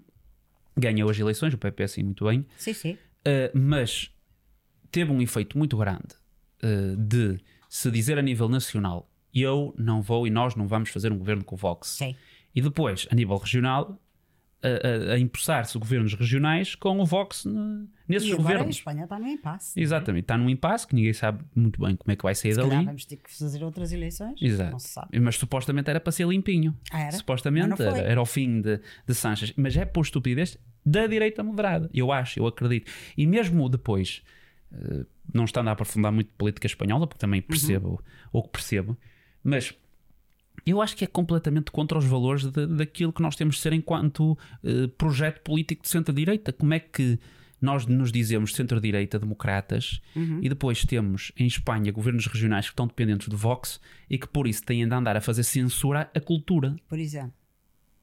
ganhou 0.78 1.10
as 1.10 1.20
eleições, 1.20 1.54
o 1.54 1.58
PP 1.58 1.84
assim 1.84 2.04
muito 2.04 2.26
bem, 2.26 2.46
Sim, 2.58 2.74
sim. 2.74 2.94
Uh, 2.94 3.52
mas 3.54 4.10
teve 4.90 5.12
um 5.12 5.22
efeito 5.22 5.58
muito 5.58 5.78
grande 5.78 6.16
uh, 6.64 6.96
de 6.98 7.38
se 7.70 7.92
dizer 7.92 8.18
a 8.18 8.22
nível 8.22 8.50
nacional 8.50 9.08
eu 9.34 9.74
não 9.78 10.02
vou 10.02 10.26
e 10.28 10.30
nós 10.30 10.56
não 10.56 10.68
vamos 10.68 10.90
fazer 10.90 11.12
um 11.12 11.18
governo 11.18 11.44
com 11.44 11.56
o 11.56 11.58
Vox. 11.58 11.90
Sim. 11.90 12.16
E 12.54 12.62
depois, 12.62 13.08
a 13.10 13.16
nível 13.16 13.38
regional, 13.38 13.98
a, 14.64 15.12
a, 15.12 15.14
a 15.16 15.20
empossar-se 15.20 15.78
governos 15.78 16.14
regionais 16.14 16.76
com 16.76 17.00
o 17.00 17.06
Vox 17.06 17.46
ne- 17.46 17.88
nesses 18.08 18.30
E 18.30 18.34
agora 18.34 18.48
a 18.50 18.54
governos. 18.54 18.76
Espanha 18.78 19.04
está 19.04 19.18
no 19.20 19.28
impasse. 19.28 19.80
Exatamente, 19.80 20.24
está 20.24 20.38
num 20.38 20.50
impasse 20.50 20.86
que 20.88 20.94
ninguém 20.96 21.14
sabe 21.14 21.44
muito 21.56 21.82
bem 21.82 21.96
como 21.96 22.12
é 22.12 22.16
que 22.16 22.24
vai 22.24 22.36
sair 22.36 22.54
Se 22.54 22.58
dali. 22.62 22.86
vamos 22.86 23.06
ter 23.06 23.18
que 23.18 23.32
fazer 23.36 23.64
outras 23.64 23.92
eleições. 23.92 24.40
Exato. 24.42 24.72
Não 24.72 24.80
se 24.80 24.90
sabe. 24.90 25.20
Mas 25.20 25.36
supostamente 25.38 25.90
era 25.90 26.00
para 26.00 26.12
ser 26.12 26.28
limpinho. 26.28 26.78
Ah, 26.92 27.02
era? 27.02 27.12
Supostamente 27.12 27.82
era, 27.82 27.98
era 28.00 28.22
o 28.22 28.26
fim 28.26 28.62
de, 28.62 28.80
de 29.08 29.14
Sanches. 29.16 29.54
Mas 29.58 29.76
é 29.76 29.86
por 29.86 30.02
estupidez 30.04 30.58
da 30.86 31.08
direita 31.08 31.44
moderada. 31.44 31.90
Eu 31.94 32.12
acho, 32.12 32.40
eu 32.40 32.46
acredito. 32.48 32.92
E 33.18 33.26
mesmo 33.28 33.68
depois, 33.70 34.22
eh, 34.74 35.06
não 35.34 35.46
estando 35.46 35.68
a 35.70 35.72
aprofundar 35.72 36.12
muito 36.12 36.30
política 36.38 36.68
espanhola, 36.68 37.08
porque 37.08 37.20
também 37.20 37.42
percebo 37.42 38.04
o 38.32 38.42
que 38.44 38.50
percebo, 38.50 38.98
mas 39.44 39.74
eu 40.66 40.82
acho 40.82 40.96
que 40.96 41.04
é 41.04 41.08
completamente 41.08 41.72
contra 41.72 41.98
os 41.98 42.06
valores 42.06 42.44
de- 42.46 42.68
daquilo 42.68 43.12
que 43.14 43.22
nós 43.22 43.36
temos 43.36 43.56
de 43.56 43.62
ser 43.62 43.74
enquanto 43.74 44.38
eh, 44.64 44.88
projeto 44.98 45.42
político 45.42 45.84
de 45.84 45.90
centro-direita. 45.90 46.52
Como 46.54 46.74
é 46.74 46.80
que 46.80 47.18
nós 47.62 47.86
nos 47.86 48.12
dizemos 48.12 48.56
centro-direita 48.56 49.20
democratas 49.20 50.02
e 50.42 50.50
depois 50.50 50.84
temos 50.84 51.32
em 51.38 51.46
Espanha 51.46 51.92
governos 51.92 52.26
regionais 52.26 52.66
que 52.66 52.72
estão 52.72 52.88
dependentes 52.88 53.28
do 53.28 53.38
Vox 53.38 53.80
e 54.10 54.18
que 54.18 54.28
por 54.28 54.48
isso 54.48 54.64
têm 54.64 54.88
de 54.88 54.94
andar 54.96 55.16
a 55.16 55.22
fazer 55.22 55.44
censura 55.44 56.10
à 56.16 56.20
cultura? 56.20 56.76
Por 56.90 56.98
exemplo. 56.98 57.34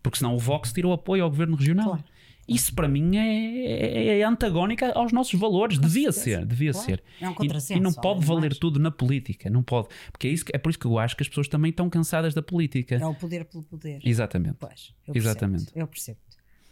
Porque 0.01 0.19
senão 0.19 0.35
o 0.35 0.39
Vox 0.39 0.73
tira 0.73 0.87
o 0.87 0.93
apoio 0.93 1.25
ao 1.25 1.31
governo 1.31 1.57
regional. 1.57 1.87
Claro. 1.89 2.05
Isso 2.49 2.75
para 2.75 2.89
mim 2.89 3.17
é, 3.17 3.67
é, 3.67 4.19
é 4.21 4.23
antagónica 4.25 4.91
aos 4.93 5.13
nossos 5.13 5.39
valores. 5.39 5.79
devia 5.79 6.11
ser, 6.11 6.47
devia 6.47 6.73
Claro. 6.73 6.87
ser. 6.87 7.03
É 7.21 7.29
um 7.29 7.33
E- 7.33 7.35
contrassenso, 7.35 7.79
E, 7.79 7.83
não 7.83 7.91
além 7.91 8.01
pode 8.01 8.25
valer 8.25 8.41
mais. 8.49 8.59
tudo 8.59 8.79
na 8.81 8.91
política. 8.91 9.51
Não 9.51 9.63
pode. 9.63 9.89
Porque 10.11 10.27
é, 10.29 10.31
isso, 10.31 10.45
que- 10.47 10.57
é 10.57 10.59
por 10.59 10.71
isso 10.71 10.79
que 10.79 10.87
eu 10.87 10.99
acho 10.99 11.15
que 11.15 11.23
as 11.23 11.29
pessoas 11.29 11.47
também 11.49 11.71
estão 11.71 11.91
cansadas 11.91 12.33
da 12.33 12.41
política. 12.43 12.95
É 12.97 13.07
o 13.07 13.15
poder 13.15 13.45
pelo 13.45 13.63
poder. 13.65 14.01
Exatamente. 14.03 14.57
Pois, 14.59 14.95
eu 15.07 15.15
Exatamente. 15.15 15.65
percebo. 15.67 15.81
Eu 15.81 15.87
percebo. 15.87 16.19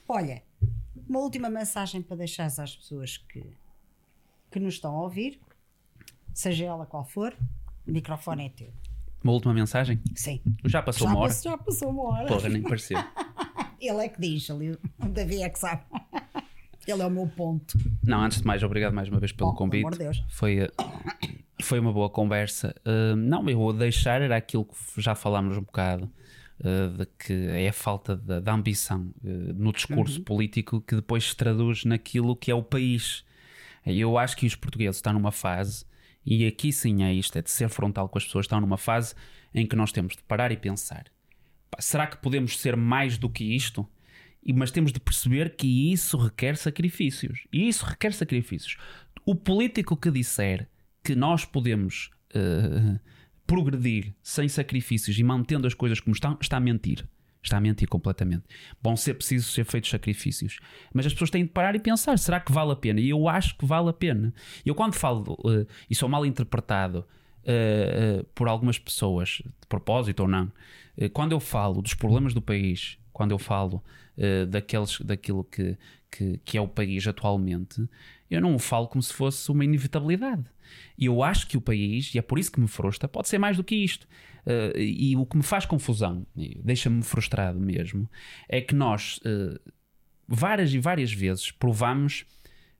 Olha, 0.08 0.42
uma 1.08 1.18
última 1.20 1.50
mensagem 1.50 2.00
para 2.00 2.16
deixar 2.16 2.46
às 2.46 2.74
pessoas 2.76 3.18
que, 3.18 3.44
que 4.50 4.58
nos 4.58 4.74
estão 4.74 4.96
a 4.96 5.02
ouvir, 5.02 5.38
seja 6.32 6.64
ela 6.64 6.86
qual 6.86 7.04
for, 7.04 7.34
o 7.86 7.90
microfone 7.92 8.46
é 8.46 8.48
teu. 8.48 8.72
Uma 9.22 9.32
última 9.32 9.52
mensagem? 9.52 10.00
Sim. 10.14 10.40
Já 10.64 10.80
passou 10.82 11.06
Já, 11.08 11.12
uma 11.12 11.20
hora? 11.20 11.28
passou, 11.28 11.50
já 11.52 11.58
passou 11.58 11.90
uma 11.90 12.02
hora. 12.04 12.26
Porra, 12.28 12.48
nem 12.48 12.62
pareceu. 12.62 12.96
Ele 13.80 14.04
é 14.04 14.08
que 14.08 14.20
diz 14.20 14.50
ali, 14.50 14.72
o 14.72 15.08
Davi 15.08 15.42
é 15.42 15.48
que 15.48 15.58
sabe. 15.58 15.82
Ele 16.86 17.02
é 17.02 17.06
o 17.06 17.10
meu 17.10 17.26
ponto. 17.26 17.76
Não, 18.04 18.22
antes 18.22 18.40
de 18.40 18.46
mais, 18.46 18.62
obrigado 18.62 18.94
mais 18.94 19.08
uma 19.08 19.18
vez 19.18 19.32
pelo 19.32 19.50
pelo 19.50 19.58
convite. 19.58 19.84
amor 19.84 19.92
de 19.92 19.98
Deus. 19.98 20.24
Foi, 20.28 20.60
eh, 20.60 20.70
foi 21.60 21.80
uma 21.80 21.92
boa 21.92 22.08
conversa. 22.08 22.74
Uh, 22.86 23.16
não, 23.16 23.48
eu 23.48 23.58
vou 23.58 23.72
deixar, 23.72 24.22
era 24.22 24.36
aquilo 24.36 24.64
que 24.64 25.00
já 25.00 25.14
falámos 25.14 25.56
um 25.58 25.62
bocado, 25.62 26.08
uh, 26.60 26.96
de 26.96 27.06
que 27.18 27.32
é 27.32 27.68
a 27.68 27.72
falta 27.72 28.16
da, 28.16 28.38
da 28.38 28.52
ambição 28.52 29.12
uh, 29.24 29.28
no 29.54 29.72
discurso 29.72 30.22
político 30.22 30.80
que 30.80 30.94
depois 30.94 31.24
se 31.24 31.36
traduz 31.36 31.84
naquilo 31.84 32.36
que 32.36 32.52
é 32.52 32.54
o 32.54 32.62
país. 32.62 33.24
Eu 33.84 34.16
acho 34.16 34.36
que 34.36 34.46
os 34.46 34.54
portugueses 34.54 34.96
estão 34.96 35.12
numa 35.12 35.32
fase, 35.32 35.84
e 36.24 36.46
aqui 36.46 36.72
sim 36.72 37.02
é 37.02 37.12
isto, 37.12 37.36
é 37.36 37.42
de 37.42 37.50
ser 37.50 37.68
frontal 37.68 38.08
com 38.08 38.18
as 38.18 38.24
pessoas, 38.24 38.44
estão 38.44 38.60
numa 38.60 38.78
fase 38.78 39.14
em 39.52 39.66
que 39.66 39.74
nós 39.74 39.90
temos 39.90 40.16
de 40.16 40.22
parar 40.22 40.52
e 40.52 40.56
pensar. 40.56 41.06
Será 41.78 42.06
que 42.06 42.16
podemos 42.16 42.58
ser 42.58 42.76
mais 42.76 43.18
do 43.18 43.28
que 43.28 43.44
isto? 43.44 43.86
Mas 44.54 44.70
temos 44.70 44.92
de 44.92 45.00
perceber 45.00 45.56
que 45.56 45.92
isso 45.92 46.16
requer 46.16 46.56
sacrifícios. 46.56 47.46
E 47.52 47.68
isso 47.68 47.84
requer 47.84 48.12
sacrifícios. 48.12 48.76
O 49.24 49.34
político 49.34 49.96
que 49.96 50.10
disser 50.10 50.68
que 51.02 51.14
nós 51.14 51.44
podemos 51.44 52.10
eh, 52.34 52.98
progredir 53.46 54.14
sem 54.22 54.48
sacrifícios 54.48 55.18
e 55.18 55.22
mantendo 55.22 55.66
as 55.66 55.74
coisas 55.74 56.00
como 56.00 56.14
estão, 56.14 56.36
está 56.40 56.56
a 56.56 56.60
mentir. 56.60 57.06
Está 57.42 57.58
a 57.58 57.60
mentir 57.60 57.88
completamente. 57.88 58.44
Vão 58.82 58.96
ser 58.96 59.14
precisos 59.14 59.52
ser 59.52 59.64
feitos 59.64 59.90
sacrifícios. 59.90 60.58
Mas 60.92 61.06
as 61.06 61.12
pessoas 61.12 61.30
têm 61.30 61.44
de 61.44 61.50
parar 61.50 61.76
e 61.76 61.78
pensar: 61.78 62.18
será 62.18 62.40
que 62.40 62.50
vale 62.50 62.72
a 62.72 62.76
pena? 62.76 63.00
E 63.00 63.08
eu 63.08 63.28
acho 63.28 63.56
que 63.56 63.64
vale 63.64 63.88
a 63.88 63.92
pena. 63.92 64.34
Eu, 64.64 64.74
quando 64.74 64.94
falo, 64.94 65.38
eh, 65.46 65.66
e 65.88 65.94
sou 65.94 66.08
mal 66.08 66.26
interpretado 66.26 67.06
eh, 67.48 68.18
eh, 68.18 68.24
por 68.34 68.48
algumas 68.48 68.76
pessoas, 68.76 69.40
de 69.44 69.66
propósito 69.68 70.18
ou 70.18 70.28
não, 70.28 70.50
eh, 70.96 71.08
quando 71.08 71.30
eu 71.30 71.38
falo 71.38 71.80
dos 71.80 71.94
problemas 71.94 72.34
do 72.34 72.42
país, 72.42 72.98
quando 73.12 73.30
eu 73.30 73.38
falo 73.38 73.82
daqueles, 74.48 74.98
daquilo 75.02 75.44
que, 75.44 75.76
que, 76.10 76.40
que 76.42 76.56
é 76.56 76.60
o 76.60 76.66
país 76.66 77.06
atualmente, 77.06 77.86
eu 78.30 78.40
não 78.40 78.54
o 78.54 78.58
falo 78.58 78.88
como 78.88 79.02
se 79.02 79.12
fosse 79.12 79.50
uma 79.52 79.62
inevitabilidade. 79.62 80.44
E 80.98 81.04
eu 81.04 81.22
acho 81.22 81.46
que 81.46 81.56
o 81.56 81.60
país, 81.60 82.14
e 82.14 82.18
é 82.18 82.22
por 82.22 82.38
isso 82.38 82.50
que 82.50 82.58
me 82.58 82.66
frustra, 82.66 83.06
pode 83.06 83.28
ser 83.28 83.36
mais 83.36 83.58
do 83.58 83.64
que 83.64 83.76
isto. 83.76 84.08
E 84.74 85.14
o 85.16 85.26
que 85.26 85.36
me 85.36 85.42
faz 85.42 85.66
confusão, 85.66 86.26
deixa-me 86.34 87.02
frustrado 87.02 87.60
mesmo, 87.60 88.08
é 88.48 88.58
que 88.60 88.74
nós, 88.74 89.20
várias 90.26 90.72
e 90.72 90.78
várias 90.78 91.12
vezes, 91.12 91.50
provamos 91.50 92.24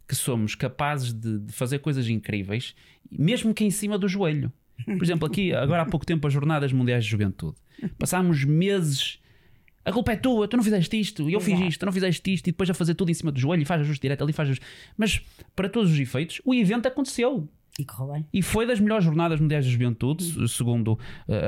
que 0.08 0.14
somos 0.14 0.54
capazes 0.54 1.12
de, 1.12 1.38
de 1.40 1.52
fazer 1.52 1.78
coisas 1.80 2.08
incríveis, 2.08 2.74
mesmo 3.10 3.52
que 3.54 3.64
em 3.64 3.70
cima 3.70 3.98
do 3.98 4.08
joelho. 4.08 4.52
Por 4.84 5.02
exemplo, 5.02 5.26
aqui, 5.26 5.52
agora 5.54 5.82
há 5.82 5.86
pouco 5.86 6.04
tempo, 6.04 6.26
as 6.26 6.32
Jornadas 6.32 6.72
Mundiais 6.72 7.04
de 7.04 7.10
Juventude. 7.10 7.56
Passámos 7.98 8.44
meses. 8.44 9.18
A 9.84 9.92
culpa 9.92 10.12
é 10.12 10.16
tua, 10.16 10.48
tu 10.48 10.56
não 10.56 10.64
fizeste 10.64 10.98
isto, 10.98 11.30
eu 11.30 11.40
fiz 11.40 11.58
isto, 11.60 11.80
tu 11.80 11.86
não 11.86 11.92
fizeste 11.92 12.34
isto, 12.34 12.48
e 12.48 12.50
depois 12.50 12.68
a 12.68 12.74
fazer 12.74 12.94
tudo 12.94 13.10
em 13.10 13.14
cima 13.14 13.30
do 13.30 13.38
joelho, 13.38 13.62
e 13.62 13.64
faz 13.64 13.80
ajuste 13.82 14.02
direto 14.02 14.22
ali, 14.24 14.32
faz 14.32 14.48
ajuste. 14.48 14.64
Mas, 14.96 15.20
para 15.54 15.68
todos 15.68 15.92
os 15.92 15.98
efeitos, 15.98 16.42
o 16.44 16.52
evento 16.52 16.86
aconteceu. 16.86 17.48
E 17.78 17.84
correu 17.84 18.14
bem. 18.14 18.26
E 18.32 18.42
foi 18.42 18.66
das 18.66 18.80
melhores 18.80 19.04
jornadas 19.04 19.38
mundiais 19.40 19.64
de 19.64 19.70
juventude, 19.70 20.24
se- 20.24 20.48
segundo, 20.48 20.98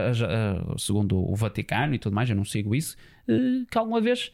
as- 0.09 0.21
eh, 0.21 0.75
segundo 0.79 1.19
o 1.19 1.35
Vaticano 1.35 1.95
e 1.95 1.99
tudo 1.99 2.15
mais, 2.15 2.31
eu 2.31 2.37
não 2.37 2.45
sigo 2.45 2.75
isso, 2.77 2.97
eh, 3.27 3.65
que 3.71 3.77
alguma 3.77 4.01
vez 4.01 4.31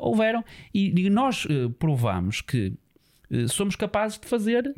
houveram. 0.00 0.44
E, 0.72 0.88
e 1.00 1.10
nós 1.10 1.46
provamos 1.78 2.40
que 2.40 2.72
somos 3.48 3.76
capazes 3.76 4.18
de 4.18 4.26
fazer 4.26 4.72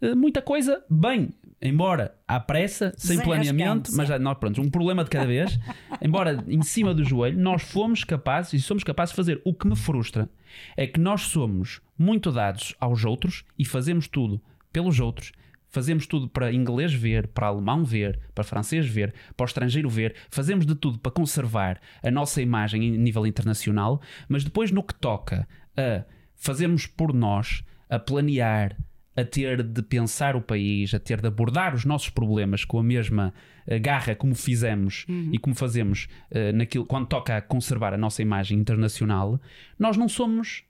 eh, 0.00 0.14
muita 0.14 0.42
coisa 0.42 0.84
bem. 0.90 1.30
Embora 1.64 2.16
à 2.26 2.40
pressa, 2.40 2.92
sem 2.96 3.20
planeamento, 3.20 3.92
mas 3.94 4.08
já, 4.08 4.18
nós, 4.18 4.36
pronto, 4.36 4.60
um 4.60 4.68
problema 4.68 5.04
de 5.04 5.10
cada 5.10 5.26
vez. 5.26 5.58
embora 6.02 6.44
em 6.48 6.60
cima 6.62 6.92
do 6.92 7.04
joelho, 7.04 7.38
nós 7.38 7.62
fomos 7.62 8.02
capazes 8.02 8.54
e 8.54 8.60
somos 8.60 8.82
capazes 8.82 9.12
de 9.12 9.16
fazer. 9.16 9.40
O 9.44 9.54
que 9.54 9.68
me 9.68 9.76
frustra 9.76 10.28
é 10.76 10.88
que 10.88 10.98
nós 10.98 11.22
somos 11.22 11.80
muito 11.96 12.32
dados 12.32 12.74
aos 12.80 13.04
outros 13.04 13.44
e 13.56 13.64
fazemos 13.64 14.08
tudo 14.08 14.42
pelos 14.72 14.98
outros. 14.98 15.30
Fazemos 15.68 16.06
tudo 16.06 16.28
para 16.28 16.52
inglês 16.52 16.92
ver, 16.92 17.28
para 17.28 17.46
alemão 17.46 17.84
ver, 17.84 18.20
para 18.34 18.44
francês 18.44 18.86
ver, 18.86 19.14
para 19.36 19.44
o 19.44 19.46
estrangeiro 19.46 19.88
ver. 19.88 20.14
Fazemos 20.28 20.66
de 20.66 20.74
tudo 20.74 20.98
para 20.98 21.12
conservar 21.12 21.80
a 22.02 22.10
nossa 22.10 22.42
imagem 22.42 22.84
em 22.84 22.98
nível 22.98 23.26
internacional, 23.26 24.00
mas 24.28 24.44
depois 24.44 24.70
no 24.70 24.82
que 24.82 24.94
toca 24.94 25.48
a 25.76 26.04
fazermos 26.34 26.86
por 26.86 27.14
nós, 27.14 27.64
a 27.92 27.98
planear, 27.98 28.74
a 29.14 29.22
ter 29.22 29.62
de 29.62 29.82
pensar 29.82 30.34
o 30.34 30.40
país, 30.40 30.94
a 30.94 30.98
ter 30.98 31.20
de 31.20 31.28
abordar 31.28 31.74
os 31.74 31.84
nossos 31.84 32.08
problemas 32.08 32.64
com 32.64 32.78
a 32.78 32.82
mesma 32.82 33.34
eh, 33.66 33.78
garra 33.78 34.14
como 34.14 34.34
fizemos 34.34 35.04
e 35.30 35.38
como 35.38 35.54
fazemos 35.54 36.08
eh, 36.30 36.52
naquilo, 36.52 36.86
quando 36.86 37.06
toca 37.06 37.36
a 37.36 37.42
conservar 37.42 37.92
a 37.92 37.98
nossa 37.98 38.22
imagem 38.22 38.58
internacional, 38.58 39.38
nós 39.78 39.98
não 39.98 40.08
somos 40.08 40.64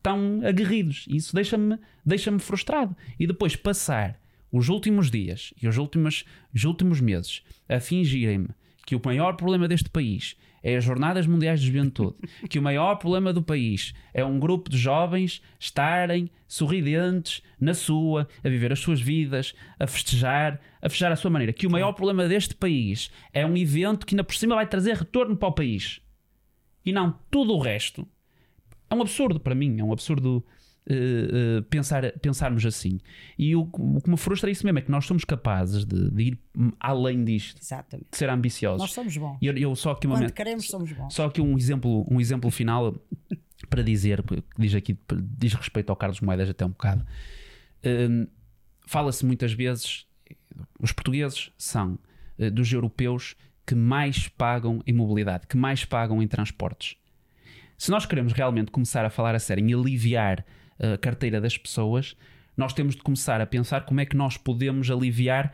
tão 0.00 0.40
aguerridos. 0.46 1.04
Isso 1.08 1.34
deixa-me 1.34 1.76
deixa 2.06 2.38
frustrado. 2.38 2.96
E 3.18 3.26
depois 3.26 3.56
passar 3.56 4.16
os 4.52 4.68
últimos 4.68 5.10
dias 5.10 5.52
e 5.60 5.66
os 5.66 5.78
últimos, 5.78 6.24
os 6.54 6.62
últimos 6.62 7.00
meses 7.00 7.42
a 7.68 7.80
fingirem-me 7.80 8.50
que 8.86 8.94
o 8.94 9.02
maior 9.04 9.34
problema 9.34 9.66
deste 9.66 9.90
país 9.90 10.36
é 10.62 10.76
as 10.76 10.84
Jornadas 10.84 11.26
Mundiais 11.26 11.60
de 11.60 11.66
Juventude, 11.66 12.16
que 12.48 12.58
o 12.58 12.62
maior 12.62 12.96
problema 12.96 13.32
do 13.32 13.42
país 13.42 13.92
é 14.12 14.24
um 14.24 14.38
grupo 14.38 14.70
de 14.70 14.78
jovens 14.78 15.42
estarem 15.58 16.30
sorridentes 16.46 17.42
na 17.60 17.74
sua, 17.74 18.28
a 18.42 18.48
viver 18.48 18.72
as 18.72 18.80
suas 18.80 19.00
vidas, 19.00 19.54
a 19.78 19.86
festejar, 19.86 20.60
a 20.80 20.88
festejar 20.88 21.12
à 21.12 21.16
sua 21.16 21.30
maneira, 21.30 21.52
que 21.52 21.66
o 21.66 21.70
maior 21.70 21.92
problema 21.92 22.26
deste 22.26 22.54
país 22.54 23.10
é 23.32 23.44
um 23.44 23.56
evento 23.56 24.06
que 24.06 24.14
ainda 24.14 24.24
por 24.24 24.34
cima 24.34 24.54
vai 24.54 24.66
trazer 24.66 24.96
retorno 24.96 25.36
para 25.36 25.48
o 25.48 25.52
país. 25.52 26.00
E 26.84 26.92
não 26.92 27.18
tudo 27.30 27.54
o 27.54 27.60
resto. 27.60 28.06
É 28.90 28.94
um 28.94 29.02
absurdo 29.02 29.38
para 29.38 29.54
mim, 29.54 29.78
é 29.78 29.84
um 29.84 29.92
absurdo 29.92 30.44
eh, 30.88 31.58
eh, 31.58 31.60
pensar, 31.68 32.10
pensarmos 32.20 32.64
assim. 32.64 32.98
E 33.38 33.54
o, 33.54 33.68
o 33.72 34.00
que 34.00 34.08
me 34.10 34.16
frustra 34.16 34.48
é 34.48 34.52
isso 34.52 34.64
mesmo, 34.64 34.78
é 34.78 34.82
que 34.82 34.90
nós 34.90 35.04
somos 35.04 35.24
capazes 35.24 35.84
de, 35.84 36.10
de 36.10 36.22
ir 36.22 36.38
além 36.80 37.24
disto, 37.24 37.60
Exatamente. 37.60 38.08
de 38.10 38.16
ser 38.16 38.30
ambiciosos. 38.30 38.80
Nós 38.80 38.92
somos 38.92 39.16
bons. 39.16 39.38
E 39.42 39.46
eu, 39.46 39.56
eu 39.56 39.76
só 39.76 39.90
aqui 39.92 40.06
uma 40.06 40.16
Quando 40.18 40.32
queremos, 40.32 40.66
somos 40.66 40.90
bons. 40.92 41.12
só 41.12 41.26
aqui 41.26 41.40
um 41.40 41.56
exemplo, 41.58 42.06
um 42.10 42.20
exemplo 42.20 42.50
final 42.50 42.94
para 43.68 43.82
dizer, 43.82 44.22
que 44.22 44.42
diz 44.58 44.74
aqui, 44.74 44.98
diz 45.36 45.52
respeito 45.52 45.90
ao 45.90 45.96
Carlos 45.96 46.20
Moedas 46.20 46.48
até 46.48 46.64
um 46.64 46.70
bocado. 46.70 47.04
Hum, 47.84 48.26
Fala-se 48.86 49.26
muitas 49.26 49.52
vezes, 49.52 50.06
os 50.80 50.92
portugueses 50.92 51.50
são 51.58 51.98
eh, 52.38 52.48
dos 52.48 52.72
europeus 52.72 53.36
que 53.66 53.74
mais 53.74 54.28
pagam 54.28 54.82
em 54.86 54.94
mobilidade, 54.94 55.46
que 55.46 55.58
mais 55.58 55.84
pagam 55.84 56.22
em 56.22 56.26
transportes. 56.26 56.96
Se 57.76 57.90
nós 57.90 58.06
queremos 58.06 58.32
realmente 58.32 58.70
começar 58.70 59.04
a 59.04 59.10
falar 59.10 59.34
a 59.34 59.38
sério 59.38 59.62
em 59.62 59.74
aliviar 59.74 60.42
eh, 60.78 60.96
carteira 60.96 61.40
das 61.40 61.56
pessoas, 61.58 62.16
nós 62.56 62.72
temos 62.72 62.94
de 62.96 63.02
começar 63.02 63.40
a 63.40 63.46
pensar 63.46 63.82
como 63.84 64.00
é 64.00 64.06
que 64.06 64.16
nós 64.16 64.36
podemos 64.36 64.90
aliviar 64.90 65.52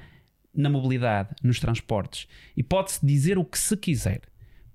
na 0.54 0.70
mobilidade, 0.70 1.30
nos 1.42 1.58
transportes. 1.60 2.26
E 2.56 2.62
pode-se 2.62 3.04
dizer 3.04 3.36
o 3.38 3.44
que 3.44 3.58
se 3.58 3.76
quiser. 3.76 4.22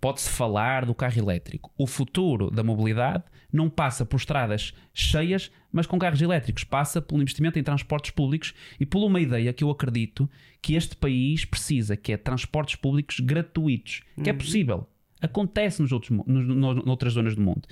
Pode-se 0.02 0.30
falar 0.30 0.86
do 0.86 0.93
carro 0.95 1.18
elétrico. 1.20 1.72
O 1.78 1.86
futuro 1.88 2.50
da 2.52 2.64
mobilidade 2.64 3.24
não 3.52 3.70
passa 3.70 4.06
por 4.06 4.18
estradas 4.18 4.74
cheias, 4.93 5.52
mas 5.72 5.86
com 5.88 5.97
carros 6.00 6.22
elétricos. 6.22 6.64
Passa 6.64 7.02
pelo 7.02 7.22
investimento 7.22 7.58
em 7.60 7.64
transportes 7.64 8.12
públicos 8.12 8.54
e 8.80 8.86
por 8.86 9.04
uma 9.06 9.20
ideia 9.20 9.52
que 9.52 9.64
eu 9.64 9.70
acredito 9.70 10.30
que 10.62 10.76
este 10.76 10.95
país 10.95 11.43
precisa, 11.45 11.97
que 11.97 12.14
é 12.14 12.18
transportes 12.18 12.76
públicos 12.76 13.20
gratuitos. 13.20 14.02
Que 14.24 14.30
é 14.30 14.34
possível. 14.34 14.88
Acontece 15.22 15.82
nos 15.82 15.91
outros, 15.91 16.12
nos, 16.26 16.47
no- 16.47 16.76
noutras 16.76 17.14
zonas 17.14 17.36
do 17.36 17.41
mundo. 17.41 17.64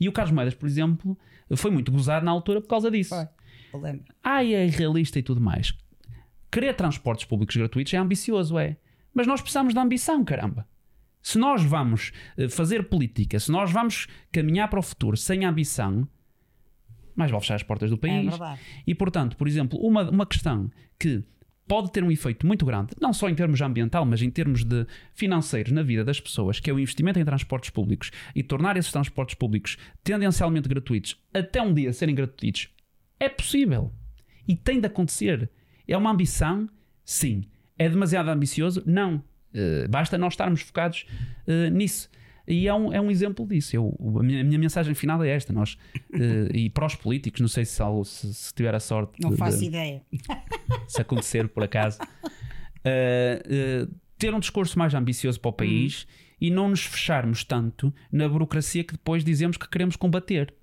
E 0.00 0.08
o 0.08 0.12
Carlos 0.12 0.34
Moedas, 0.34 0.54
por 0.54 0.66
exemplo, 0.66 1.16
foi 1.54 1.70
muito 1.70 1.92
gozado 1.92 2.24
na 2.24 2.30
altura 2.32 2.60
por 2.60 2.68
causa 2.68 2.90
disso. 2.90 3.14
Foi. 3.70 4.00
Ai, 4.24 4.54
é 4.54 4.66
irrealista 4.66 5.18
e 5.18 5.22
tudo 5.22 5.40
mais. 5.40 5.72
Querer 6.50 6.74
transportes 6.74 7.24
públicos 7.26 7.54
gratuitos 7.54 7.92
é 7.92 7.98
ambicioso, 7.98 8.58
é. 8.58 8.76
Mas 9.12 9.26
nós 9.26 9.40
precisamos 9.40 9.74
de 9.74 9.78
ambição, 9.80 10.24
caramba. 10.24 10.66
Se 11.22 11.38
nós 11.38 11.62
vamos 11.62 12.12
eh, 12.38 12.48
fazer 12.48 12.88
política, 12.88 13.38
se 13.38 13.50
nós 13.50 13.70
vamos 13.70 14.06
caminhar 14.32 14.68
para 14.68 14.78
o 14.78 14.82
futuro 14.82 15.16
sem 15.16 15.44
ambição, 15.44 16.08
mais 17.14 17.30
vale 17.30 17.40
fechar 17.42 17.56
as 17.56 17.62
portas 17.62 17.90
do 17.90 17.96
É 17.96 17.98
país. 17.98 18.30
verdade. 18.30 18.60
E 18.86 18.94
portanto, 18.94 19.36
por 19.36 19.46
exemplo, 19.48 19.78
uma, 19.80 20.08
uma 20.08 20.24
questão 20.26 20.70
que 20.98 21.22
pode 21.66 21.90
ter 21.90 22.02
um 22.04 22.10
efeito 22.10 22.46
muito 22.46 22.64
grande, 22.64 22.92
não 23.00 23.12
só 23.12 23.28
em 23.28 23.34
termos 23.34 23.60
ambiental, 23.60 24.04
mas 24.04 24.22
em 24.22 24.30
termos 24.30 24.64
de 24.64 24.86
financeiros 25.14 25.72
na 25.72 25.82
vida 25.82 26.04
das 26.04 26.20
pessoas, 26.20 26.60
que 26.60 26.70
é 26.70 26.72
o 26.72 26.78
investimento 26.78 27.18
em 27.18 27.24
transportes 27.24 27.70
públicos 27.70 28.10
e 28.34 28.42
tornar 28.42 28.76
esses 28.76 28.92
transportes 28.92 29.34
públicos 29.34 29.76
tendencialmente 30.04 30.68
gratuitos 30.68 31.20
até 31.34 31.60
um 31.60 31.74
dia 31.74 31.92
serem 31.92 32.14
gratuitos, 32.14 32.68
é 33.18 33.28
possível. 33.28 33.92
E 34.46 34.54
tem 34.54 34.80
de 34.80 34.86
acontecer. 34.86 35.50
É 35.88 35.96
uma 35.96 36.10
ambição? 36.10 36.68
Sim. 37.04 37.44
É 37.78 37.88
demasiado 37.88 38.28
ambicioso? 38.28 38.82
Não. 38.86 39.22
Eh, 39.52 39.88
basta 39.88 40.16
nós 40.18 40.34
estarmos 40.34 40.60
focados 40.60 41.06
eh, 41.46 41.70
nisso. 41.70 42.08
E 42.48 42.68
é 42.68 42.74
um, 42.74 42.92
é 42.92 43.00
um 43.00 43.10
exemplo 43.10 43.46
disso. 43.46 43.74
Eu, 43.76 43.96
a, 44.18 44.22
minha, 44.22 44.40
a 44.40 44.44
minha 44.44 44.58
mensagem 44.58 44.94
final 44.94 45.22
é 45.24 45.30
esta. 45.30 45.52
Nós, 45.52 45.76
eh, 46.12 46.48
e 46.54 46.70
para 46.70 46.86
os 46.86 46.94
políticos, 46.94 47.40
não 47.40 47.48
sei 47.48 47.64
se, 47.64 47.82
se, 48.04 48.34
se 48.34 48.54
tiver 48.54 48.74
a 48.74 48.80
sorte 48.80 49.20
Não 49.20 49.30
de- 49.30 49.36
faço 49.36 49.58
de- 49.58 49.66
ideia. 49.66 50.02
se 50.86 51.00
acontecer 51.00 51.48
por 51.48 51.64
acaso, 51.64 51.98
eh, 52.84 53.42
eh, 53.44 53.88
ter 54.18 54.32
um 54.34 54.38
discurso 54.40 54.78
mais 54.78 54.94
ambicioso 54.94 55.40
para 55.40 55.48
o 55.48 55.52
país 55.52 56.06
e 56.40 56.50
não 56.50 56.68
nos 56.68 56.84
fecharmos 56.84 57.42
tanto 57.44 57.92
na 58.12 58.28
burocracia 58.28 58.84
que 58.84 58.92
depois 58.92 59.24
dizemos 59.24 59.56
que 59.56 59.68
queremos 59.68 59.96
combater. 59.96 60.54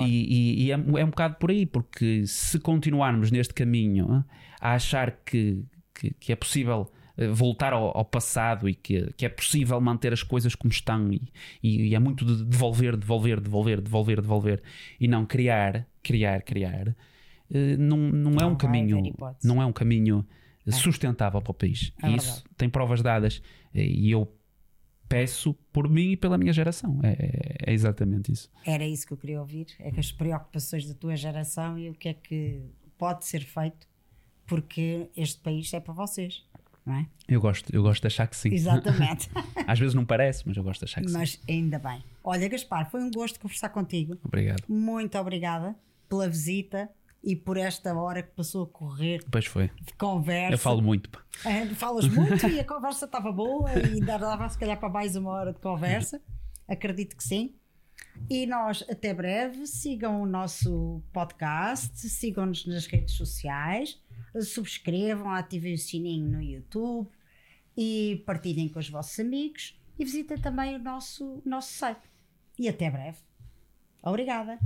E, 0.00 0.04
e, 0.06 0.64
e 0.66 0.70
é, 0.70 0.74
é, 0.74 1.04
um 1.04 1.10
bocado 1.10 1.34
por 1.34 1.50
aí, 1.50 1.66
porque 1.66 2.24
se 2.26 2.60
continuarmos 2.60 3.30
neste 3.32 3.52
caminho 3.52 4.24
a 4.60 4.74
achar 4.74 5.10
que, 5.26 5.64
que, 5.92 6.10
que 6.14 6.32
é 6.32 6.36
possível 6.36 6.90
voltar 7.32 7.72
ao, 7.72 7.96
ao, 7.96 8.04
passado 8.04 8.68
e 8.68 8.74
que, 8.74 9.12
que, 9.16 9.24
é 9.24 9.28
possível 9.28 9.80
manter 9.80 10.12
as 10.12 10.22
coisas 10.22 10.54
como 10.54 10.72
estão 10.72 11.12
e, 11.12 11.22
e, 11.62 11.88
e, 11.88 11.94
é 11.94 11.98
muito 11.98 12.24
de 12.24 12.44
devolver, 12.44 12.96
devolver, 12.96 13.40
devolver, 13.40 13.80
devolver, 13.80 14.20
devolver 14.20 14.62
e 14.98 15.06
não 15.06 15.24
criar, 15.24 15.86
criar, 16.02 16.42
criar, 16.42 16.88
eh, 17.52 17.76
não, 17.76 17.96
não, 17.96 18.32
não 18.32 18.40
é 18.40 18.46
um 18.46 18.56
caminho, 18.56 19.14
não 19.42 19.62
é 19.62 19.66
um 19.66 19.72
caminho 19.72 20.26
é. 20.66 20.72
sustentável 20.72 21.40
para 21.40 21.50
o 21.50 21.54
país. 21.54 21.92
É 22.02 22.10
e 22.10 22.16
isso 22.16 22.44
tem 22.56 22.68
provas 22.68 23.00
dadas 23.00 23.40
e 23.72 24.10
eu 24.10 24.32
peço 25.08 25.54
por 25.72 25.88
mim 25.88 26.12
e 26.12 26.16
pela 26.16 26.36
minha 26.36 26.52
geração. 26.52 27.00
É, 27.02 27.70
é, 27.70 27.72
exatamente 27.72 28.32
isso. 28.32 28.50
Era 28.64 28.84
isso 28.84 29.06
que 29.06 29.12
eu 29.12 29.16
queria 29.16 29.40
ouvir, 29.40 29.66
é 29.78 29.90
que 29.90 30.00
as 30.00 30.10
preocupações 30.10 30.86
da 30.86 30.94
tua 30.94 31.16
geração 31.16 31.78
e 31.78 31.90
o 31.90 31.94
que 31.94 32.08
é 32.08 32.14
que 32.14 32.62
pode 32.98 33.24
ser 33.24 33.40
feito, 33.40 33.86
porque 34.46 35.08
este 35.16 35.40
país 35.40 35.72
é 35.72 35.80
para 35.80 35.94
vocês. 35.94 36.44
Não 36.84 36.94
é? 36.96 37.06
Eu 37.26 37.40
gosto, 37.40 37.74
eu 37.74 37.82
gosto 37.82 38.02
de 38.02 38.06
achar 38.08 38.26
que 38.26 38.36
sim. 38.36 38.52
Exatamente. 38.52 39.30
Às 39.66 39.78
vezes 39.78 39.94
não 39.94 40.04
parece, 40.04 40.46
mas 40.46 40.56
eu 40.56 40.62
gosto 40.62 40.80
de 40.80 40.84
achar 40.84 41.00
que 41.00 41.10
mas 41.10 41.32
sim. 41.32 41.38
Mas 41.40 41.48
ainda 41.48 41.78
bem. 41.78 42.04
Olha, 42.22 42.48
Gaspar, 42.48 42.90
foi 42.90 43.02
um 43.02 43.10
gosto 43.10 43.40
conversar 43.40 43.70
contigo. 43.70 44.18
Obrigado. 44.22 44.62
Muito 44.68 45.16
obrigada 45.18 45.74
pela 46.08 46.28
visita 46.28 46.90
e 47.22 47.34
por 47.34 47.56
esta 47.56 47.94
hora 47.94 48.22
que 48.22 48.32
passou 48.32 48.64
a 48.64 48.66
correr. 48.66 49.24
Pois 49.30 49.46
foi. 49.46 49.70
De 49.80 49.94
conversa. 49.94 50.52
Eu 50.52 50.58
falo 50.58 50.82
muito. 50.82 51.10
É, 51.44 51.64
falas 51.68 52.06
muito 52.06 52.46
e 52.46 52.60
a 52.60 52.64
conversa 52.68 53.06
estava 53.06 53.32
boa 53.32 53.72
e 53.78 54.00
dava 54.00 54.46
se 54.48 54.58
calhar 54.58 54.78
para 54.78 54.90
mais 54.90 55.16
uma 55.16 55.30
hora 55.30 55.52
de 55.52 55.60
conversa. 55.60 56.20
Acredito 56.68 57.16
que 57.16 57.24
sim. 57.24 57.54
E 58.28 58.46
nós, 58.46 58.84
até 58.88 59.12
breve, 59.12 59.66
sigam 59.66 60.22
o 60.22 60.26
nosso 60.26 61.02
podcast, 61.12 61.96
sigam-nos 62.08 62.66
nas 62.66 62.86
redes 62.86 63.14
sociais, 63.14 64.00
subscrevam, 64.42 65.30
ativem 65.30 65.74
o 65.74 65.78
sininho 65.78 66.28
no 66.28 66.42
YouTube 66.42 67.08
e 67.76 68.22
partilhem 68.26 68.68
com 68.68 68.78
os 68.78 68.88
vossos 68.88 69.18
amigos 69.20 69.80
e 69.98 70.04
visitem 70.04 70.38
também 70.38 70.76
o 70.76 70.78
nosso, 70.78 71.42
nosso 71.44 71.72
site. 71.72 72.08
E 72.58 72.68
até 72.68 72.90
breve. 72.90 73.18
Obrigada. 74.02 74.58